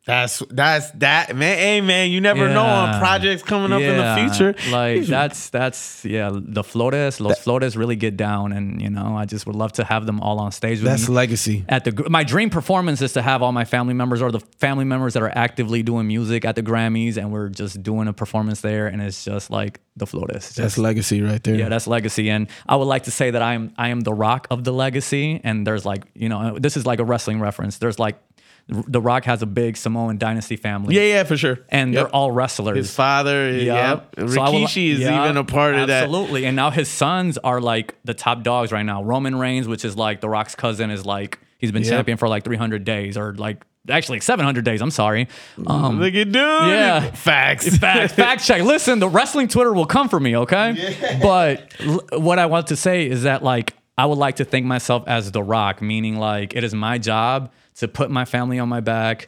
That's 0.05 0.39
that's 0.49 0.91
that 0.91 1.33
man. 1.33 1.57
Hey 1.57 1.79
man, 1.79 2.11
you 2.11 2.19
never 2.19 2.49
know 2.49 2.65
on 2.65 2.99
projects 2.99 3.41
coming 3.41 3.71
up 3.71 3.81
in 3.81 3.97
the 3.97 4.15
future. 4.29 4.53
Like 4.69 5.05
that's 5.05 5.49
that's 5.49 6.03
yeah, 6.03 6.29
the 6.33 6.63
Flores, 6.63 7.21
Los 7.21 7.39
Flores 7.39 7.77
really 7.77 7.95
get 7.95 8.17
down, 8.17 8.51
and 8.51 8.81
you 8.81 8.89
know 8.89 9.15
I 9.15 9.23
just 9.25 9.47
would 9.47 9.55
love 9.55 9.71
to 9.73 9.85
have 9.85 10.05
them 10.05 10.19
all 10.19 10.39
on 10.39 10.51
stage 10.51 10.79
with 10.79 10.91
That's 10.91 11.07
me. 11.07 11.15
legacy. 11.15 11.65
At 11.69 11.85
the 11.85 12.09
my 12.09 12.25
dream 12.25 12.49
performance 12.49 13.01
is 13.01 13.13
to 13.13 13.21
have 13.21 13.41
all 13.41 13.53
my 13.53 13.63
family 13.63 13.93
members 13.93 14.21
or 14.21 14.29
the 14.29 14.41
family 14.59 14.83
members 14.83 15.13
that 15.13 15.23
are 15.23 15.31
actively 15.33 15.83
doing 15.83 16.05
music 16.05 16.43
at 16.43 16.55
the 16.55 16.63
Grammys, 16.63 17.15
and 17.15 17.31
we're 17.31 17.47
just 17.49 17.81
doing 17.81 18.09
a 18.09 18.13
performance 18.13 18.59
there, 18.59 18.87
and 18.87 19.01
it's 19.01 19.23
just 19.23 19.51
like 19.51 19.79
the 19.95 20.05
Flores. 20.05 20.49
That's 20.49 20.77
legacy 20.77 21.21
right 21.21 21.41
there. 21.41 21.55
yeah, 21.55 21.69
that's 21.69 21.87
legacy, 21.87 22.29
and 22.29 22.49
I 22.67 22.75
would 22.75 22.85
like 22.85 23.03
to 23.03 23.11
say 23.11 23.31
that 23.31 23.41
I 23.41 23.53
am 23.53 23.73
I 23.77 23.87
am 23.87 24.01
the 24.01 24.13
Rock 24.13 24.47
of 24.51 24.65
the 24.65 24.73
legacy, 24.73 25.39
and 25.45 25.65
there's 25.65 25.85
like 25.85 26.03
you 26.13 26.27
know 26.27 26.59
this 26.59 26.75
is 26.75 26.85
like 26.85 26.99
a 26.99 27.05
wrestling 27.05 27.39
reference. 27.39 27.77
There's 27.77 27.99
like 27.99 28.19
the 28.67 29.01
Rock 29.01 29.25
has 29.25 29.41
a 29.41 29.45
big 29.45 29.75
Samoan 29.75 30.17
dynasty 30.17 30.55
family, 30.55 30.95
yeah, 30.95 31.01
yeah, 31.01 31.23
for 31.23 31.35
sure. 31.35 31.59
and 31.69 31.93
Yep. 31.93 32.03
they're 32.05 32.15
all 32.15 32.31
wrestlers. 32.31 32.77
his 32.77 32.95
father. 32.95 33.51
Yep. 33.51 34.15
So 34.29 34.41
I 34.41 34.49
would 34.49 34.75
li- 34.75 34.91
is 34.91 34.99
yeah, 34.99 35.23
even 35.25 35.35
a 35.37 35.43
part 35.43 35.75
of 35.75 35.87
that. 35.87 36.03
Absolutely. 36.03 36.45
And 36.45 36.55
now 36.55 36.69
his 36.71 36.87
sons 36.89 37.37
are 37.39 37.59
like 37.59 37.95
the 38.05 38.13
top 38.13 38.41
dogs 38.43 38.71
right 38.71 38.85
now. 38.85 39.03
Roman 39.03 39.35
Reigns, 39.37 39.67
which 39.67 39.83
is 39.83 39.97
like 39.97 40.21
The 40.21 40.29
Rock's 40.29 40.55
cousin, 40.55 40.91
is 40.91 41.05
like 41.05 41.39
he's 41.57 41.71
been 41.73 41.83
Yep. 41.83 41.91
champion 41.91 42.17
for 42.17 42.27
like 42.29 42.43
300 42.45 42.85
days 42.85 43.17
or 43.17 43.33
like 43.35 43.61
actually 43.89 44.21
700 44.21 44.63
days. 44.63 44.81
I'm 44.81 44.91
sorry. 44.91 45.27
Um, 45.67 45.99
Look 45.99 46.13
at 46.15 46.25
dude. 46.31 46.35
Yeah. 46.35 47.11
Facts. 47.11 47.75
fact, 47.77 48.13
fact 48.13 48.45
check. 48.45 48.61
Listen, 48.63 48.99
the 48.99 49.09
wrestling 49.09 49.49
Twitter 49.49 49.73
will 49.73 49.85
come 49.85 50.07
for 50.07 50.21
me, 50.21 50.37
okay? 50.37 50.71
Yeah. 50.71 51.19
But 51.21 51.73
l- 51.81 52.01
what 52.21 52.39
I 52.39 52.45
want 52.45 52.67
to 52.67 52.77
say 52.77 53.07
is 53.09 53.23
that 53.23 53.43
like 53.43 53.73
I 53.97 54.05
would 54.05 54.17
like 54.17 54.37
to 54.37 54.45
think 54.45 54.65
myself 54.65 55.03
as 55.05 55.31
the 55.31 55.43
Rock, 55.43 55.81
meaning 55.81 56.17
like 56.17 56.55
it 56.55 56.63
is 56.63 56.73
my 56.73 56.97
job 56.97 57.51
to 57.75 57.87
put 57.87 58.09
my 58.11 58.25
family 58.25 58.59
on 58.59 58.69
my 58.69 58.79
back, 58.81 59.27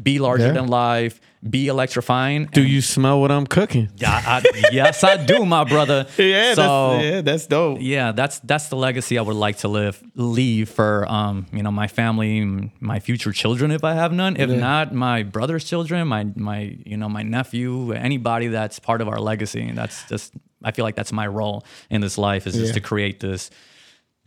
be 0.00 0.18
larger 0.18 0.46
Yeah. 0.46 0.52
than 0.52 0.68
life, 0.68 1.20
be 1.48 1.66
electrifying. 1.66 2.46
Do 2.52 2.62
you 2.62 2.80
smell 2.80 3.20
what 3.20 3.30
I'm 3.30 3.46
cooking? 3.46 3.90
Yeah, 3.96 4.10
I, 4.24 4.42
yes, 4.72 5.02
I 5.04 5.22
do, 5.22 5.44
my 5.44 5.64
brother. 5.64 6.06
Yeah, 6.16 6.54
so, 6.54 6.62
that's, 6.92 7.04
yeah, 7.04 7.20
that's 7.20 7.46
dope. 7.46 7.78
yeah, 7.80 8.12
that's 8.12 8.38
that's 8.40 8.68
the 8.68 8.76
legacy 8.76 9.18
I 9.18 9.22
would 9.22 9.36
like 9.36 9.58
to 9.58 9.68
live 9.68 10.02
leave 10.14 10.70
for 10.70 11.04
um 11.10 11.46
you 11.52 11.62
know 11.62 11.72
my 11.72 11.88
family, 11.88 12.70
my 12.80 13.00
future 13.00 13.32
children 13.32 13.70
if 13.72 13.82
I 13.84 13.94
have 13.94 14.12
none. 14.12 14.36
If 14.36 14.48
not, 14.50 14.94
my 14.94 15.24
brother's 15.24 15.64
children, 15.64 16.06
my 16.08 16.24
my 16.36 16.76
you 16.86 16.96
know 16.96 17.08
my 17.08 17.22
nephew, 17.24 17.92
anybody 17.92 18.46
that's 18.48 18.78
part 18.78 19.00
of 19.02 19.08
our 19.08 19.18
legacy. 19.20 19.62
And 19.68 19.76
that's 19.76 20.08
just 20.08 20.32
I 20.64 20.70
feel 20.70 20.84
like 20.84 20.94
that's 20.94 21.12
my 21.12 21.26
role 21.26 21.64
in 21.90 22.00
this 22.00 22.16
life 22.16 22.46
is 22.46 22.54
just 22.54 22.68
Yeah. 22.68 22.74
to 22.74 22.80
create 22.80 23.18
this 23.20 23.50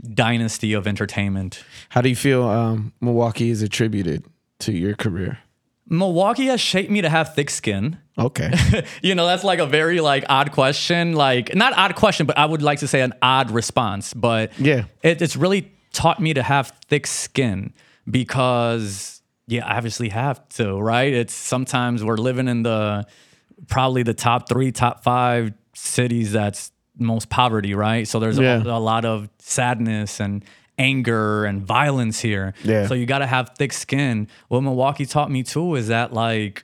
dynasty 0.02 0.74
of 0.74 0.88
entertainment. 0.88 1.64
How 1.90 2.02
do 2.02 2.10
you 2.10 2.16
feel 2.16 2.44
um, 2.44 2.94
Milwaukee 3.02 3.50
is 3.50 3.62
attributed 3.62 4.26
to 4.60 4.72
your 4.72 4.96
career? 4.96 5.40
Milwaukee 5.88 6.48
has 6.48 6.60
shaped 6.60 6.90
me 6.90 7.02
to 7.02 7.10
have 7.10 7.36
thick 7.36 7.50
skin. 7.50 8.00
Okay. 8.18 8.52
you 9.04 9.14
know 9.14 9.26
that's 9.28 9.44
like 9.44 9.60
a 9.60 9.66
very 9.66 10.00
like 10.00 10.24
odd 10.30 10.52
question 10.54 11.14
like 11.14 11.54
not 11.54 11.74
odd 11.78 11.96
question 11.96 12.26
but 12.26 12.38
i 12.38 12.46
would 12.46 12.62
like 12.62 12.80
to 12.80 12.88
say 12.88 13.02
an 13.02 13.12
odd 13.22 13.52
response 13.52 14.14
but 14.14 14.58
Yeah. 14.58 14.86
it, 15.04 15.22
it's 15.22 15.36
really 15.36 15.70
taught 15.92 16.22
me 16.22 16.34
to 16.34 16.42
have 16.42 16.72
thick 16.88 17.08
skin 17.08 17.74
because 18.10 19.22
yeah 19.48 19.66
i 19.68 19.76
obviously 19.76 20.08
have 20.10 20.48
to 20.50 20.80
right 20.80 21.12
it's 21.14 21.34
sometimes 21.34 22.06
we're 22.06 22.16
living 22.16 22.48
in 22.48 22.64
the 22.64 23.06
probably 23.68 24.02
the 24.04 24.14
top 24.14 24.48
three 24.48 24.72
top 24.72 25.04
five 25.04 25.52
cities 25.74 26.32
that's 26.32 26.72
most 26.98 27.30
poverty 27.30 27.74
right 27.74 28.08
so 28.08 28.20
there's 28.20 28.38
Yeah. 28.40 28.64
a, 28.64 28.68
a 28.68 28.80
lot 28.80 29.06
of 29.06 29.30
sadness 29.40 30.20
and 30.20 30.44
anger 30.78 31.46
and 31.46 31.62
violence 31.62 32.20
here 32.20 32.54
Yeah. 32.64 32.88
so 32.88 32.94
you 32.94 33.06
got 33.06 33.20
to 33.20 33.26
have 33.28 33.52
thick 33.58 33.72
skin 33.74 34.28
what 34.50 34.62
milwaukee 34.62 35.06
taught 35.06 35.32
me 35.32 35.44
too 35.44 35.76
is 35.76 35.88
that 35.88 36.14
like 36.14 36.64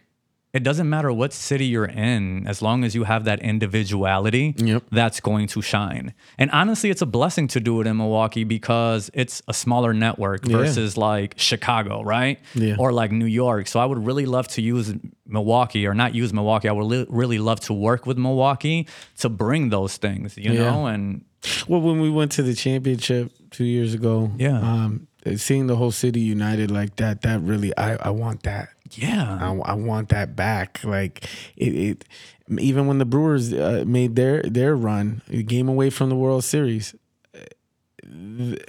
it 0.54 0.64
doesn't 0.64 0.90
matter 0.90 1.12
what 1.14 1.32
city 1.34 1.66
you're 1.66 1.86
in 1.86 2.46
as 2.48 2.62
long 2.62 2.84
as 2.84 2.94
you 2.94 3.04
have 3.06 3.24
that 3.26 3.40
individuality 3.42 4.54
Yep. 4.58 4.84
that's 4.92 5.20
going 5.20 5.48
to 5.48 5.62
shine 5.62 6.14
and 6.38 6.52
honestly 6.52 6.90
it's 6.90 7.02
a 7.02 7.06
blessing 7.06 7.48
to 7.50 7.60
do 7.60 7.82
it 7.82 7.88
in 7.88 7.98
milwaukee 7.98 8.44
because 8.44 9.10
it's 9.14 9.42
a 9.48 9.54
smaller 9.54 9.94
network 9.94 10.46
Yeah. 10.46 10.58
versus 10.58 10.98
like 10.98 11.34
chicago 11.38 12.02
right 12.04 12.40
Yeah. 12.54 12.76
or 12.78 12.92
like 12.92 13.12
new 13.12 13.26
york 13.26 13.68
so 13.68 13.80
i 13.80 13.86
would 13.86 14.06
really 14.06 14.26
love 14.26 14.48
to 14.50 14.62
use 14.62 14.94
milwaukee 15.26 15.88
or 15.88 15.94
not 15.94 16.14
use 16.16 16.34
milwaukee 16.34 16.68
i 16.68 16.72
would 16.72 16.86
li- 16.86 17.08
really 17.10 17.40
love 17.40 17.60
to 17.62 17.74
work 17.74 18.06
with 18.06 18.18
milwaukee 18.18 18.88
to 19.20 19.30
bring 19.30 19.70
those 19.70 19.98
things 19.98 20.38
you 20.38 20.52
Yeah. 20.54 20.70
know 20.72 20.86
and 20.88 21.24
well, 21.68 21.82
when 21.82 22.00
we 22.02 22.10
went 22.12 22.32
to 22.34 22.44
the 22.44 22.54
championship 22.54 23.32
two 23.50 23.64
years 23.66 23.96
ago, 23.96 24.30
Yeah. 24.38 24.60
um, 24.62 25.08
seeing 25.38 25.66
the 25.66 25.76
whole 25.76 25.90
city 25.90 26.20
united 26.20 26.70
like 26.70 26.98
that, 26.98 27.22
that 27.24 27.42
really, 27.42 27.76
I, 27.76 27.96
I 27.96 28.10
want 28.12 28.44
that. 28.44 28.70
Yeah 28.98 29.38
I, 29.42 29.72
I 29.72 29.74
want 29.74 30.10
that 30.10 30.36
back. 30.36 30.80
Like 30.84 31.26
it, 31.56 31.76
it 31.76 32.06
even 32.60 32.88
when 32.88 32.98
the 32.98 33.06
Brewers 33.06 33.54
uh, 33.54 33.84
made 33.88 34.16
their 34.16 34.42
their 34.44 34.76
run, 34.76 35.22
a 35.30 35.42
game 35.44 35.70
away 35.70 35.90
from 35.90 36.10
the 36.10 36.16
World 36.16 36.44
Series, 36.44 36.94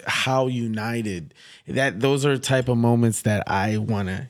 how 0.07 0.47
united 0.47 1.35
that 1.66 2.01
those 2.01 2.25
are 2.27 2.37
type 2.39 2.68
of 2.68 2.77
moments 2.79 3.23
that 3.23 3.43
I 3.49 3.79
want 3.79 4.09
to 4.09 4.29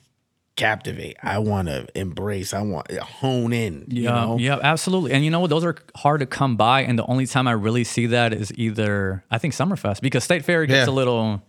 captivate. 0.57 1.17
I 1.23 1.39
want 1.39 1.69
to 1.69 1.87
embrace. 1.95 2.55
I 2.55 2.63
want 2.63 2.89
to 2.89 3.03
hone 3.03 3.53
in. 3.53 3.87
you 3.89 4.03
Yeah, 4.05 4.11
know? 4.13 4.39
yeah, 4.39 4.59
absolutely. 4.63 5.13
And 5.13 5.25
you 5.25 5.31
know 5.31 5.41
what? 5.41 5.51
Those 5.51 5.65
are 5.65 5.77
hard 5.97 6.21
to 6.21 6.27
come 6.27 6.57
by, 6.57 6.83
and 6.83 6.99
the 6.99 7.07
only 7.07 7.27
time 7.27 7.49
I 7.49 7.53
really 7.53 7.85
see 7.85 8.07
that 8.07 8.33
is 8.33 8.53
either 8.57 9.25
I 9.31 9.39
think 9.39 9.55
Summerfest 9.55 10.01
because 10.03 10.25
State 10.25 10.45
Fair 10.45 10.65
gets 10.67 10.87
Yeah. 10.87 10.93
a 10.93 10.95
little 10.95 11.43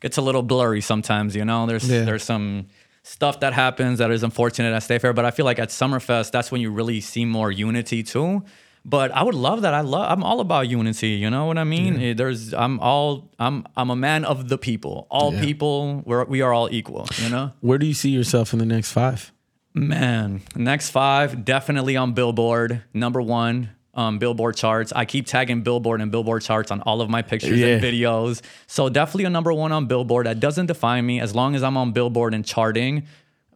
gets 0.00 0.16
a 0.16 0.22
little 0.22 0.42
blurry 0.42 0.80
sometimes. 0.80 1.34
You 1.34 1.44
know, 1.44 1.66
there's 1.66 1.88
Yeah. 1.90 2.04
there's 2.04 2.22
some 2.24 2.66
stuff 3.02 3.40
that 3.40 3.52
happens 3.52 3.98
that 3.98 4.10
is 4.10 4.22
unfortunate 4.22 4.72
at 4.74 4.82
State 4.82 5.00
Fair, 5.02 5.12
but 5.12 5.24
I 5.24 5.30
feel 5.30 5.44
like 5.46 5.58
at 5.58 5.68
Summerfest 5.70 6.30
that's 6.32 6.50
when 6.52 6.60
you 6.60 6.70
really 6.70 7.00
see 7.00 7.24
more 7.24 7.50
unity 7.50 8.02
too. 8.02 8.42
But 8.82 9.10
I 9.10 9.22
would 9.22 9.34
love 9.34 9.60
that. 9.62 9.74
I 9.74 9.82
love. 9.82 10.10
I'm 10.10 10.22
all 10.24 10.40
about 10.40 10.66
unity. 10.68 11.08
You 11.10 11.28
know 11.28 11.44
what 11.44 11.58
I 11.58 11.64
mean? 11.64 12.00
Eh, 12.00 12.14
There's. 12.14 12.54
I'm 12.54 12.80
all. 12.80 13.30
I'm. 13.38 13.66
I'm 13.76 13.90
a 13.90 13.96
man 13.96 14.24
of 14.24 14.48
the 14.48 14.56
people. 14.56 15.06
All 15.10 15.34
Yeah. 15.34 15.40
people. 15.42 16.02
We're. 16.06 16.24
We 16.24 16.40
are 16.40 16.52
all 16.54 16.68
equal. 16.72 17.06
You 17.22 17.28
know. 17.28 17.52
Where 17.60 17.76
do 17.76 17.84
you 17.84 17.92
see 17.92 18.08
yourself 18.08 18.54
in 18.54 18.58
the 18.58 18.64
next 18.64 18.92
five? 18.92 19.32
Man, 19.74 20.40
next 20.56 20.90
five 20.90 21.44
definitely 21.44 21.94
on 21.96 22.12
Billboard, 22.14 22.82
number 22.94 23.20
one 23.20 23.68
um, 23.94 24.18
Billboard 24.18 24.56
charts. 24.56 24.92
I 24.94 25.04
keep 25.04 25.26
tagging 25.26 25.62
Billboard 25.62 26.00
and 26.00 26.10
Billboard 26.12 26.42
charts 26.42 26.70
on 26.70 26.80
all 26.82 27.00
of 27.00 27.10
my 27.10 27.22
pictures 27.22 27.58
Yeah. 27.58 27.68
and 27.68 27.82
videos. 27.82 28.40
So 28.66 28.88
definitely 28.88 29.24
a 29.24 29.30
number 29.30 29.52
one 29.52 29.72
on 29.72 29.86
Billboard. 29.86 30.26
That 30.26 30.38
doesn't 30.40 30.66
define 30.66 31.04
me 31.06 31.20
as 31.20 31.34
long 31.34 31.54
as 31.54 31.62
I'm 31.62 31.76
on 31.76 31.92
Billboard 31.92 32.32
and 32.34 32.44
charting 32.44 33.06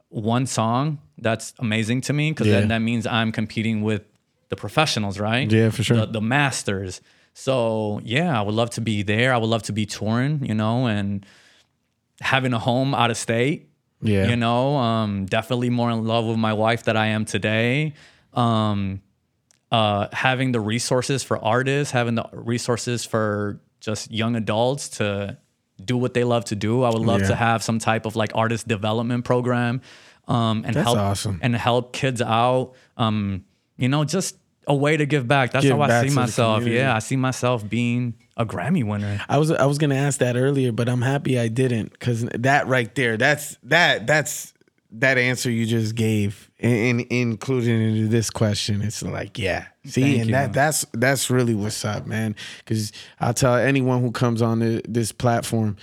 one 0.08 0.46
song. 0.46 0.98
That's 1.18 1.54
amazing 1.58 2.00
to 2.02 2.12
me 2.12 2.30
because 2.32 2.48
Yeah. 2.48 2.60
then 2.60 2.68
that 2.68 2.80
means 2.80 3.06
I'm 3.06 3.30
competing 3.32 3.82
with 3.82 4.02
the 4.48 4.56
professionals, 4.56 5.18
right? 5.18 5.50
Yeah, 5.50 5.70
for 5.70 5.82
sure. 5.82 5.96
The, 5.98 6.06
the 6.06 6.20
masters. 6.20 7.00
So 7.32 8.00
yeah, 8.04 8.38
I 8.38 8.42
would 8.42 8.54
love 8.54 8.70
to 8.70 8.80
be 8.80 9.02
there. 9.02 9.32
I 9.32 9.36
would 9.36 9.48
love 9.50 9.62
to 9.64 9.72
be 9.72 9.86
touring, 9.86 10.44
you 10.44 10.54
know, 10.54 10.86
and 10.86 11.24
having 12.20 12.52
a 12.52 12.58
home 12.58 12.94
out 12.94 13.10
of 13.10 13.16
state. 13.16 13.68
Yeah. 14.02 14.28
You 14.28 14.36
know, 14.36 14.76
um, 14.76 15.26
definitely 15.26 15.70
more 15.70 15.90
in 15.90 16.04
love 16.04 16.26
with 16.26 16.36
my 16.36 16.52
wife 16.52 16.84
that 16.84 16.96
I 16.96 17.06
am 17.06 17.24
today. 17.24 17.94
Um, 18.34 19.00
uh, 19.72 20.08
having 20.12 20.52
the 20.52 20.60
resources 20.60 21.22
for 21.22 21.38
artists, 21.38 21.92
having 21.92 22.14
the 22.14 22.24
resources 22.32 23.04
for 23.04 23.60
just 23.80 24.10
young 24.10 24.36
adults 24.36 24.88
to 24.88 25.36
do 25.84 25.96
what 25.96 26.14
they 26.14 26.24
love 26.24 26.44
to 26.46 26.56
do. 26.56 26.82
I 26.84 26.90
would 26.90 27.02
love 27.02 27.22
Yeah. 27.22 27.28
to 27.28 27.34
have 27.34 27.62
some 27.62 27.78
type 27.78 28.06
of 28.06 28.14
like 28.16 28.30
artist 28.34 28.66
development 28.68 29.24
program, 29.24 29.80
um, 30.28 30.62
and 30.64 30.74
That's 30.74 30.84
help 30.86 30.98
awesome. 30.98 31.38
and 31.42 31.54
help 31.56 31.92
kids 31.92 32.22
out. 32.22 32.72
Um, 32.96 33.44
you 33.76 33.88
know, 33.88 34.04
just 34.04 34.36
a 34.66 34.74
way 34.74 34.96
to 34.96 35.04
give 35.04 35.28
back. 35.28 35.50
That's 35.52 35.64
Give 35.66 35.76
how 35.76 35.82
I 35.82 36.06
see 36.06 36.14
myself. 36.14 36.64
Yeah, 36.66 36.94
I 36.94 37.00
see 37.00 37.16
myself 37.16 37.68
being 37.68 38.14
a 38.36 38.46
Grammy 38.46 38.82
winner. 38.82 39.20
I 39.28 39.36
was 39.36 39.50
I 39.50 39.66
was 39.66 39.76
gonna 39.76 39.96
ask 39.96 40.20
that 40.20 40.36
earlier, 40.36 40.72
but 40.72 40.88
I'm 40.88 41.02
happy 41.02 41.38
I 41.38 41.48
didn't 41.48 41.90
because 41.92 42.22
that 42.32 42.66
right 42.68 42.94
there, 42.94 43.18
that's 43.18 43.58
that 43.64 44.06
that's 44.06 44.53
that 44.98 45.18
answer 45.18 45.50
you 45.50 45.66
just 45.66 45.94
gave, 45.94 46.50
and, 46.60 47.00
and 47.00 47.12
included 47.12 47.68
into 47.70 48.08
this 48.08 48.30
question. 48.30 48.82
It's 48.82 49.02
like, 49.02 49.38
yeah, 49.38 49.66
see, 49.84 50.02
Thank 50.02 50.16
and 50.18 50.26
you. 50.26 50.32
that 50.32 50.52
that's 50.52 50.86
that's 50.92 51.30
really 51.30 51.54
what's 51.54 51.84
up, 51.84 52.06
man. 52.06 52.36
Because 52.58 52.92
I'll 53.20 53.34
tell 53.34 53.56
anyone 53.56 54.00
who 54.00 54.10
comes 54.12 54.42
on 54.42 54.60
the, 54.60 54.82
this 54.88 55.12
platform, 55.12 55.76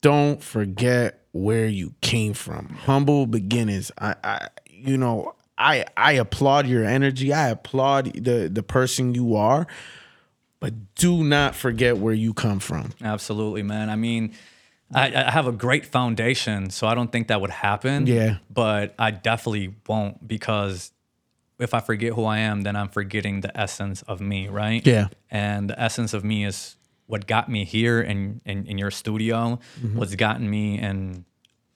don't 0.00 0.42
forget 0.42 1.24
where 1.32 1.66
you 1.66 1.94
came 2.00 2.32
from. 2.32 2.68
Humble 2.84 3.26
beginnings. 3.26 3.90
I, 3.98 4.14
I 4.22 4.48
you 4.66 4.96
know. 4.96 5.34
I, 5.60 5.86
I 5.96 6.12
applaud 6.12 6.68
your 6.68 6.84
energy. 6.84 7.32
I 7.32 7.48
applaud 7.48 8.12
the 8.14 8.48
the 8.48 8.62
person 8.62 9.16
you 9.16 9.34
are, 9.34 9.66
but 10.60 10.94
do 10.94 11.24
not 11.24 11.56
forget 11.56 11.98
where 11.98 12.14
you 12.14 12.32
come 12.32 12.60
from. 12.60 12.92
Absolutely, 13.02 13.64
man. 13.64 13.90
I 13.90 13.96
mean, 13.96 14.34
I, 14.94 15.26
I 15.26 15.30
have 15.30 15.46
a 15.46 15.52
great 15.52 15.84
foundation, 15.86 16.70
so 16.70 16.86
I 16.86 16.94
don't 16.94 17.12
think 17.12 17.28
that 17.28 17.40
would 17.40 17.50
happen. 17.50 18.06
Yeah. 18.06 18.38
But 18.50 18.94
I 18.98 19.10
definitely 19.10 19.74
won't 19.86 20.26
because 20.26 20.92
if 21.58 21.74
I 21.74 21.80
forget 21.80 22.12
who 22.14 22.24
I 22.24 22.38
am, 22.38 22.62
then 22.62 22.74
I'm 22.76 22.88
forgetting 22.88 23.40
the 23.42 23.54
essence 23.58 24.02
of 24.02 24.20
me, 24.20 24.48
right? 24.48 24.86
Yeah. 24.86 25.08
And 25.30 25.68
the 25.70 25.78
essence 25.80 26.14
of 26.14 26.24
me 26.24 26.44
is 26.44 26.76
what 27.06 27.26
got 27.26 27.48
me 27.50 27.64
here 27.64 28.00
in, 28.00 28.40
in, 28.44 28.66
in 28.66 28.78
your 28.78 28.90
studio, 28.90 29.58
Mm-hmm. 29.80 29.98
what's 29.98 30.14
gotten 30.14 30.48
me 30.48 30.78
in 30.78 31.24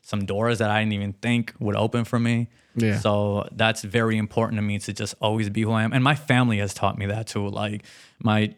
some 0.03 0.25
doors 0.27 0.59
that 0.59 0.71
I 0.71 0.81
didn't 0.81 0.95
even 0.95 1.13
think 1.15 1.53
would 1.59 1.77
open 1.77 2.05
for 2.05 2.19
me. 2.19 2.49
Yeah. 2.77 2.99
So 2.99 3.49
that's 3.53 3.83
very 3.83 4.17
important 4.19 4.57
to 4.59 4.63
me 4.63 4.79
to 4.81 4.93
just 4.93 5.15
always 5.21 5.49
be 5.51 5.63
who 5.63 5.73
I 5.73 5.83
am. 5.85 5.93
And 5.93 6.03
my 6.03 6.15
family 6.15 6.59
has 6.59 6.73
taught 6.75 6.97
me 6.99 7.07
that 7.07 7.27
too. 7.27 7.49
Like 7.49 7.85
my 8.21 8.55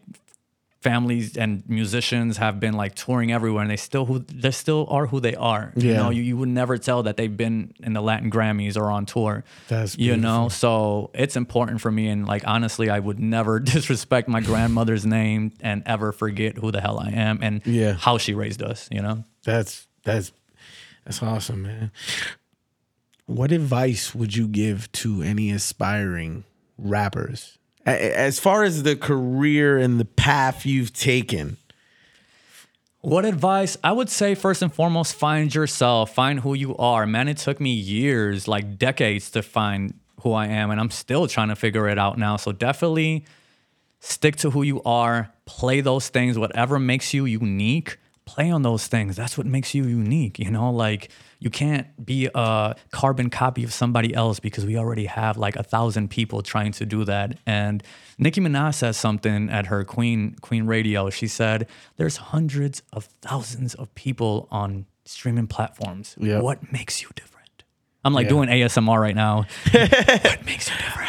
families 0.85 1.35
and 1.35 1.63
musicians 1.67 2.37
have 2.37 2.59
been 2.59 2.75
like 2.75 2.93
touring 2.93 3.31
everywhere 3.31 3.63
and 3.63 3.71
they 3.71 3.75
still 3.89 4.05
who 4.05 4.19
they 4.19 4.51
still 4.51 4.85
are 4.89 5.07
who 5.07 5.19
they 5.19 5.33
are. 5.35 5.73
You 5.75 5.93
know, 5.95 6.11
you, 6.11 6.21
you 6.21 6.37
would 6.37 6.49
never 6.61 6.77
tell 6.77 7.01
that 7.03 7.17
they've 7.17 7.35
been 7.45 7.73
in 7.81 7.93
the 7.93 8.01
Latin 8.01 8.29
Grammys 8.29 8.77
or 8.77 8.91
on 8.91 9.05
tour. 9.07 9.43
That's 9.67 9.97
you 9.97 10.15
know, 10.15 10.47
so 10.49 11.09
it's 11.15 11.35
important 11.35 11.81
for 11.81 11.91
me 11.91 12.07
and 12.07 12.27
like 12.27 12.43
honestly 12.45 12.87
I 12.91 12.99
would 12.99 13.19
never 13.19 13.59
disrespect 13.75 14.27
my 14.27 14.41
grandmother's 14.41 15.05
name 15.07 15.53
and 15.59 15.81
ever 15.87 16.11
forget 16.11 16.57
who 16.57 16.71
the 16.71 16.81
hell 16.81 16.99
I 16.99 17.09
am 17.09 17.39
and 17.41 17.65
Yeah. 17.65 17.93
how 17.93 18.19
she 18.19 18.33
raised 18.35 18.61
us, 18.61 18.87
you 18.91 19.01
know? 19.01 19.23
That's 19.43 19.87
that's 20.03 20.31
that's 21.03 21.21
awesome, 21.23 21.63
man. 21.63 21.91
What 23.25 23.51
advice 23.51 24.13
would 24.13 24.35
you 24.35 24.47
give 24.47 24.91
to 25.01 25.23
any 25.23 25.49
aspiring 25.49 26.43
rappers? 26.77 27.57
As 27.85 28.39
far 28.39 28.63
as 28.63 28.83
the 28.83 28.95
career 28.95 29.77
and 29.77 29.99
the 29.99 30.05
path 30.05 30.65
you've 30.65 30.93
taken. 30.93 31.57
What 33.01 33.25
advice? 33.25 33.77
I 33.83 33.91
would 33.91 34.09
say 34.09 34.33
first 34.33 34.63
and 34.63 34.73
foremost, 34.73 35.13
find 35.13 35.53
yourself, 35.53 36.15
find 36.15 36.39
who 36.39 36.55
you 36.55 36.75
are. 36.77 37.05
Man, 37.05 37.27
it 37.27 37.37
took 37.37 37.59
me 37.59 37.71
years, 37.71 38.47
like 38.47 38.79
decades, 38.79 39.29
to 39.31 39.43
find 39.43 39.93
who 40.21 40.33
I 40.33 40.47
am, 40.47 40.71
and 40.71 40.79
I'm 40.79 40.89
still 40.89 41.27
trying 41.27 41.49
to 41.49 41.55
figure 41.55 41.87
it 41.87 41.99
out 41.99 42.17
now. 42.17 42.35
So 42.37 42.51
definitely 42.51 43.25
stick 43.99 44.37
to 44.37 44.49
who 44.49 44.63
you 44.63 44.81
are, 44.81 45.31
play 45.45 45.81
those 45.81 46.09
things, 46.09 46.39
whatever 46.39 46.79
makes 46.79 47.13
you 47.13 47.25
unique, 47.25 47.99
play 48.25 48.49
on 48.49 48.63
those 48.63 48.87
things. 48.87 49.15
That's 49.15 49.37
what 49.37 49.45
makes 49.45 49.75
you 49.75 49.85
unique, 49.85 50.39
you 50.39 50.49
know? 50.49 50.71
Like 50.71 51.11
you 51.45 51.51
can't 51.51 52.03
be 52.03 52.27
a 52.33 52.75
carbon 52.91 53.29
copy 53.29 53.63
of 53.63 53.71
somebody 53.71 54.15
else 54.15 54.39
because 54.39 54.65
we 54.65 54.77
already 54.77 55.05
have 55.05 55.37
like 55.37 55.55
a 55.55 55.61
thousand 55.61 56.09
people 56.09 56.41
trying 56.41 56.71
to 56.71 56.87
do 56.87 57.05
that. 57.05 57.37
And 57.45 57.83
Nicki 58.17 58.41
Minaj 58.41 58.73
says 58.73 58.97
something 58.97 59.51
at 59.51 59.67
her 59.67 59.83
Queen 59.83 60.35
Queen 60.41 60.65
Radio. 60.65 61.11
She 61.11 61.27
said, 61.27 61.67
"There's 61.97 62.17
hundreds 62.17 62.81
of 62.91 63.05
thousands 63.21 63.75
of 63.75 63.93
people 63.93 64.47
on 64.49 64.87
streaming 65.05 65.45
platforms. 65.45 66.15
Yep. 66.19 66.41
What 66.41 66.73
makes 66.73 67.03
you 67.03 67.09
different?" 67.13 67.63
I'm 68.03 68.13
like 68.13 68.27
doing 68.27 68.49
ASMR 68.49 68.99
right 68.99 69.15
now. 69.15 69.45
what 69.71 70.45
makes 70.45 70.67
you 70.67 70.75
different? 70.77 71.05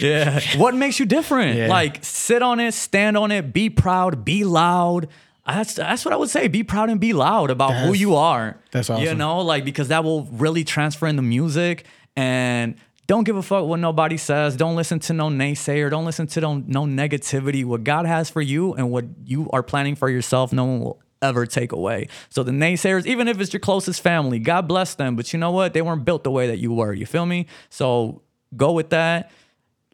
Yeah. 0.00 0.40
What 0.56 0.74
makes 0.74 0.98
you 1.00 1.06
different? 1.06 1.56
Yeah. 1.56 1.68
Like 1.68 1.98
sit 2.02 2.42
on 2.42 2.60
it, 2.60 2.72
stand 2.72 3.16
on 3.16 3.30
it, 3.30 3.52
be 3.52 3.70
proud, 3.70 4.24
be 4.24 4.44
loud. 4.44 5.08
That's 5.48 5.74
that's 5.74 6.04
what 6.04 6.12
I 6.12 6.16
would 6.16 6.30
say. 6.30 6.48
Be 6.48 6.62
proud 6.62 6.90
and 6.90 7.00
be 7.00 7.12
loud 7.12 7.50
about 7.50 7.74
who 7.74 7.94
you 7.94 8.14
are. 8.16 8.60
that's 8.70 8.90
awesome. 8.90 9.04
You 9.04 9.14
know, 9.14 9.40
like 9.40 9.64
because 9.64 9.88
that 9.88 10.04
will 10.04 10.24
really 10.24 10.64
transfer 10.64 11.06
in 11.06 11.16
the 11.16 11.22
music 11.22 11.86
and 12.16 12.76
don't 13.06 13.24
give 13.24 13.36
a 13.36 13.42
fuck 13.42 13.64
what 13.64 13.80
nobody 13.80 14.18
says. 14.18 14.54
Don't 14.54 14.76
listen 14.76 14.98
to 15.00 15.14
no 15.14 15.28
naysayer. 15.28 15.90
Don't 15.90 16.04
listen 16.04 16.26
to 16.28 16.40
no, 16.42 16.56
no 16.66 16.84
negativity. 16.84 17.64
What 17.64 17.82
God 17.82 18.04
has 18.04 18.28
for 18.28 18.42
you 18.42 18.74
and 18.74 18.90
what 18.90 19.06
you 19.24 19.48
are 19.50 19.62
planning 19.62 19.96
for 19.96 20.10
yourself, 20.10 20.52
no 20.52 20.64
one 20.66 20.80
will 20.80 21.00
ever 21.22 21.46
take 21.46 21.72
away. 21.72 22.08
So 22.28 22.42
the 22.42 22.52
naysayers, 22.52 23.06
even 23.06 23.26
if 23.26 23.40
it's 23.40 23.52
your 23.52 23.60
closest 23.60 24.02
family, 24.02 24.38
God 24.38 24.68
bless 24.68 24.94
them. 24.94 25.16
But 25.16 25.32
you 25.32 25.38
know 25.38 25.50
what? 25.50 25.72
They 25.72 25.80
weren't 25.80 26.04
built 26.04 26.22
the 26.22 26.30
way 26.30 26.48
that 26.48 26.58
you 26.58 26.70
were. 26.72 26.92
You 26.92 27.06
feel 27.06 27.24
me? 27.24 27.46
So 27.70 28.20
go 28.56 28.72
with 28.72 28.90
that. 28.90 29.30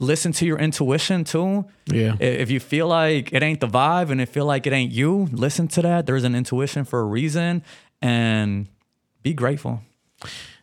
Listen 0.01 0.33
to 0.33 0.47
your 0.47 0.59
intuition 0.59 1.23
too. 1.23 1.67
Yeah. 1.87 2.17
If 2.19 2.51
you 2.51 2.59
feel 2.59 2.89
like 2.89 3.33
it 3.33 3.43
ain't 3.43 3.61
the 3.61 3.69
vibe 3.69 4.11
and 4.11 4.21
it 4.21 4.29
feel 4.29 4.45
like 4.45 4.67
it 4.67 4.73
ain't 4.73 4.93
you, 4.93 5.29
listen 5.31 5.69
to 5.69 5.83
that. 5.83 6.07
There's 6.07 6.25
an 6.25 6.35
intuition 6.35 6.85
for 6.85 7.01
a 7.01 7.05
reason 7.05 7.63
and 8.03 8.69
be 9.23 9.35
grateful. 9.35 9.83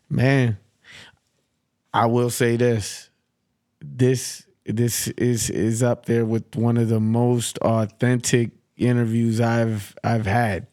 Man, 0.10 0.58
I 1.94 2.08
will 2.08 2.30
say 2.30 2.58
this. 2.58 3.10
This 3.80 4.46
this 4.66 5.08
is 5.10 5.50
is 5.50 5.82
up 5.82 6.06
there 6.06 6.26
with 6.26 6.56
one 6.56 6.78
of 6.78 6.90
the 6.90 7.00
most 7.00 7.58
authentic 7.60 8.52
interviews 8.78 9.42
I've 9.42 9.96
I've 10.04 10.26
had. 10.26 10.68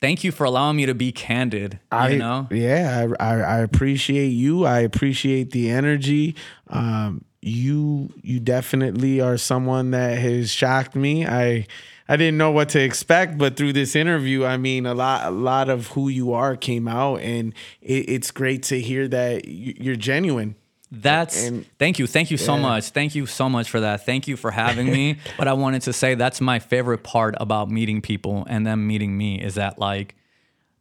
Thank 0.00 0.24
you 0.24 0.32
for 0.32 0.44
allowing 0.44 0.76
me 0.76 0.86
to 0.86 0.94
be 0.94 1.12
candid. 1.12 1.78
I 1.92 2.08
you 2.08 2.18
know? 2.18 2.48
yeah, 2.50 3.06
I, 3.20 3.34
I 3.34 3.40
I 3.40 3.58
appreciate 3.58 4.30
you. 4.30 4.64
I 4.64 4.80
appreciate 4.80 5.52
the 5.52 5.70
energy. 5.70 6.34
Um, 6.68 7.24
you 7.42 8.10
you 8.22 8.38
definitely 8.40 9.20
are 9.20 9.36
someone 9.36 9.90
that 9.90 10.16
has 10.18 10.50
shocked 10.50 10.94
me. 10.94 11.26
I 11.26 11.66
I 12.08 12.16
didn't 12.16 12.38
know 12.38 12.50
what 12.50 12.68
to 12.70 12.80
expect, 12.80 13.36
but 13.38 13.56
through 13.56 13.72
this 13.72 13.96
interview, 13.96 14.44
I 14.44 14.56
mean, 14.56 14.86
a 14.86 14.94
lot 14.94 15.26
a 15.26 15.30
lot 15.30 15.68
of 15.68 15.88
who 15.88 16.08
you 16.08 16.32
are 16.32 16.56
came 16.56 16.86
out, 16.86 17.16
and 17.20 17.52
it, 17.80 18.08
it's 18.08 18.30
great 18.30 18.62
to 18.64 18.80
hear 18.80 19.08
that 19.08 19.46
you- 19.46 19.74
you're 19.78 19.96
genuine. 19.96 20.54
That's 20.94 21.46
And- 21.46 21.64
thank 21.78 21.98
you, 21.98 22.06
thank 22.06 22.30
you 22.30 22.36
so 22.36 22.56
much, 22.56 22.90
thank 22.90 23.14
you 23.14 23.24
so 23.26 23.48
much 23.48 23.70
for 23.70 23.80
that. 23.80 24.04
Thank 24.04 24.28
you 24.28 24.36
for 24.36 24.50
having 24.50 24.86
me. 24.92 25.16
but 25.38 25.48
I 25.48 25.54
wanted 25.54 25.82
to 25.82 25.92
say 25.92 26.14
that's 26.14 26.40
my 26.40 26.58
favorite 26.58 27.02
part 27.02 27.34
about 27.40 27.70
meeting 27.70 28.02
people 28.02 28.44
and 28.48 28.66
them 28.66 28.86
meeting 28.86 29.16
me 29.16 29.40
is 29.40 29.54
that 29.54 29.78
like 29.78 30.14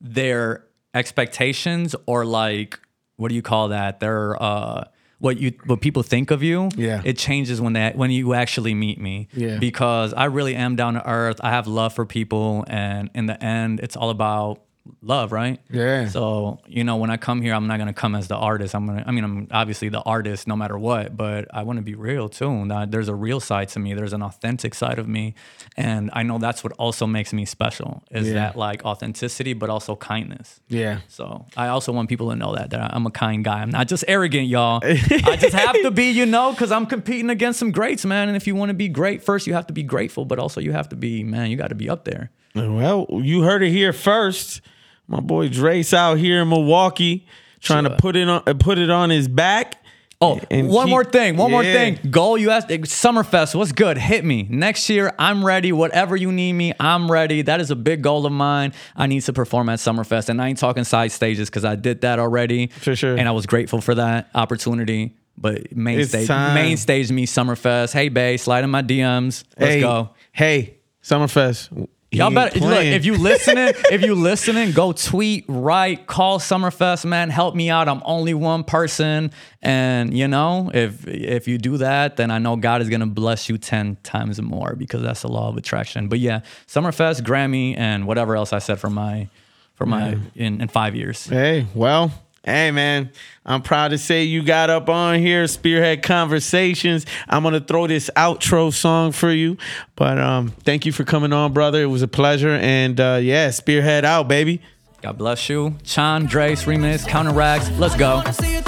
their 0.02 0.66
expectations 0.94 1.96
or 2.06 2.26
like 2.26 2.78
what 3.16 3.30
do 3.30 3.36
you 3.36 3.42
call 3.42 3.70
that? 3.70 4.00
Their 4.02 4.42
uh 4.42 4.84
what 5.22 5.40
you 5.40 5.54
what 5.66 5.82
people 5.82 6.04
think 6.04 6.32
of 6.32 6.44
you. 6.44 6.70
Yeah. 6.76 7.02
It 7.06 7.18
changes 7.18 7.62
when 7.62 7.74
that 7.74 7.96
when 7.96 8.12
you 8.12 8.34
actually 8.34 8.74
meet 8.74 9.00
me. 9.00 9.28
Yeah. 9.34 9.60
Because 9.60 10.14
I 10.14 10.26
really 10.26 10.56
am 10.56 10.76
down 10.76 10.96
to 10.96 11.08
earth. 11.08 11.40
I 11.44 11.52
have 11.52 11.68
love 11.68 11.94
for 11.94 12.06
people 12.06 12.66
and 12.68 13.10
in 13.14 13.28
the 13.28 13.42
end 13.42 13.80
it's 13.80 13.96
all 13.96 14.10
about 14.10 14.62
love, 15.02 15.32
right? 15.32 15.60
Yeah. 15.70 16.08
So, 16.08 16.60
you 16.68 16.84
know, 16.84 16.96
when 16.98 17.10
I 17.10 17.18
come 17.18 17.42
here, 17.42 17.54
I'm 17.54 17.68
not 17.68 17.78
gonna 17.78 17.94
come 17.94 18.16
as 18.16 18.28
the 18.28 18.36
artist. 18.36 18.74
I'm 18.76 18.86
gonna 18.88 19.04
I 19.06 19.12
mean, 19.12 19.24
I'm 19.24 19.48
obviously 19.52 19.90
the 19.90 20.02
artist 20.02 20.48
no 20.48 20.56
matter 20.56 20.78
what, 20.78 21.16
but 21.16 21.48
I 21.54 21.64
wanna 21.64 21.82
be 21.84 21.96
real 21.96 22.30
too. 22.30 22.66
That 22.68 22.92
there's 22.92 23.08
a 23.08 23.16
real 23.16 23.40
side 23.40 23.70
to 23.70 23.80
me, 23.80 23.94
there's 23.94 24.14
an 24.14 24.24
authentic 24.24 24.74
side 24.74 24.98
of 25.00 25.08
me. 25.08 25.36
And 25.78 26.10
I 26.14 26.24
know 26.24 26.38
that's 26.40 26.64
what 26.64 26.74
also 26.74 27.06
makes 27.08 27.32
me 27.34 27.46
special 27.46 28.04
is 28.12 28.28
Yeah. 28.28 28.34
that 28.36 28.56
like 28.56 28.84
authenticity, 28.84 29.54
but 29.54 29.70
also 29.70 29.96
kindness. 29.96 30.60
Yeah. 30.68 31.00
So 31.08 31.46
I 31.56 31.68
also 31.68 31.92
want 31.92 32.10
people 32.10 32.30
to 32.32 32.36
know 32.36 32.56
that 32.56 32.72
that 32.72 32.94
I'm 32.96 33.06
a 33.06 33.12
kind 33.12 33.44
guy. 33.44 33.62
I'm 33.62 33.70
not 33.70 33.88
just 33.88 34.04
arrogant, 34.08 34.48
y'all. 34.48 34.80
I 34.84 35.38
just 35.40 35.54
have 35.56 35.76
to 35.84 35.92
be, 35.92 36.12
you 36.12 36.26
know, 36.26 36.52
because 36.52 36.72
I'm 36.72 36.86
competing 36.86 37.30
against 37.30 37.60
some 37.60 37.72
greats, 37.72 38.04
man. 38.06 38.28
And 38.30 38.36
if 38.36 38.48
you 38.48 38.56
want 38.56 38.70
to 38.70 38.74
be 38.76 38.88
great, 38.88 39.22
first 39.24 39.46
you 39.48 39.54
have 39.54 39.68
to 39.68 39.74
be 39.74 39.84
grateful, 39.84 40.26
but 40.26 40.40
also 40.40 40.60
you 40.60 40.72
have 40.72 40.90
to 40.90 40.96
be, 40.96 41.24
man, 41.24 41.50
you 41.52 41.58
got 41.58 41.70
to 41.70 41.76
be 41.76 41.90
up 41.90 42.06
there. 42.06 42.32
Well, 42.56 43.08
you 43.12 43.44
heard 43.44 43.64
it 43.64 43.72
here 43.72 43.94
first. 43.94 44.62
My 45.08 45.20
boy 45.20 45.50
Dres 45.50 45.94
out 45.94 46.16
here 46.18 46.42
in 46.42 46.50
Milwaukee 46.50 47.26
trying 47.60 47.84
to 47.84 47.96
put 47.98 48.16
it 48.16 48.28
on 48.30 48.42
put 48.60 48.78
it 48.78 48.90
on 48.90 49.10
his 49.10 49.28
back. 49.28 49.78
Oh, 50.24 50.36
one 50.52 50.86
keep- 50.86 50.90
more 50.92 51.04
thing. 51.04 51.36
One 51.36 51.50
more 51.50 51.64
thing. 51.64 51.98
Goal 52.12 52.38
you 52.38 52.52
asked. 52.52 52.68
Summerfest. 52.70 53.56
What's 53.56 53.72
good? 53.72 53.98
Hit 53.98 54.24
me 54.24 54.46
next 54.52 54.88
year. 54.88 55.14
I'm 55.18 55.44
ready. 55.44 55.72
Whatever 55.72 56.16
you 56.16 56.32
need 56.32 56.54
me, 56.54 56.74
I'm 56.80 57.12
ready. 57.12 57.42
That 57.42 57.60
is 57.60 57.72
a 57.72 57.76
big 57.76 58.04
goal 58.04 58.28
of 58.28 58.32
mine. 58.32 58.74
I 58.96 59.08
need 59.08 59.22
to 59.22 59.34
perform 59.34 59.68
at 59.70 59.80
Summerfest, 59.80 60.30
and 60.30 60.40
I 60.40 60.50
ain't 60.50 60.60
talking 60.60 60.84
side 60.84 61.12
stages 61.12 61.50
because 61.50 61.66
I 61.66 61.76
did 61.76 62.02
that 62.02 62.20
already. 62.20 62.68
For 62.68 62.96
sure. 62.96 63.18
And 63.18 63.28
I 63.28 63.32
was 63.32 63.48
grateful 63.48 63.82
for 63.82 63.96
that 63.96 64.30
opportunity. 64.36 65.16
But 65.38 65.76
main 65.76 66.00
It's 66.00 66.10
stage, 66.10 66.28
time. 66.28 66.54
main 66.54 66.78
stage 66.78 67.12
me 67.12 67.26
Summerfest. 67.26 67.92
Hey, 67.94 68.10
Bay, 68.10 68.38
slide 68.38 68.64
in 68.64 68.70
my 68.70 68.84
DMs. 68.84 69.44
Let's 69.58 69.74
hey, 69.74 69.80
go. 69.82 70.12
Hey, 70.34 70.76
Summerfest. 71.04 71.88
Y'all 72.14 72.30
better 72.30 72.60
look 72.60 72.84
if 72.84 73.06
you 73.06 73.18
listening, 73.18 73.74
if 73.90 74.02
you 74.02 74.16
listening, 74.16 74.74
go 74.74 74.92
tweet, 74.92 75.46
write, 75.48 76.08
call 76.08 76.40
Summerfest, 76.40 77.06
man. 77.06 77.30
Help 77.30 77.56
me 77.56 77.70
out. 77.70 77.88
I'm 77.88 78.02
only 78.04 78.34
one 78.34 78.66
person, 78.66 79.32
and 79.62 80.14
you 80.14 80.28
know, 80.28 80.70
if 80.74 81.08
if 81.08 81.48
you 81.48 81.58
do 81.58 81.78
that, 81.78 82.18
then 82.18 82.30
I 82.30 82.38
know 82.38 82.58
God 82.58 82.82
is 82.82 82.90
gonna 82.90 83.08
bless 83.08 83.48
you 83.48 83.58
ten 83.58 83.96
times 84.04 84.42
more 84.42 84.76
because 84.76 85.02
that's 85.02 85.22
the 85.22 85.30
law 85.30 85.48
of 85.48 85.56
attraction. 85.56 86.10
But 86.10 86.20
yeah, 86.20 86.42
Summerfest, 86.68 87.22
Grammy, 87.22 87.78
and 87.78 88.06
whatever 88.06 88.36
else 88.36 88.52
I 88.52 88.60
said 88.60 88.78
for 88.78 88.90
my 88.90 89.30
for 89.76 89.86
my 89.86 90.18
in, 90.36 90.62
in 90.62 90.68
five 90.68 90.96
years. 90.96 91.26
Hey, 91.28 91.66
well, 91.74 92.12
hey 92.44 92.72
man, 92.72 93.12
I'm 93.46 93.62
proud 93.62 93.90
to 93.90 93.98
say 93.98 94.24
you 94.24 94.44
got 94.44 94.70
up 94.70 94.90
on 94.90 95.20
here, 95.20 95.48
Spearhead 95.48 96.04
Conversations. 96.04 97.06
I'm 97.28 97.44
gonna 97.44 97.60
throw 97.60 97.88
this 97.88 98.10
outro 98.16 98.74
song 98.74 99.12
for 99.12 99.32
you, 99.32 99.58
but 99.96 100.18
um, 100.18 100.50
thank 100.64 100.86
you 100.86 100.92
for 100.92 101.04
coming 101.04 101.34
on, 101.34 101.54
brother. 101.54 101.82
It 101.82 101.88
was 101.88 102.02
a 102.02 102.08
pleasure, 102.08 102.50
and 102.50 103.00
uh, 103.00 103.20
yeah, 103.22 103.52
Spearhead 103.52 104.06
out, 104.06 104.28
baby. 104.28 104.62
God 105.02 105.18
bless 105.18 105.50
you. 105.50 105.76
Chan, 105.84 106.26
Dres, 106.26 106.66
Remix, 106.66 107.08
Counteracts. 107.08 107.72
Let's 107.80 107.96
go. 107.96 108.24
See 108.32 108.62